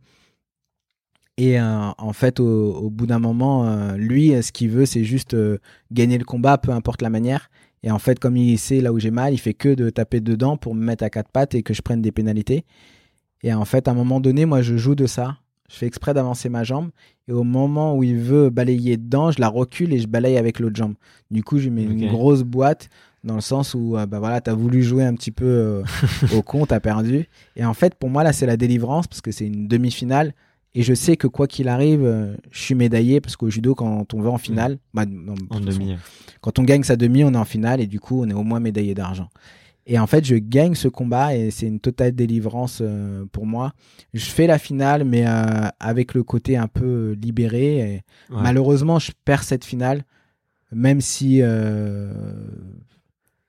Et 1.38 1.58
euh, 1.58 1.90
en 1.96 2.12
fait, 2.12 2.40
au, 2.40 2.90
bout 2.90 3.06
d'un 3.06 3.18
moment, 3.18 3.66
euh, 3.66 3.96
lui, 3.96 4.30
ce 4.42 4.52
qu'il 4.52 4.70
veut, 4.70 4.86
c'est 4.86 5.04
juste 5.04 5.34
euh, 5.34 5.58
gagner 5.90 6.18
le 6.18 6.24
combat, 6.24 6.58
peu 6.58 6.72
importe 6.72 7.02
la 7.02 7.10
manière. 7.10 7.50
Et 7.82 7.90
en 7.90 7.98
fait, 7.98 8.18
comme 8.18 8.36
il 8.36 8.58
sait 8.58 8.80
là 8.80 8.92
où 8.92 8.98
j'ai 8.98 9.10
mal, 9.10 9.32
il 9.32 9.38
fait 9.38 9.54
que 9.54 9.74
de 9.74 9.90
taper 9.90 10.20
dedans 10.20 10.56
pour 10.56 10.74
me 10.74 10.84
mettre 10.84 11.04
à 11.04 11.10
quatre 11.10 11.30
pattes 11.30 11.54
et 11.54 11.62
que 11.62 11.74
je 11.74 11.82
prenne 11.82 12.02
des 12.02 12.12
pénalités. 12.12 12.64
Et 13.42 13.52
en 13.54 13.64
fait, 13.64 13.88
à 13.88 13.92
un 13.92 13.94
moment 13.94 14.20
donné, 14.20 14.44
moi, 14.44 14.62
je 14.62 14.76
joue 14.76 14.94
de 14.94 15.06
ça. 15.06 15.38
Je 15.70 15.76
fais 15.76 15.86
exprès 15.86 16.12
d'avancer 16.14 16.48
ma 16.48 16.64
jambe. 16.64 16.90
Et 17.28 17.32
au 17.32 17.44
moment 17.44 17.96
où 17.96 18.02
il 18.02 18.16
veut 18.18 18.50
balayer 18.50 18.96
dedans, 18.96 19.30
je 19.30 19.40
la 19.40 19.48
recule 19.48 19.92
et 19.92 19.98
je 19.98 20.06
balaye 20.06 20.36
avec 20.36 20.58
l'autre 20.58 20.76
jambe. 20.76 20.94
Du 21.30 21.42
coup, 21.42 21.58
je 21.58 21.64
lui 21.64 21.70
mets 21.70 21.84
une 21.84 22.08
grosse 22.10 22.42
boîte 22.42 22.88
dans 23.24 23.36
le 23.36 23.40
sens 23.40 23.74
où, 23.74 23.96
euh, 23.96 24.04
bah 24.04 24.18
voilà, 24.18 24.40
t'as 24.40 24.52
voulu 24.54 24.82
jouer 24.82 25.04
un 25.04 25.14
petit 25.14 25.30
peu 25.30 25.44
euh, 25.46 25.82
au 26.36 26.42
con, 26.42 26.66
t'as 26.66 26.80
perdu. 26.80 27.28
Et 27.56 27.64
en 27.64 27.74
fait, 27.74 27.94
pour 27.94 28.10
moi, 28.10 28.24
là, 28.24 28.32
c'est 28.32 28.46
la 28.46 28.56
délivrance 28.56 29.06
parce 29.06 29.20
que 29.20 29.30
c'est 29.30 29.46
une 29.46 29.68
demi-finale. 29.68 30.34
Et 30.74 30.82
je 30.82 30.94
sais 30.94 31.16
que 31.16 31.26
quoi 31.26 31.46
qu'il 31.46 31.68
arrive, 31.68 32.02
euh, 32.04 32.34
je 32.50 32.60
suis 32.60 32.74
médaillé 32.74 33.20
parce 33.20 33.36
qu'au 33.36 33.50
judo, 33.50 33.74
quand 33.74 34.12
on 34.14 34.20
va 34.22 34.30
en 34.30 34.38
finale, 34.38 34.78
bah, 34.94 35.04
non, 35.06 35.34
En 35.50 35.58
façon, 35.62 35.78
demi. 35.80 35.96
quand 36.40 36.58
on 36.58 36.64
gagne 36.64 36.82
sa 36.82 36.96
demi, 36.96 37.22
on 37.24 37.32
est 37.34 37.36
en 37.36 37.44
finale 37.44 37.80
et 37.80 37.86
du 37.86 38.00
coup, 38.00 38.22
on 38.22 38.28
est 38.28 38.34
au 38.34 38.42
moins 38.42 38.58
médaillé 38.58 38.94
d'argent. 38.94 39.28
Et 39.86 39.98
en 39.98 40.06
fait, 40.06 40.24
je 40.24 40.36
gagne 40.36 40.74
ce 40.74 40.86
combat 40.88 41.34
et 41.34 41.50
c'est 41.50 41.66
une 41.66 41.80
totale 41.80 42.12
délivrance 42.12 42.78
euh, 42.80 43.24
pour 43.32 43.46
moi. 43.46 43.72
Je 44.14 44.24
fais 44.26 44.46
la 44.46 44.58
finale, 44.58 45.04
mais 45.04 45.26
euh, 45.26 45.68
avec 45.80 46.14
le 46.14 46.22
côté 46.22 46.56
un 46.56 46.68
peu 46.68 47.16
libéré. 47.20 47.78
Et 47.78 48.02
Ouais. 48.34 48.42
Malheureusement, 48.42 48.98
je 48.98 49.10
perds 49.24 49.42
cette 49.42 49.64
finale, 49.64 50.04
même 50.70 51.00
si 51.00 51.40
euh, 51.42 52.12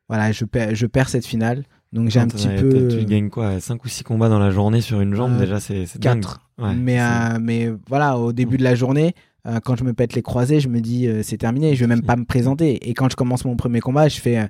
voilà, 0.09 0.31
je 0.31 0.45
perds, 0.45 0.75
je 0.75 0.85
perds 0.85 1.09
cette 1.09 1.25
finale. 1.25 1.63
Donc 1.91 2.09
j'ai 2.09 2.19
un 2.19 2.27
Quand 2.27 2.35
petit 2.37 2.47
peu 2.47 2.87
Tu 2.87 3.05
gagnes 3.05 3.29
quoi 3.29 3.59
5 3.59 3.83
ou 3.85 3.87
6 3.87 4.03
combats 4.03 4.27
dans 4.29 4.39
la 4.39 4.49
journée 4.49 4.81
sur 4.81 4.99
une 4.99 5.13
jambe 5.13 5.33
Euh, 5.33 5.39
Déjà, 5.39 5.59
c'est 5.59 5.85
dingue. 5.99 6.25
Ouais, 6.57 6.73
mais, 6.73 6.99
euh, 6.99 7.37
mais 7.39 7.71
voilà, 7.87 8.17
au 8.17 8.33
début 8.33 8.57
de 8.57 8.63
la 8.63 8.73
journée, 8.73 9.13
euh, 9.47 9.59
quand 9.63 9.75
je 9.75 9.83
me 9.83 9.93
pète 9.93 10.13
les 10.15 10.21
croisés, 10.23 10.59
je 10.59 10.69
me 10.69 10.81
dis 10.81 11.07
euh, 11.07 11.21
c'est 11.23 11.37
terminé, 11.37 11.75
je 11.75 11.81
vais 11.81 11.87
même 11.87 12.01
pas 12.01 12.15
me 12.15 12.25
présenter. 12.25 12.89
Et 12.89 12.93
quand 12.95 13.09
je 13.11 13.15
commence 13.15 13.45
mon 13.45 13.55
premier 13.55 13.79
combat, 13.79 14.07
je 14.07 14.19
fais 14.19 14.39
euh, 14.39 14.47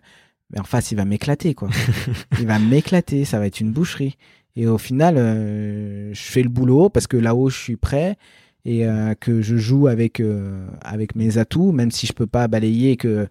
mais 0.51 0.59
en 0.59 0.63
face, 0.63 0.91
il 0.91 0.95
va 0.95 1.05
m'éclater 1.05 1.53
quoi. 1.53 1.69
il 2.39 2.47
va 2.47 2.59
m'éclater, 2.59 3.25
ça 3.25 3.39
va 3.39 3.47
être 3.47 3.59
une 3.59 3.71
boucherie. 3.71 4.17
Et 4.55 4.67
au 4.67 4.77
final, 4.77 5.17
euh, 5.17 6.13
je 6.13 6.21
fais 6.21 6.43
le 6.43 6.49
boulot 6.49 6.89
parce 6.89 7.07
que 7.07 7.17
là-haut, 7.17 7.49
je 7.49 7.57
suis 7.57 7.75
prêt 7.75 8.17
et 8.65 8.85
euh, 8.85 9.13
que 9.15 9.41
je 9.41 9.57
joue 9.57 9.87
avec 9.87 10.19
euh, 10.19 10.67
avec 10.81 11.15
mes 11.15 11.37
atouts, 11.37 11.71
même 11.71 11.91
si 11.91 12.05
je 12.05 12.13
peux 12.13 12.27
pas 12.27 12.47
balayer 12.47 12.91
et 12.91 12.97
que 12.97 13.27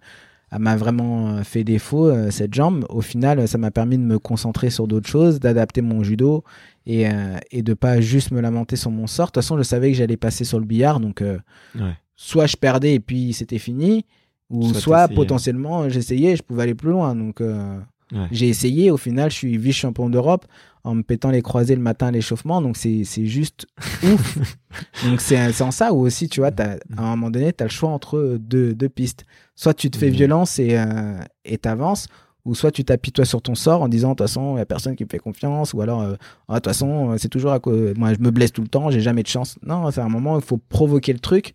m'a 0.59 0.75
vraiment 0.75 1.43
fait 1.43 1.63
défaut, 1.63 2.11
cette 2.29 2.53
jambe. 2.53 2.85
Au 2.89 3.01
final, 3.01 3.47
ça 3.47 3.57
m'a 3.57 3.71
permis 3.71 3.97
de 3.97 4.03
me 4.03 4.19
concentrer 4.19 4.69
sur 4.69 4.87
d'autres 4.87 5.09
choses, 5.09 5.39
d'adapter 5.39 5.81
mon 5.81 6.03
judo 6.03 6.43
et, 6.85 7.07
et 7.49 7.63
de 7.63 7.73
pas 7.73 8.01
juste 8.01 8.29
me 8.29 8.39
lamenter 8.39 8.75
sur 8.75 8.91
mon 8.91 9.07
sort. 9.07 9.29
De 9.29 9.31
toute 9.31 9.41
façon, 9.41 9.57
je 9.57 9.63
savais 9.63 9.89
que 9.91 9.97
j'allais 9.97 10.15
passer 10.15 10.43
sur 10.43 10.59
le 10.59 10.65
billard, 10.65 10.99
donc 10.99 11.23
soit 12.15 12.45
je 12.45 12.55
perdais 12.55 12.93
et 12.93 12.99
puis 12.99 13.33
c'était 13.33 13.57
fini, 13.57 14.05
ou 14.49 14.73
soit, 14.73 15.07
potentiellement 15.07 15.89
j'essayais, 15.89 16.35
je 16.35 16.43
pouvais 16.43 16.63
aller 16.63 16.75
plus 16.75 16.91
loin. 16.91 17.15
Donc 17.15 17.41
j'ai 18.31 18.47
essayé, 18.47 18.91
au 18.91 18.97
final, 18.97 19.31
je 19.31 19.35
suis 19.35 19.57
vice-champion 19.57 20.09
d'Europe 20.09 20.45
en 20.83 20.95
me 20.95 21.01
pétant 21.01 21.31
les 21.31 21.41
croisés 21.41 21.75
le 21.75 21.81
matin 21.81 22.07
à 22.07 22.11
l'échauffement. 22.11 22.61
Donc, 22.61 22.77
c'est 22.77 23.03
juste 23.25 23.65
ouf. 24.03 24.37
donc, 25.05 25.21
c'est 25.21 25.61
en 25.61 25.71
ça 25.71 25.93
où 25.93 26.01
aussi, 26.01 26.27
tu 26.27 26.41
vois, 26.41 26.51
à 26.59 26.77
un 26.97 27.15
moment 27.15 27.31
donné, 27.31 27.53
tu 27.53 27.63
as 27.63 27.67
le 27.67 27.71
choix 27.71 27.89
entre 27.89 28.37
deux, 28.39 28.73
deux, 28.73 28.89
pistes. 28.89 29.25
Soit 29.55 29.73
tu 29.73 29.89
te 29.89 29.97
fais 29.97 30.09
violence 30.09 30.59
et 30.59 30.77
euh, 30.77 31.17
t'avances, 31.61 32.07
ou 32.45 32.55
soit 32.55 32.71
tu 32.71 32.83
toi 32.83 33.25
sur 33.25 33.41
ton 33.41 33.55
sort 33.55 33.81
en 33.81 33.87
disant, 33.87 34.09
de 34.09 34.15
toute 34.15 34.27
façon, 34.27 34.51
il 34.51 34.55
n'y 34.55 34.61
a 34.61 34.65
personne 34.65 34.95
qui 34.95 35.05
me 35.05 35.09
fait 35.09 35.19
confiance, 35.19 35.73
ou 35.73 35.81
alors, 35.81 36.01
euh, 36.01 36.15
ah, 36.49 36.55
de 36.55 36.57
toute 36.57 36.65
façon, 36.67 37.15
c'est 37.17 37.29
toujours 37.29 37.53
à 37.53 37.59
quoi. 37.59 37.73
Moi, 37.95 38.13
je 38.13 38.19
me 38.19 38.31
blesse 38.31 38.51
tout 38.51 38.61
le 38.61 38.67
temps, 38.67 38.91
j'ai 38.91 39.01
jamais 39.01 39.23
de 39.23 39.27
chance. 39.27 39.57
Non, 39.65 39.89
c'est 39.91 40.01
un 40.01 40.09
moment 40.09 40.35
où 40.35 40.39
il 40.39 40.45
faut 40.45 40.57
provoquer 40.57 41.13
le 41.13 41.19
truc 41.19 41.53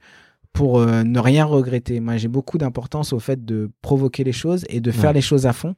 pour 0.59 0.81
euh, 0.81 1.05
ne 1.05 1.21
rien 1.21 1.45
regretter. 1.45 2.01
Moi, 2.01 2.17
j'ai 2.17 2.27
beaucoup 2.27 2.59
d'importance 2.59 3.13
au 3.13 3.21
fait 3.21 3.45
de 3.45 3.71
provoquer 3.81 4.25
les 4.25 4.33
choses 4.33 4.65
et 4.69 4.81
de 4.81 4.91
faire 4.91 5.13
les 5.13 5.21
choses 5.21 5.47
à 5.47 5.53
fond 5.53 5.77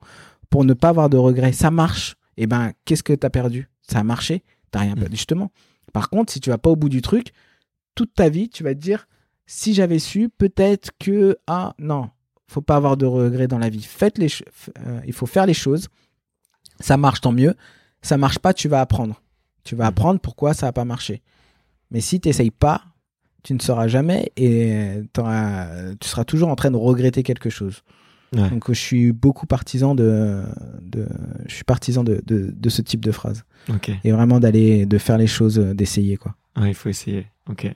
pour 0.48 0.65
ne 0.65 0.73
pas 0.73 0.89
avoir 0.89 1.11
de 1.11 1.19
regrets. 1.19 1.52
Ça 1.52 1.70
marche. 1.70 2.16
Et 2.39 2.44
eh 2.44 2.47
ben, 2.47 2.73
qu'est-ce 2.86 3.02
que 3.02 3.12
tu 3.12 3.27
as 3.27 3.28
perdu? 3.28 3.69
Ça 3.82 3.98
a 3.98 4.05
marché. 4.05 4.43
T'as 4.70 4.81
rien 4.81 4.94
mm. 4.94 5.01
perdu, 5.01 5.16
justement. 5.16 5.52
Par 5.93 6.09
contre, 6.09 6.32
si 6.32 6.40
tu 6.40 6.48
vas 6.48 6.57
pas 6.57 6.70
au 6.70 6.77
bout 6.77 6.89
du 6.89 7.02
truc, 7.02 7.35
toute 7.94 8.15
ta 8.15 8.31
vie, 8.31 8.48
tu 8.48 8.65
vas 8.65 8.74
te 8.74 8.81
dire, 8.81 9.07
si 9.44 9.74
j'avais 9.74 9.98
su, 9.98 10.31
peut-être 10.31 10.93
que, 10.98 11.36
ah, 11.47 11.74
non, 11.78 12.09
faut 12.47 12.62
pas 12.62 12.77
avoir 12.77 12.97
de 12.97 13.05
regrets 13.05 13.48
dans 13.48 13.59
la 13.59 13.69
vie. 13.69 13.82
Faites 13.82 14.16
les, 14.16 14.28
euh, 14.78 15.01
il 15.07 15.12
faut 15.12 15.27
faire 15.27 15.44
les 15.44 15.52
choses. 15.52 15.89
Ça 16.78 16.97
marche, 16.97 17.20
tant 17.20 17.32
mieux. 17.32 17.55
Ça 18.01 18.16
marche 18.16 18.39
pas, 18.39 18.55
tu 18.55 18.66
vas 18.66 18.81
apprendre. 18.81 19.20
Tu 19.62 19.77
vas 19.77 19.85
mm. 19.85 19.89
apprendre 19.89 20.20
pourquoi 20.20 20.55
ça 20.55 20.69
a 20.69 20.73
pas 20.73 20.86
marché. 20.86 21.20
Mais 21.90 22.01
si 22.01 22.19
tu 22.19 22.28
n'essayes 22.28 22.51
pas, 22.51 22.85
tu 23.43 23.55
ne 23.55 23.61
sauras 23.61 23.89
jamais 23.89 24.33
et 24.37 25.03
tu 25.15 25.21
seras 26.09 26.25
toujours 26.25 26.49
en 26.49 26.57
train 26.57 26.71
de 26.71 26.77
regretter 26.77 27.23
quelque 27.23 27.51
chose. 27.51 27.83
Donc 28.33 28.69
je 28.69 28.79
suis 28.79 29.12
beaucoup 29.12 29.47
partisan 29.47 29.95
de, 29.95 30.43
de 30.83 31.07
je 31.47 31.55
suis 31.55 31.65
partisan 31.65 32.05
de, 32.05 32.23
de, 32.27 32.53
de, 32.55 32.69
ce 32.69 32.81
type 32.81 33.05
de 33.05 33.11
phrase. 33.11 33.45
Et 34.05 34.12
vraiment 34.12 34.39
d'aller, 34.41 34.87
de 34.87 34.99
faire 34.99 35.19
les 35.19 35.27
choses, 35.27 35.59
euh, 35.59 35.75
d'essayer 35.75 36.17
quoi. 36.17 36.35
il 36.62 36.75
faut 36.75 36.89
essayer. 36.89 37.27
Ok. 37.49 37.67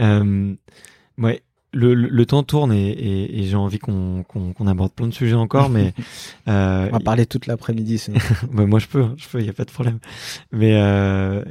Euh, 0.00 0.54
ouais. 1.18 1.42
Le, 1.72 1.94
le, 1.94 2.26
temps 2.26 2.42
tourne 2.42 2.72
et, 2.72 3.40
et, 3.40 3.44
j'ai 3.44 3.54
envie 3.54 3.78
qu'on 3.78 4.24
qu'on 4.24 4.66
aborde 4.66 4.92
plein 4.92 5.06
de 5.06 5.14
sujets 5.14 5.36
encore, 5.36 5.70
mais 5.70 5.94
euh, 6.48 6.88
on 6.88 6.92
va 6.92 6.98
parler 6.98 7.26
toute 7.26 7.46
l'après-midi. 7.46 8.06
bah, 8.52 8.66
moi 8.66 8.80
je 8.80 8.88
peux, 8.88 9.02
hein, 9.02 9.14
je 9.16 9.28
peux, 9.28 9.38
il 9.38 9.46
y 9.46 9.50
a 9.50 9.52
pas 9.52 9.64
de 9.64 9.70
problème. 9.70 10.00
Mais 10.50 10.72
euh, 10.74 11.44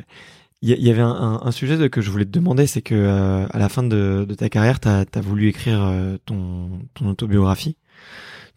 il 0.61 0.69
y, 0.69 0.89
avait 0.89 1.01
un, 1.01 1.51
sujet 1.51 1.89
que 1.89 2.01
je 2.01 2.11
voulais 2.11 2.25
te 2.25 2.31
demander, 2.31 2.67
c'est 2.67 2.81
que 2.81 2.93
euh, 2.93 3.47
à 3.49 3.57
la 3.59 3.69
fin 3.69 3.81
de, 3.81 4.27
ta 4.37 4.49
carrière, 4.49 4.79
tu 4.79 4.89
as, 4.89 5.21
voulu 5.21 5.47
écrire 5.47 5.93
ton, 6.25 6.81
ton 6.93 7.07
autobiographie. 7.07 7.77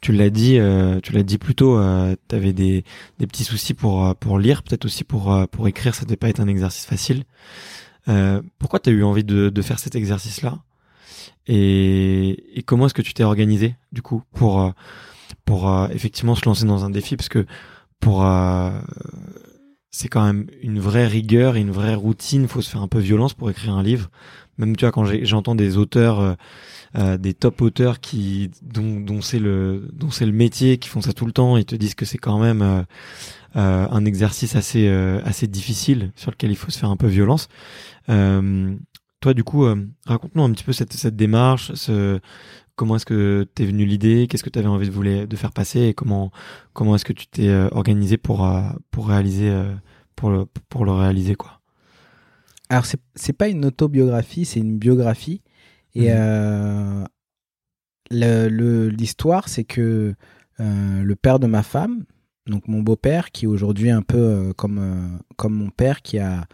Tu 0.03 0.11
l'as 0.11 0.31
dit, 0.31 0.59
euh, 0.59 0.99
tu 1.01 1.13
l'as 1.13 1.23
dit 1.23 1.39
plus 1.39 1.55
tôt, 1.55 1.79
euh, 1.79 2.17
tu 2.29 2.35
avais 2.35 2.53
des, 2.53 2.85
des 3.21 3.27
petits 3.29 3.45
soucis 3.45 3.73
pour 3.73 4.05
euh, 4.05 4.15
pour 4.15 4.37
lire, 4.37 4.65
peut-être 4.65 4.85
aussi 4.85 5.05
pour 5.05 5.33
pour 5.53 5.69
écrire, 5.69 5.95
ça 5.95 6.05
devait 6.05 6.17
pas 6.17 6.29
être 6.29 6.41
un 6.41 6.49
exercice 6.49 6.85
facile. 6.85 7.23
pourquoi 8.59 8.81
tu 8.81 8.91
as 8.91 8.93
eu 8.93 9.05
envie 9.05 9.23
de, 9.23 9.49
de 9.49 9.63
faire 9.63 9.79
cet 9.79 9.95
exercice-là? 9.95 10.59
Et, 11.47 12.59
et, 12.59 12.63
comment 12.65 12.87
est-ce 12.87 12.95
que 12.95 13.03
tu 13.03 13.15
t'es 13.15 13.23
organisé 13.23 13.77
du 13.93 14.03
coup 14.03 14.25
pour 14.33 14.73
pour 15.45 15.89
effectivement 15.93 16.35
se 16.35 16.45
lancer 16.47 16.65
dans 16.67 16.85
un 16.85 16.91
défi? 16.91 17.17
Parce 17.17 17.29
que 17.29 17.47
pour 18.01 18.23
c'est 19.93 20.09
quand 20.09 20.25
même 20.25 20.47
une 20.61 20.81
vraie 20.81 21.07
rigueur, 21.07 21.55
une 21.55 21.71
vraie 21.71 21.95
routine, 21.95 22.49
faut 22.49 22.63
se 22.63 22.71
faire 22.71 22.83
un 22.83 22.89
peu 22.89 22.99
violence 22.99 23.35
pour 23.35 23.51
écrire 23.51 23.75
un 23.75 23.83
livre. 23.83 24.11
Même 24.59 24.77
tu 24.77 24.85
vois 24.85 24.93
quand 24.93 25.05
j'entends 25.25 25.55
des 25.55 25.77
auteurs 25.77 26.37
euh, 26.95 27.17
des 27.17 27.33
top 27.33 27.63
auteurs 27.63 28.01
qui 28.01 28.51
dont, 28.61 29.01
dont 29.01 29.23
c'est 29.23 29.39
le 29.39 29.89
dont 29.95 30.11
c'est 30.11 30.27
le 30.27 30.33
métier, 30.33 30.77
qui 30.77 30.91
font 30.91 31.01
ça 31.01 31.15
tout 31.15 31.25
le 31.25 31.33
temps, 31.33 31.57
ils 31.57 31.65
te 31.65 31.75
disent 31.75 31.95
que 31.95 32.05
c'est 32.05 32.19
quand 32.19 32.39
même 32.39 32.61
euh, 32.61 32.83
euh, 33.57 33.87
un 33.91 34.05
exercice 34.05 34.57
assez 34.57 34.89
assez 35.25 35.47
difficile 35.47 36.13
sur 36.17 36.31
lequel 36.31 36.51
il 36.51 36.57
faut 36.57 36.71
se 36.71 36.79
faire 36.79 36.91
un 36.91 36.97
peu 36.99 37.07
violence. 37.07 37.49
toi, 38.09 39.35
du 39.35 39.45
coup, 39.45 39.65
raconte-nous 40.05 40.43
un 40.43 40.51
petit 40.53 40.65
peu 40.65 40.75
cette 40.75 40.93
cette 40.93 41.17
démarche, 41.17 41.73
ce 41.75 42.21
comment 42.77 42.97
est-ce 42.97 43.07
que 43.07 43.49
t'es 43.55 43.65
venu 43.65 43.85
l'idée, 43.85 44.27
qu'est-ce 44.29 44.45
que 44.45 44.51
tu 44.51 44.59
avais 44.59 44.69
envie 44.69 44.89
de 44.89 45.25
de 45.25 45.37
faire 45.37 45.53
passer? 45.53 45.81
Et 45.81 45.95
comment 45.95 46.31
comment 46.73 46.95
est-ce 46.95 47.05
que 47.05 47.13
tu 47.13 47.27
t'es 47.27 47.51
organisé 47.73 48.17
pour 48.17 48.49
pour 48.91 49.09
réaliser 49.09 49.53
pour 50.17 50.31
le 50.31 50.47
pour 50.69 50.85
le 50.85 50.93
réaliser 50.93 51.35
quoi? 51.35 51.61
Alors 52.69 52.87
c'est 52.87 53.01
c'est 53.15 53.33
pas 53.33 53.49
une 53.49 53.65
autobiographie, 53.65 54.45
c'est 54.45 54.61
une 54.61 54.79
biographie 54.79 55.43
et 55.95 56.11
mhm. 56.11 57.07
euh, 58.13 58.89
l'histoire, 58.91 59.49
c'est 59.49 59.65
que 59.65 60.15
euh, 60.61 61.03
le 61.03 61.17
père 61.17 61.39
de 61.39 61.47
ma 61.47 61.63
femme, 61.63 62.05
donc 62.47 62.69
mon 62.69 62.81
beau-père, 62.81 63.31
qui 63.31 63.45
est 63.45 63.49
aujourd'hui 63.49 63.91
un 63.91 64.03
peu 64.03 64.19
euh, 64.19 64.53
comme, 64.55 65.19
comme 65.37 65.55
mon 65.55 65.71
père, 65.71 66.03
qui 66.03 66.19
a 66.19 66.47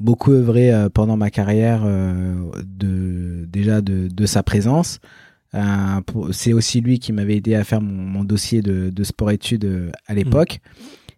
beaucoup 0.00 0.32
œuvré 0.32 0.72
pendant 0.92 1.16
ma 1.16 1.30
carrière 1.30 1.84
de, 1.84 3.44
déjà 3.48 3.80
de, 3.80 4.08
de 4.08 4.26
sa 4.26 4.42
présence, 4.42 4.98
c'est 6.32 6.52
aussi 6.52 6.80
lui 6.80 6.98
qui 6.98 7.12
m'avait 7.12 7.36
aidé 7.36 7.54
à 7.54 7.64
faire 7.64 7.80
mon, 7.80 8.02
mon 8.02 8.24
dossier 8.24 8.62
de, 8.62 8.90
de 8.90 9.04
sport-études 9.04 9.92
à 10.06 10.14
l'époque 10.14 10.60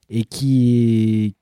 et 0.09 0.24
qui, 0.24 1.36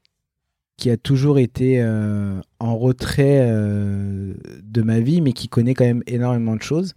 qui 0.76 0.90
a 0.90 0.96
toujours 0.96 1.38
été 1.38 1.80
euh, 1.80 2.40
en 2.58 2.76
retrait 2.76 3.40
euh, 3.42 4.34
de 4.62 4.82
ma 4.82 5.00
vie, 5.00 5.20
mais 5.20 5.32
qui 5.32 5.48
connaît 5.48 5.74
quand 5.74 5.84
même 5.84 6.02
énormément 6.06 6.56
de 6.56 6.62
choses, 6.62 6.94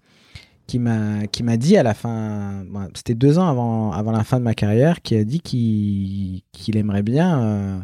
qui 0.67 0.79
m'a 0.79 1.27
qui 1.27 1.43
m'a 1.43 1.57
dit 1.57 1.77
à 1.77 1.83
la 1.83 1.93
fin, 1.93 2.65
c'était 2.95 3.13
deux 3.13 3.37
ans 3.37 3.47
avant 3.47 3.91
avant 3.91 4.11
la 4.11 4.23
fin 4.23 4.39
de 4.39 4.43
ma 4.43 4.55
carrière, 4.55 5.01
qui 5.01 5.15
a 5.15 5.23
dit 5.23 5.39
qu'il 5.39 6.41
qu'il 6.51 6.77
aimerait 6.77 7.03
bien 7.03 7.43
euh, 7.43 7.79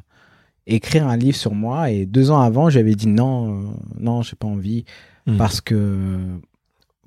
écrire 0.65 1.07
un 1.07 1.17
livre 1.17 1.37
sur 1.37 1.53
moi. 1.53 1.91
Et 1.91 2.05
deux 2.05 2.31
ans 2.31 2.39
avant, 2.41 2.69
j'avais 2.69 2.95
dit 2.95 3.07
non, 3.07 3.75
non, 3.99 4.23
j'ai 4.23 4.35
pas 4.35 4.47
envie, 4.47 4.85
hmm. 5.27 5.37
parce 5.37 5.61
que 5.61 6.17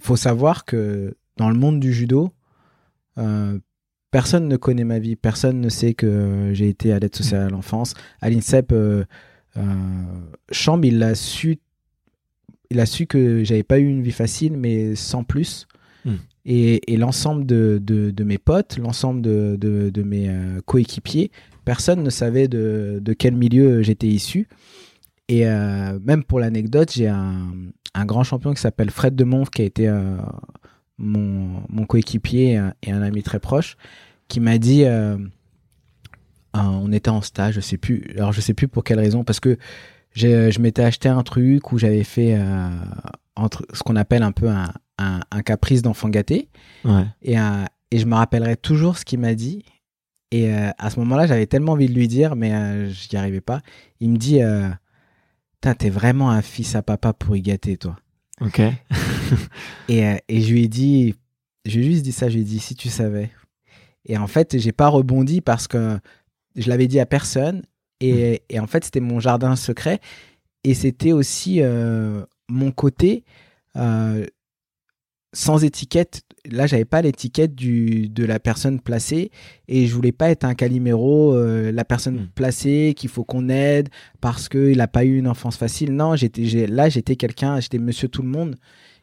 faut 0.05 0.16
savoir 0.16 0.64
que 0.64 1.16
dans 1.36 1.51
le 1.51 1.56
monde 1.56 1.81
du 1.81 1.93
judo, 1.93 2.32
personne 4.14 4.47
ne 4.47 4.56
connaît 4.56 4.85
ma 4.85 5.01
vie, 5.01 5.16
personne 5.16 5.60
ne 5.60 5.68
sait 5.68 5.93
que 5.93 6.51
j'ai 6.52 6.68
été 6.68 6.93
à 6.93 7.01
l'aide 7.01 7.16
sociale 7.16 7.43
à 7.43 7.48
l'enfance. 7.48 7.94
À 8.20 8.31
l'INSEP, 8.31 8.70
euh, 8.70 9.05
euh, 9.56 10.81
il 10.85 11.02
a 11.02 11.16
su, 11.16 11.59
il 12.70 12.78
a 12.78 12.86
su 12.86 13.09
que 13.09 13.43
j'avais 13.43 13.64
pas 13.64 13.81
eu 13.81 13.89
une 13.89 14.02
vie 14.02 14.12
facile, 14.12 14.56
mais 14.56 14.94
sans 14.94 15.24
plus. 15.24 15.66
Hmm. 16.05 16.14
Et, 16.44 16.97
l'ensemble 16.97 17.44
de, 17.44 18.12
mes 18.24 18.39
potes, 18.39 18.78
l'ensemble 18.78 19.20
de, 19.20 20.02
mes 20.05 20.28
euh, 20.28 20.60
coéquipiers, 20.64 21.32
personne 21.64 22.05
ne 22.05 22.10
savait 22.10 22.47
de, 22.47 23.02
quel 23.18 23.35
milieu 23.35 23.82
j'étais 23.82 24.06
issu. 24.06 24.47
Et 25.26 25.48
euh, 25.48 25.98
même 26.05 26.22
pour 26.22 26.39
l'anecdote, 26.39 26.93
j'ai 26.93 27.09
un, 27.09 27.52
grand 28.04 28.24
champion 28.24 28.52
qui 28.52 28.60
s'appelle 28.60 28.90
Fred 28.90 29.14
de 29.14 29.24
qui 29.50 29.62
a 29.62 29.64
été 29.64 29.88
mon, 30.98 31.62
mon 31.68 31.86
coéquipier 31.86 32.60
et 32.82 32.90
un 32.90 33.02
ami 33.02 33.22
très 33.22 33.40
proche, 33.40 33.76
qui 34.28 34.40
m'a 34.40 34.58
dit, 34.58 34.84
euh, 34.84 35.16
on 36.54 36.92
était 36.92 37.10
en 37.10 37.22
stage, 37.22 37.54
je 37.54 37.60
sais 37.60 37.76
plus, 37.76 38.14
alors 38.16 38.32
je 38.32 38.40
sais 38.40 38.54
plus 38.54 38.68
pour 38.68 38.84
quelle 38.84 39.00
raison, 39.00 39.24
parce 39.24 39.40
que 39.40 39.58
je 40.14 40.60
m'étais 40.60 40.82
acheté 40.82 41.08
un 41.08 41.22
truc 41.22 41.72
où 41.72 41.78
j'avais 41.78 42.04
fait 42.04 42.36
euh, 42.36 42.68
entre 43.36 43.66
ce 43.72 43.82
qu'on 43.82 43.96
appelle 43.96 44.22
un 44.22 44.32
peu 44.32 44.48
un, 44.48 44.70
un, 44.98 45.42
caprice 45.42 45.82
d'enfant 45.82 46.08
gâté, 46.08 46.48
ouais. 46.84 47.04
et, 47.22 47.38
euh, 47.38 47.64
et 47.90 47.98
je 47.98 48.06
me 48.06 48.14
rappellerai 48.14 48.56
toujours 48.56 48.98
ce 48.98 49.04
qu'il 49.04 49.20
m'a 49.20 49.34
dit. 49.34 49.64
Et 50.30 50.52
à 50.52 50.90
ce 50.90 50.98
moment-là, 50.98 51.28
j'avais 51.28 51.46
tellement 51.46 51.72
envie 51.72 51.86
de 51.86 51.92
lui 51.92 52.08
dire, 52.08 52.34
mais 52.34 52.90
je 52.90 53.08
n'y 53.12 53.16
arrivais 53.16 53.40
pas. 53.40 53.60
Il 54.00 54.10
me 54.10 54.16
dit, 54.16 54.40
t'es 55.73 55.89
vraiment 55.89 56.31
un 56.31 56.43
fils 56.43 56.74
à 56.74 56.82
papa 56.82 57.15
pour 57.15 57.36
y 57.36 57.41
gâter, 57.41 57.77
toi. 57.78 57.97
Ok. 58.41 58.61
et, 59.89 60.20
et 60.28 60.41
je 60.43 60.53
lui 60.53 60.65
ai 60.65 60.69
dit, 60.69 61.15
je 61.65 61.78
lui 61.78 61.86
ai 61.86 61.91
juste 61.93 62.03
dit 62.03 62.12
ça, 62.12 62.28
je 62.28 62.35
lui 62.35 62.43
ai 62.43 62.45
dit, 62.45 62.59
si 62.59 62.74
tu 62.74 62.89
savais. 62.89 63.31
Et 64.07 64.19
en 64.19 64.27
fait, 64.27 64.59
j'ai 64.59 64.73
pas 64.73 64.89
rebondi 64.89 65.41
parce 65.41 65.66
que 65.66 65.99
je 66.57 66.69
l'avais 66.69 66.89
dit 66.89 67.01
à 67.01 67.07
personne. 67.07 67.62
Et, 68.01 68.32
mmh. 68.32 68.55
et 68.55 68.61
en 68.61 68.66
fait, 68.66 68.85
c'était 68.85 69.01
mon 69.01 69.20
jardin 69.20 69.57
secret. 69.57 70.01
Et 70.65 70.74
c'était 70.74 71.12
aussi 71.12 71.62
euh, 71.62 72.24
mon 72.49 72.73
côté 72.73 73.24
euh, 73.77 74.27
sans 75.32 75.65
étiquette. 75.65 76.23
Là, 76.50 76.66
j'avais 76.66 76.84
pas 76.84 77.00
l'étiquette 77.02 77.54
du 77.54 78.08
de 78.08 78.24
la 78.24 78.38
personne 78.38 78.80
placée 78.80 79.30
et 79.66 79.86
je 79.86 79.94
voulais 79.94 80.12
pas 80.12 80.28
être 80.30 80.44
un 80.44 80.54
caliméro, 80.54 81.34
euh, 81.34 81.72
la 81.72 81.84
personne 81.84 82.16
mmh. 82.16 82.28
placée 82.34 82.94
qu'il 82.96 83.08
faut 83.08 83.24
qu'on 83.24 83.48
aide 83.48 83.88
parce 84.20 84.48
qu'il 84.48 84.80
a 84.80 84.88
pas 84.88 85.04
eu 85.04 85.16
une 85.18 85.28
enfance 85.28 85.56
facile. 85.56 85.94
Non, 85.94 86.16
j'étais 86.16 86.66
là, 86.66 86.88
j'étais 86.88 87.16
quelqu'un, 87.16 87.60
j'étais 87.60 87.78
Monsieur 87.78 88.08
Tout 88.08 88.22
le 88.22 88.28
Monde. 88.28 88.56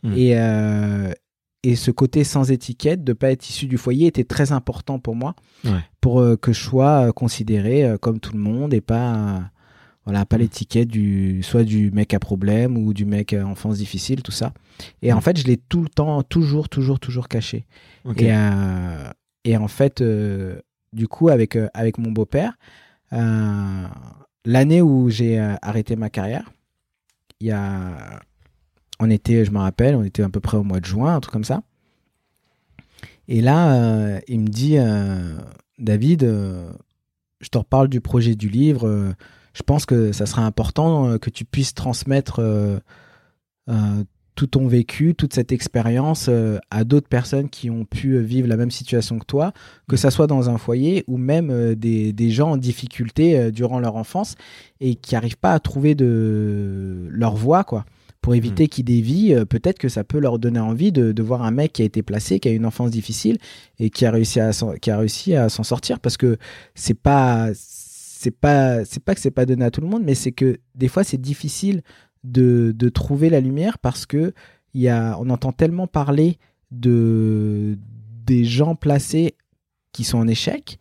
Mmh. 0.04 0.14
Et 0.18 0.36
et 1.64 1.76
ce 1.76 1.92
côté 1.92 2.24
sans 2.24 2.52
étiquette, 2.52 3.04
de 3.04 3.14
pas 3.14 3.32
être 3.32 3.48
issu 3.48 3.68
du 3.68 3.78
foyer, 3.78 4.08
était 4.08 4.24
très 4.24 4.52
important 4.52 4.98
pour 5.00 5.16
moi, 5.16 5.36
Ouais. 5.64 5.72
pour 6.02 6.20
euh, 6.20 6.36
que 6.36 6.54
je 6.54 6.60
sois 6.60 7.08
euh, 7.08 7.12
considéré 7.12 7.86
euh, 7.86 7.98
comme 7.98 8.20
tout 8.20 8.34
le 8.34 8.40
monde 8.40 8.74
et 8.74 8.82
pas, 8.82 9.14
euh, 9.16 9.40
voilà, 10.06 10.26
pas 10.26 10.38
l'étiquette 10.38 10.88
du, 10.88 11.44
soit 11.44 11.64
du 11.64 11.92
mec 11.92 12.14
à 12.14 12.20
problème 12.20 12.78
ou 12.78 12.94
du 12.94 13.06
mec 13.06 13.34
à 13.34 13.46
enfance 13.46 13.78
difficile, 13.78 14.24
tout 14.24 14.32
ça. 14.32 14.52
Et 15.02 15.12
Mm. 15.14 15.18
en 15.18 15.22
fait, 15.22 15.38
je 15.40 15.46
l'ai 15.46 15.58
tout 15.58 15.82
le 15.84 15.90
temps, 15.90 16.24
toujours, 16.24 16.70
toujours, 16.70 17.00
toujours 17.00 17.28
caché. 17.28 17.66
Et, 18.22 18.34
euh, 18.34 19.10
et 19.44 19.58
en 19.58 19.68
fait, 19.68 20.02
euh, 20.02 20.60
du 20.92 21.08
coup, 21.08 21.30
avec, 21.30 21.56
euh, 21.56 21.68
avec 21.76 21.98
mon 22.00 22.12
beau-père, 22.12 22.58
l'année 24.46 24.82
où 24.82 25.10
j'ai 25.10 25.38
arrêté 25.62 25.96
ma 25.96 26.10
carrière, 26.10 26.50
il 27.40 27.48
y 27.48 27.52
a. 27.52 28.20
On 29.00 29.10
était, 29.10 29.46
je 29.46 29.52
me 29.52 29.58
rappelle, 29.60 29.96
on 29.96 30.04
était 30.04 30.22
à 30.24 30.30
peu 30.30 30.40
près 30.40 30.58
au 30.58 30.64
mois 30.64 30.80
de 30.80 30.86
juin, 30.86 31.16
un 31.16 31.20
truc 31.20 31.34
comme 31.34 31.44
ça. 31.44 31.64
Et 33.28 33.42
là, 33.42 34.20
il 34.28 34.40
me 34.42 34.48
dit 34.48 34.78
David, 35.80 36.22
je 36.22 37.50
te 37.50 37.58
reparle 37.58 37.88
du 37.88 38.00
projet 38.02 38.36
du 38.36 38.48
livre. 38.50 39.14
Je 39.54 39.64
pense 39.64 39.86
que 39.86 40.12
ça 40.12 40.26
serait 40.26 40.42
important 40.42 41.10
euh, 41.10 41.18
que 41.18 41.30
tu 41.30 41.46
puisses 41.46 41.74
transmettre 41.74 42.40
euh, 42.40 42.80
euh, 43.70 44.04
tout 44.36 44.48
ton 44.48 44.66
vécu, 44.66 45.14
toute 45.14 45.34
cette 45.34 45.52
expérience 45.52 46.28
euh, 46.30 46.58
à 46.72 46.84
d'autres 46.86 47.10
personnes 47.10 47.50
qui 47.50 47.70
ont 47.70 47.84
pu 47.86 48.14
euh, 48.14 48.22
vivre 48.22 48.48
la 48.48 48.56
même 48.58 48.72
situation 48.72 49.20
que 49.20 49.26
toi, 49.26 49.52
que 49.90 49.98
ça 49.98 50.10
soit 50.10 50.26
dans 50.28 50.50
un 50.50 50.58
foyer 50.58 51.04
ou 51.08 51.18
même 51.18 51.50
euh, 51.52 51.76
des, 51.76 52.14
des 52.14 52.30
gens 52.32 52.52
en 52.52 52.58
difficulté 52.58 53.52
durant 53.52 53.80
leur 53.80 53.98
enfance 53.98 54.36
et 54.80 54.96
qui 54.96 55.16
n'arrivent 55.16 55.38
pas 55.38 55.52
à 55.54 55.60
trouver 55.60 55.96
de 55.96 57.08
leur 57.12 57.36
voie, 57.36 57.64
quoi. 57.64 57.86
Pour 58.22 58.36
éviter 58.36 58.68
qu'ils 58.68 58.86
dévient, 58.86 59.46
peut-être 59.50 59.80
que 59.80 59.90
ça 59.90 60.04
peut 60.04 60.20
leur 60.20 60.38
donner 60.38 60.60
envie 60.60 60.92
de, 60.92 61.12
de 61.12 61.24
voir 61.24 61.42
un 61.42 61.50
mec 61.50 61.74
qui 61.74 61.82
a 61.82 61.86
été 61.86 62.04
placé, 62.04 62.40
qui 62.40 62.50
a 62.50 62.52
une 62.52 62.68
enfance 62.68 62.92
difficile 62.92 63.40
et 63.80 63.90
qui 63.90 64.06
a 64.06 64.12
réussi 64.12 64.40
à 64.40 64.54
s'en- 64.54 64.74
qui 64.74 64.92
a 64.92 64.98
réussi 65.00 65.36
à 65.36 65.50
s'en 65.50 65.64
sortir 65.64 66.00
parce 66.00 66.18
que 66.18 66.38
c'est 66.76 66.94
pas 66.94 67.50
c'est 68.22 68.30
pas 68.30 68.86
c'est 68.86 69.04
pas 69.04 69.16
que 69.16 69.22
c'est 69.22 69.32
pas 69.32 69.48
donné 69.48 69.66
à 69.66 69.72
tout 69.72 69.82
le 69.82 69.88
monde 69.88 70.04
mais 70.04 70.14
c'est 70.14 70.32
que 70.32 70.60
des 70.76 70.88
fois 70.88 71.04
c'est 71.04 71.20
difficile 71.20 71.82
de, 72.24 72.72
de 72.76 72.90
trouver 72.90 73.32
la 73.32 73.40
lumière 73.40 73.80
parce 73.80 74.06
que 74.06 74.34
y 74.76 74.90
a 74.90 75.18
on 75.20 75.32
entend 75.32 75.52
tellement 75.52 75.88
parler 75.88 76.38
de 76.70 77.80
des 78.24 78.46
gens 78.46 78.76
placés 78.76 79.34
qui 79.92 80.04
sont 80.04 80.20
en 80.20 80.28
échec 80.28 80.78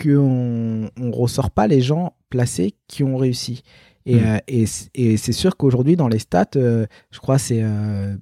qu'on 0.00 0.88
on 0.96 1.10
ressort 1.10 1.50
pas 1.50 1.66
les 1.66 1.80
gens 1.80 2.14
placés 2.30 2.74
qui 2.86 3.02
ont 3.02 3.16
réussi 3.16 3.62
et, 4.06 4.14
Mm. 4.14 4.24
euh, 4.24 4.38
et, 4.46 4.64
et 4.94 5.16
c'est 5.16 5.32
sûr 5.32 5.56
qu'aujourd'hui 5.56 5.96
dans 5.96 6.08
les 6.08 6.20
stats 6.20 6.46
euh, 6.54 6.86
je 7.10 7.18
crois 7.18 7.38
c'est 7.38 7.62
euh, 7.62 8.16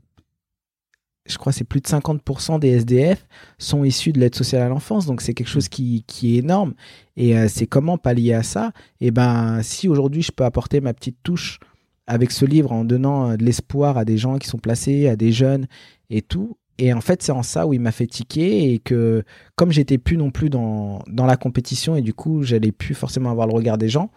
je 1.26 1.38
crois 1.38 1.52
c'est 1.52 1.64
plus 1.64 1.80
de 1.80 1.86
50% 1.86 2.58
des 2.58 2.68
SDF 2.68 3.26
sont 3.58 3.84
issus 3.84 4.12
de 4.12 4.20
l'aide 4.20 4.34
sociale 4.34 4.62
à 4.62 4.68
l'enfance. 4.68 5.06
Donc 5.06 5.20
c'est 5.20 5.34
quelque 5.34 5.48
chose 5.48 5.68
qui, 5.68 6.04
qui 6.06 6.34
est 6.34 6.38
énorme. 6.38 6.74
Et 7.16 7.36
euh, 7.36 7.46
c'est 7.48 7.66
comment 7.66 7.98
pallier 7.98 8.32
à 8.32 8.42
ça? 8.42 8.72
Et 9.00 9.10
ben 9.10 9.62
si 9.62 9.88
aujourd'hui 9.88 10.22
je 10.22 10.32
peux 10.32 10.44
apporter 10.44 10.80
ma 10.80 10.94
petite 10.94 11.18
touche 11.22 11.58
avec 12.06 12.30
ce 12.32 12.44
livre 12.44 12.72
en 12.72 12.84
donnant 12.84 13.30
euh, 13.30 13.36
de 13.36 13.44
l'espoir 13.44 13.98
à 13.98 14.04
des 14.04 14.18
gens 14.18 14.38
qui 14.38 14.48
sont 14.48 14.58
placés 14.58 15.08
à 15.08 15.16
des 15.16 15.32
jeunes 15.32 15.66
et 16.08 16.22
tout. 16.22 16.56
Et 16.78 16.92
en 16.92 17.00
fait 17.00 17.22
c'est 17.22 17.32
en 17.32 17.42
ça 17.42 17.66
où 17.66 17.74
il 17.74 17.80
m'a 17.80 17.92
fait 17.92 18.06
tiquer 18.06 18.72
et 18.72 18.78
que 18.78 19.22
comme 19.54 19.70
j'étais 19.70 19.98
plus 19.98 20.16
non 20.16 20.30
plus 20.30 20.48
dans, 20.48 21.02
dans 21.06 21.26
la 21.26 21.36
compétition 21.36 21.94
et 21.94 22.02
du 22.02 22.14
coup 22.14 22.42
j'allais 22.42 22.72
plus 22.72 22.94
forcément 22.94 23.30
avoir 23.30 23.46
le 23.46 23.52
regard 23.52 23.76
des 23.76 23.88
gens 23.88 24.10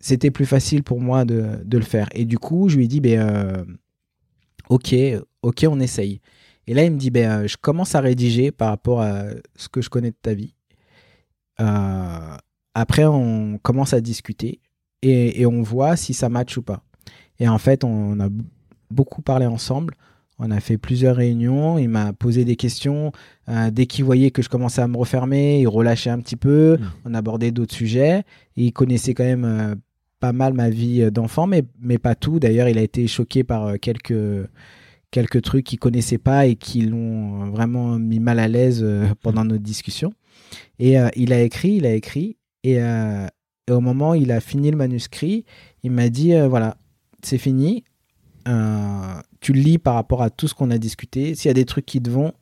c'était 0.00 0.30
plus 0.30 0.46
facile 0.46 0.82
pour 0.82 1.00
moi 1.00 1.24
de, 1.24 1.44
de 1.64 1.78
le 1.78 1.84
faire. 1.84 2.08
Et 2.12 2.24
du 2.24 2.38
coup 2.38 2.68
je 2.68 2.76
lui 2.76 2.84
ai 2.84 2.88
dit 2.88 3.00
ben 3.00 3.18
euh, 3.20 3.64
ok 4.68 4.94
ok 5.42 5.66
on 5.68 5.80
essaye 5.80 6.20
et 6.66 6.74
là 6.74 6.84
il 6.84 6.92
me 6.92 6.98
dit 6.98 7.10
ben 7.10 7.30
euh, 7.30 7.46
je 7.48 7.56
commence 7.56 7.94
à 7.94 8.00
rédiger 8.00 8.50
par 8.50 8.68
rapport 8.68 9.00
à 9.00 9.24
ce 9.56 9.68
que 9.68 9.80
je 9.80 9.90
connais 9.90 10.10
de 10.10 10.16
ta 10.20 10.34
vie 10.34 10.54
Euh, 11.60 12.36
après 12.74 13.04
on 13.04 13.58
commence 13.58 13.92
à 13.92 14.00
discuter 14.00 14.60
et, 15.02 15.40
et 15.40 15.46
on 15.46 15.62
voit 15.62 15.96
si 15.96 16.14
ça 16.14 16.28
match 16.28 16.56
ou 16.56 16.62
pas 16.62 16.84
et 17.40 17.48
en 17.48 17.58
fait 17.58 17.82
on 17.82 18.20
a 18.20 18.28
beaucoup 18.90 19.22
parlé 19.22 19.46
ensemble 19.46 19.94
on 20.38 20.50
a 20.52 20.60
fait 20.60 20.78
plusieurs 20.78 21.16
réunions, 21.16 21.78
il 21.78 21.88
m'a 21.88 22.12
posé 22.12 22.44
des 22.44 22.54
questions. 22.54 23.10
Euh, 23.48 23.70
dès 23.72 23.86
qu'il 23.86 24.04
voyait 24.04 24.30
que 24.30 24.40
je 24.40 24.48
commençais 24.48 24.80
à 24.80 24.86
me 24.86 24.96
refermer, 24.96 25.60
il 25.60 25.66
relâchait 25.66 26.10
un 26.10 26.20
petit 26.20 26.36
peu. 26.36 26.76
Mm. 26.78 26.90
On 27.06 27.14
abordait 27.14 27.50
d'autres 27.50 27.74
sujets. 27.74 28.22
Et 28.56 28.66
il 28.66 28.72
connaissait 28.72 29.14
quand 29.14 29.24
même 29.24 29.44
euh, 29.44 29.74
pas 30.20 30.32
mal 30.32 30.52
ma 30.52 30.70
vie 30.70 31.10
d'enfant, 31.10 31.48
mais, 31.48 31.64
mais 31.80 31.98
pas 31.98 32.14
tout. 32.14 32.38
D'ailleurs, 32.38 32.68
il 32.68 32.78
a 32.78 32.82
été 32.82 33.08
choqué 33.08 33.42
par 33.42 33.80
quelques, 33.80 34.14
quelques 35.10 35.42
trucs 35.42 35.64
qu'il 35.64 35.78
connaissait 35.78 36.18
pas 36.18 36.46
et 36.46 36.56
qui 36.56 36.82
l'ont 36.82 37.42
euh, 37.42 37.50
vraiment 37.50 37.98
mis 37.98 38.20
mal 38.20 38.38
à 38.38 38.48
l'aise 38.48 38.80
euh, 38.82 39.08
pendant 39.22 39.44
notre 39.44 39.62
discussion. 39.62 40.12
Et 40.78 40.98
euh, 40.98 41.08
il 41.16 41.32
a 41.32 41.42
écrit, 41.42 41.72
il 41.72 41.86
a 41.86 41.94
écrit. 41.94 42.36
Et, 42.64 42.74
et 42.74 43.72
au 43.72 43.80
moment 43.80 44.10
où 44.10 44.14
il 44.16 44.32
a 44.32 44.40
fini 44.40 44.70
le 44.70 44.76
manuscrit, 44.76 45.44
il 45.84 45.92
m'a 45.92 46.08
dit 46.08 46.34
voilà, 46.48 46.76
c'est 47.22 47.38
fini. 47.38 47.84
Tu 48.44 49.52
le 49.52 49.60
lis 49.60 49.78
par 49.78 49.94
rapport 49.94 50.22
à 50.22 50.28
tout 50.28 50.48
ce 50.48 50.54
qu'on 50.54 50.70
a 50.70 50.76
discuté. 50.76 51.34
S'il 51.34 51.48
y 51.48 51.50
a 51.52 51.54
des 51.54 51.64
trucs 51.64 51.86
qui 51.86 52.02
te 52.02 52.10
vont 52.10 52.32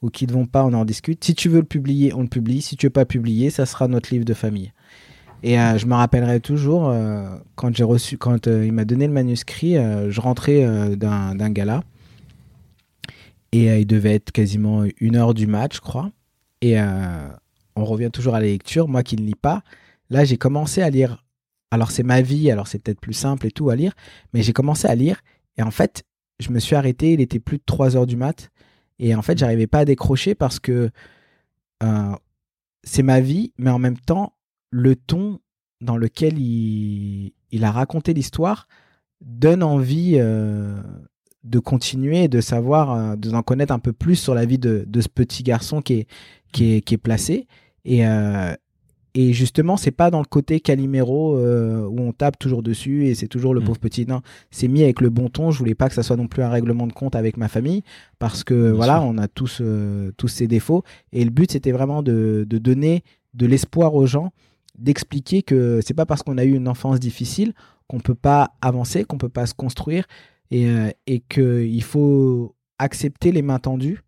ou 0.00 0.08
qui 0.08 0.26
te 0.26 0.32
vont 0.32 0.46
pas, 0.46 0.64
on 0.64 0.72
en 0.72 0.86
discute. 0.86 1.22
Si 1.22 1.34
tu 1.34 1.48
veux 1.48 1.60
le 1.60 1.66
publier, 1.66 2.14
on 2.14 2.22
le 2.22 2.28
publie. 2.28 2.62
Si 2.62 2.76
tu 2.76 2.86
veux 2.86 2.90
pas 2.90 3.04
publier, 3.04 3.50
ça 3.50 3.66
sera 3.66 3.88
notre 3.88 4.12
livre 4.12 4.24
de 4.24 4.34
famille. 4.34 4.72
Et 5.42 5.58
euh, 5.60 5.78
je 5.78 5.86
me 5.86 5.94
rappellerai 5.94 6.40
toujours 6.40 6.88
euh, 6.88 7.36
quand 7.54 7.74
j'ai 7.74 7.84
reçu, 7.84 8.16
quand 8.16 8.48
euh, 8.48 8.66
il 8.66 8.72
m'a 8.72 8.84
donné 8.84 9.06
le 9.06 9.12
manuscrit, 9.12 9.74
je 9.74 10.20
rentrais 10.20 10.96
d'un 10.96 11.50
gala 11.50 11.82
et 13.52 13.70
euh, 13.70 13.78
il 13.78 13.86
devait 13.86 14.14
être 14.14 14.32
quasiment 14.32 14.84
une 14.98 15.16
heure 15.16 15.34
du 15.34 15.46
match, 15.46 15.76
je 15.76 15.80
crois. 15.80 16.10
Et 16.60 16.80
euh, 16.80 17.28
on 17.76 17.84
revient 17.84 18.10
toujours 18.12 18.34
à 18.34 18.40
la 18.40 18.46
lecture. 18.46 18.88
Moi 18.88 19.02
qui 19.02 19.16
ne 19.16 19.22
lis 19.22 19.34
pas, 19.34 19.62
là 20.10 20.24
j'ai 20.24 20.36
commencé 20.36 20.82
à 20.82 20.90
lire. 20.90 21.24
Alors 21.70 21.90
c'est 21.90 22.02
ma 22.02 22.22
vie, 22.22 22.50
alors 22.50 22.66
c'est 22.66 22.78
peut-être 22.78 23.00
plus 23.00 23.12
simple 23.12 23.46
et 23.46 23.50
tout 23.50 23.68
à 23.70 23.76
lire, 23.76 23.92
mais 24.32 24.42
j'ai 24.42 24.52
commencé 24.52 24.88
à 24.88 24.94
lire 24.94 25.20
et 25.58 25.62
en 25.62 25.70
fait 25.70 26.04
je 26.38 26.50
me 26.50 26.58
suis 26.58 26.76
arrêté. 26.76 27.12
Il 27.12 27.20
était 27.20 27.40
plus 27.40 27.58
de 27.58 27.62
3 27.64 27.96
heures 27.96 28.06
du 28.06 28.16
mat 28.16 28.50
et 28.98 29.14
en 29.14 29.22
fait 29.22 29.38
j'arrivais 29.38 29.66
pas 29.66 29.80
à 29.80 29.84
décrocher 29.84 30.34
parce 30.34 30.60
que 30.60 30.90
euh, 31.82 32.16
c'est 32.84 33.02
ma 33.02 33.20
vie, 33.20 33.52
mais 33.58 33.70
en 33.70 33.78
même 33.78 33.98
temps 33.98 34.34
le 34.70 34.96
ton 34.96 35.40
dans 35.80 35.96
lequel 35.96 36.38
il, 36.38 37.32
il 37.50 37.64
a 37.64 37.70
raconté 37.70 38.14
l'histoire 38.14 38.66
donne 39.20 39.62
envie 39.62 40.18
de 41.44 41.58
continuer, 41.58 42.24
et 42.24 42.28
de 42.28 42.40
savoir, 42.40 42.92
euh, 42.92 43.16
de 43.16 43.30
en 43.32 43.42
connaître 43.42 43.72
un 43.72 43.78
peu 43.78 43.92
plus 43.92 44.16
sur 44.16 44.34
la 44.34 44.44
vie 44.44 44.58
de, 44.58 44.84
de 44.86 45.00
ce 45.00 45.08
petit 45.08 45.42
garçon 45.42 45.80
qui 45.82 45.94
est, 45.94 46.06
qui 46.52 46.74
est, 46.74 46.80
qui 46.82 46.94
est 46.94 46.98
placé. 46.98 47.46
Et, 47.84 48.06
euh, 48.06 48.52
et 49.14 49.32
justement, 49.32 49.76
c'est 49.76 49.90
pas 49.90 50.10
dans 50.10 50.18
le 50.20 50.26
côté 50.26 50.60
Calimero 50.60 51.36
euh, 51.36 51.82
où 51.86 52.00
on 52.00 52.12
tape 52.12 52.38
toujours 52.38 52.62
dessus 52.62 53.06
et 53.06 53.14
c'est 53.14 53.26
toujours 53.28 53.54
le 53.54 53.60
Mm. 53.60 53.64
pauvre 53.64 53.78
petit. 53.78 54.06
Non, 54.06 54.20
c'est 54.50 54.68
mis 54.68 54.82
avec 54.82 55.00
le 55.00 55.10
bon 55.10 55.28
ton. 55.28 55.50
Je 55.50 55.58
voulais 55.58 55.74
pas 55.74 55.88
que 55.88 55.94
ça 55.94 56.02
soit 56.02 56.16
non 56.16 56.28
plus 56.28 56.42
un 56.42 56.50
règlement 56.50 56.86
de 56.86 56.92
compte 56.92 57.16
avec 57.16 57.36
ma 57.36 57.48
famille 57.48 57.82
parce 58.18 58.44
que 58.44 58.54
Bien 58.68 58.72
voilà, 58.74 58.98
sûr. 58.98 59.04
on 59.08 59.18
a 59.18 59.26
tous, 59.26 59.58
euh, 59.60 60.12
tous 60.18 60.28
ces 60.28 60.46
défauts. 60.46 60.82
Et 61.12 61.24
le 61.24 61.30
but, 61.30 61.50
c'était 61.52 61.72
vraiment 61.72 62.02
de, 62.02 62.46
de 62.48 62.58
donner 62.58 63.02
de 63.34 63.46
l'espoir 63.46 63.94
aux 63.94 64.06
gens, 64.06 64.30
d'expliquer 64.78 65.42
que 65.42 65.80
c'est 65.84 65.94
pas 65.94 66.06
parce 66.06 66.22
qu'on 66.22 66.38
a 66.38 66.44
eu 66.44 66.54
une 66.54 66.68
enfance 66.68 67.00
difficile 67.00 67.54
qu'on 67.88 68.00
peut 68.00 68.14
pas 68.14 68.52
avancer, 68.60 69.04
qu'on 69.04 69.18
peut 69.18 69.28
pas 69.30 69.46
se 69.46 69.54
construire 69.54 70.04
et, 70.50 70.68
euh, 70.68 70.90
et 71.06 71.20
qu'il 71.20 71.82
faut 71.82 72.54
accepter 72.78 73.32
les 73.32 73.42
mains 73.42 73.58
tendues 73.58 74.02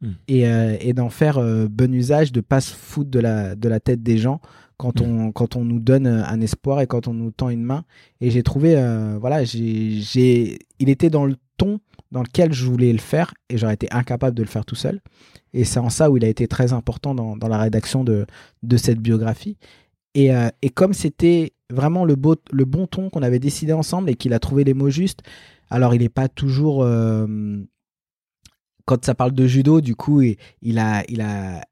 Mm. 0.00 0.08
et, 0.28 0.46
euh, 0.48 0.76
et 0.80 0.92
d'en 0.92 1.08
faire 1.08 1.38
euh, 1.38 1.66
bon 1.68 1.92
usage, 1.94 2.32
de 2.32 2.40
pas 2.40 2.60
se 2.60 2.74
foutre 2.74 3.10
de 3.10 3.20
la, 3.20 3.54
de 3.54 3.68
la 3.68 3.80
tête 3.80 4.02
des 4.02 4.18
gens 4.18 4.40
quand, 4.76 5.00
Mm. 5.00 5.04
on, 5.04 5.32
quand 5.32 5.56
on 5.56 5.64
nous 5.64 5.78
donne 5.80 6.06
un 6.06 6.40
espoir 6.40 6.80
et 6.80 6.86
quand 6.86 7.06
on 7.08 7.14
nous 7.14 7.30
tend 7.30 7.48
une 7.48 7.62
main. 7.62 7.84
Et 8.20 8.30
j'ai 8.30 8.42
trouvé, 8.42 8.74
euh, 8.76 9.16
voilà, 9.20 9.44
j'ai, 9.44 10.00
j'ai, 10.00 10.58
il 10.78 10.90
était 10.90 11.10
dans 11.10 11.24
le 11.24 11.36
ton 11.56 11.78
dans 12.10 12.22
lequel 12.22 12.52
je 12.52 12.64
voulais 12.66 12.92
le 12.92 12.98
faire 12.98 13.32
et 13.48 13.56
j'aurais 13.56 13.74
été 13.74 13.88
incapable 13.92 14.36
de 14.36 14.42
le 14.42 14.48
faire 14.48 14.64
tout 14.64 14.74
seul. 14.74 15.00
Et 15.52 15.64
c'est 15.64 15.78
en 15.78 15.90
ça 15.90 16.10
où 16.10 16.16
il 16.16 16.24
a 16.24 16.28
été 16.28 16.48
très 16.48 16.72
important 16.72 17.14
dans, 17.14 17.36
dans 17.36 17.48
la 17.48 17.58
rédaction 17.58 18.02
de, 18.04 18.26
de 18.62 18.76
cette 18.76 18.98
biographie. 18.98 19.56
Et, 20.14 20.34
euh, 20.34 20.48
et 20.62 20.70
comme 20.70 20.92
c'était 20.92 21.52
vraiment 21.74 22.04
le, 22.06 22.16
beau, 22.16 22.36
le 22.52 22.64
bon 22.64 22.86
ton 22.86 23.10
qu'on 23.10 23.22
avait 23.22 23.38
décidé 23.38 23.72
ensemble 23.74 24.08
et 24.10 24.14
qu'il 24.14 24.32
a 24.32 24.38
trouvé 24.38 24.64
les 24.64 24.74
mots 24.74 24.90
justes, 24.90 25.20
alors 25.70 25.94
il 25.94 26.00
n'est 26.02 26.08
pas 26.08 26.28
toujours. 26.28 26.82
euh, 26.82 27.26
quand 28.86 29.04
ça 29.04 29.14
parle 29.14 29.32
de 29.32 29.46
judo, 29.46 29.80
du 29.80 29.94
coup, 29.96 30.22
il, 30.22 30.36
il 30.62 30.78
a. 30.78 31.02
Il 31.08 31.20
a 31.20 31.62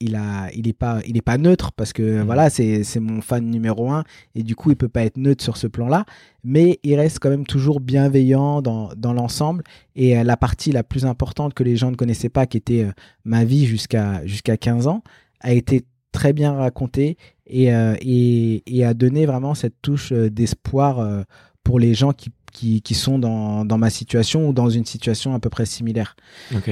il 0.00 0.14
a 0.14 0.48
il 0.54 0.68
est 0.68 0.74
pas 0.74 1.00
il 1.08 1.16
est 1.16 1.22
pas 1.22 1.38
neutre 1.38 1.72
parce 1.72 1.92
que 1.92 2.20
Mhm. 2.20 2.22
voilà 2.24 2.50
c'est 2.50 2.84
c'est 2.84 3.00
mon 3.00 3.20
fan 3.20 3.44
numéro 3.44 3.90
un 3.90 4.04
et 4.36 4.44
du 4.44 4.54
coup 4.54 4.70
il 4.70 4.76
peut 4.76 4.88
pas 4.88 5.02
être 5.02 5.16
neutre 5.16 5.42
sur 5.42 5.56
ce 5.56 5.66
plan-là 5.66 6.04
mais 6.44 6.78
il 6.84 6.94
reste 6.94 7.18
quand 7.18 7.30
même 7.30 7.44
toujours 7.44 7.80
bienveillant 7.80 8.62
dans, 8.62 8.90
dans 8.96 9.12
l'ensemble 9.12 9.64
et 9.96 10.16
euh, 10.16 10.22
la 10.22 10.36
partie 10.36 10.70
la 10.70 10.84
plus 10.84 11.04
importante 11.04 11.52
que 11.52 11.64
les 11.64 11.74
gens 11.74 11.90
ne 11.90 11.96
connaissaient 11.96 12.28
pas 12.28 12.46
qui 12.46 12.56
était 12.58 12.84
euh, 12.84 12.92
ma 13.24 13.44
vie 13.44 13.66
jusqu'à 13.66 14.24
jusqu'à 14.24 14.56
15 14.56 14.86
ans 14.86 15.02
a 15.40 15.52
été 15.52 15.84
très 16.12 16.32
bien 16.32 16.52
racontée 16.52 17.16
et, 17.48 17.74
euh, 17.74 17.96
et, 18.00 18.62
et 18.66 18.84
a 18.84 18.94
donné 18.94 19.26
vraiment 19.26 19.54
cette 19.54 19.80
touche 19.82 20.12
euh, 20.12 20.30
d'espoir 20.30 21.00
euh, 21.00 21.22
pour 21.64 21.78
les 21.78 21.94
gens 21.94 22.12
qui 22.12 22.32
qui, 22.50 22.80
qui 22.80 22.94
sont 22.94 23.18
dans, 23.18 23.66
dans 23.66 23.76
ma 23.76 23.90
situation 23.90 24.48
ou 24.48 24.52
dans 24.54 24.70
une 24.70 24.86
situation 24.86 25.34
à 25.34 25.38
peu 25.38 25.50
près 25.50 25.66
similaire. 25.66 26.16
Ok. 26.56 26.70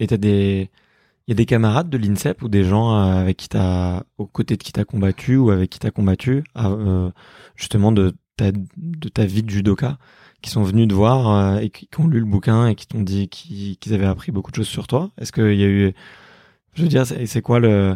Et 0.00 0.06
t'as 0.06 0.16
des, 0.16 0.70
il 1.26 1.30
y 1.30 1.32
a 1.32 1.34
des 1.36 1.44
camarades 1.44 1.90
de 1.90 1.98
l'INSEP 1.98 2.42
ou 2.42 2.48
des 2.48 2.64
gens 2.64 2.96
euh, 2.96 3.20
avec 3.20 3.36
qui 3.36 3.50
t'as, 3.50 4.02
aux 4.16 4.26
côtés 4.26 4.56
de 4.56 4.62
qui 4.62 4.72
t'as 4.72 4.84
combattu 4.84 5.36
ou 5.36 5.50
avec 5.50 5.68
qui 5.70 5.78
t'as 5.78 5.90
combattu, 5.90 6.42
justement 7.54 7.92
de 7.92 8.16
ta, 8.36 8.50
de 8.50 9.08
ta 9.10 9.26
vie 9.26 9.42
de 9.42 9.50
judoka, 9.50 9.98
qui 10.40 10.50
sont 10.50 10.62
venus 10.62 10.88
te 10.88 10.94
voir 10.94 11.58
et 11.60 11.68
qui, 11.68 11.86
ont 11.98 12.08
lu 12.08 12.18
le 12.18 12.26
bouquin 12.26 12.66
et 12.66 12.74
qui 12.74 12.86
t'ont 12.86 13.02
dit 13.02 13.28
qu'ils 13.28 13.94
avaient 13.94 14.06
appris 14.06 14.32
beaucoup 14.32 14.50
de 14.50 14.56
choses 14.56 14.68
sur 14.68 14.86
toi? 14.86 15.10
Est-ce 15.18 15.32
qu'il 15.32 15.54
y 15.54 15.64
a 15.64 15.68
eu, 15.68 15.92
je 16.74 16.82
veux 16.82 16.88
dire, 16.88 17.04
c'est 17.06 17.42
quoi 17.42 17.60
le, 17.60 17.94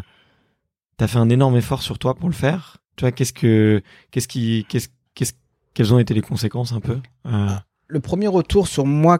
t'as 0.96 1.06
fait 1.06 1.18
un 1.18 1.28
énorme 1.28 1.56
effort 1.56 1.82
sur 1.82 1.98
toi 1.98 2.14
pour 2.14 2.28
le 2.28 2.34
faire. 2.34 2.78
Tu 2.96 3.02
vois, 3.02 3.12
qu'est-ce 3.12 3.32
que, 3.32 3.82
qu'est-ce 4.10 4.28
qui, 4.28 4.66
qu'est-ce, 4.68 4.88
qu'est-ce, 5.14 5.32
quelles 5.74 5.94
ont 5.94 5.98
été 5.98 6.14
les 6.14 6.20
conséquences 6.20 6.72
un 6.72 6.80
peu 6.80 6.98
euh... 7.26 7.48
Le 7.88 8.00
premier 8.00 8.28
retour 8.28 8.68
sur 8.68 8.86
moi, 8.86 9.18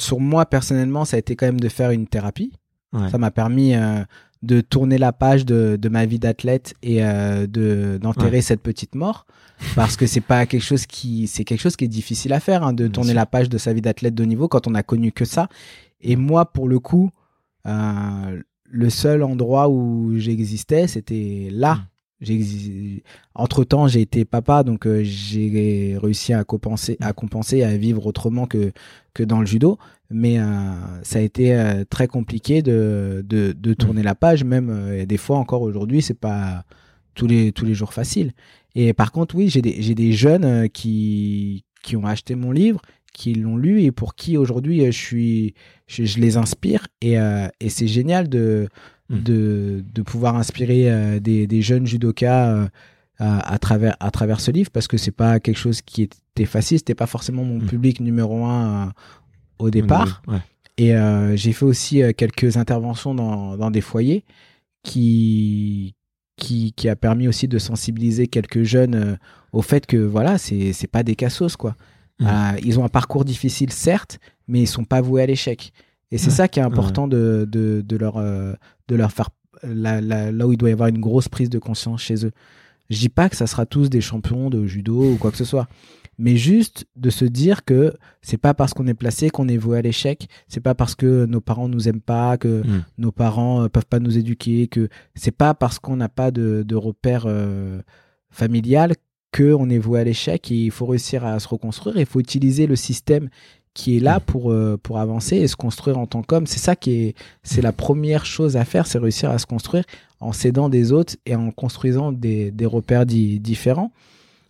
sur 0.00 0.20
moi 0.20 0.46
personnellement, 0.46 1.04
ça 1.04 1.16
a 1.16 1.18
été 1.18 1.36
quand 1.36 1.46
même 1.46 1.60
de 1.60 1.68
faire 1.68 1.90
une 1.90 2.06
thérapie. 2.06 2.52
Ouais. 2.92 3.08
Ça 3.10 3.18
m'a 3.18 3.30
permis 3.30 3.74
euh, 3.74 4.02
de 4.42 4.60
tourner 4.60 4.98
la 4.98 5.12
page 5.12 5.44
de, 5.44 5.76
de 5.80 5.88
ma 5.88 6.06
vie 6.06 6.18
d'athlète 6.18 6.74
et 6.82 7.04
euh, 7.04 7.46
de 7.46 7.98
d'enterrer 8.00 8.38
ouais. 8.38 8.42
cette 8.42 8.62
petite 8.62 8.94
mort 8.94 9.26
parce 9.76 9.96
que 9.96 10.06
c'est 10.06 10.22
pas 10.22 10.46
quelque 10.46 10.62
chose 10.62 10.86
qui 10.86 11.28
c'est 11.28 11.44
quelque 11.44 11.60
chose 11.60 11.76
qui 11.76 11.84
est 11.84 11.88
difficile 11.88 12.32
à 12.32 12.40
faire 12.40 12.64
hein, 12.64 12.72
de 12.72 12.84
Bien 12.84 12.92
tourner 12.92 13.10
sûr. 13.10 13.16
la 13.16 13.26
page 13.26 13.48
de 13.48 13.58
sa 13.58 13.72
vie 13.72 13.82
d'athlète 13.82 14.14
de 14.14 14.22
haut 14.22 14.26
niveau 14.26 14.48
quand 14.48 14.66
on 14.66 14.74
a 14.74 14.82
connu 14.82 15.12
que 15.12 15.24
ça. 15.24 15.48
Et 16.00 16.16
moi, 16.16 16.46
pour 16.46 16.66
le 16.66 16.78
coup, 16.78 17.10
euh, 17.66 18.42
le 18.70 18.90
seul 18.90 19.22
endroit 19.22 19.68
où 19.68 20.16
j'existais, 20.16 20.86
c'était 20.86 21.48
là. 21.50 21.74
Mmh. 22.20 22.98
Entre 23.34 23.64
temps, 23.64 23.86
j'ai 23.88 24.02
été 24.02 24.24
papa, 24.26 24.62
donc 24.62 24.86
euh, 24.86 25.00
j'ai 25.02 25.96
réussi 26.00 26.34
à 26.34 26.44
compenser, 26.44 26.98
à 27.00 27.12
compenser, 27.14 27.62
à 27.62 27.76
vivre 27.76 28.06
autrement 28.06 28.46
que 28.46 28.72
que 29.14 29.22
dans 29.22 29.40
le 29.40 29.46
judo. 29.46 29.78
Mais 30.10 30.38
euh, 30.38 30.44
ça 31.02 31.18
a 31.18 31.22
été 31.22 31.54
euh, 31.54 31.84
très 31.88 32.08
compliqué 32.08 32.62
de 32.62 33.24
de, 33.26 33.52
de 33.52 33.74
tourner 33.74 34.02
la 34.02 34.14
page. 34.14 34.44
Même 34.44 35.04
des 35.06 35.16
fois 35.16 35.38
encore 35.38 35.62
aujourd'hui, 35.62 36.02
c'est 36.02 36.14
pas 36.14 36.64
tous 37.14 37.26
les 37.26 37.52
tous 37.52 37.64
les 37.64 37.74
jours 37.74 37.94
facile. 37.94 38.32
Et 38.74 38.92
par 38.92 39.12
contre, 39.12 39.34
oui, 39.34 39.48
j'ai 39.48 39.62
des 39.62 39.94
des 39.94 40.12
jeunes 40.12 40.68
qui 40.68 41.64
qui 41.82 41.96
ont 41.96 42.04
acheté 42.04 42.34
mon 42.34 42.52
livre, 42.52 42.82
qui 43.12 43.34
l'ont 43.34 43.56
lu 43.56 43.82
et 43.82 43.92
pour 43.92 44.14
qui 44.14 44.36
aujourd'hui 44.36 44.84
je 44.86 44.90
suis 44.90 45.54
je, 45.86 46.04
je, 46.04 46.18
les 46.18 46.36
inspire 46.36 46.86
et 47.00 47.16
et 47.60 47.68
c'est 47.68 47.86
génial 47.86 48.28
de 48.28 48.68
de, 49.10 49.84
de 49.92 50.02
pouvoir 50.02 50.36
inspirer 50.36 50.90
euh, 50.90 51.20
des, 51.20 51.46
des, 51.46 51.62
jeunes 51.62 51.86
judokas 51.86 52.54
euh, 52.54 52.68
à, 53.18 53.54
à, 53.54 53.58
travers, 53.58 53.96
à 54.00 54.10
travers 54.10 54.40
ce 54.40 54.50
livre 54.50 54.70
parce 54.70 54.86
que 54.86 54.96
c'est 54.96 55.10
pas 55.10 55.40
quelque 55.40 55.58
chose 55.58 55.82
qui 55.82 56.02
était 56.02 56.44
facile, 56.44 56.78
c'était 56.78 56.94
pas 56.94 57.06
forcément 57.06 57.44
mon 57.44 57.58
mmh. 57.58 57.66
public 57.66 58.00
numéro 58.00 58.44
un 58.44 58.86
euh, 58.86 58.90
au 59.58 59.70
départ. 59.70 60.22
Ouais. 60.28 60.38
Et 60.78 60.94
j'ai 61.36 61.52
fait 61.52 61.66
aussi 61.66 62.00
quelques 62.16 62.56
interventions 62.56 63.14
dans, 63.14 63.58
dans 63.58 63.70
des 63.70 63.82
foyers 63.82 64.24
qui, 64.82 65.94
qui, 66.36 66.72
qui, 66.72 66.88
a 66.88 66.96
permis 66.96 67.28
aussi 67.28 67.48
de 67.48 67.58
sensibiliser 67.58 68.28
quelques 68.28 68.62
jeunes 68.62 68.94
euh, 68.94 69.16
au 69.52 69.60
fait 69.60 69.84
que 69.84 69.98
voilà, 69.98 70.38
c'est 70.38 70.72
c'est 70.72 70.86
pas 70.86 71.02
des 71.02 71.16
cassos 71.16 71.56
quoi. 71.56 71.76
Mmh. 72.20 72.26
Euh, 72.26 72.60
ils 72.62 72.78
ont 72.78 72.84
un 72.84 72.88
parcours 72.88 73.24
difficile 73.24 73.72
certes, 73.72 74.18
mais 74.46 74.60
ils 74.60 74.66
sont 74.66 74.84
pas 74.84 75.00
voués 75.00 75.22
à 75.22 75.26
l'échec. 75.26 75.72
Et 76.10 76.18
c'est 76.18 76.26
ouais. 76.26 76.32
ça 76.32 76.48
qui 76.48 76.60
est 76.60 76.62
important 76.62 77.04
ouais. 77.04 77.10
de, 77.10 77.48
de, 77.50 77.82
de, 77.86 77.96
leur 77.96 78.18
euh, 78.18 78.52
de 78.88 78.96
leur 78.96 79.12
faire 79.12 79.30
là, 79.62 80.00
là, 80.00 80.30
là 80.30 80.46
où 80.46 80.52
il 80.52 80.56
doit 80.56 80.70
y 80.70 80.72
avoir 80.72 80.88
une 80.88 81.00
grosse 81.00 81.28
prise 81.28 81.50
de 81.50 81.58
conscience 81.58 82.02
chez 82.02 82.26
eux. 82.26 82.32
Je 82.90 82.98
dis 82.98 83.08
pas 83.08 83.28
que 83.28 83.36
ça 83.36 83.46
sera 83.46 83.66
tous 83.66 83.88
des 83.88 84.00
champions 84.00 84.50
de 84.50 84.66
judo 84.66 85.12
ou 85.12 85.16
quoi 85.16 85.30
que 85.30 85.36
ce 85.36 85.44
soit, 85.44 85.68
mais 86.18 86.36
juste 86.36 86.86
de 86.96 87.08
se 87.08 87.24
dire 87.24 87.64
que 87.64 87.94
c'est 88.20 88.36
pas 88.36 88.52
parce 88.52 88.74
qu'on 88.74 88.88
est 88.88 88.94
placé 88.94 89.30
qu'on 89.30 89.46
est 89.46 89.56
voué 89.56 89.78
à 89.78 89.82
l'échec, 89.82 90.28
c'est 90.48 90.60
pas 90.60 90.74
parce 90.74 90.96
que 90.96 91.24
nos 91.26 91.40
parents 91.40 91.68
nous 91.68 91.88
aiment 91.88 92.00
pas, 92.00 92.36
que 92.36 92.62
mmh. 92.62 92.84
nos 92.98 93.12
parents 93.12 93.68
peuvent 93.68 93.86
pas 93.86 94.00
nous 94.00 94.18
éduquer, 94.18 94.66
que 94.66 94.88
c'est 95.14 95.30
pas 95.30 95.54
parce 95.54 95.78
qu'on 95.78 95.96
n'a 95.96 96.08
pas 96.08 96.32
de, 96.32 96.64
de 96.66 96.74
repère 96.74 97.24
euh, 97.26 97.80
familial 98.30 98.94
que 99.32 99.54
on 99.54 99.68
est 99.68 99.78
voué 99.78 100.00
à 100.00 100.04
l'échec. 100.04 100.50
Il 100.50 100.70
faut 100.70 100.86
réussir 100.86 101.24
à 101.24 101.38
se 101.38 101.48
reconstruire. 101.48 101.96
Il 101.96 102.06
faut 102.06 102.20
utiliser 102.20 102.66
le 102.66 102.76
système 102.76 103.28
qui 103.74 103.96
est 103.96 104.00
là 104.00 104.20
pour 104.20 104.50
euh, 104.50 104.76
pour 104.82 104.98
avancer 104.98 105.36
et 105.36 105.46
se 105.46 105.56
construire 105.56 105.98
en 105.98 106.06
tant 106.06 106.22
qu'homme. 106.22 106.46
C'est 106.46 106.58
ça 106.58 106.76
qui 106.76 106.92
est 106.92 107.14
c'est 107.42 107.62
la 107.62 107.72
première 107.72 108.26
chose 108.26 108.56
à 108.56 108.64
faire, 108.64 108.86
c'est 108.86 108.98
réussir 108.98 109.30
à 109.30 109.38
se 109.38 109.46
construire 109.46 109.84
en 110.20 110.32
s'aidant 110.32 110.68
des 110.68 110.92
autres 110.92 111.16
et 111.24 111.34
en 111.34 111.50
construisant 111.50 112.12
des, 112.12 112.50
des 112.50 112.66
repères 112.66 113.06
di 113.06 113.40
différents. 113.40 113.92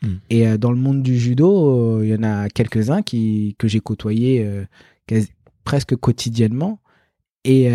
Mm. 0.03 0.09
Et 0.31 0.49
euh, 0.49 0.57
dans 0.57 0.73
le 0.73 0.79
monde 0.79 1.03
du 1.03 1.19
judo, 1.19 2.03
il 2.03 2.11
euh, 2.11 2.17
y 2.17 2.19
en 2.19 2.23
a 2.23 2.49
quelques-uns 2.49 3.03
qui 3.03 3.57
que 3.59 3.69
j'ai 3.69 3.81
côtoyés 3.81 4.49
quasi, 5.07 5.29
presque 5.65 5.97
quotidiennement 5.97 6.81
et 7.45 7.71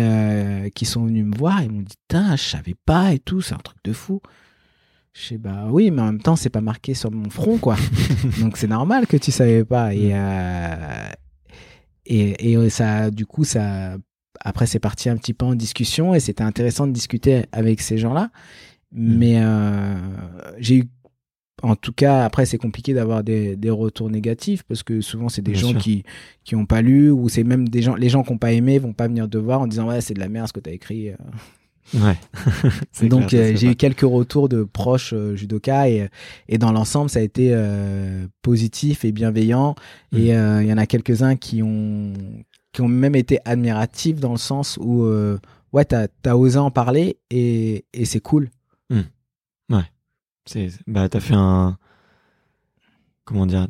qui 0.74 0.84
sont 0.84 1.06
venus 1.06 1.24
me 1.24 1.36
voir 1.36 1.62
et 1.62 1.68
m'ont 1.68 1.82
dit 1.82 1.96
"Putain, 2.08 2.36
je 2.36 2.42
savais 2.42 2.76
pas 2.84 3.12
et 3.12 3.18
tout, 3.18 3.40
c'est 3.40 3.54
un 3.54 3.58
truc 3.58 3.78
de 3.84 3.92
fou." 3.92 4.20
Je 5.18 5.28
sais 5.28 5.38
bah 5.38 5.68
oui, 5.70 5.90
mais 5.90 6.02
en 6.02 6.06
même 6.06 6.20
temps, 6.20 6.36
c'est 6.36 6.50
pas 6.50 6.60
marqué 6.60 6.92
sur 6.92 7.10
mon 7.10 7.30
front 7.30 7.56
quoi. 7.56 7.76
Donc 8.40 8.58
c'est 8.58 8.66
normal 8.66 9.06
que 9.06 9.16
tu 9.16 9.30
savais 9.30 9.64
pas 9.64 9.94
et 9.94 10.10
euh, 10.12 11.08
et, 12.06 12.52
et 12.52 12.70
ça, 12.70 13.10
du 13.10 13.26
coup, 13.26 13.44
ça, 13.44 13.96
après, 14.40 14.66
c'est 14.66 14.78
parti 14.78 15.08
un 15.08 15.16
petit 15.16 15.34
peu 15.34 15.44
en 15.44 15.54
discussion 15.54 16.14
et 16.14 16.20
c'était 16.20 16.44
intéressant 16.44 16.86
de 16.86 16.92
discuter 16.92 17.46
avec 17.52 17.80
ces 17.80 17.98
gens-là. 17.98 18.30
Mmh. 18.92 19.16
Mais 19.16 19.34
euh, 19.38 19.94
j'ai 20.58 20.76
eu, 20.76 20.84
en 21.62 21.74
tout 21.74 21.92
cas, 21.92 22.24
après, 22.24 22.46
c'est 22.46 22.58
compliqué 22.58 22.94
d'avoir 22.94 23.24
des, 23.24 23.56
des, 23.56 23.70
retours 23.70 24.10
négatifs 24.10 24.62
parce 24.62 24.82
que 24.82 25.00
souvent, 25.00 25.28
c'est 25.28 25.42
des 25.42 25.52
Bien 25.52 25.60
gens 25.60 25.70
sûr. 25.70 25.80
qui 25.80 26.04
qui 26.44 26.54
ont 26.54 26.66
pas 26.66 26.82
lu 26.82 27.10
ou 27.10 27.28
c'est 27.28 27.42
même 27.42 27.68
des 27.68 27.82
gens, 27.82 27.96
les 27.96 28.08
gens 28.08 28.22
qui 28.22 28.32
ont 28.32 28.38
pas 28.38 28.52
aimé 28.52 28.78
vont 28.78 28.92
pas 28.92 29.08
venir 29.08 29.28
te 29.28 29.38
voir 29.38 29.60
en 29.60 29.66
disant 29.66 29.88
ouais, 29.88 30.00
c'est 30.00 30.14
de 30.14 30.20
la 30.20 30.28
merde 30.28 30.46
ce 30.46 30.52
que 30.52 30.60
tu 30.60 30.70
as 30.70 30.74
écrit. 30.74 31.10
Ouais. 31.94 32.18
Donc 33.08 33.32
euh, 33.32 33.54
j'ai 33.54 33.70
eu 33.70 33.76
quelques 33.76 34.00
retours 34.00 34.48
de 34.48 34.64
proches 34.64 35.12
euh, 35.12 35.36
judoka 35.36 35.88
et, 35.88 36.08
et 36.48 36.58
dans 36.58 36.72
l'ensemble 36.72 37.10
ça 37.10 37.20
a 37.20 37.22
été 37.22 37.50
euh, 37.52 38.26
positif 38.42 39.04
et 39.04 39.12
bienveillant 39.12 39.76
mmh. 40.12 40.16
et 40.18 40.36
euh, 40.36 40.62
il 40.62 40.68
y 40.68 40.72
en 40.72 40.78
a 40.78 40.86
quelques-uns 40.86 41.36
qui 41.36 41.62
ont 41.62 42.12
qui 42.72 42.82
ont 42.82 42.88
même 42.88 43.14
été 43.14 43.38
admiratifs 43.44 44.18
dans 44.18 44.32
le 44.32 44.38
sens 44.38 44.78
où 44.80 45.04
euh, 45.04 45.38
ouais 45.72 45.84
t'as 45.84 46.08
as 46.24 46.36
osé 46.36 46.58
en 46.58 46.70
parler 46.70 47.18
et, 47.30 47.84
et 47.92 48.04
c'est 48.04 48.20
cool. 48.20 48.50
Mmh. 48.90 49.00
Ouais. 49.70 49.90
C'est 50.44 50.70
bah 50.86 51.08
t'as 51.08 51.20
fait 51.20 51.34
un 51.34 51.78
comment 53.24 53.46
dire 53.46 53.68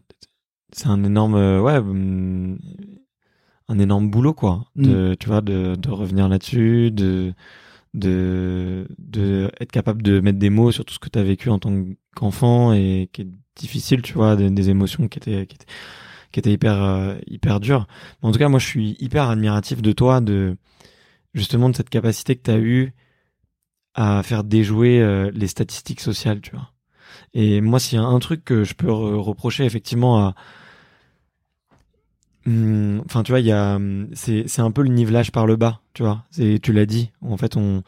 c'est 0.72 0.88
un 0.88 1.04
énorme 1.04 1.34
ouais 1.34 1.80
mmh, 1.80 2.58
un 3.68 3.78
énorme 3.78 4.10
boulot 4.10 4.32
quoi 4.32 4.64
de 4.74 5.14
tu 5.18 5.28
vois 5.28 5.42
de, 5.42 5.74
de 5.76 5.90
revenir 5.90 6.28
là-dessus 6.28 6.90
de 6.90 7.34
de, 7.96 8.86
de 8.98 9.50
être 9.58 9.72
capable 9.72 10.02
de 10.02 10.20
mettre 10.20 10.38
des 10.38 10.50
mots 10.50 10.70
sur 10.70 10.84
tout 10.84 10.94
ce 10.94 10.98
que 10.98 11.08
tu 11.08 11.18
as 11.18 11.22
vécu 11.22 11.48
en 11.48 11.58
tant 11.58 11.72
qu'enfant 12.14 12.72
et 12.72 13.08
qui 13.12 13.22
est 13.22 13.28
difficile, 13.56 14.02
tu 14.02 14.12
vois, 14.12 14.36
des, 14.36 14.70
émotions 14.70 15.08
qui 15.08 15.18
étaient, 15.18 15.46
qui 15.46 15.54
étaient, 15.54 15.66
qui 16.30 16.38
étaient 16.40 16.52
hyper, 16.52 16.82
euh, 16.82 17.16
hyper 17.26 17.58
dures. 17.58 17.86
Mais 18.22 18.28
en 18.28 18.32
tout 18.32 18.38
cas, 18.38 18.48
moi, 18.48 18.58
je 18.60 18.66
suis 18.66 18.96
hyper 19.00 19.30
admiratif 19.30 19.80
de 19.80 19.92
toi, 19.92 20.20
de 20.20 20.56
justement 21.34 21.70
de 21.70 21.76
cette 21.76 21.90
capacité 21.90 22.36
que 22.36 22.42
tu 22.42 22.50
as 22.50 22.58
eue 22.58 22.92
à 23.94 24.22
faire 24.22 24.44
déjouer 24.44 25.00
euh, 25.00 25.30
les 25.34 25.46
statistiques 25.46 26.00
sociales, 26.00 26.42
tu 26.42 26.50
vois. 26.52 26.72
Et 27.32 27.62
moi, 27.62 27.80
s'il 27.80 27.98
y 27.98 28.02
a 28.02 28.04
un 28.04 28.18
truc 28.18 28.44
que 28.44 28.62
je 28.62 28.74
peux 28.74 28.92
re 28.92 29.24
reprocher 29.24 29.64
effectivement 29.64 30.18
à, 30.18 30.34
enfin, 32.46 33.22
tu 33.22 33.32
vois, 33.32 33.40
il 33.40 33.46
y 33.46 33.52
a, 33.52 33.78
c'est, 34.14 34.44
c'est 34.46 34.62
un 34.62 34.70
peu 34.70 34.82
le 34.82 34.88
nivelage 34.88 35.32
par 35.32 35.46
le 35.46 35.56
bas, 35.56 35.80
tu 35.94 36.02
vois. 36.02 36.24
C'est, 36.30 36.58
tu 36.62 36.72
l'as 36.72 36.86
dit. 36.86 37.10
En 37.22 37.36
fait, 37.36 37.56
on, 37.56 37.82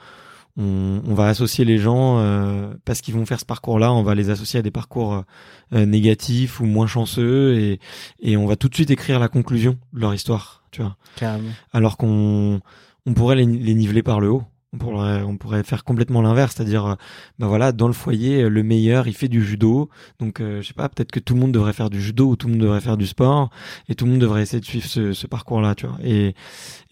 on, 0.56 1.00
on, 1.06 1.14
va 1.14 1.28
associer 1.28 1.64
les 1.64 1.78
gens 1.78 2.18
euh, 2.18 2.74
parce 2.84 3.00
qu'ils 3.00 3.14
vont 3.14 3.24
faire 3.24 3.38
ce 3.40 3.44
parcours-là, 3.44 3.92
on 3.92 4.02
va 4.02 4.14
les 4.14 4.30
associer 4.30 4.58
à 4.58 4.62
des 4.62 4.70
parcours 4.70 5.24
euh, 5.72 5.86
négatifs 5.86 6.60
ou 6.60 6.66
moins 6.66 6.86
chanceux 6.86 7.54
et, 7.56 7.80
et 8.20 8.36
on 8.36 8.46
va 8.46 8.56
tout 8.56 8.68
de 8.68 8.74
suite 8.74 8.90
écrire 8.90 9.20
la 9.20 9.28
conclusion 9.28 9.78
de 9.92 10.00
leur 10.00 10.14
histoire, 10.14 10.64
tu 10.70 10.82
vois. 10.82 10.96
Carrément. 11.16 11.50
Alors 11.72 11.96
qu'on, 11.96 12.60
on 13.06 13.14
pourrait 13.14 13.36
les, 13.36 13.46
les 13.46 13.74
niveler 13.74 14.02
par 14.02 14.20
le 14.20 14.30
haut. 14.30 14.42
On 14.74 14.76
pourrait, 14.76 15.22
on 15.22 15.38
pourrait 15.38 15.62
faire 15.62 15.82
complètement 15.82 16.20
l'inverse, 16.20 16.54
c'est-à-dire, 16.54 16.96
ben 17.38 17.46
voilà, 17.46 17.72
dans 17.72 17.86
le 17.86 17.94
foyer, 17.94 18.50
le 18.50 18.62
meilleur, 18.62 19.08
il 19.08 19.14
fait 19.14 19.28
du 19.28 19.42
judo, 19.42 19.88
donc 20.18 20.40
euh, 20.40 20.60
je 20.60 20.68
sais 20.68 20.74
pas, 20.74 20.90
peut-être 20.90 21.10
que 21.10 21.20
tout 21.20 21.32
le 21.32 21.40
monde 21.40 21.52
devrait 21.52 21.72
faire 21.72 21.88
du 21.88 22.02
judo 22.02 22.26
ou 22.28 22.36
tout 22.36 22.48
le 22.48 22.52
monde 22.52 22.62
devrait 22.62 22.82
faire 22.82 22.98
du 22.98 23.06
sport, 23.06 23.48
et 23.88 23.94
tout 23.94 24.04
le 24.04 24.10
monde 24.12 24.20
devrait 24.20 24.42
essayer 24.42 24.60
de 24.60 24.66
suivre 24.66 24.86
ce, 24.86 25.26
parcours-là, 25.26 25.74
tu 25.74 25.86
vois. 25.86 25.96
Et 26.04 26.34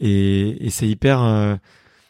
et, 0.00 0.68
c'est 0.70 0.88
hyper, 0.88 1.22
euh, 1.22 1.56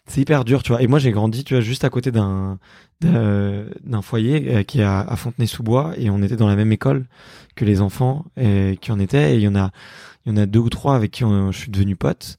c'est 0.07 0.21
hyper 0.21 0.45
dur, 0.45 0.63
tu 0.63 0.71
vois. 0.71 0.83
Et 0.83 0.87
moi, 0.87 1.01
j'ai 1.01 1.11
grandi, 1.11 1.43
tu 1.43 1.55
vois, 1.55 1.61
juste 1.61 1.85
à 1.85 1.91
côté 1.91 2.13
d'un 2.13 2.59
d'un 3.01 4.03
foyer 4.03 4.57
euh, 4.57 4.63
qui 4.63 4.81
est 4.81 4.85
à, 4.85 5.15
Fontenay-sous-Bois, 5.17 5.95
et 5.99 6.11
on 6.11 6.23
était 6.23 6.37
dans 6.37 6.49
la 6.49 6.57
même 6.57 6.73
école 6.73 7.07
que 7.57 7.65
les 7.65 7.81
enfants 7.81 8.25
qui 8.37 8.93
en 8.93 8.99
étaient, 9.01 9.35
et 9.35 9.37
il 9.37 9.43
y 9.43 9.49
en 9.49 9.57
a, 9.57 9.71
il 10.25 10.31
y 10.31 10.33
en 10.33 10.37
a 10.37 10.47
deux 10.47 10.61
ou 10.61 10.71
trois 10.71 10.95
avec 10.95 11.11
qui 11.11 11.25
on, 11.25 11.51
je 11.51 11.59
suis 11.59 11.71
devenu 11.71 11.97
pote. 11.97 12.39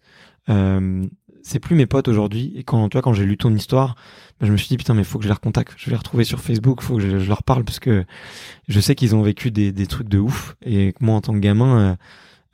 Euh, 0.50 1.06
c'est 1.44 1.60
plus 1.60 1.76
mes 1.76 1.86
potes 1.86 2.08
aujourd'hui. 2.08 2.54
Et 2.56 2.64
quand, 2.64 2.90
tu 2.90 2.96
vois, 2.96 3.02
quand 3.02 3.14
j'ai 3.14 3.26
lu 3.26 3.38
ton 3.38 3.54
histoire, 3.54 3.96
bah, 4.40 4.48
je 4.48 4.52
me 4.52 4.58
suis 4.58 4.68
dit, 4.68 4.78
putain, 4.78 4.94
mais 4.94 5.04
faut 5.04 5.18
que 5.18 5.24
je 5.24 5.30
les 5.30 5.34
recontacte. 5.34 5.74
Je 5.78 5.86
vais 5.86 5.92
les 5.92 5.98
retrouver 5.98 6.24
sur 6.24 6.40
Facebook, 6.40 6.82
faut 6.82 6.98
que 6.98 7.02
je, 7.02 7.28
leur 7.28 7.44
parle 7.44 7.64
parce 7.64 7.80
que 7.80 8.06
je 8.68 8.80
sais 8.80 8.96
qu'ils 8.96 9.16
ont 9.16 9.22
vécu 9.22 9.52
des, 9.52 9.72
des, 9.72 9.88
trucs 9.88 10.10
de 10.10 10.20
ouf. 10.20 10.56
Et 10.66 10.94
moi, 11.00 11.16
en 11.16 11.22
tant 11.22 11.34
que 11.34 11.40
gamin, 11.40 11.80
euh, 11.80 11.96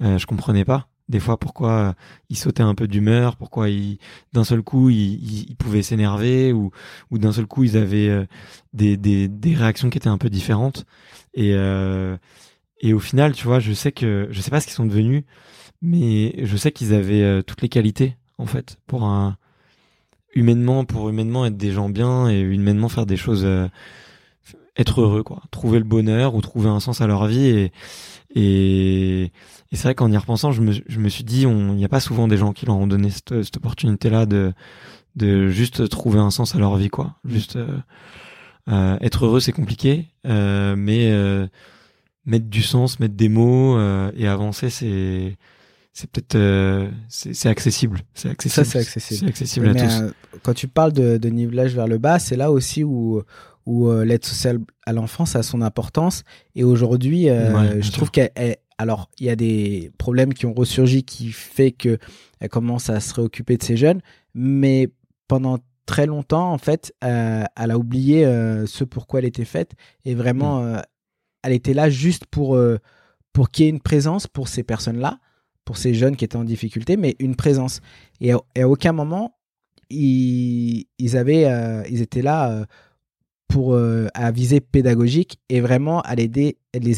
euh, 0.03 0.17
je 0.17 0.25
comprenais 0.25 0.65
pas 0.65 0.87
des 1.09 1.19
fois 1.19 1.37
pourquoi 1.37 1.95
ils 2.29 2.37
sautaient 2.37 2.63
un 2.63 2.75
peu 2.75 2.87
d'humeur, 2.87 3.35
pourquoi 3.35 3.69
ils, 3.69 3.99
d'un 4.31 4.43
seul 4.43 4.61
coup 4.61 4.89
ils, 4.89 5.49
ils, 5.49 5.55
pouvaient 5.55 5.81
s'énerver 5.81 6.53
ou, 6.53 6.71
ou 7.11 7.17
d'un 7.17 7.31
seul 7.31 7.45
coup 7.45 7.63
ils 7.63 7.77
avaient 7.77 8.09
euh, 8.09 8.25
des, 8.73 8.97
des, 8.97 9.27
des, 9.27 9.53
réactions 9.53 9.89
qui 9.89 9.97
étaient 9.97 10.07
un 10.07 10.17
peu 10.17 10.29
différentes. 10.29 10.85
Et, 11.33 11.53
euh, 11.53 12.17
et 12.79 12.93
au 12.93 12.99
final, 12.99 13.33
tu 13.33 13.45
vois, 13.45 13.59
je 13.59 13.73
sais 13.73 13.91
que 13.91 14.27
je 14.31 14.41
sais 14.41 14.51
pas 14.51 14.59
ce 14.59 14.65
qu'ils 14.65 14.75
sont 14.75 14.85
devenus, 14.85 15.23
mais 15.81 16.35
je 16.45 16.57
sais 16.57 16.71
qu'ils 16.71 16.93
avaient 16.93 17.23
euh, 17.23 17.41
toutes 17.41 17.61
les 17.61 17.69
qualités 17.69 18.15
en 18.43 18.45
fait 18.45 18.77
pour 18.85 19.05
un 19.05 19.37
humainement 20.35 20.85
pour 20.85 21.09
humainement 21.09 21.45
être 21.45 21.57
des 21.57 21.71
gens 21.71 21.89
bien 21.89 22.29
et 22.29 22.39
humainement 22.39 22.89
faire 22.89 23.05
des 23.05 23.17
choses 23.17 23.43
euh, 23.45 23.67
être 24.77 25.01
heureux 25.01 25.23
quoi. 25.23 25.41
Trouver 25.51 25.79
le 25.79 25.85
bonheur 25.85 26.35
ou 26.35 26.41
trouver 26.41 26.69
un 26.69 26.79
sens 26.79 27.01
à 27.01 27.07
leur 27.07 27.25
vie 27.25 27.47
et 27.47 27.71
et, 28.35 29.25
et 29.25 29.75
c'est 29.75 29.83
vrai 29.83 29.95
qu'en 29.95 30.11
y 30.11 30.17
repensant 30.17 30.51
je 30.51 30.61
me, 30.61 30.71
je 30.71 30.99
me 30.99 31.09
suis 31.09 31.23
dit 31.23 31.43
il 31.43 31.75
n'y 31.75 31.85
a 31.85 31.89
pas 31.89 31.99
souvent 31.99 32.27
des 32.27 32.37
gens 32.37 32.51
qui 32.51 32.65
leur 32.65 32.75
ont 32.75 32.87
donné 32.87 33.09
cette, 33.09 33.43
cette 33.43 33.57
opportunité 33.57 34.09
là 34.09 34.25
de 34.25 34.53
de 35.15 35.47
juste 35.47 35.87
trouver 35.89 36.19
un 36.19 36.31
sens 36.31 36.55
à 36.55 36.59
leur 36.59 36.75
vie 36.75 36.89
quoi. 36.89 37.15
Juste 37.23 37.55
euh, 37.55 37.77
euh 38.69 38.97
être 39.01 39.25
heureux 39.25 39.39
c'est 39.39 39.51
compliqué 39.51 40.07
mais 40.25 41.11
mettre 42.25 42.47
du 42.47 42.63
sens 42.63 42.99
mettre 42.99 43.15
des 43.15 43.29
mots 43.29 43.79
et 44.15 44.27
avancer 44.27 44.69
c'est 44.69 45.37
c'est 45.93 46.09
peut-être 46.09 46.35
euh, 46.35 46.89
c'est 47.07 47.47
accessible. 47.47 48.01
C'est 48.15 48.29
accessible. 48.29 48.65
ça 48.65 48.71
c'est 48.71 48.79
accessible. 48.79 49.19
C'est 49.19 49.27
accessible 49.27 49.69
à 49.69 49.73
tous. 49.75 50.01
euh, 50.01 50.09
quand 50.41 50.55
tu 50.55 50.67
parles 50.67 50.91
de, 50.91 51.17
de, 51.17 51.29
nivelage 51.29 51.75
vers 51.75 51.87
le 51.87 51.99
bas 51.99 52.17
c'est 52.17 52.35
là 52.35 52.51
aussi 52.51 52.83
où 52.83 53.21
où 53.67 53.87
euh, 53.87 54.03
l'aide 54.03 54.25
sociale 54.25 54.59
à 54.87 54.91
l'enfance 54.91 55.35
a 55.35 55.43
son 55.43 55.61
importance. 55.61 56.23
Et 56.55 56.63
aujourd'hui 56.63 57.25
je 57.25 57.91
trouve 57.91 58.09
qu'elle 58.09 58.31
alors 58.79 59.07
il 59.19 59.27
y 59.27 59.29
a 59.29 59.35
des 59.35 59.91
problèmes 59.99 60.33
qui 60.33 60.47
ont 60.47 60.53
ressurgi 60.53 61.03
qui 61.03 61.31
fait 61.31 61.71
que 61.71 61.99
elle 62.39 62.49
commence 62.49 62.89
à 62.89 62.99
se 62.99 63.13
réoccuper 63.13 63.57
de 63.57 63.63
ces 63.63 63.77
jeunes. 63.77 64.01
Mais 64.33 64.89
pendant 65.27 65.59
très 65.85 66.07
longtemps 66.07 66.51
en 66.51 66.57
fait 66.57 66.91
elle 67.01 67.71
a 67.71 67.77
oublié 67.77 68.25
ce 68.65 68.83
pourquoi 68.83 69.19
elle 69.19 69.25
était 69.25 69.45
faite. 69.45 69.73
Et 70.05 70.15
vraiment 70.15 70.63
mm. 70.63 70.81
elle 71.43 71.53
était 71.53 71.75
là 71.75 71.91
juste 71.91 72.25
pour 72.25 72.59
pour 73.31 73.51
qu'il 73.51 73.65
y 73.65 73.67
ait 73.67 73.71
une 73.71 73.79
présence 73.79 74.25
pour 74.25 74.47
ces 74.47 74.63
personnes 74.63 74.97
là 74.97 75.19
pour 75.65 75.77
ces 75.77 75.93
jeunes 75.93 76.15
qui 76.15 76.25
étaient 76.25 76.35
en 76.35 76.43
difficulté, 76.43 76.97
mais 76.97 77.15
une 77.19 77.35
présence. 77.35 77.81
Et 78.21 78.31
à, 78.31 78.67
aucun 78.67 78.91
moment, 78.91 79.35
ils, 79.89 80.85
euh, 81.15 81.83
étaient 81.83 82.21
là 82.21 82.51
euh, 82.51 82.65
pour 83.47 83.75
euh, 83.75 84.07
viser 84.33 84.61
pédagogique 84.61 85.39
et 85.47 85.61
vraiment 85.61 86.01
à 86.01 86.15
les 86.15 86.23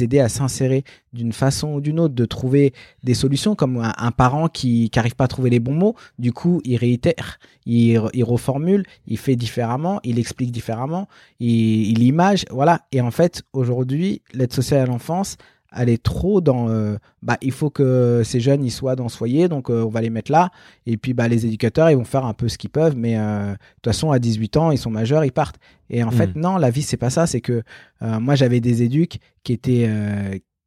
aider 0.03 0.19
à 0.19 0.29
s'insérer 0.29 0.85
d'une 1.11 1.33
façon 1.33 1.73
ou 1.73 1.81
d'une 1.81 1.99
autre, 1.99 2.15
de 2.15 2.25
trouver 2.25 2.73
des 3.03 3.13
solutions, 3.13 3.55
comme 3.55 3.77
un, 3.97 4.11
parent 4.11 4.47
qui 4.47 4.89
n'arrive 4.95 5.15
pas 5.15 5.25
à 5.25 5.27
trouver 5.27 5.49
les 5.49 5.59
bons 5.59 5.73
mots, 5.73 5.95
du 6.17 6.31
coup 6.31 6.61
il 6.63 6.77
réitère, 6.77 7.39
il, 7.65 8.01
il 8.13 8.23
reformule, 8.23 8.85
il 9.05 9.17
fait 9.17 9.35
différemment, 9.35 9.99
il 10.05 10.17
explique 10.17 10.51
différemment, 10.51 11.09
il, 11.41 11.89
il 11.89 12.03
image, 12.03 12.45
voilà. 12.49 12.85
Et 12.93 13.01
en 13.01 13.11
fait, 13.11 13.43
aujourd'hui, 13.51 14.21
l'aide 14.33 14.53
sociale 14.53 14.81
à 14.81 14.85
l'enfance 14.85 15.35
aller 15.75 15.97
trop 15.97 16.41
dans 16.41 16.69
euh, 16.69 16.97
bah 17.21 17.37
il 17.41 17.51
faut 17.51 17.69
que 17.69 18.21
ces 18.23 18.39
jeunes 18.39 18.63
ils 18.63 18.71
soient 18.71 18.95
dans 18.95 19.09
ce 19.09 19.17
foyer 19.17 19.47
donc 19.47 19.69
euh, 19.69 19.83
on 19.83 19.89
va 19.89 20.01
les 20.01 20.09
mettre 20.09 20.31
là 20.31 20.49
et 20.85 20.97
puis 20.97 21.13
bah 21.13 21.27
les 21.27 21.45
éducateurs 21.45 21.91
ils 21.91 21.97
vont 21.97 22.05
faire 22.05 22.25
un 22.25 22.33
peu 22.33 22.47
ce 22.47 22.57
qu'ils 22.57 22.69
peuvent 22.69 22.95
mais 22.95 23.17
euh, 23.17 23.51
de 23.51 23.57
toute 23.81 23.93
façon 23.93 24.11
à 24.11 24.19
18 24.19 24.57
ans 24.57 24.71
ils 24.71 24.77
sont 24.77 24.89
majeurs 24.89 25.25
ils 25.25 25.33
partent 25.33 25.59
et 25.89 26.03
en 26.03 26.11
fait 26.11 26.35
hmm. 26.35 26.39
non 26.39 26.57
la 26.57 26.71
vie 26.71 26.81
c'est 26.81 26.97
pas 26.97 27.09
ça 27.09 27.27
c'est 27.27 27.41
que 27.41 27.61
moi 28.01 28.35
j'avais 28.35 28.61
des 28.61 28.83
éducs 28.83 29.19
qui 29.43 29.53
étaient 29.53 29.89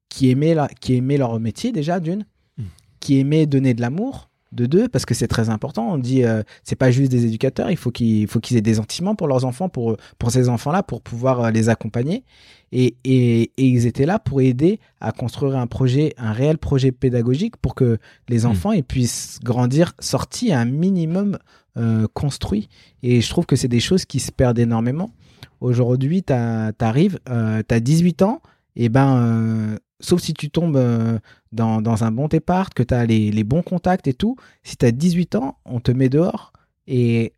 qui 0.09 0.31
aimaient 0.31 0.55
la, 0.55 0.69
qui 0.69 0.95
aimaient 0.95 1.17
leur 1.17 1.41
métier 1.41 1.73
déjà 1.73 2.01
d'une 2.01 2.25
hmm. 2.59 2.65
qui 3.01 3.19
aimaient 3.19 3.47
donner 3.47 3.75
de 3.75 3.81
l'amour 3.81 4.28
de 4.53 4.67
deux 4.67 4.89
parce 4.89 5.05
que 5.05 5.15
c'est 5.15 5.29
très 5.29 5.51
important 5.51 5.93
on 5.93 5.99
dit 5.99 6.23
c'est 6.65 6.77
pas 6.77 6.91
juste 6.91 7.11
des 7.11 7.27
éducateurs 7.27 7.71
il 7.71 7.77
faut 7.77 7.91
qu'ils 7.91 8.27
faut 8.27 8.41
qu'ils 8.41 8.57
aient 8.57 8.63
des 8.63 8.75
sentiments 8.75 9.15
pour 9.15 9.29
leurs 9.29 9.45
enfants 9.45 9.69
pour 9.69 9.97
pour 10.19 10.31
ces 10.31 10.49
enfants 10.49 10.73
là 10.73 10.83
pour 10.83 11.03
pouvoir 11.03 11.51
les 11.51 11.69
accompagner 11.69 12.25
et, 12.73 12.97
et, 13.05 13.51
ils 13.57 13.87
étaient 13.87 14.05
là 14.05 14.19
pour 14.19 14.41
aider 14.43 14.79
à 15.01 15.13
construire 15.13 15.57
un 15.57 15.67
projet, 15.67 16.13
un 16.19 16.33
réel 16.33 16.59
projet 16.59 16.93
pédagogique 16.93 17.57
pour 17.57 17.75
que 17.75 17.99
les 18.29 18.45
hmm. 18.45 18.51
enfants 18.51 18.73
ils 18.73 18.85
puissent 18.85 19.41
grandir 19.43 19.95
sortis 20.01 20.53
un 20.53 20.67
minimum 20.67 21.39
euh, 21.77 22.07
construit. 22.13 22.69
Et 23.03 23.21
je 23.21 23.31
trouve 23.31 23.47
que 23.47 23.55
c'est 23.55 23.69
des 23.69 23.81
choses 23.81 24.05
qui 24.05 24.21
se 24.21 24.33
perdent 24.33 24.59
énormément. 24.59 25.11
Aujourd'hui, 25.61 26.25
tu 26.25 26.33
arrives, 26.33 27.21
euh, 27.29 27.63
tu 27.67 27.75
as 27.75 27.81
18 27.81 28.23
ans, 28.23 28.43
et 28.75 28.89
ben, 28.89 29.17
euh, 29.17 29.79
sauf 30.01 30.21
si 30.21 30.35
tu 30.35 30.51
tombes 30.51 30.77
euh, 30.77 31.19
dans, 31.53 31.83
dans, 31.83 32.05
un 32.05 32.11
bon 32.11 32.29
départ, 32.29 32.71
que 32.71 32.83
tu 32.83 32.95
as 32.95 33.07
les, 33.07 33.31
les, 33.31 33.45
bons 33.45 33.63
contacts 33.63 34.07
et 34.07 34.15
tout, 34.15 34.37
si 34.63 34.77
tu 34.77 34.87
as 34.87 34.93
18 34.93 35.35
ans, 35.37 35.59
on 35.65 35.81
te 35.81 35.91
met 35.91 36.09
dehors. 36.09 36.53
Et 36.87 37.33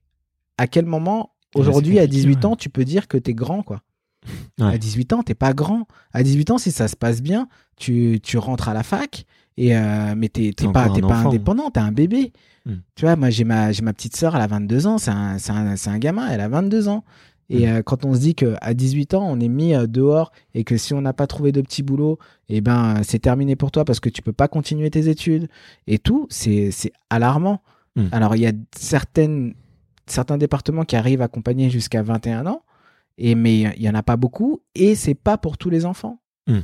à 0.59 0.67
quel 0.67 0.87
moment, 0.87 1.33
aujourd'hui, 1.55 1.99
à 1.99 2.07
18 2.07 2.45
ans, 2.45 2.57
tu 2.57 2.69
peux 2.69 2.85
dire 2.85 3.09
que 3.09 3.17
tu 3.17 3.31
es 3.31 3.35
grand, 3.35 3.63
quoi? 3.63 3.83
À 4.61 4.77
18 4.77 5.15
ans, 5.15 5.23
t'es 5.23 5.35
pas 5.35 5.55
grand. 5.55 5.89
À 6.13 6.23
18 6.23 6.51
ans, 6.51 6.59
si 6.59 6.71
ça 6.71 6.87
se 6.87 6.95
passe 6.95 7.23
bien, 7.23 7.49
tu, 7.77 8.21
tu 8.23 8.37
rentres 8.37 8.69
à 8.69 8.75
la 8.75 8.83
fac, 8.83 9.25
et 9.57 9.75
euh, 9.75 10.15
mais 10.17 10.29
t'es 10.29 10.53
pas, 10.73 10.89
es 10.95 11.01
pas 11.01 11.17
indépendant, 11.17 11.71
t'es 11.71 11.81
un 11.81 11.93
bébé. 11.93 12.33
Hmm. 12.67 12.77
Tu 12.95 13.07
vois, 13.07 13.17
moi 13.17 13.31
j'ai 13.31 13.45
ma, 13.45 13.69
ma 13.83 13.93
petite 13.95 14.17
sœur, 14.17 14.37
elle 14.37 14.43
a 14.43 14.47
22 14.47 14.87
ans, 14.87 14.99
c'est 14.99 15.11
un, 15.11 15.37
un, 15.49 15.75
un, 15.75 15.99
gamin, 15.99 16.29
elle 16.29 16.41
a 16.41 16.49
22 16.49 16.89
ans. 16.89 17.05
Et 17.51 17.67
hmm. 17.67 17.71
euh, 17.71 17.83
quand 17.83 18.05
on 18.05 18.15
se 18.15 18.21
dit 18.21 18.35
qu'à 18.35 18.73
18 18.73 19.15
ans, 19.15 19.27
on 19.29 19.41
est 19.41 19.49
mis 19.49 19.75
euh, 19.75 19.87
dehors 19.87 20.33
et 20.55 20.65
que 20.65 20.77
si 20.77 20.95
on 20.95 21.03
n'a 21.03 21.13
pas 21.13 21.27
trouvé 21.27 21.53
de 21.53 21.61
petit 21.61 21.83
boulot, 21.83 22.19
eh 22.49 22.61
ben 22.61 23.03
c'est 23.03 23.19
terminé 23.19 23.57
pour 23.57 23.73
toi 23.73 23.85
parce 23.85 24.01
que 24.01 24.09
tu 24.09 24.23
peux 24.23 24.33
pas 24.33 24.49
continuer 24.49 24.89
tes 24.91 25.09
études 25.09 25.49
et 25.87 25.99
tout, 25.99 26.27
c'est 26.31 26.71
alarmant. 27.11 27.61
Hmm. 27.97 28.07
Alors 28.13 28.37
il 28.37 28.43
y 28.43 28.47
a 28.47 28.53
certaines, 28.77 29.55
certains 30.07 30.39
départements 30.39 30.85
qui 30.85 30.97
arrivent 30.97 31.23
à 31.23 31.25
accompagner 31.25 31.69
jusqu'à 31.71 32.03
21 32.03 32.47
ans, 32.47 32.63
et 33.19 33.35
mais 33.35 33.61
il 33.77 33.83
y 33.83 33.91
en 33.91 33.95
a 33.95 34.03
pas 34.05 34.17
beaucoup 34.17 34.63
et 34.77 34.95
c'est 34.95 35.15
pas 35.15 35.37
pour 35.37 35.59
tous 35.59 35.71
les 35.71 35.85
enfants. 35.85 36.21
Mmh, 36.47 36.61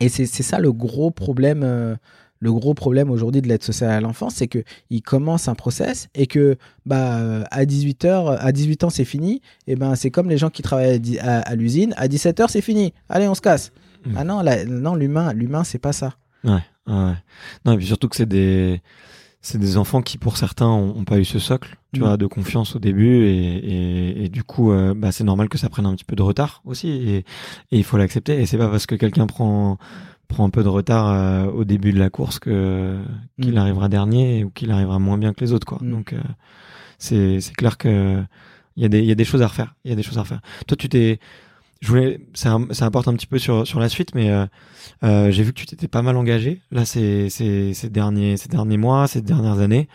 et 0.00 0.08
c'est 0.08 0.26
ça 0.26 0.58
le 0.58 0.72
gros 0.72 1.10
problème. 1.10 1.62
Euh, 1.62 1.96
le 2.38 2.52
gros 2.52 2.74
problème 2.74 3.10
aujourd'hui 3.10 3.42
de 3.42 3.48
l'aide 3.48 3.62
sociale 3.62 3.90
à 3.90 4.00
l'enfance, 4.00 4.34
c'est 4.36 4.48
que 4.48 4.62
il 4.90 5.02
commence 5.02 5.48
un 5.48 5.54
process 5.54 6.08
et 6.14 6.26
que 6.26 6.56
bah 6.84 7.44
à 7.50 7.64
18 7.64 8.04
heures, 8.04 8.44
à 8.44 8.52
18 8.52 8.84
ans 8.84 8.90
c'est 8.90 9.04
fini. 9.04 9.40
Et 9.66 9.76
ben 9.76 9.94
c'est 9.94 10.10
comme 10.10 10.28
les 10.28 10.38
gens 10.38 10.50
qui 10.50 10.62
travaillent 10.62 11.18
à, 11.20 11.54
l'usine, 11.54 11.94
à 11.96 12.08
17 12.08 12.40
heures 12.40 12.50
c'est 12.50 12.60
fini. 12.60 12.92
Allez 13.08 13.28
on 13.28 13.34
se 13.34 13.40
casse. 13.40 13.72
Mmh. 14.04 14.14
Ah 14.16 14.24
non, 14.24 14.42
non 14.68 14.94
l'humain, 14.94 15.32
l'humain 15.32 15.64
c'est 15.64 15.78
pas 15.78 15.92
ça. 15.92 16.14
Ouais, 16.44 16.62
ouais. 16.86 17.14
Non 17.64 17.72
et 17.72 17.76
puis 17.76 17.86
surtout 17.86 18.08
que 18.08 18.16
c'est 18.16 18.26
des 18.26 18.80
c'est 19.46 19.58
des 19.58 19.76
enfants 19.76 20.02
qui 20.02 20.18
pour 20.18 20.36
certains 20.36 20.66
ont, 20.66 21.04
pas 21.04 21.18
eu 21.18 21.24
ce 21.24 21.38
socle 21.38 21.76
tu 21.92 22.00
mm. 22.00 22.02
vois 22.02 22.16
de 22.16 22.26
confiance 22.26 22.74
au 22.74 22.80
début 22.80 23.26
et, 23.26 24.24
et, 24.24 24.28
du 24.28 24.42
coup 24.42 24.72
euh, 24.72 24.92
bah, 24.92 25.12
c'est 25.12 25.22
normal 25.22 25.48
que 25.48 25.56
ça 25.56 25.68
prenne 25.68 25.86
un 25.86 25.94
petit 25.94 26.04
peu 26.04 26.16
de 26.16 26.22
retard 26.22 26.62
aussi 26.64 26.88
et, 26.88 27.18
et 27.18 27.24
il 27.70 27.84
faut 27.84 27.96
l'accepter 27.96 28.40
et 28.40 28.46
c'est 28.46 28.58
pas 28.58 28.68
parce 28.68 28.86
que 28.86 28.96
quelqu'un 28.96 29.28
prend 29.28 29.78
prend 30.28 30.44
un 30.44 30.50
peu 30.50 30.62
de 30.62 30.68
retard 30.68 31.08
euh, 31.08 31.50
au 31.50 31.64
début 31.64 31.92
de 31.92 31.98
la 31.98 32.10
course 32.10 32.38
que 32.38 32.98
qu'il 33.40 33.54
mm. 33.54 33.58
arrivera 33.58 33.88
dernier 33.88 34.44
ou 34.44 34.50
qu'il 34.50 34.70
arrivera 34.70 34.98
moins 34.98 35.18
bien 35.18 35.32
que 35.32 35.40
les 35.40 35.52
autres 35.52 35.66
quoi 35.66 35.78
mm. 35.80 35.90
donc 35.90 36.12
euh, 36.12 36.20
c'est 36.98 37.40
c'est 37.40 37.54
clair 37.54 37.78
que 37.78 38.22
il 38.76 38.82
y 38.82 38.86
a 38.86 38.88
des 38.88 39.00
il 39.00 39.06
y 39.06 39.12
a 39.12 39.14
des 39.14 39.24
choses 39.24 39.42
à 39.42 39.46
refaire 39.46 39.74
il 39.84 39.90
y 39.90 39.92
a 39.92 39.96
des 39.96 40.02
choses 40.02 40.18
à 40.18 40.22
refaire 40.22 40.40
toi 40.66 40.76
tu 40.76 40.88
t'es 40.88 41.18
je 41.80 41.88
voulais, 41.88 42.20
ça, 42.34 42.58
ça 42.70 42.86
apporte 42.86 43.06
un 43.08 43.14
petit 43.14 43.26
peu 43.26 43.38
sur 43.38 43.66
sur 43.66 43.80
la 43.80 43.88
suite, 43.88 44.14
mais 44.14 44.30
euh, 44.30 44.46
euh, 45.04 45.30
j'ai 45.30 45.42
vu 45.42 45.52
que 45.52 45.58
tu 45.58 45.66
t'étais 45.66 45.88
pas 45.88 46.02
mal 46.02 46.16
engagé 46.16 46.62
là 46.70 46.84
ces, 46.84 47.28
ces, 47.28 47.74
ces 47.74 47.90
derniers 47.90 48.36
ces 48.36 48.48
derniers 48.48 48.78
mois, 48.78 49.06
ces 49.06 49.20
dernières 49.20 49.58
années. 49.58 49.88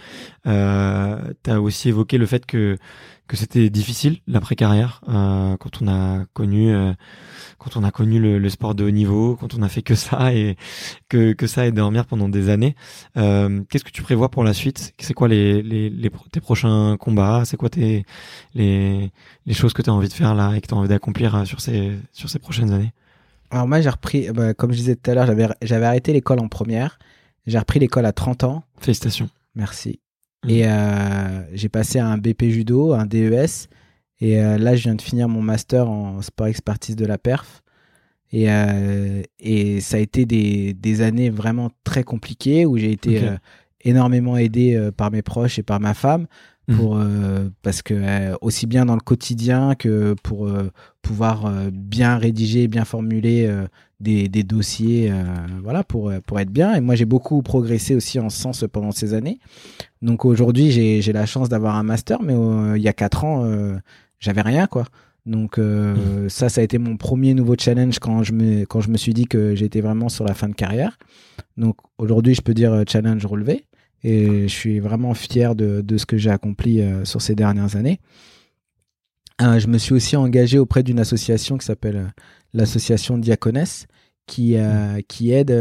Euh, 0.45 1.19
tu 1.43 1.49
as 1.49 1.59
aussi 1.59 1.89
évoqué 1.89 2.17
le 2.17 2.25
fait 2.25 2.45
que 2.45 2.77
que 3.27 3.37
c'était 3.37 3.69
difficile 3.69 4.19
l'après 4.27 4.55
carrière 4.55 5.01
euh, 5.07 5.55
quand 5.57 5.81
on 5.81 5.87
a 5.87 6.25
connu 6.33 6.73
euh, 6.73 6.93
quand 7.57 7.77
on 7.77 7.83
a 7.83 7.91
connu 7.91 8.19
le, 8.19 8.39
le, 8.39 8.49
sport 8.49 8.73
de 8.75 8.83
haut 8.83 8.91
niveau, 8.91 9.35
quand 9.35 9.53
on 9.53 9.61
a 9.61 9.69
fait 9.69 9.83
que 9.83 9.95
ça 9.95 10.33
et 10.33 10.57
que, 11.09 11.33
que 11.33 11.45
ça 11.45 11.67
et 11.67 11.71
dormir 11.71 12.05
pendant 12.05 12.27
des 12.27 12.49
années. 12.49 12.75
Euh, 13.17 13.61
Qu'est-ce 13.69 13.83
que 13.83 13.91
tu 13.91 14.01
prévois 14.01 14.29
pour 14.29 14.43
la 14.43 14.53
suite? 14.53 14.93
C'est 14.99 15.13
quoi 15.13 15.27
les, 15.27 15.61
les, 15.61 15.89
les, 15.89 16.09
tes 16.31 16.41
prochains 16.41 16.97
combats? 16.99 17.43
C'est 17.45 17.57
quoi 17.57 17.69
tes, 17.69 18.03
les, 18.55 19.11
les 19.45 19.53
choses 19.53 19.73
que 19.73 19.81
tu 19.81 19.89
as 19.89 19.93
envie 19.93 20.09
de 20.09 20.13
faire 20.13 20.33
là 20.33 20.53
et 20.55 20.61
que 20.61 20.67
tu 20.67 20.73
as 20.73 20.77
envie 20.77 20.89
d'accomplir 20.89 21.35
euh, 21.35 21.45
sur 21.45 21.61
ces, 21.61 21.91
sur 22.11 22.29
ces 22.29 22.39
prochaines 22.39 22.71
années? 22.71 22.93
Alors 23.51 23.67
moi 23.67 23.81
j'ai 23.81 23.89
repris, 23.89 24.31
bah, 24.31 24.53
comme 24.53 24.71
je 24.71 24.77
disais 24.77 24.95
tout 24.95 25.11
à 25.11 25.13
l'heure, 25.13 25.27
j'avais, 25.27 25.47
j'avais 25.61 25.85
arrêté 25.85 26.13
l'école 26.13 26.39
en 26.39 26.47
première. 26.47 26.97
J'ai 27.45 27.59
repris 27.59 27.79
l'école 27.79 28.05
à 28.05 28.11
30 28.13 28.43
ans. 28.43 28.63
Félicitations. 28.79 29.29
Merci. 29.55 29.99
Mmh. 30.43 30.49
Et 30.49 30.67
euh, 30.67 31.43
j'ai 31.53 31.69
passé 31.69 31.99
un 31.99 32.17
BP 32.17 32.45
judo, 32.45 32.93
un 32.93 33.05
DES 33.05 33.67
et 34.19 34.39
euh, 34.39 34.57
là, 34.57 34.75
je 34.75 34.83
viens 34.83 34.95
de 34.95 35.01
finir 35.01 35.27
mon 35.27 35.41
master 35.41 35.89
en 35.89 36.21
sport 36.21 36.47
expertise 36.47 36.95
de 36.95 37.05
la 37.05 37.17
perf. 37.17 37.63
Et, 38.31 38.51
euh, 38.51 39.23
et 39.39 39.81
ça 39.81 39.97
a 39.97 39.99
été 39.99 40.25
des, 40.25 40.73
des, 40.73 41.01
années 41.01 41.29
vraiment 41.29 41.69
très 41.83 42.03
compliquées 42.03 42.65
où 42.65 42.77
j'ai 42.77 42.91
été 42.91 43.21
énormément 43.81 44.37
aidé 44.37 44.89
par 44.95 45.11
mes 45.11 45.21
proches 45.21 45.59
et 45.59 45.63
par 45.63 45.81
ma 45.81 45.93
femme. 45.93 46.27
Mmh. 46.67 46.75
pour 46.75 46.97
euh, 46.97 47.49
parce 47.63 47.81
que 47.81 47.95
euh, 47.95 48.35
aussi 48.41 48.67
bien 48.67 48.85
dans 48.85 48.93
le 48.93 49.01
quotidien 49.01 49.73
que 49.73 50.13
pour 50.21 50.47
euh, 50.47 50.69
pouvoir 51.01 51.51
bien 51.71 52.17
rédiger, 52.17 52.67
bien 52.67 52.85
formuler 52.85 53.49
des, 53.99 54.29
des, 54.29 54.43
dossiers, 54.43 55.11
voilà 55.63 55.83
pour 55.83 56.11
pour 56.27 56.39
être 56.39 56.51
bien. 56.51 56.75
Et 56.75 56.81
moi 56.81 56.93
j'ai 56.93 57.05
beaucoup 57.05 57.41
progressé 57.41 57.95
aussi 57.95 58.19
en 58.19 58.29
ce 58.29 58.39
sens 58.39 58.65
pendant 58.71 58.91
ces 58.91 59.15
années. 59.15 59.39
Donc 60.03 60.25
aujourd'hui 60.25 60.69
j'ai 60.69 61.01
j'ai 61.01 61.11
la 61.11 61.25
chance 61.25 61.49
d'avoir 61.49 61.75
un 61.75 61.83
master, 61.83 62.21
mais 62.21 62.35
il 62.77 62.81
y 62.83 62.87
a 62.87 62.93
quatre 62.93 63.23
ans 63.25 63.51
j'avais 64.19 64.41
rien 64.41 64.67
quoi. 64.67 64.85
Donc 65.25 65.57
mmh. 65.57 66.29
ça, 66.29 66.49
ça 66.49 66.61
a 66.61 66.63
été 66.63 66.77
mon 66.77 66.97
premier 66.97 67.33
nouveau 67.33 67.55
challenge 67.57 67.97
quand 67.97 68.21
je 68.21 68.33
me 68.33 68.65
quand 68.65 68.81
je 68.81 68.89
me 68.89 68.97
suis 68.97 69.15
dit 69.15 69.25
que 69.25 69.55
j'étais 69.55 69.81
vraiment 69.81 70.09
sur 70.09 70.25
la 70.25 70.35
fin 70.35 70.49
de 70.49 70.55
carrière. 70.55 70.99
Donc 71.57 71.77
aujourd'hui, 71.97 72.35
je 72.35 72.41
peux 72.41 72.53
dire 72.53 72.83
challenge 72.87 73.25
relevé. 73.25 73.65
Et 74.03 74.47
je 74.47 74.53
suis 74.53 74.79
vraiment 74.79 75.13
fier 75.13 75.55
de, 75.55 75.81
de 75.81 75.97
ce 75.97 76.05
que 76.05 76.17
j'ai 76.17 76.31
accompli 76.31 76.81
euh, 76.81 77.05
sur 77.05 77.21
ces 77.21 77.35
dernières 77.35 77.75
années. 77.75 77.99
Euh, 79.41 79.59
je 79.59 79.67
me 79.67 79.77
suis 79.77 79.93
aussi 79.93 80.15
engagé 80.15 80.57
auprès 80.57 80.83
d'une 80.83 80.99
association 80.99 81.57
qui 81.57 81.65
s'appelle 81.65 81.97
euh, 81.97 82.07
l'association 82.53 83.17
Diaconesse, 83.17 83.87
qui, 84.27 84.55
mmh. 84.55 85.01
qui 85.07 85.31
aide 85.31 85.51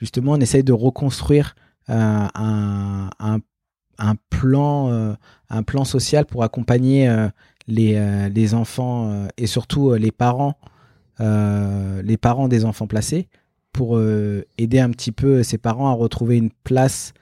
justement, 0.00 0.32
on 0.32 0.40
essaye 0.40 0.64
de 0.64 0.72
reconstruire 0.72 1.54
un, 1.86 2.28
un, 2.34 3.38
un, 3.98 4.14
plan, 4.30 5.16
un 5.48 5.62
plan 5.62 5.84
social 5.84 6.24
pour 6.24 6.42
accompagner 6.42 7.08
les, 7.68 8.30
les 8.30 8.54
enfants 8.54 9.28
et 9.36 9.46
surtout 9.46 9.94
les 9.94 10.10
parents, 10.10 10.56
les 11.20 12.16
parents 12.16 12.48
des 12.48 12.64
enfants 12.64 12.86
placés, 12.86 13.28
pour 13.72 14.00
aider 14.00 14.80
un 14.80 14.90
petit 14.90 15.12
peu 15.12 15.42
ces 15.44 15.58
parents 15.58 15.88
à 15.88 15.92
retrouver 15.92 16.36
une 16.36 16.50
place 16.64 17.12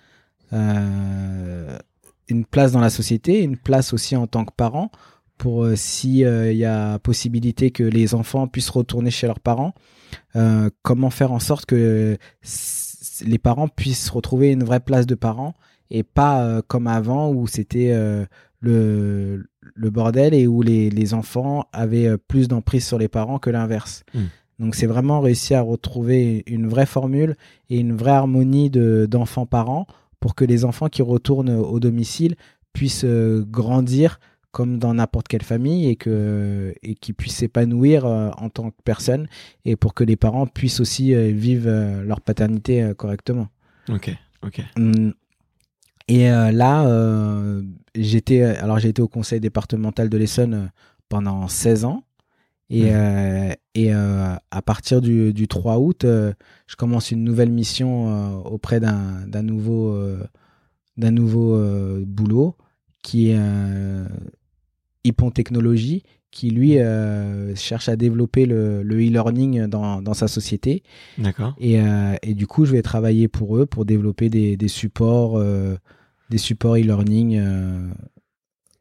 une 0.52 2.44
place 2.44 2.72
dans 2.72 2.80
la 2.80 2.90
société, 2.90 3.42
une 3.42 3.56
place 3.56 3.92
aussi 3.92 4.16
en 4.16 4.26
tant 4.26 4.44
que 4.44 4.52
parent 4.52 4.90
pour 5.38 5.64
euh, 5.64 5.76
si 5.76 6.24
euh, 6.24 6.52
y 6.52 6.64
a 6.64 6.98
possibilité 6.98 7.70
que 7.70 7.82
les 7.82 8.14
enfants 8.14 8.48
puissent 8.48 8.70
retourner 8.70 9.10
chez 9.10 9.26
leurs 9.26 9.40
parents, 9.40 9.74
comment 10.82 11.10
faire 11.10 11.32
en 11.32 11.38
sorte 11.38 11.66
que 11.66 12.16
les 13.24 13.38
parents 13.38 13.68
puissent 13.68 14.10
retrouver 14.10 14.52
une 14.52 14.64
vraie 14.64 14.80
place 14.80 15.06
de 15.06 15.14
parent 15.14 15.54
et 15.90 16.02
pas 16.02 16.60
comme 16.68 16.86
avant 16.86 17.30
où 17.30 17.46
c'était 17.46 17.94
le, 18.60 19.46
le 19.62 19.90
bordel 19.90 20.34
et 20.34 20.46
où 20.46 20.60
les, 20.60 20.90
les 20.90 21.14
enfants 21.14 21.66
avaient 21.72 22.18
plus 22.18 22.48
d'emprise 22.48 22.86
sur 22.86 22.98
les 22.98 23.08
parents 23.08 23.38
que 23.38 23.48
l'inverse. 23.48 24.04
Hmm. 24.14 24.26
Donc 24.58 24.74
c'est 24.74 24.86
vraiment 24.86 25.20
réussir 25.20 25.58
à 25.58 25.62
retrouver 25.62 26.44
une 26.46 26.66
vraie 26.66 26.86
formule 26.86 27.36
et 27.70 27.78
une 27.78 27.96
vraie 27.96 28.12
harmonie 28.12 28.70
d'enfants-parents 28.70 29.86
pour 30.20 30.34
que 30.34 30.44
les 30.44 30.64
enfants 30.64 30.88
qui 30.88 31.02
retournent 31.02 31.50
au 31.50 31.80
domicile 31.80 32.36
puissent 32.72 33.04
euh, 33.04 33.44
grandir 33.48 34.20
comme 34.50 34.78
dans 34.78 34.94
n'importe 34.94 35.28
quelle 35.28 35.42
famille 35.42 35.88
et 35.88 35.96
que 35.96 36.74
et 36.82 36.94
qu'ils 36.94 37.14
puissent 37.14 37.36
s'épanouir 37.36 38.06
euh, 38.06 38.30
en 38.36 38.48
tant 38.48 38.70
que 38.70 38.76
personne 38.84 39.28
et 39.64 39.76
pour 39.76 39.94
que 39.94 40.04
les 40.04 40.16
parents 40.16 40.46
puissent 40.46 40.80
aussi 40.80 41.14
euh, 41.14 41.30
vivre 41.30 41.70
leur 42.02 42.20
paternité 42.20 42.92
correctement. 42.96 43.48
Ok, 43.88 44.14
ok. 44.42 44.60
Hum. 44.76 45.14
Et 46.08 46.28
là, 46.28 46.86
j'étais 47.96 48.42
alors 48.42 48.78
j'ai 48.78 48.90
été 48.90 49.02
au 49.02 49.08
conseil 49.08 49.40
départemental 49.40 50.08
de 50.08 50.16
l'Essonne 50.16 50.70
pendant 51.08 51.48
16 51.48 51.84
ans 51.84 52.04
et, 52.68 52.88
euh, 52.92 53.52
et 53.74 53.94
euh, 53.94 54.34
à 54.50 54.62
partir 54.62 55.00
du, 55.00 55.32
du 55.32 55.46
3 55.46 55.78
août, 55.78 56.04
euh, 56.04 56.32
je 56.66 56.74
commence 56.76 57.10
une 57.10 57.22
nouvelle 57.22 57.50
mission 57.50 58.44
auprès 58.44 58.80
d'un 58.80 59.42
nouveau, 59.42 59.96
d'un 60.96 61.10
nouveau 61.10 61.58
boulot 62.04 62.56
qui 63.02 63.30
est 63.30 63.40
Hippon 65.04 65.30
Technologie, 65.30 66.02
qui 66.32 66.50
lui 66.50 66.78
cherche 67.54 67.88
à 67.88 67.94
développer 67.94 68.46
le 68.46 68.82
e-learning 68.82 69.66
dans, 69.66 70.02
dans, 70.02 70.14
sa 70.14 70.26
société. 70.26 70.82
D'accord. 71.18 71.54
Et, 71.60 71.78
et, 72.22 72.34
du 72.34 72.48
coup, 72.48 72.64
je 72.64 72.72
vais 72.72 72.82
travailler 72.82 73.28
pour 73.28 73.56
eux 73.56 73.66
pour 73.66 73.84
développer 73.84 74.28
des, 74.28 74.56
des 74.56 74.68
supports, 74.68 75.40
des 76.30 76.38
supports 76.38 76.76
e-learning. 76.76 77.40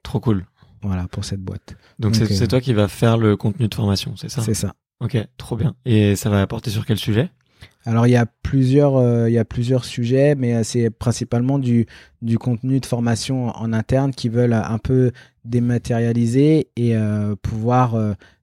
Trop 0.01 0.19
cool. 0.19 0.45
Voilà, 0.85 1.07
pour 1.07 1.25
cette 1.25 1.41
boîte. 1.41 1.75
Donc, 1.97 2.15
c'est 2.15 2.41
euh, 2.41 2.47
toi 2.47 2.61
qui 2.61 2.73
vas 2.73 2.87
faire 2.87 3.17
le 3.17 3.35
contenu 3.35 3.67
de 3.67 3.73
formation, 3.73 4.15
c'est 4.15 4.29
ça? 4.29 4.41
C'est 4.41 4.53
ça. 4.53 4.75
Ok, 4.99 5.17
trop 5.37 5.55
bien. 5.57 5.75
Et 5.83 6.15
ça 6.15 6.29
va 6.29 6.41
apporter 6.41 6.69
sur 6.69 6.85
quel 6.85 6.97
sujet? 6.97 7.29
Alors 7.85 8.05
il 8.07 8.11
y 8.11 8.15
a 8.15 8.25
plusieurs 8.25 8.95
euh, 8.97 9.29
il 9.29 9.33
y 9.33 9.37
a 9.37 9.45
plusieurs 9.45 9.85
sujets 9.85 10.35
mais 10.35 10.55
euh, 10.55 10.63
c'est 10.63 10.89
principalement 10.89 11.59
du 11.59 11.85
du 12.21 12.37
contenu 12.37 12.79
de 12.79 12.85
formation 12.85 13.49
en 13.49 13.73
interne 13.73 14.11
qui 14.11 14.29
veulent 14.29 14.53
un 14.53 14.77
peu 14.77 15.11
dématérialiser 15.43 16.69
et 16.75 16.95
pouvoir 17.41 17.95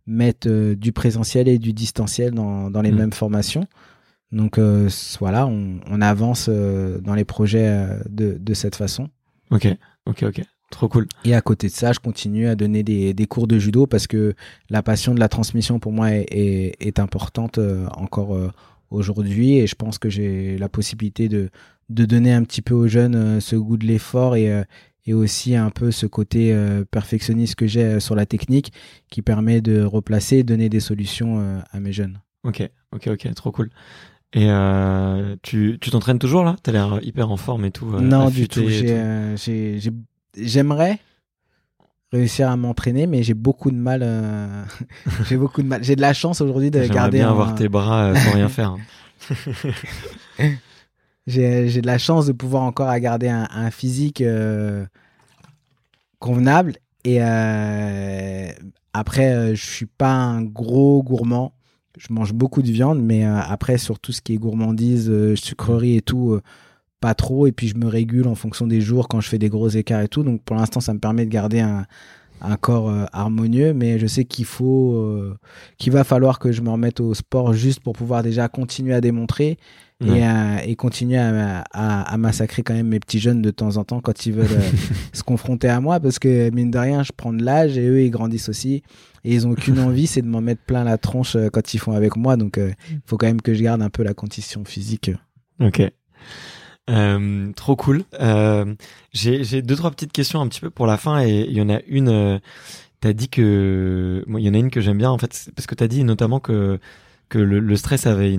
mettre 0.07 0.75
du 0.75 0.93
présentiel 0.93 1.49
et 1.49 1.59
du 1.59 1.73
distanciel 1.73 2.33
dans 2.33 2.71
dans 2.71 2.83
les 2.83 2.93
mmh. 2.93 2.97
mêmes 2.97 3.13
formations. 3.13 3.67
Donc 4.31 4.61
voilà, 5.19 5.47
on, 5.47 5.81
on 5.91 6.01
avance 6.01 6.49
dans 6.49 7.15
les 7.15 7.25
projets 7.25 7.89
de 8.09 8.39
de 8.39 8.55
cette 8.55 8.77
façon. 8.77 9.09
OK. 9.51 9.67
OK 10.07 10.23
OK. 10.23 10.43
Trop 10.73 10.89
cool. 10.89 11.07
Et 11.27 11.35
à 11.35 11.43
côté 11.43 11.69
de 11.69 11.73
ça, 11.73 11.93
je 11.93 12.01
continue 12.01 12.49
à 12.49 12.55
donner 12.55 12.83
des, 12.83 13.13
des, 13.13 13.27
cours 13.27 13.47
de 13.47 13.59
judo 13.59 13.87
parce 13.87 14.07
que 14.07 14.35
la 14.71 14.83
passion 14.83 15.15
de 15.15 15.21
la 15.21 15.29
transmission 15.29 15.79
pour 15.79 15.93
moi 15.93 16.13
est, 16.13 16.27
est, 16.31 16.77
est 16.81 16.99
importante 16.99 17.59
euh, 17.59 17.87
encore 17.91 18.35
euh, 18.35 18.51
aujourd'hui 18.91 19.59
et 19.59 19.67
je 19.67 19.75
pense 19.75 19.99
que 19.99 20.09
j'ai 20.09 20.57
la 20.57 20.71
possibilité 20.71 21.29
de, 21.29 21.51
de 21.91 22.05
donner 22.07 22.33
un 22.33 22.43
petit 22.43 22.63
peu 22.63 22.75
aux 22.75 22.89
jeunes 22.89 23.15
euh, 23.15 23.39
ce 23.41 23.55
goût 23.55 23.77
de 23.77 23.85
l'effort 23.85 24.35
et, 24.35 24.63
et 25.05 25.13
aussi 25.13 25.55
un 25.57 25.69
peu 25.69 25.91
ce 25.91 26.07
côté 26.07 26.57
perfectionniste 26.91 27.55
que 27.55 27.67
j'ai 27.67 28.01
sur 28.01 28.15
la 28.15 28.25
technique 28.25 28.73
qui 29.11 29.21
permet 29.21 29.61
de 29.61 29.83
replacer 29.83 30.39
et 30.39 30.43
donner 30.43 30.71
des 30.71 30.81
solutions 30.81 31.63
à 31.71 31.81
mes 31.81 31.93
jeunes. 31.93 32.21
Ok, 32.45 32.63
ok, 32.93 33.09
ok, 33.09 33.35
trop 33.35 33.53
cool. 33.53 33.69
Et 34.33 34.49
tu 35.43 35.79
t'entraînes 35.91 36.21
toujours 36.21 36.45
là? 36.45 36.57
T'as 36.63 36.73
l'air 36.73 37.01
hyper 37.03 37.31
en 37.31 37.37
forme 37.37 37.65
et 37.65 37.73
tout. 37.73 37.87
non, 38.01 38.31
du 38.31 38.47
tout. 38.47 38.69
J'ai 38.69 39.91
j'aimerais 40.37 40.99
réussir 42.13 42.51
à 42.51 42.57
m'entraîner, 42.57 43.07
mais 43.07 43.23
j'ai 43.23 43.35
beaucoup 43.35 43.71
de 43.71 43.77
mal. 43.77 44.01
Euh, 44.03 44.65
j'ai 45.29 45.37
beaucoup 45.37 45.63
de 45.63 45.69
mal. 45.69 45.83
J'ai 45.83 45.97
de 45.97 46.01
la 46.01 46.13
chance 46.13 46.41
aujourd'hui 46.41 46.71
de 46.71 46.87
garder. 46.87 47.19
bien 47.19 47.31
avoir 47.31 47.55
tes 47.55 47.69
bras 47.69 48.07
euh, 48.07 48.15
sans 48.15 48.33
rien 48.33 48.49
faire. 48.49 48.77
j'ai 51.27 51.81
de 51.81 51.87
la 51.87 51.99
chance 51.99 52.27
de 52.27 52.33
pouvoir 52.33 52.63
encore 52.65 52.95
garder 52.99 53.29
un, 53.29 53.49
un 53.51 53.71
physique 53.71 54.21
euh, 54.21 54.85
convenable. 56.19 56.77
Et 57.05 57.21
après, 58.93 59.57
je 59.57 59.65
suis 59.65 59.87
pas 59.87 60.13
un 60.13 60.43
gros 60.43 61.03
gourmand. 61.03 61.53
Je 61.99 62.13
mange 62.13 62.33
beaucoup 62.33 62.63
de 62.63 62.71
viande, 62.71 63.03
mais 63.03 63.25
après, 63.25 63.77
sur 63.77 63.99
tout 63.99 64.13
ce 64.13 64.23
qui 64.23 64.35
est 64.35 64.39
gourmandise, 64.39 65.13
sucrerie 65.35 65.97
et 65.97 66.03
tout 66.03 66.41
pas 67.03 67.15
trop 67.15 67.47
et 67.47 67.53
puis 67.53 67.69
je 67.69 67.77
me 67.77 67.87
régule 67.87 68.29
en 68.29 68.37
fonction 68.37 68.67
des 68.67 68.81
jours 68.81 69.09
quand 69.09 69.21
je 69.21 69.29
fais 69.29 69.39
des 69.39 69.49
gros 69.49 69.69
écarts 69.69 70.01
et 70.01 70.09
tout. 70.09 70.23
Donc 70.23 70.41
pour 70.43 70.57
l'instant 70.57 70.81
ça 70.81 70.95
me 70.95 71.01
permet 71.01 71.27
de 71.27 71.31
garder 71.31 71.61
un, 71.61 71.85
un 72.41 72.57
corps 72.57 72.89
euh, 72.89 73.05
harmonieux. 73.13 73.75
Mais 73.75 73.99
je 73.99 74.07
sais 74.07 74.25
qu'il 74.25 74.45
faut 74.45 74.95
euh, 74.95 75.37
qu'il 75.79 75.93
va 75.93 76.05
falloir 76.05 76.39
que 76.39 76.53
je 76.53 76.63
me 76.63 76.71
remette 76.71 77.01
au 77.01 77.13
sport 77.13 77.53
juste 77.53 77.81
pour 77.81 77.95
pouvoir 77.95 78.23
déjà 78.23 78.49
continuer 78.49 78.95
à 78.95 79.01
démontrer 79.01 79.59
et, 80.05 80.27
euh, 80.27 80.57
et, 80.65 80.75
continuer 80.75 81.17
à, 81.17 81.63
à, 81.71 82.17
massacrer 82.17 82.65
quand 82.65 82.75
même 82.75 82.89
mes 82.89 82.99
petits 82.99 83.21
jeunes 83.21 83.41
de 83.41 83.53
temps 83.53 83.77
en 83.77 83.85
temps 83.85 84.01
quand 84.01 84.27
ils 84.27 84.33
veulent 84.33 84.61
se 85.13 85.23
confronter 85.23 85.69
à 85.69 85.81
moi. 85.81 86.01
Parce 86.01 86.19
que 86.19 86.51
mine 86.51 86.73
de 86.73 86.79
rien 86.79 87.05
je 87.05 87.13
prends 87.17 87.33
de 87.33 87.45
l'âge 87.45 87.79
et 87.79 87.87
eux 87.87 88.03
ils 88.03 88.11
grandissent 88.11 88.49
aussi. 88.49 88.83
Et 89.25 89.35
ils 89.35 89.47
ont 89.47 89.55
qu'une 89.55 89.79
envie 89.89 90.09
c'est 90.09 90.23
de 90.23 90.27
m'en 90.27 90.41
mettre 90.41 90.63
plein 90.63 90.83
la 90.83 90.99
tronche 90.99 91.37
quand 91.53 91.75
ils 91.75 91.79
font 91.79 91.93
avec 91.93 92.17
moi. 92.17 92.37
Donc 92.37 92.59
il 92.59 93.01
faut 93.07 93.17
quand 93.17 93.27
même 93.27 93.43
que 93.43 93.55
je 93.55 93.63
garde 93.63 93.83
un 93.83 93.91
peu 93.91 94.03
la 94.03 94.15
condition 94.15 94.65
physique. 94.65 95.13
Ok 95.61 95.83
euh, 96.91 97.53
trop 97.53 97.77
cool. 97.77 98.05
Euh, 98.21 98.75
J'ai 99.13 99.63
deux 99.63 99.77
trois 99.77 99.91
petites 99.91 100.13
questions 100.13 100.41
un 100.41 100.49
petit 100.49 100.61
peu 100.61 100.71
pour 100.71 100.87
la 100.87 100.97
fin 100.97 101.23
et 101.25 101.47
il 101.49 101.53
y 101.57 101.61
en 101.61 101.71
a 101.71 101.81
une. 101.87 102.09
Euh, 102.09 102.39
t'as 103.01 103.13
dit 103.13 103.29
que 103.29 104.25
il 104.27 104.41
y 104.41 104.49
en 104.49 104.55
a 104.55 104.59
une 104.59 104.71
que 104.71 104.81
j'aime 104.81 104.99
bien 104.99 105.11
en 105.11 105.19
fait 105.19 105.51
parce 105.55 105.67
que 105.67 105.75
t'as 105.75 105.89
dit 105.89 106.05
notamment 106.05 106.41
que 106.41 106.79
le, 107.35 107.77
stress 107.77 108.07
avait 108.07 108.37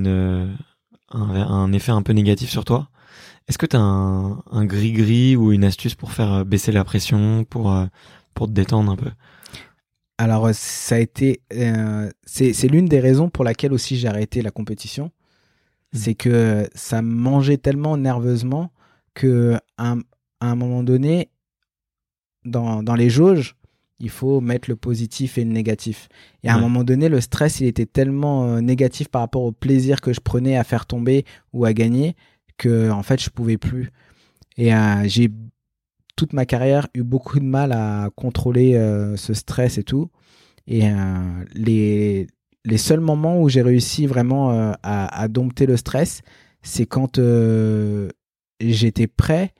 un, 1.11 1.74
effet 1.74 1.91
un 1.91 2.02
peu 2.02 2.14
négatif 2.14 2.49
sur 2.49 2.65
toi. 2.65 2.90
Est-ce 3.48 3.57
que 3.57 3.65
t'as 3.65 3.80
un, 3.80 4.41
un 4.52 4.65
gris 4.65 4.94
gris 4.94 5.36
ou 5.36 5.52
une 5.52 5.65
astuce 5.65 5.95
pour 5.95 6.11
faire 6.11 6.45
baisser 6.45 6.72
la 6.72 6.84
pression 6.84 7.44
pour 7.45 7.74
pour 8.34 8.48
te 8.48 8.52
détendre 8.52 8.91
un 8.91 8.95
peu? 8.95 9.11
Alors 10.18 10.49
ça 10.53 10.95
a 10.95 10.99
été 10.99 11.41
c'est 12.26 12.68
l'une 12.68 12.86
des 12.88 12.99
raisons 12.99 13.30
pour 13.30 13.45
laquelle 13.45 13.74
aussi 13.74 13.98
j'ai 13.98 14.07
arrêté 14.07 14.41
la 14.41 14.52
compétition 14.52 15.11
Mm. 15.94 15.98
c'est 15.98 16.15
que 16.15 16.70
ça 16.76 17.02
mangeait 17.02 17.57
tellement 17.57 17.98
nerveusement 17.98 18.72
que 19.14 19.57
à 19.78 19.95
un, 20.41 20.56
moment 20.56 20.84
donné, 20.84 21.30
dans, 22.45 22.84
dans 22.84 22.95
les 22.95 23.10
jauges, 23.10 23.56
il 23.99 24.10
faut 24.10 24.41
mettre 24.41 24.70
le 24.70 24.76
positif 24.76 25.38
et 25.38 25.45
le 25.45 25.52
négatif. 25.52 26.10
Et 26.44 26.49
à 26.49 26.56
un 26.56 26.60
moment 26.60 26.84
donné, 26.84 27.10
le 27.10 27.22
stress, 27.22 27.60
il 27.61 27.68
était 27.68 27.86
tellement 27.86 28.45
euh, 28.45 28.60
négatif 28.60 29.07
par 29.07 29.22
rapport 29.22 29.44
au 29.44 29.52
plaisir 29.52 30.02
que 30.02 30.11
je 30.11 30.20
prenais 30.20 30.57
à 30.57 30.64
faire 30.64 30.86
tomber 30.86 31.26
ou 31.53 31.64
à 31.64 31.74
gagner 31.74 32.15
que 32.57 32.91
en 32.91 33.03
fait, 33.03 33.22
je 33.22 33.30
pouvais 33.30 33.57
plus. 33.57 33.91
Et 34.57 34.76
euh, 34.76 35.03
j'ai 35.06 35.30
toute 36.15 36.34
ma 36.34 36.45
carrière, 36.45 36.88
eu 36.94 37.03
beaucoup 37.03 37.40
de 37.40 37.45
mal 37.45 37.72
à 37.72 38.10
contrôler 38.15 38.74
ce 39.15 39.34
stress 39.34 39.78
et 39.78 39.84
tout. 39.84 40.11
Et 40.68 40.84
les, 41.56 42.28
les 42.65 42.77
seuls 42.77 42.99
moments 42.99 43.41
où 43.41 43.49
j'ai 43.49 43.61
réussi 43.61 44.06
vraiment 44.06 44.52
à, 44.52 45.22
à, 45.22 45.27
dompter 45.27 45.65
le 45.65 45.77
stress, 45.77 46.22
c'est 46.61 46.85
quand 46.85 47.19
j'étais 48.60 49.07
prêt 49.07 49.53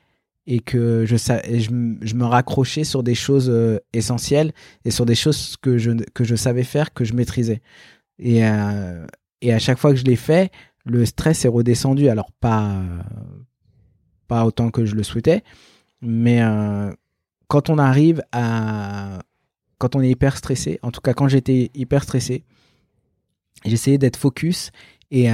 et 0.46 0.60
que 0.60 1.04
je, 1.06 2.14
me 2.14 2.24
raccrochais 2.24 2.84
sur 2.84 3.02
des 3.02 3.14
choses 3.14 3.48
euh, 3.48 3.78
essentielles 3.92 4.52
et 4.84 4.90
sur 4.90 5.06
des 5.06 5.14
choses 5.14 5.56
que 5.56 5.78
je, 5.78 6.34
savais 6.36 6.64
faire, 6.64 6.92
que 6.92 7.04
je 7.04 7.14
maîtrisais. 7.14 7.62
Et, 8.18 8.44
euh, 8.44 9.06
et 9.40 9.52
à 9.52 9.58
chaque 9.58 9.78
fois 9.78 9.92
que 9.92 9.96
je 9.96 10.04
l'ai 10.04 10.16
fait, 10.16 10.52
le 10.84 11.06
stress 11.06 11.44
est 11.44 11.48
redescendu. 11.48 12.08
Alors, 12.08 12.30
pas, 12.32 12.82
pas 14.28 14.44
autant 14.44 14.70
que 14.70 14.84
je 14.84 14.94
le 14.94 15.02
souhaitais, 15.02 15.42
mais 16.02 16.42
euh, 16.42 16.92
quand 17.48 17.70
on 17.70 17.78
arrive 17.78 18.22
à. 18.32 19.20
Quand 19.78 19.96
on 19.96 20.00
est 20.00 20.08
hyper 20.08 20.36
stressé, 20.36 20.78
en 20.82 20.92
tout 20.92 21.00
cas 21.00 21.14
quand 21.14 21.26
j'étais 21.26 21.70
hyper 21.74 22.04
stressé, 22.04 22.44
j'essayais 23.64 23.98
d'être 23.98 24.16
focus 24.16 24.70
et 25.10 25.28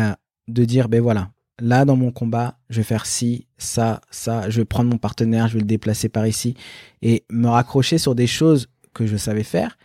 de 0.49 0.65
dire 0.65 0.89
ben 0.89 1.01
voilà, 1.01 1.31
là 1.61 1.85
dans 1.85 1.97
mon 1.97 2.11
combat, 2.11 2.59
je 2.69 2.79
vais 2.79 2.85
faire 2.85 3.07
ci, 3.07 3.47
ça, 3.59 4.01
ça, 4.11 4.51
je 4.51 4.61
vais 4.61 4.65
prendre 4.65 4.91
mon 4.91 4.99
partenaire, 4.99 5.49
je 5.49 5.55
vais 5.55 5.61
le 5.61 5.67
déplacer 5.67 6.09
par 6.09 6.27
ici 6.27 6.55
et 7.03 7.25
me 7.31 7.49
raccrocher 7.49 7.99
sur 7.99 8.15
des 8.15 8.27
choses 8.27 8.69
que 8.95 9.07
je 9.07 9.17
savais 9.17 9.45
faire 9.45 9.79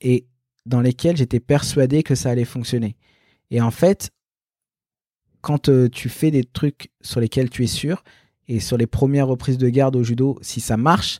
et 0.00 0.26
dans 0.66 0.80
lesquelles 0.80 1.16
j'étais 1.16 1.40
persuadé 1.40 2.02
que 2.02 2.14
ça 2.14 2.30
allait 2.30 2.44
fonctionner. 2.44 2.96
Et 3.50 3.60
en 3.60 3.70
fait, 3.70 4.10
quand 5.40 5.68
euh, 5.68 5.88
tu 5.88 6.08
fais 6.08 6.30
des 6.30 6.44
trucs 6.44 6.90
sur 7.00 7.20
lesquels 7.20 7.50
tu 7.50 7.64
es 7.64 7.66
sûr 7.66 8.04
et 8.48 8.60
sur 8.60 8.76
les 8.76 8.86
premières 8.86 9.26
reprises 9.26 9.58
de 9.58 9.68
garde 9.68 9.96
au 9.96 10.02
judo, 10.02 10.38
si 10.42 10.60
ça 10.60 10.76
marche, 10.76 11.18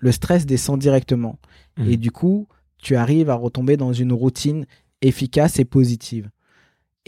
le 0.00 0.12
stress 0.12 0.46
descend 0.46 0.80
directement. 0.80 1.38
Mmh. 1.76 1.90
Et 1.90 1.96
du 1.96 2.10
coup, 2.10 2.48
tu 2.78 2.96
arrives 2.96 3.30
à 3.30 3.34
retomber 3.34 3.76
dans 3.76 3.92
une 3.92 4.12
routine 4.12 4.66
efficace 5.02 5.58
et 5.58 5.64
positive. 5.64 6.30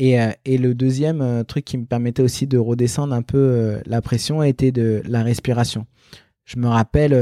Euh, 0.01 0.33
et, 0.45 0.59
le 0.59 0.75
deuxième 0.75 1.21
euh, 1.21 1.45
truc 1.45 1.65
qui 1.65 1.77
me 1.77 1.85
permettait 1.85 2.23
aussi 2.23 2.47
de 2.47 2.59
redescendre 2.59 3.15
un 3.15 3.23
peu 3.23 3.39
euh, 3.39 3.81
la 3.85 4.01
pression 4.01 4.43
était 4.43 4.73
de 4.73 5.03
la 5.05 5.23
respiration. 5.23 5.87
Je 6.45 6.59
me 6.59 6.67
rappelle 6.67 7.15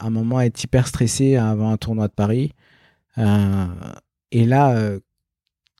un 0.00 0.10
moment 0.10 0.40
être 0.40 0.62
hyper 0.62 0.88
stressé 0.88 1.36
avant 1.36 1.70
un 1.70 1.76
tournoi 1.76 2.08
de 2.08 2.12
Paris. 2.12 2.52
et 3.16 4.44
là, 4.44 4.98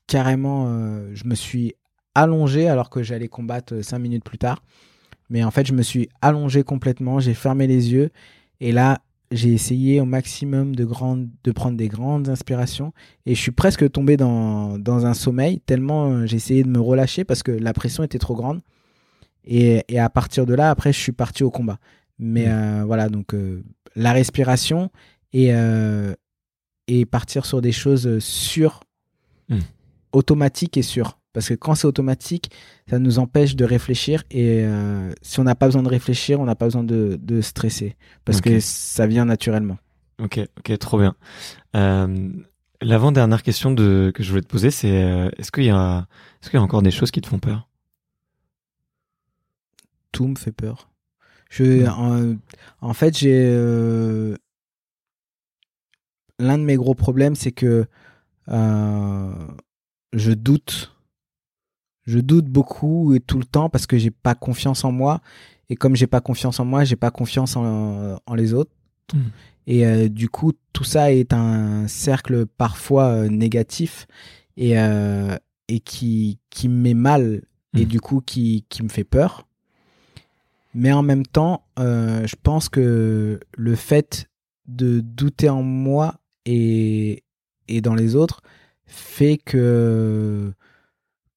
carrément, 0.06 0.66
je 1.12 1.24
me 1.24 1.34
suis 1.34 1.74
allongé 2.14 2.68
alors 2.68 2.88
que 2.88 3.02
j'allais 3.02 3.26
combattre 3.26 3.82
cinq 3.82 3.98
minutes 3.98 4.22
plus 4.22 4.38
tard. 4.38 4.62
Mais 5.30 5.42
en 5.42 5.50
fait, 5.50 5.66
je 5.66 5.72
me 5.72 5.82
suis 5.82 6.08
allongé 6.22 6.62
complètement, 6.62 7.18
j'ai 7.18 7.34
fermé 7.34 7.66
les 7.66 7.92
yeux. 7.92 8.10
Et 8.60 8.70
là, 8.70 9.00
j'ai 9.30 9.52
essayé 9.52 10.00
au 10.00 10.04
maximum 10.04 10.74
de, 10.74 10.84
de 10.84 11.52
prendre 11.52 11.76
des 11.76 11.88
grandes 11.88 12.28
inspirations 12.28 12.92
et 13.26 13.34
je 13.34 13.40
suis 13.40 13.52
presque 13.52 13.90
tombé 13.90 14.16
dans, 14.16 14.78
dans 14.78 15.06
un 15.06 15.14
sommeil 15.14 15.60
tellement 15.60 16.10
euh, 16.10 16.26
j'ai 16.26 16.36
essayé 16.36 16.64
de 16.64 16.68
me 16.68 16.80
relâcher 16.80 17.24
parce 17.24 17.42
que 17.42 17.52
la 17.52 17.72
pression 17.72 18.02
était 18.02 18.18
trop 18.18 18.34
grande. 18.34 18.60
Et, 19.44 19.84
et, 19.88 19.98
à 19.98 20.10
partir 20.10 20.44
de 20.44 20.52
là, 20.52 20.68
après, 20.68 20.92
je 20.92 20.98
suis 20.98 21.12
parti 21.12 21.44
au 21.44 21.50
combat. 21.50 21.78
Mais 22.18 22.46
mmh. 22.46 22.50
euh, 22.50 22.84
voilà, 22.84 23.08
donc 23.08 23.32
euh, 23.32 23.64
la 23.96 24.12
respiration 24.12 24.90
et, 25.32 25.50
et 26.88 27.06
partir 27.06 27.46
sur 27.46 27.62
des 27.62 27.72
choses 27.72 28.18
sûres, 28.18 28.80
mmh. 29.48 29.58
automatiques 30.12 30.76
et 30.76 30.82
sûres. 30.82 31.19
Parce 31.32 31.48
que 31.48 31.54
quand 31.54 31.74
c'est 31.74 31.86
automatique, 31.86 32.50
ça 32.88 32.98
nous 32.98 33.18
empêche 33.18 33.54
de 33.54 33.64
réfléchir. 33.64 34.24
Et 34.30 34.64
euh, 34.64 35.12
si 35.22 35.38
on 35.38 35.44
n'a 35.44 35.54
pas 35.54 35.66
besoin 35.66 35.82
de 35.82 35.88
réfléchir, 35.88 36.40
on 36.40 36.44
n'a 36.44 36.56
pas 36.56 36.66
besoin 36.66 36.82
de, 36.82 37.18
de, 37.20 37.40
stresser. 37.40 37.96
Parce 38.24 38.40
que 38.40 38.58
ça 38.58 39.06
vient 39.06 39.24
naturellement. 39.24 39.78
Ok, 40.20 40.40
ok, 40.58 40.78
trop 40.78 40.98
bien. 40.98 41.14
Euh, 41.76 42.30
L'avant-dernière 42.82 43.42
question 43.42 43.70
de, 43.70 44.10
que 44.14 44.22
je 44.22 44.30
voulais 44.30 44.42
te 44.42 44.48
poser, 44.48 44.70
c'est 44.70 45.02
euh, 45.02 45.28
est-ce 45.38 45.52
qu'il 45.52 45.64
y, 45.64 45.70
a, 45.70 46.08
est 46.42 46.48
qu'il 46.48 46.54
y 46.54 46.56
a 46.56 46.62
encore 46.62 46.82
des 46.82 46.90
choses 46.90 47.10
qui 47.10 47.20
te 47.20 47.28
font 47.28 47.38
peur? 47.38 47.68
Tout 50.12 50.26
me 50.26 50.36
fait 50.36 50.52
peur. 50.52 50.90
Je, 51.48 51.86
en, 51.86 52.36
en, 52.80 52.92
fait, 52.94 53.16
j'ai. 53.16 53.44
Euh, 53.44 54.34
l'un 56.38 56.58
de 56.58 56.64
mes 56.64 56.76
gros 56.76 56.94
problèmes, 56.94 57.34
c'est 57.34 57.52
que 57.52 57.86
je 58.48 60.32
doute 60.32 60.92
je 62.06 62.18
doute 62.18 62.46
beaucoup 62.46 63.14
et 63.14 63.20
tout 63.20 63.38
le 63.38 63.44
temps 63.44 63.68
parce 63.68 63.86
que 63.86 63.98
j'ai 63.98 64.10
pas 64.10 64.34
confiance 64.34 64.84
en 64.84 64.92
moi. 64.92 65.20
Et 65.68 65.76
comme 65.76 65.94
j'ai 65.94 66.06
pas 66.06 66.20
confiance 66.20 66.58
en 66.58 66.64
moi, 66.64 66.84
j'ai 66.84 66.96
pas 66.96 67.10
confiance 67.10 67.56
en, 67.56 68.18
les 68.34 68.54
autres. 68.54 68.72
Hmm. 69.12 69.28
Et 69.66 69.86
euh, 69.86 70.08
du 70.08 70.28
coup, 70.28 70.52
tout 70.72 70.84
ça 70.84 71.12
est 71.12 71.32
un 71.32 71.86
cercle 71.86 72.46
parfois 72.46 73.08
euh, 73.08 73.28
négatif 73.28 74.06
et, 74.56 74.78
euh, 74.78 75.36
et 75.68 75.80
qui, 75.80 76.38
qui 76.50 76.68
me 76.68 76.74
met 76.74 76.94
mal 76.94 77.42
et 77.76 77.84
hmm. 77.84 77.88
du 77.88 78.00
coup 78.00 78.20
qui, 78.20 78.64
qui 78.68 78.82
me 78.82 78.88
fait 78.88 79.04
peur. 79.04 79.46
Mais 80.74 80.92
en 80.92 81.02
même 81.02 81.26
temps, 81.26 81.64
je 81.76 82.34
pense 82.42 82.68
que 82.68 83.40
le 83.56 83.74
fait 83.74 84.28
de 84.68 85.00
douter 85.00 85.48
en 85.48 85.64
moi 85.64 86.20
et, 86.46 87.24
et 87.66 87.80
dans 87.80 87.96
les 87.96 88.14
autres 88.14 88.40
fait 88.86 89.36
que 89.36 90.52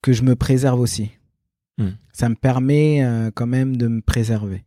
que 0.03 0.13
je 0.13 0.21
me 0.21 0.35
préserve 0.35 0.79
aussi. 0.79 1.11
Hmm. 1.79 1.91
Ça 2.11 2.29
me 2.29 2.35
permet 2.35 3.03
euh, 3.03 3.31
quand 3.33 3.47
même 3.47 3.77
de 3.77 3.87
me 3.87 4.01
préserver. 4.01 4.63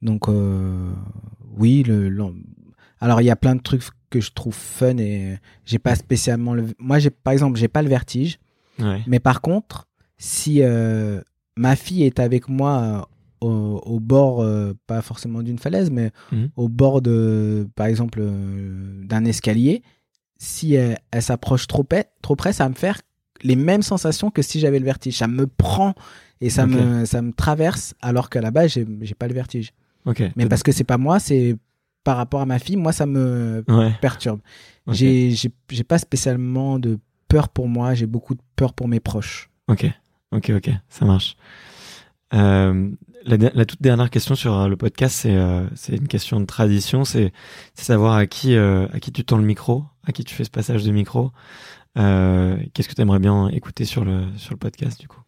Donc 0.00 0.28
euh, 0.28 0.92
oui, 1.58 1.82
le, 1.82 2.10
alors 3.00 3.20
il 3.20 3.24
y 3.24 3.30
a 3.30 3.36
plein 3.36 3.56
de 3.56 3.60
trucs 3.60 3.82
que 4.08 4.20
je 4.22 4.30
trouve 4.30 4.54
fun 4.54 4.96
et 4.96 5.36
j'ai 5.66 5.78
pas 5.78 5.94
spécialement 5.94 6.54
le... 6.54 6.64
moi 6.78 6.98
j'ai 6.98 7.10
par 7.10 7.34
exemple 7.34 7.58
j'ai 7.58 7.68
pas 7.68 7.82
le 7.82 7.90
vertige, 7.90 8.38
mais 9.06 9.18
par 9.18 9.42
contre 9.42 9.86
si 10.16 10.62
euh, 10.62 11.20
ma 11.56 11.76
fille 11.76 12.04
est 12.04 12.20
avec 12.20 12.48
moi 12.48 13.10
au, 13.40 14.00
bord, 14.00 14.44
pas 14.86 15.02
forcément 15.02 15.42
d'une 15.42 15.58
falaise, 15.58 15.90
mais 15.90 16.10
hmm. 16.32 16.46
au 16.56 16.68
bord 16.68 17.02
de, 17.02 17.68
par 17.76 17.86
exemple, 17.86 18.20
d'un 18.20 19.24
escalier, 19.24 19.82
si 20.38 20.74
elle, 20.74 20.98
s'approche 21.20 21.68
trop, 21.68 21.86
trop 22.20 22.34
près, 22.34 22.52
ça 22.52 22.64
va 22.64 22.70
me 22.70 22.74
faire 22.74 23.00
les 23.42 23.56
mêmes 23.56 23.82
sensations 23.82 24.30
que 24.30 24.42
si 24.42 24.60
j'avais 24.60 24.78
le 24.78 24.84
vertige. 24.84 25.16
Ça 25.16 25.28
me 25.28 25.46
prend 25.46 25.94
et 26.40 26.50
ça, 26.50 26.66
me, 26.66 27.04
ça 27.04 27.20
me 27.22 27.32
traverse 27.32 27.94
alors 28.00 28.30
qu'à 28.30 28.40
la 28.40 28.50
base, 28.50 28.72
j'ai, 28.72 28.86
j'ai 29.00 29.14
pas 29.14 29.28
le 29.28 29.34
vertige. 29.34 29.72
Mais 30.36 30.46
parce 30.46 30.62
que 30.62 30.72
c'est 30.72 30.84
pas 30.84 30.98
moi, 30.98 31.18
c'est 31.18 31.56
par 32.04 32.16
rapport 32.16 32.40
à 32.40 32.46
ma 32.46 32.58
fille, 32.58 32.76
moi, 32.76 32.92
ça 32.92 33.06
me 33.06 33.64
perturbe. 34.00 34.40
J'ai, 34.90 35.30
j'ai, 35.30 35.84
pas 35.84 35.98
spécialement 35.98 36.78
de 36.78 36.98
peur 37.28 37.50
pour 37.50 37.68
moi, 37.68 37.94
j'ai 37.94 38.06
beaucoup 38.06 38.34
de 38.34 38.40
peur 38.56 38.72
pour 38.72 38.88
mes 38.88 39.00
proches. 39.00 39.50
Ok, 39.68 39.84
ok, 40.32 40.52
ok, 40.56 40.70
ça 40.88 41.04
marche. 41.04 41.36
Euh, 42.34 42.90
la, 43.24 43.66
toute 43.66 43.82
dernière 43.82 44.08
question 44.10 44.34
sur 44.34 44.54
euh, 44.54 44.68
le 44.68 44.76
podcast, 44.76 45.14
c'est 45.14 45.34
euh, 45.34 45.66
c'est 45.74 45.96
une 45.96 46.08
question 46.08 46.40
de 46.40 46.46
tradition, 46.46 47.04
c'est 47.04 47.32
savoir 47.74 48.14
à 48.14 48.26
qui 48.26 48.56
à 48.56 49.00
qui 49.00 49.12
tu 49.12 49.24
tends 49.24 49.36
le 49.36 49.44
micro, 49.44 49.84
à 50.06 50.12
qui 50.12 50.24
tu 50.24 50.34
fais 50.34 50.44
ce 50.44 50.50
passage 50.50 50.84
de 50.84 50.90
micro. 50.90 51.32
Euh, 51.98 52.56
qu'est-ce 52.72 52.88
que 52.88 52.94
tu 52.94 53.00
aimerais 53.02 53.18
bien 53.18 53.48
écouter 53.48 53.84
sur 53.84 54.04
le, 54.04 54.26
sur 54.36 54.52
le 54.52 54.58
podcast 54.58 55.00
du 55.00 55.08
coup? 55.08 55.20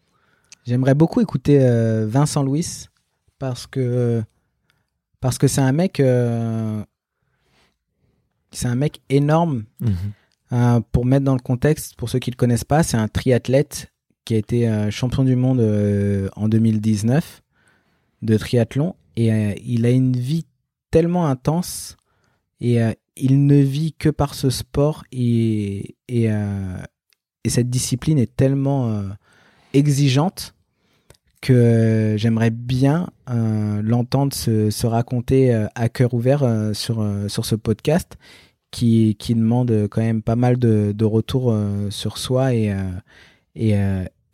J'aimerais 0.66 0.94
beaucoup 0.94 1.20
écouter 1.20 1.58
euh, 1.60 2.06
Vincent 2.08 2.42
Louis 2.42 2.86
parce 3.38 3.66
que 3.66 4.22
parce 5.20 5.38
que 5.38 5.48
c'est 5.48 5.60
un 5.60 5.72
mec 5.72 6.00
euh, 6.00 6.82
c'est 8.52 8.68
un 8.68 8.76
mec 8.76 9.00
énorme. 9.08 9.64
Mhm. 9.80 10.82
pour 10.90 11.04
mettre 11.04 11.24
dans 11.24 11.34
le 11.34 11.40
contexte, 11.40 11.94
pour 11.94 12.08
ceux 12.08 12.18
qui 12.18 12.30
le 12.30 12.36
connaissent 12.36 12.64
pas, 12.64 12.82
c'est 12.82 12.96
un 12.96 13.06
triathlète 13.06 13.92
qui 14.24 14.34
a 14.34 14.38
été 14.38 14.90
champion 14.90 15.24
du 15.24 15.36
monde 15.36 15.60
en 16.34 16.48
2019 16.48 17.42
de 18.22 18.36
triathlon 18.36 18.96
et 19.16 19.28
il 19.64 19.86
a 19.86 19.90
une 19.90 20.16
vie 20.16 20.46
tellement 20.90 21.26
intense 21.26 21.96
et 22.60 22.80
il 23.16 23.46
ne 23.46 23.56
vit 23.56 23.92
que 23.92 24.08
par 24.08 24.34
ce 24.34 24.50
sport 24.50 25.04
et, 25.12 25.96
et, 26.08 26.30
euh, 26.30 26.78
cette 27.46 27.70
discipline 27.70 28.18
est 28.18 28.34
tellement 28.34 28.90
euh, 28.90 29.02
exigeante 29.72 30.54
que 31.40 32.16
j'aimerais 32.18 32.50
bien 32.50 33.08
euh, 33.30 33.80
l'entendre 33.82 34.34
se, 34.34 34.86
raconter 34.86 35.54
à 35.74 35.88
cœur 35.88 36.12
ouvert 36.12 36.44
sur, 36.74 37.06
sur 37.28 37.46
ce 37.46 37.54
podcast 37.54 38.18
qui, 38.70 39.16
qui 39.18 39.34
demande 39.34 39.88
quand 39.90 40.02
même 40.02 40.22
pas 40.22 40.36
mal 40.36 40.58
de, 40.58 40.92
de 40.94 41.04
retours 41.06 41.56
sur 41.88 42.18
soi 42.18 42.54
et, 42.54 42.76
et, 43.56 43.74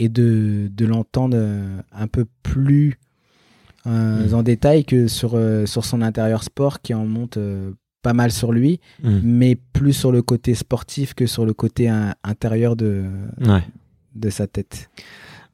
et 0.01 0.09
de, 0.09 0.69
de 0.69 0.85
l'entendre 0.85 1.39
un 1.93 2.09
peu 2.09 2.27
plus 2.43 2.99
mmh. 3.85 4.35
en 4.35 4.43
détail 4.43 4.85
que 4.85 5.07
sur, 5.07 5.41
sur 5.65 5.85
son 5.85 6.03
intérieur 6.03 6.43
sport 6.43 6.81
qui 6.81 6.93
en 6.93 7.07
monte 7.07 7.39
pas 8.07 8.13
mal 8.13 8.31
sur 8.31 8.53
lui, 8.53 8.79
hmm. 9.03 9.19
mais 9.25 9.57
plus 9.57 9.93
sur 9.93 10.13
le 10.13 10.23
côté 10.23 10.55
sportif 10.55 11.13
que 11.13 11.27
sur 11.27 11.45
le 11.45 11.53
côté 11.53 11.89
intérieur 12.23 12.77
de, 12.77 13.07
de 14.15 14.31
sa 14.31 14.47
tête. 14.47 14.89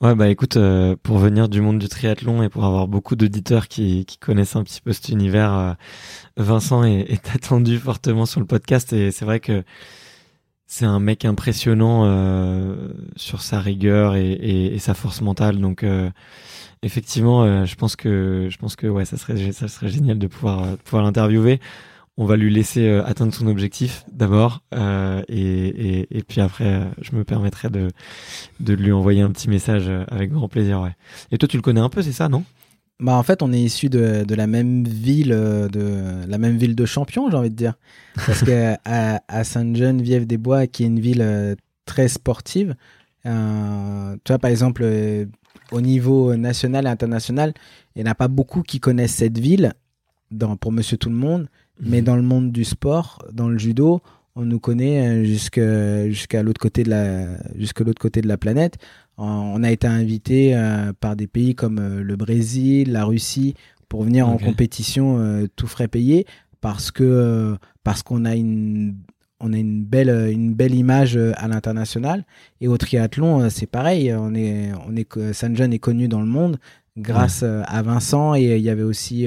Ouais, 0.02 0.14
bah 0.14 0.28
écoute, 0.28 0.58
euh, 0.58 0.94
pour 1.02 1.16
venir 1.16 1.48
du 1.48 1.62
monde 1.62 1.78
du 1.78 1.88
triathlon 1.88 2.42
et 2.42 2.50
pour 2.50 2.66
avoir 2.66 2.88
beaucoup 2.88 3.16
d'auditeurs 3.16 3.68
qui, 3.68 4.04
qui 4.04 4.18
connaissent 4.18 4.54
un 4.54 4.64
petit 4.64 4.82
peu 4.82 4.92
cet 4.92 5.08
univers, 5.08 5.54
euh, 5.54 5.72
Vincent 6.36 6.84
est, 6.84 7.10
est, 7.10 7.30
attendu 7.34 7.78
fortement 7.78 8.26
sur 8.26 8.40
le 8.40 8.46
podcast 8.46 8.92
et 8.92 9.12
c'est 9.12 9.24
vrai 9.24 9.40
que 9.40 9.64
c'est 10.66 10.84
un 10.84 11.00
mec 11.00 11.24
impressionnant 11.24 12.02
euh, 12.04 12.88
sur 13.16 13.40
sa 13.40 13.60
rigueur 13.60 14.14
et, 14.14 14.32
et, 14.32 14.74
et, 14.74 14.78
sa 14.78 14.92
force 14.92 15.22
mentale. 15.22 15.58
Donc 15.58 15.86
effectivement, 16.82 17.64
je 17.64 17.74
pense 17.76 17.96
que 17.96 18.48
je 18.50 18.58
pense 18.58 18.76
que 18.76 18.86
ouais, 18.86 19.06
ça 19.06 19.16
serait 19.16 19.52
ça 19.52 19.68
serait 19.68 19.88
génial 19.88 20.18
de 20.18 20.26
pouvoir 20.26 20.76
pouvoir 20.78 21.04
l'interviewer 21.04 21.60
on 22.16 22.26
va 22.26 22.36
lui 22.36 22.52
laisser 22.52 22.86
euh, 22.86 23.04
atteindre 23.04 23.32
son 23.32 23.46
objectif 23.46 24.04
d'abord 24.12 24.62
euh, 24.74 25.22
et, 25.28 26.06
et, 26.10 26.22
puis 26.22 26.40
après 26.40 26.66
euh, 26.66 26.84
je 27.00 27.16
me 27.16 27.24
permettrai 27.24 27.70
de, 27.70 27.88
de 28.60 28.74
lui 28.74 28.92
envoyer 28.92 29.22
un 29.22 29.30
petit 29.30 29.48
message 29.48 29.90
avec 30.08 30.30
grand 30.30 30.48
plaisir 30.48 30.80
ouais. 30.82 30.94
Et 31.30 31.38
toi 31.38 31.48
tu 31.48 31.56
le 31.56 31.62
connais 31.62 31.80
un 31.80 31.88
peu 31.88 32.02
c'est 32.02 32.12
ça 32.12 32.28
non? 32.28 32.44
Bah 33.00 33.14
en 33.14 33.22
fait 33.22 33.42
on 33.42 33.52
est 33.52 33.60
issu 33.60 33.88
de, 33.88 34.24
de, 34.24 34.34
la 34.34 34.46
même 34.46 34.84
ville 34.84 35.30
de 35.30 36.26
la 36.28 36.38
même 36.38 36.56
ville 36.56 36.76
de 36.76 36.84
champion 36.84 37.30
j'ai 37.30 37.36
envie 37.36 37.50
de 37.50 37.56
dire 37.56 37.74
parce 38.14 38.42
que 38.42 38.74
à, 38.84 39.22
à 39.26 39.44
Sainte-Geneviève-des-Bois 39.44 40.66
qui 40.66 40.84
est 40.84 40.86
une 40.86 41.00
ville 41.00 41.56
très 41.86 42.08
sportive 42.08 42.76
euh, 43.24 44.16
tu 44.24 44.32
vois 44.32 44.38
par 44.38 44.50
exemple 44.50 44.84
au 45.72 45.80
niveau 45.80 46.36
national 46.36 46.84
et 46.84 46.88
international 46.90 47.54
il 47.96 48.02
n'y 48.02 48.08
en 48.08 48.12
a 48.12 48.14
pas 48.14 48.28
beaucoup 48.28 48.62
qui 48.62 48.80
connaissent 48.80 49.14
cette 49.14 49.38
ville 49.38 49.72
dans, 50.30 50.56
pour 50.56 50.72
Monsieur 50.72 50.96
Tout 50.96 51.10
le 51.10 51.16
Monde 51.16 51.48
mais 51.82 52.00
dans 52.00 52.16
le 52.16 52.22
monde 52.22 52.52
du 52.52 52.64
sport, 52.64 53.24
dans 53.32 53.48
le 53.48 53.58
judo, 53.58 54.00
on 54.34 54.44
nous 54.44 54.60
connaît 54.60 55.24
euh, 55.24 56.08
jusqu'à 56.10 56.42
l'autre 56.42 56.60
côté 56.60 56.84
de 56.84 56.90
la 56.90 57.26
jusqu'à 57.56 57.84
l'autre 57.84 58.00
côté 58.00 58.22
de 58.22 58.28
la 58.28 58.38
planète. 58.38 58.78
On 59.18 59.62
a 59.62 59.70
été 59.70 59.86
invité 59.86 60.56
euh, 60.56 60.92
par 60.98 61.16
des 61.16 61.26
pays 61.26 61.54
comme 61.54 61.78
euh, 61.78 62.02
le 62.02 62.16
Brésil, 62.16 62.92
la 62.92 63.04
Russie 63.04 63.54
pour 63.88 64.04
venir 64.04 64.26
en 64.26 64.38
compétition 64.38 65.46
tout 65.54 65.66
frais 65.66 65.86
payé 65.86 66.26
parce 66.62 66.90
que 66.90 67.58
parce 67.84 68.02
qu'on 68.02 68.24
a 68.24 68.34
une 68.34 68.96
on 69.38 69.52
a 69.52 69.58
une 69.58 69.84
belle 69.84 70.30
une 70.32 70.54
belle 70.54 70.74
image 70.74 71.18
à 71.36 71.46
l'international. 71.46 72.24
Et 72.62 72.68
au 72.68 72.78
triathlon 72.78 73.50
c'est 73.50 73.66
pareil. 73.66 74.14
On 74.14 74.34
est 74.34 74.70
on 74.88 74.96
est 74.96 75.34
San 75.34 75.54
John 75.54 75.74
est 75.74 75.78
connu 75.78 76.08
dans 76.08 76.22
le 76.22 76.26
monde 76.26 76.56
grâce 76.96 77.42
à 77.42 77.82
Vincent. 77.82 78.34
Et 78.34 78.56
il 78.56 78.62
y 78.62 78.70
avait 78.70 78.82
aussi 78.82 79.26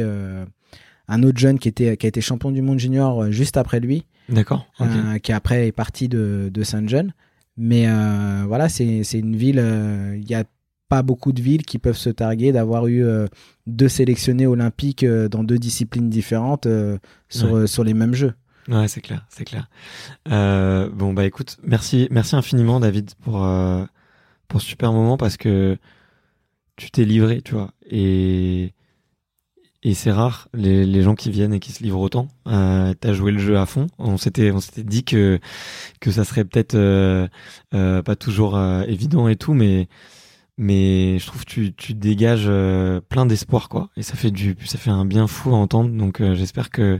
un 1.07 1.23
autre 1.23 1.37
jeune 1.37 1.59
qui 1.59 1.67
était 1.67 1.97
qui 1.97 2.05
a 2.05 2.09
été 2.09 2.21
champion 2.21 2.51
du 2.51 2.61
monde 2.61 2.79
junior 2.79 3.23
euh, 3.23 3.31
juste 3.31 3.57
après 3.57 3.79
lui. 3.79 4.05
D'accord. 4.29 4.65
Euh, 4.81 5.19
qui 5.19 5.31
après 5.33 5.67
est 5.67 5.71
parti 5.71 6.07
de 6.07 6.49
de 6.53 6.63
Saint-Jean. 6.63 7.09
Mais 7.57 7.87
euh, 7.87 8.43
voilà, 8.47 8.69
c'est 8.69 9.01
une 9.13 9.35
ville. 9.35 9.63
Il 10.15 10.29
y 10.29 10.35
a 10.35 10.43
pas 10.89 11.03
beaucoup 11.03 11.31
de 11.31 11.41
villes 11.41 11.63
qui 11.63 11.79
peuvent 11.79 11.97
se 11.97 12.09
targuer 12.09 12.51
d'avoir 12.51 12.87
eu 12.87 13.05
deux 13.65 13.87
sélectionnés 13.87 14.45
olympiques 14.45 15.05
dans 15.05 15.43
deux 15.43 15.57
disciplines 15.57 16.09
différentes 16.09 16.67
sur 17.29 17.69
sur 17.69 17.83
les 17.83 17.93
mêmes 17.93 18.13
jeux. 18.13 18.33
Ouais, 18.67 18.87
c'est 18.87 19.01
clair, 19.01 19.25
c'est 19.29 19.45
clair. 19.45 19.69
bon 20.27 21.13
bah 21.13 21.25
écoute, 21.25 21.57
merci, 21.63 22.07
merci 22.11 22.35
infiniment 22.35 22.79
David 22.79 23.11
pour 23.21 23.47
pour 24.47 24.61
ce 24.61 24.67
super 24.67 24.91
moment 24.91 25.15
parce 25.15 25.37
que 25.37 25.77
tu 26.75 26.91
t'es 26.91 27.05
livré, 27.05 27.41
tu 27.41 27.53
vois, 27.53 27.71
et 27.89 28.73
et 29.85 29.93
c'est 29.93 30.11
rare 30.11 30.49
les, 30.55 30.83
les, 30.83 31.03
gens 31.03 31.13
qui 31.13 31.29
viennent 31.29 31.53
et 31.53 31.59
qui 31.59 31.71
se 31.71 31.83
livrent 31.83 31.99
autant. 31.99 32.27
Euh, 32.47 32.95
T'as 32.99 33.13
joué 33.13 33.31
le 33.31 33.37
jeu 33.37 33.59
à 33.59 33.67
fond. 33.67 33.85
On 33.99 34.17
s'était 34.17 34.49
on 34.49 34.59
s'était 34.59 34.83
dit 34.83 35.03
que 35.03 35.39
que 36.01 36.09
ça 36.09 36.23
serait 36.23 36.43
peut-être 36.43 36.73
euh, 36.73 37.27
euh, 37.75 38.01
pas 38.01 38.15
toujours 38.15 38.57
euh, 38.57 38.81
évident 38.87 39.27
et 39.27 39.35
tout, 39.35 39.53
mais 39.53 39.87
mais 40.57 41.19
je 41.19 41.27
trouve 41.27 41.45
que 41.45 41.51
tu 41.51 41.73
tu 41.75 41.93
dégages 41.93 42.45
euh, 42.47 42.99
plein 42.99 43.27
d'espoir 43.27 43.69
quoi. 43.69 43.89
Et 43.95 44.01
ça 44.01 44.15
fait 44.15 44.31
du 44.31 44.57
ça 44.65 44.79
fait 44.79 44.89
un 44.89 45.05
bien 45.05 45.27
fou 45.27 45.51
à 45.51 45.57
entendre. 45.57 45.91
Donc 45.91 46.19
j'espère 46.33 46.71
que 46.71 46.99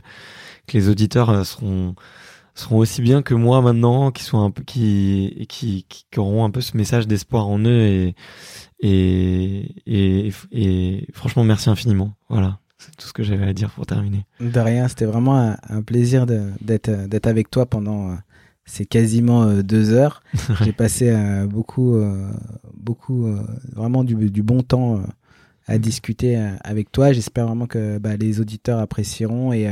que 0.67 0.77
les 0.77 0.87
auditeurs 0.87 1.43
seront 1.45 1.95
seront 2.53 2.77
aussi 2.77 3.01
bien 3.01 3.23
que 3.23 3.33
moi 3.33 3.61
maintenant, 3.61 4.11
qui 4.11 4.23
sont 4.23 4.43
un 4.43 4.51
peu 4.51 4.63
qui 4.63 5.47
qui 5.49 5.85
qui 5.89 6.19
auront 6.19 6.45
un 6.45 6.51
peu 6.51 6.61
ce 6.61 6.77
message 6.77 7.07
d'espoir 7.07 7.47
en 7.47 7.59
eux 7.59 7.81
et 7.81 8.15
et, 8.81 9.75
et, 9.87 10.31
et 10.51 11.07
franchement 11.13 11.43
merci 11.43 11.69
infiniment. 11.71 12.13
Voilà. 12.29 12.59
C'est 12.85 12.95
tout 12.97 13.07
ce 13.07 13.13
que 13.13 13.23
j'avais 13.23 13.47
à 13.47 13.53
dire 13.53 13.71
pour 13.71 13.87
terminer. 13.87 14.25
De 14.39 14.59
rien, 14.59 14.87
c'était 14.87 15.05
vraiment 15.05 15.55
un, 15.69 15.81
plaisir 15.81 16.27
d'être 16.27 17.27
avec 17.27 17.49
toi 17.49 17.65
pendant 17.65 18.11
euh, 18.11 18.15
ces 18.65 18.85
quasiment 18.85 19.43
euh, 19.43 19.63
deux 19.63 19.91
heures. 19.91 20.21
J'ai 20.63 20.71
passé 20.71 21.09
euh, 21.09 21.47
beaucoup, 21.47 21.99
beaucoup, 22.75 23.27
vraiment 23.73 24.03
du, 24.03 24.43
bon 24.43 24.61
temps 24.61 25.01
à 25.67 25.79
discuter 25.79 26.37
avec 26.63 26.91
toi. 26.91 27.11
J'espère 27.11 27.47
vraiment 27.47 27.65
que 27.65 27.97
bah, 27.97 28.17
les 28.17 28.39
auditeurs 28.39 28.79
apprécieront 28.79 29.51
et 29.51 29.67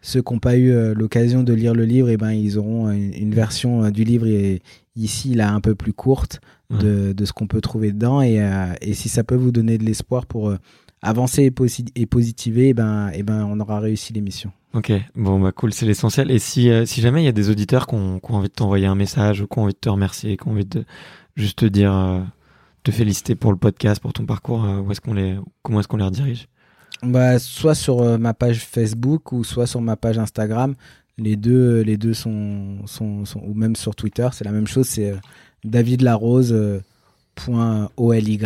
ceux 0.00 0.22
qui 0.22 0.32
n'ont 0.32 0.38
pas 0.38 0.56
eu 0.56 0.94
l'occasion 0.94 1.42
de 1.42 1.52
lire 1.52 1.74
le 1.74 1.84
livre, 1.84 2.08
et 2.08 2.12
eh 2.12 2.16
ben, 2.16 2.30
ils 2.30 2.56
auront 2.56 2.90
une, 2.90 3.34
version 3.34 3.90
du 3.90 4.04
livre 4.04 4.26
et, 4.26 4.62
ici, 4.96 5.34
là, 5.34 5.52
un 5.52 5.60
peu 5.60 5.74
plus 5.74 5.92
courte 5.92 6.40
de, 6.70 7.12
de 7.12 7.24
ce 7.26 7.32
qu'on 7.34 7.46
peut 7.46 7.60
trouver 7.60 7.92
dedans. 7.92 8.22
Et, 8.22 8.42
et, 8.80 8.94
si 8.94 9.10
ça 9.10 9.22
peut 9.22 9.34
vous 9.34 9.52
donner 9.52 9.76
de 9.76 9.84
l'espoir 9.84 10.24
pour 10.24 10.56
avancer 11.02 11.44
et, 11.44 12.06
positiver, 12.06 12.66
et 12.66 12.68
eh 12.68 12.74
ben, 12.74 13.08
et 13.08 13.18
eh 13.18 13.22
ben, 13.22 13.44
on 13.44 13.60
aura 13.60 13.80
réussi 13.80 14.12
l'émission. 14.12 14.52
Ok, 14.74 14.92
bon, 15.14 15.40
bah 15.40 15.52
cool, 15.52 15.72
c'est 15.72 15.86
l'essentiel. 15.86 16.30
Et 16.30 16.38
si, 16.38 16.70
euh, 16.70 16.84
si 16.84 17.00
jamais 17.00 17.22
il 17.22 17.24
y 17.24 17.28
a 17.28 17.32
des 17.32 17.50
auditeurs 17.50 17.86
qui 17.86 17.94
ont, 17.94 18.20
envie 18.22 18.48
de 18.48 18.52
t'envoyer 18.52 18.86
un 18.86 18.94
message, 18.94 19.40
ou 19.40 19.46
qui 19.46 19.58
ont 19.58 19.62
envie 19.62 19.72
de 19.72 19.78
te 19.78 19.88
remercier, 19.88 20.36
qui 20.36 20.46
ont 20.46 20.52
envie 20.52 20.66
de 20.66 20.84
juste 21.36 21.60
te 21.60 21.64
dire, 21.64 21.94
euh, 21.94 22.20
te 22.82 22.90
féliciter 22.90 23.34
pour 23.34 23.50
le 23.50 23.58
podcast, 23.58 24.00
pour 24.00 24.12
ton 24.12 24.26
parcours, 24.26 24.64
euh, 24.64 24.80
où 24.80 24.92
est-ce 24.92 25.00
qu'on 25.00 25.14
les, 25.14 25.38
comment 25.62 25.80
est-ce 25.80 25.88
qu'on 25.88 25.96
les 25.96 26.04
redirige? 26.04 26.48
Bah, 27.02 27.38
soit 27.38 27.74
sur 27.74 28.18
ma 28.18 28.34
page 28.34 28.58
Facebook 28.58 29.32
ou 29.32 29.44
soit 29.44 29.66
sur 29.66 29.80
ma 29.80 29.96
page 29.96 30.18
Instagram. 30.18 30.74
Les 31.16 31.36
deux, 31.36 31.80
les 31.82 31.96
deux 31.96 32.14
sont, 32.14 32.78
sont, 32.86 33.24
sont 33.24 33.40
ou 33.40 33.54
même 33.54 33.76
sur 33.76 33.94
Twitter, 33.94 34.28
c'est 34.32 34.44
la 34.44 34.52
même 34.52 34.66
chose. 34.66 34.86
C'est 34.86 35.14
David 35.64 36.02
Larose 36.02 36.82
.oly. 37.46 38.38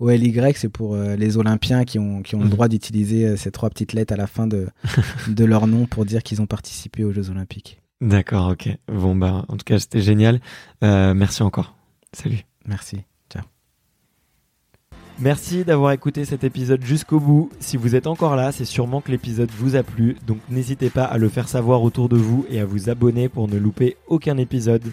OLY, 0.00 0.52
c'est 0.54 0.68
pour 0.68 0.94
euh, 0.94 1.16
les 1.16 1.36
Olympiens 1.36 1.84
qui 1.84 1.98
ont, 1.98 2.22
qui 2.22 2.36
ont 2.36 2.40
le 2.40 2.44
mhm. 2.44 2.50
droit 2.50 2.68
d'utiliser 2.68 3.26
euh, 3.26 3.36
ces 3.36 3.50
trois 3.50 3.68
petites 3.68 3.92
lettres 3.92 4.12
à 4.12 4.16
la 4.16 4.26
fin 4.26 4.46
de, 4.46 4.68
de 5.28 5.44
leur 5.44 5.66
nom 5.66 5.86
pour 5.86 6.04
dire 6.04 6.22
qu'ils 6.22 6.40
ont 6.40 6.46
participé 6.46 7.04
aux 7.04 7.12
Jeux 7.12 7.30
Olympiques. 7.30 7.80
D'accord, 8.00 8.50
ok. 8.50 8.68
Bon, 8.86 9.16
bah, 9.16 9.44
en 9.48 9.56
tout 9.56 9.64
cas, 9.64 9.78
c'était 9.78 10.00
génial. 10.00 10.40
Euh, 10.84 11.14
merci 11.14 11.42
encore. 11.42 11.74
Salut. 12.12 12.44
Merci. 12.64 12.98
Ciao. 13.32 13.42
Merci 15.18 15.64
d'avoir 15.64 15.90
écouté 15.90 16.24
cet 16.24 16.44
épisode 16.44 16.84
jusqu'au 16.84 17.18
bout. 17.18 17.50
Si 17.58 17.76
vous 17.76 17.96
êtes 17.96 18.06
encore 18.06 18.36
là, 18.36 18.52
c'est 18.52 18.64
sûrement 18.64 19.00
que 19.00 19.10
l'épisode 19.10 19.50
vous 19.50 19.74
a 19.74 19.82
plu. 19.82 20.16
Donc 20.28 20.38
n'hésitez 20.48 20.90
pas 20.90 21.04
à 21.04 21.18
le 21.18 21.28
faire 21.28 21.48
savoir 21.48 21.82
autour 21.82 22.08
de 22.08 22.16
vous 22.16 22.46
et 22.48 22.60
à 22.60 22.64
vous 22.64 22.88
abonner 22.88 23.28
pour 23.28 23.48
ne 23.48 23.58
louper 23.58 23.96
aucun 24.06 24.36
épisode. 24.36 24.92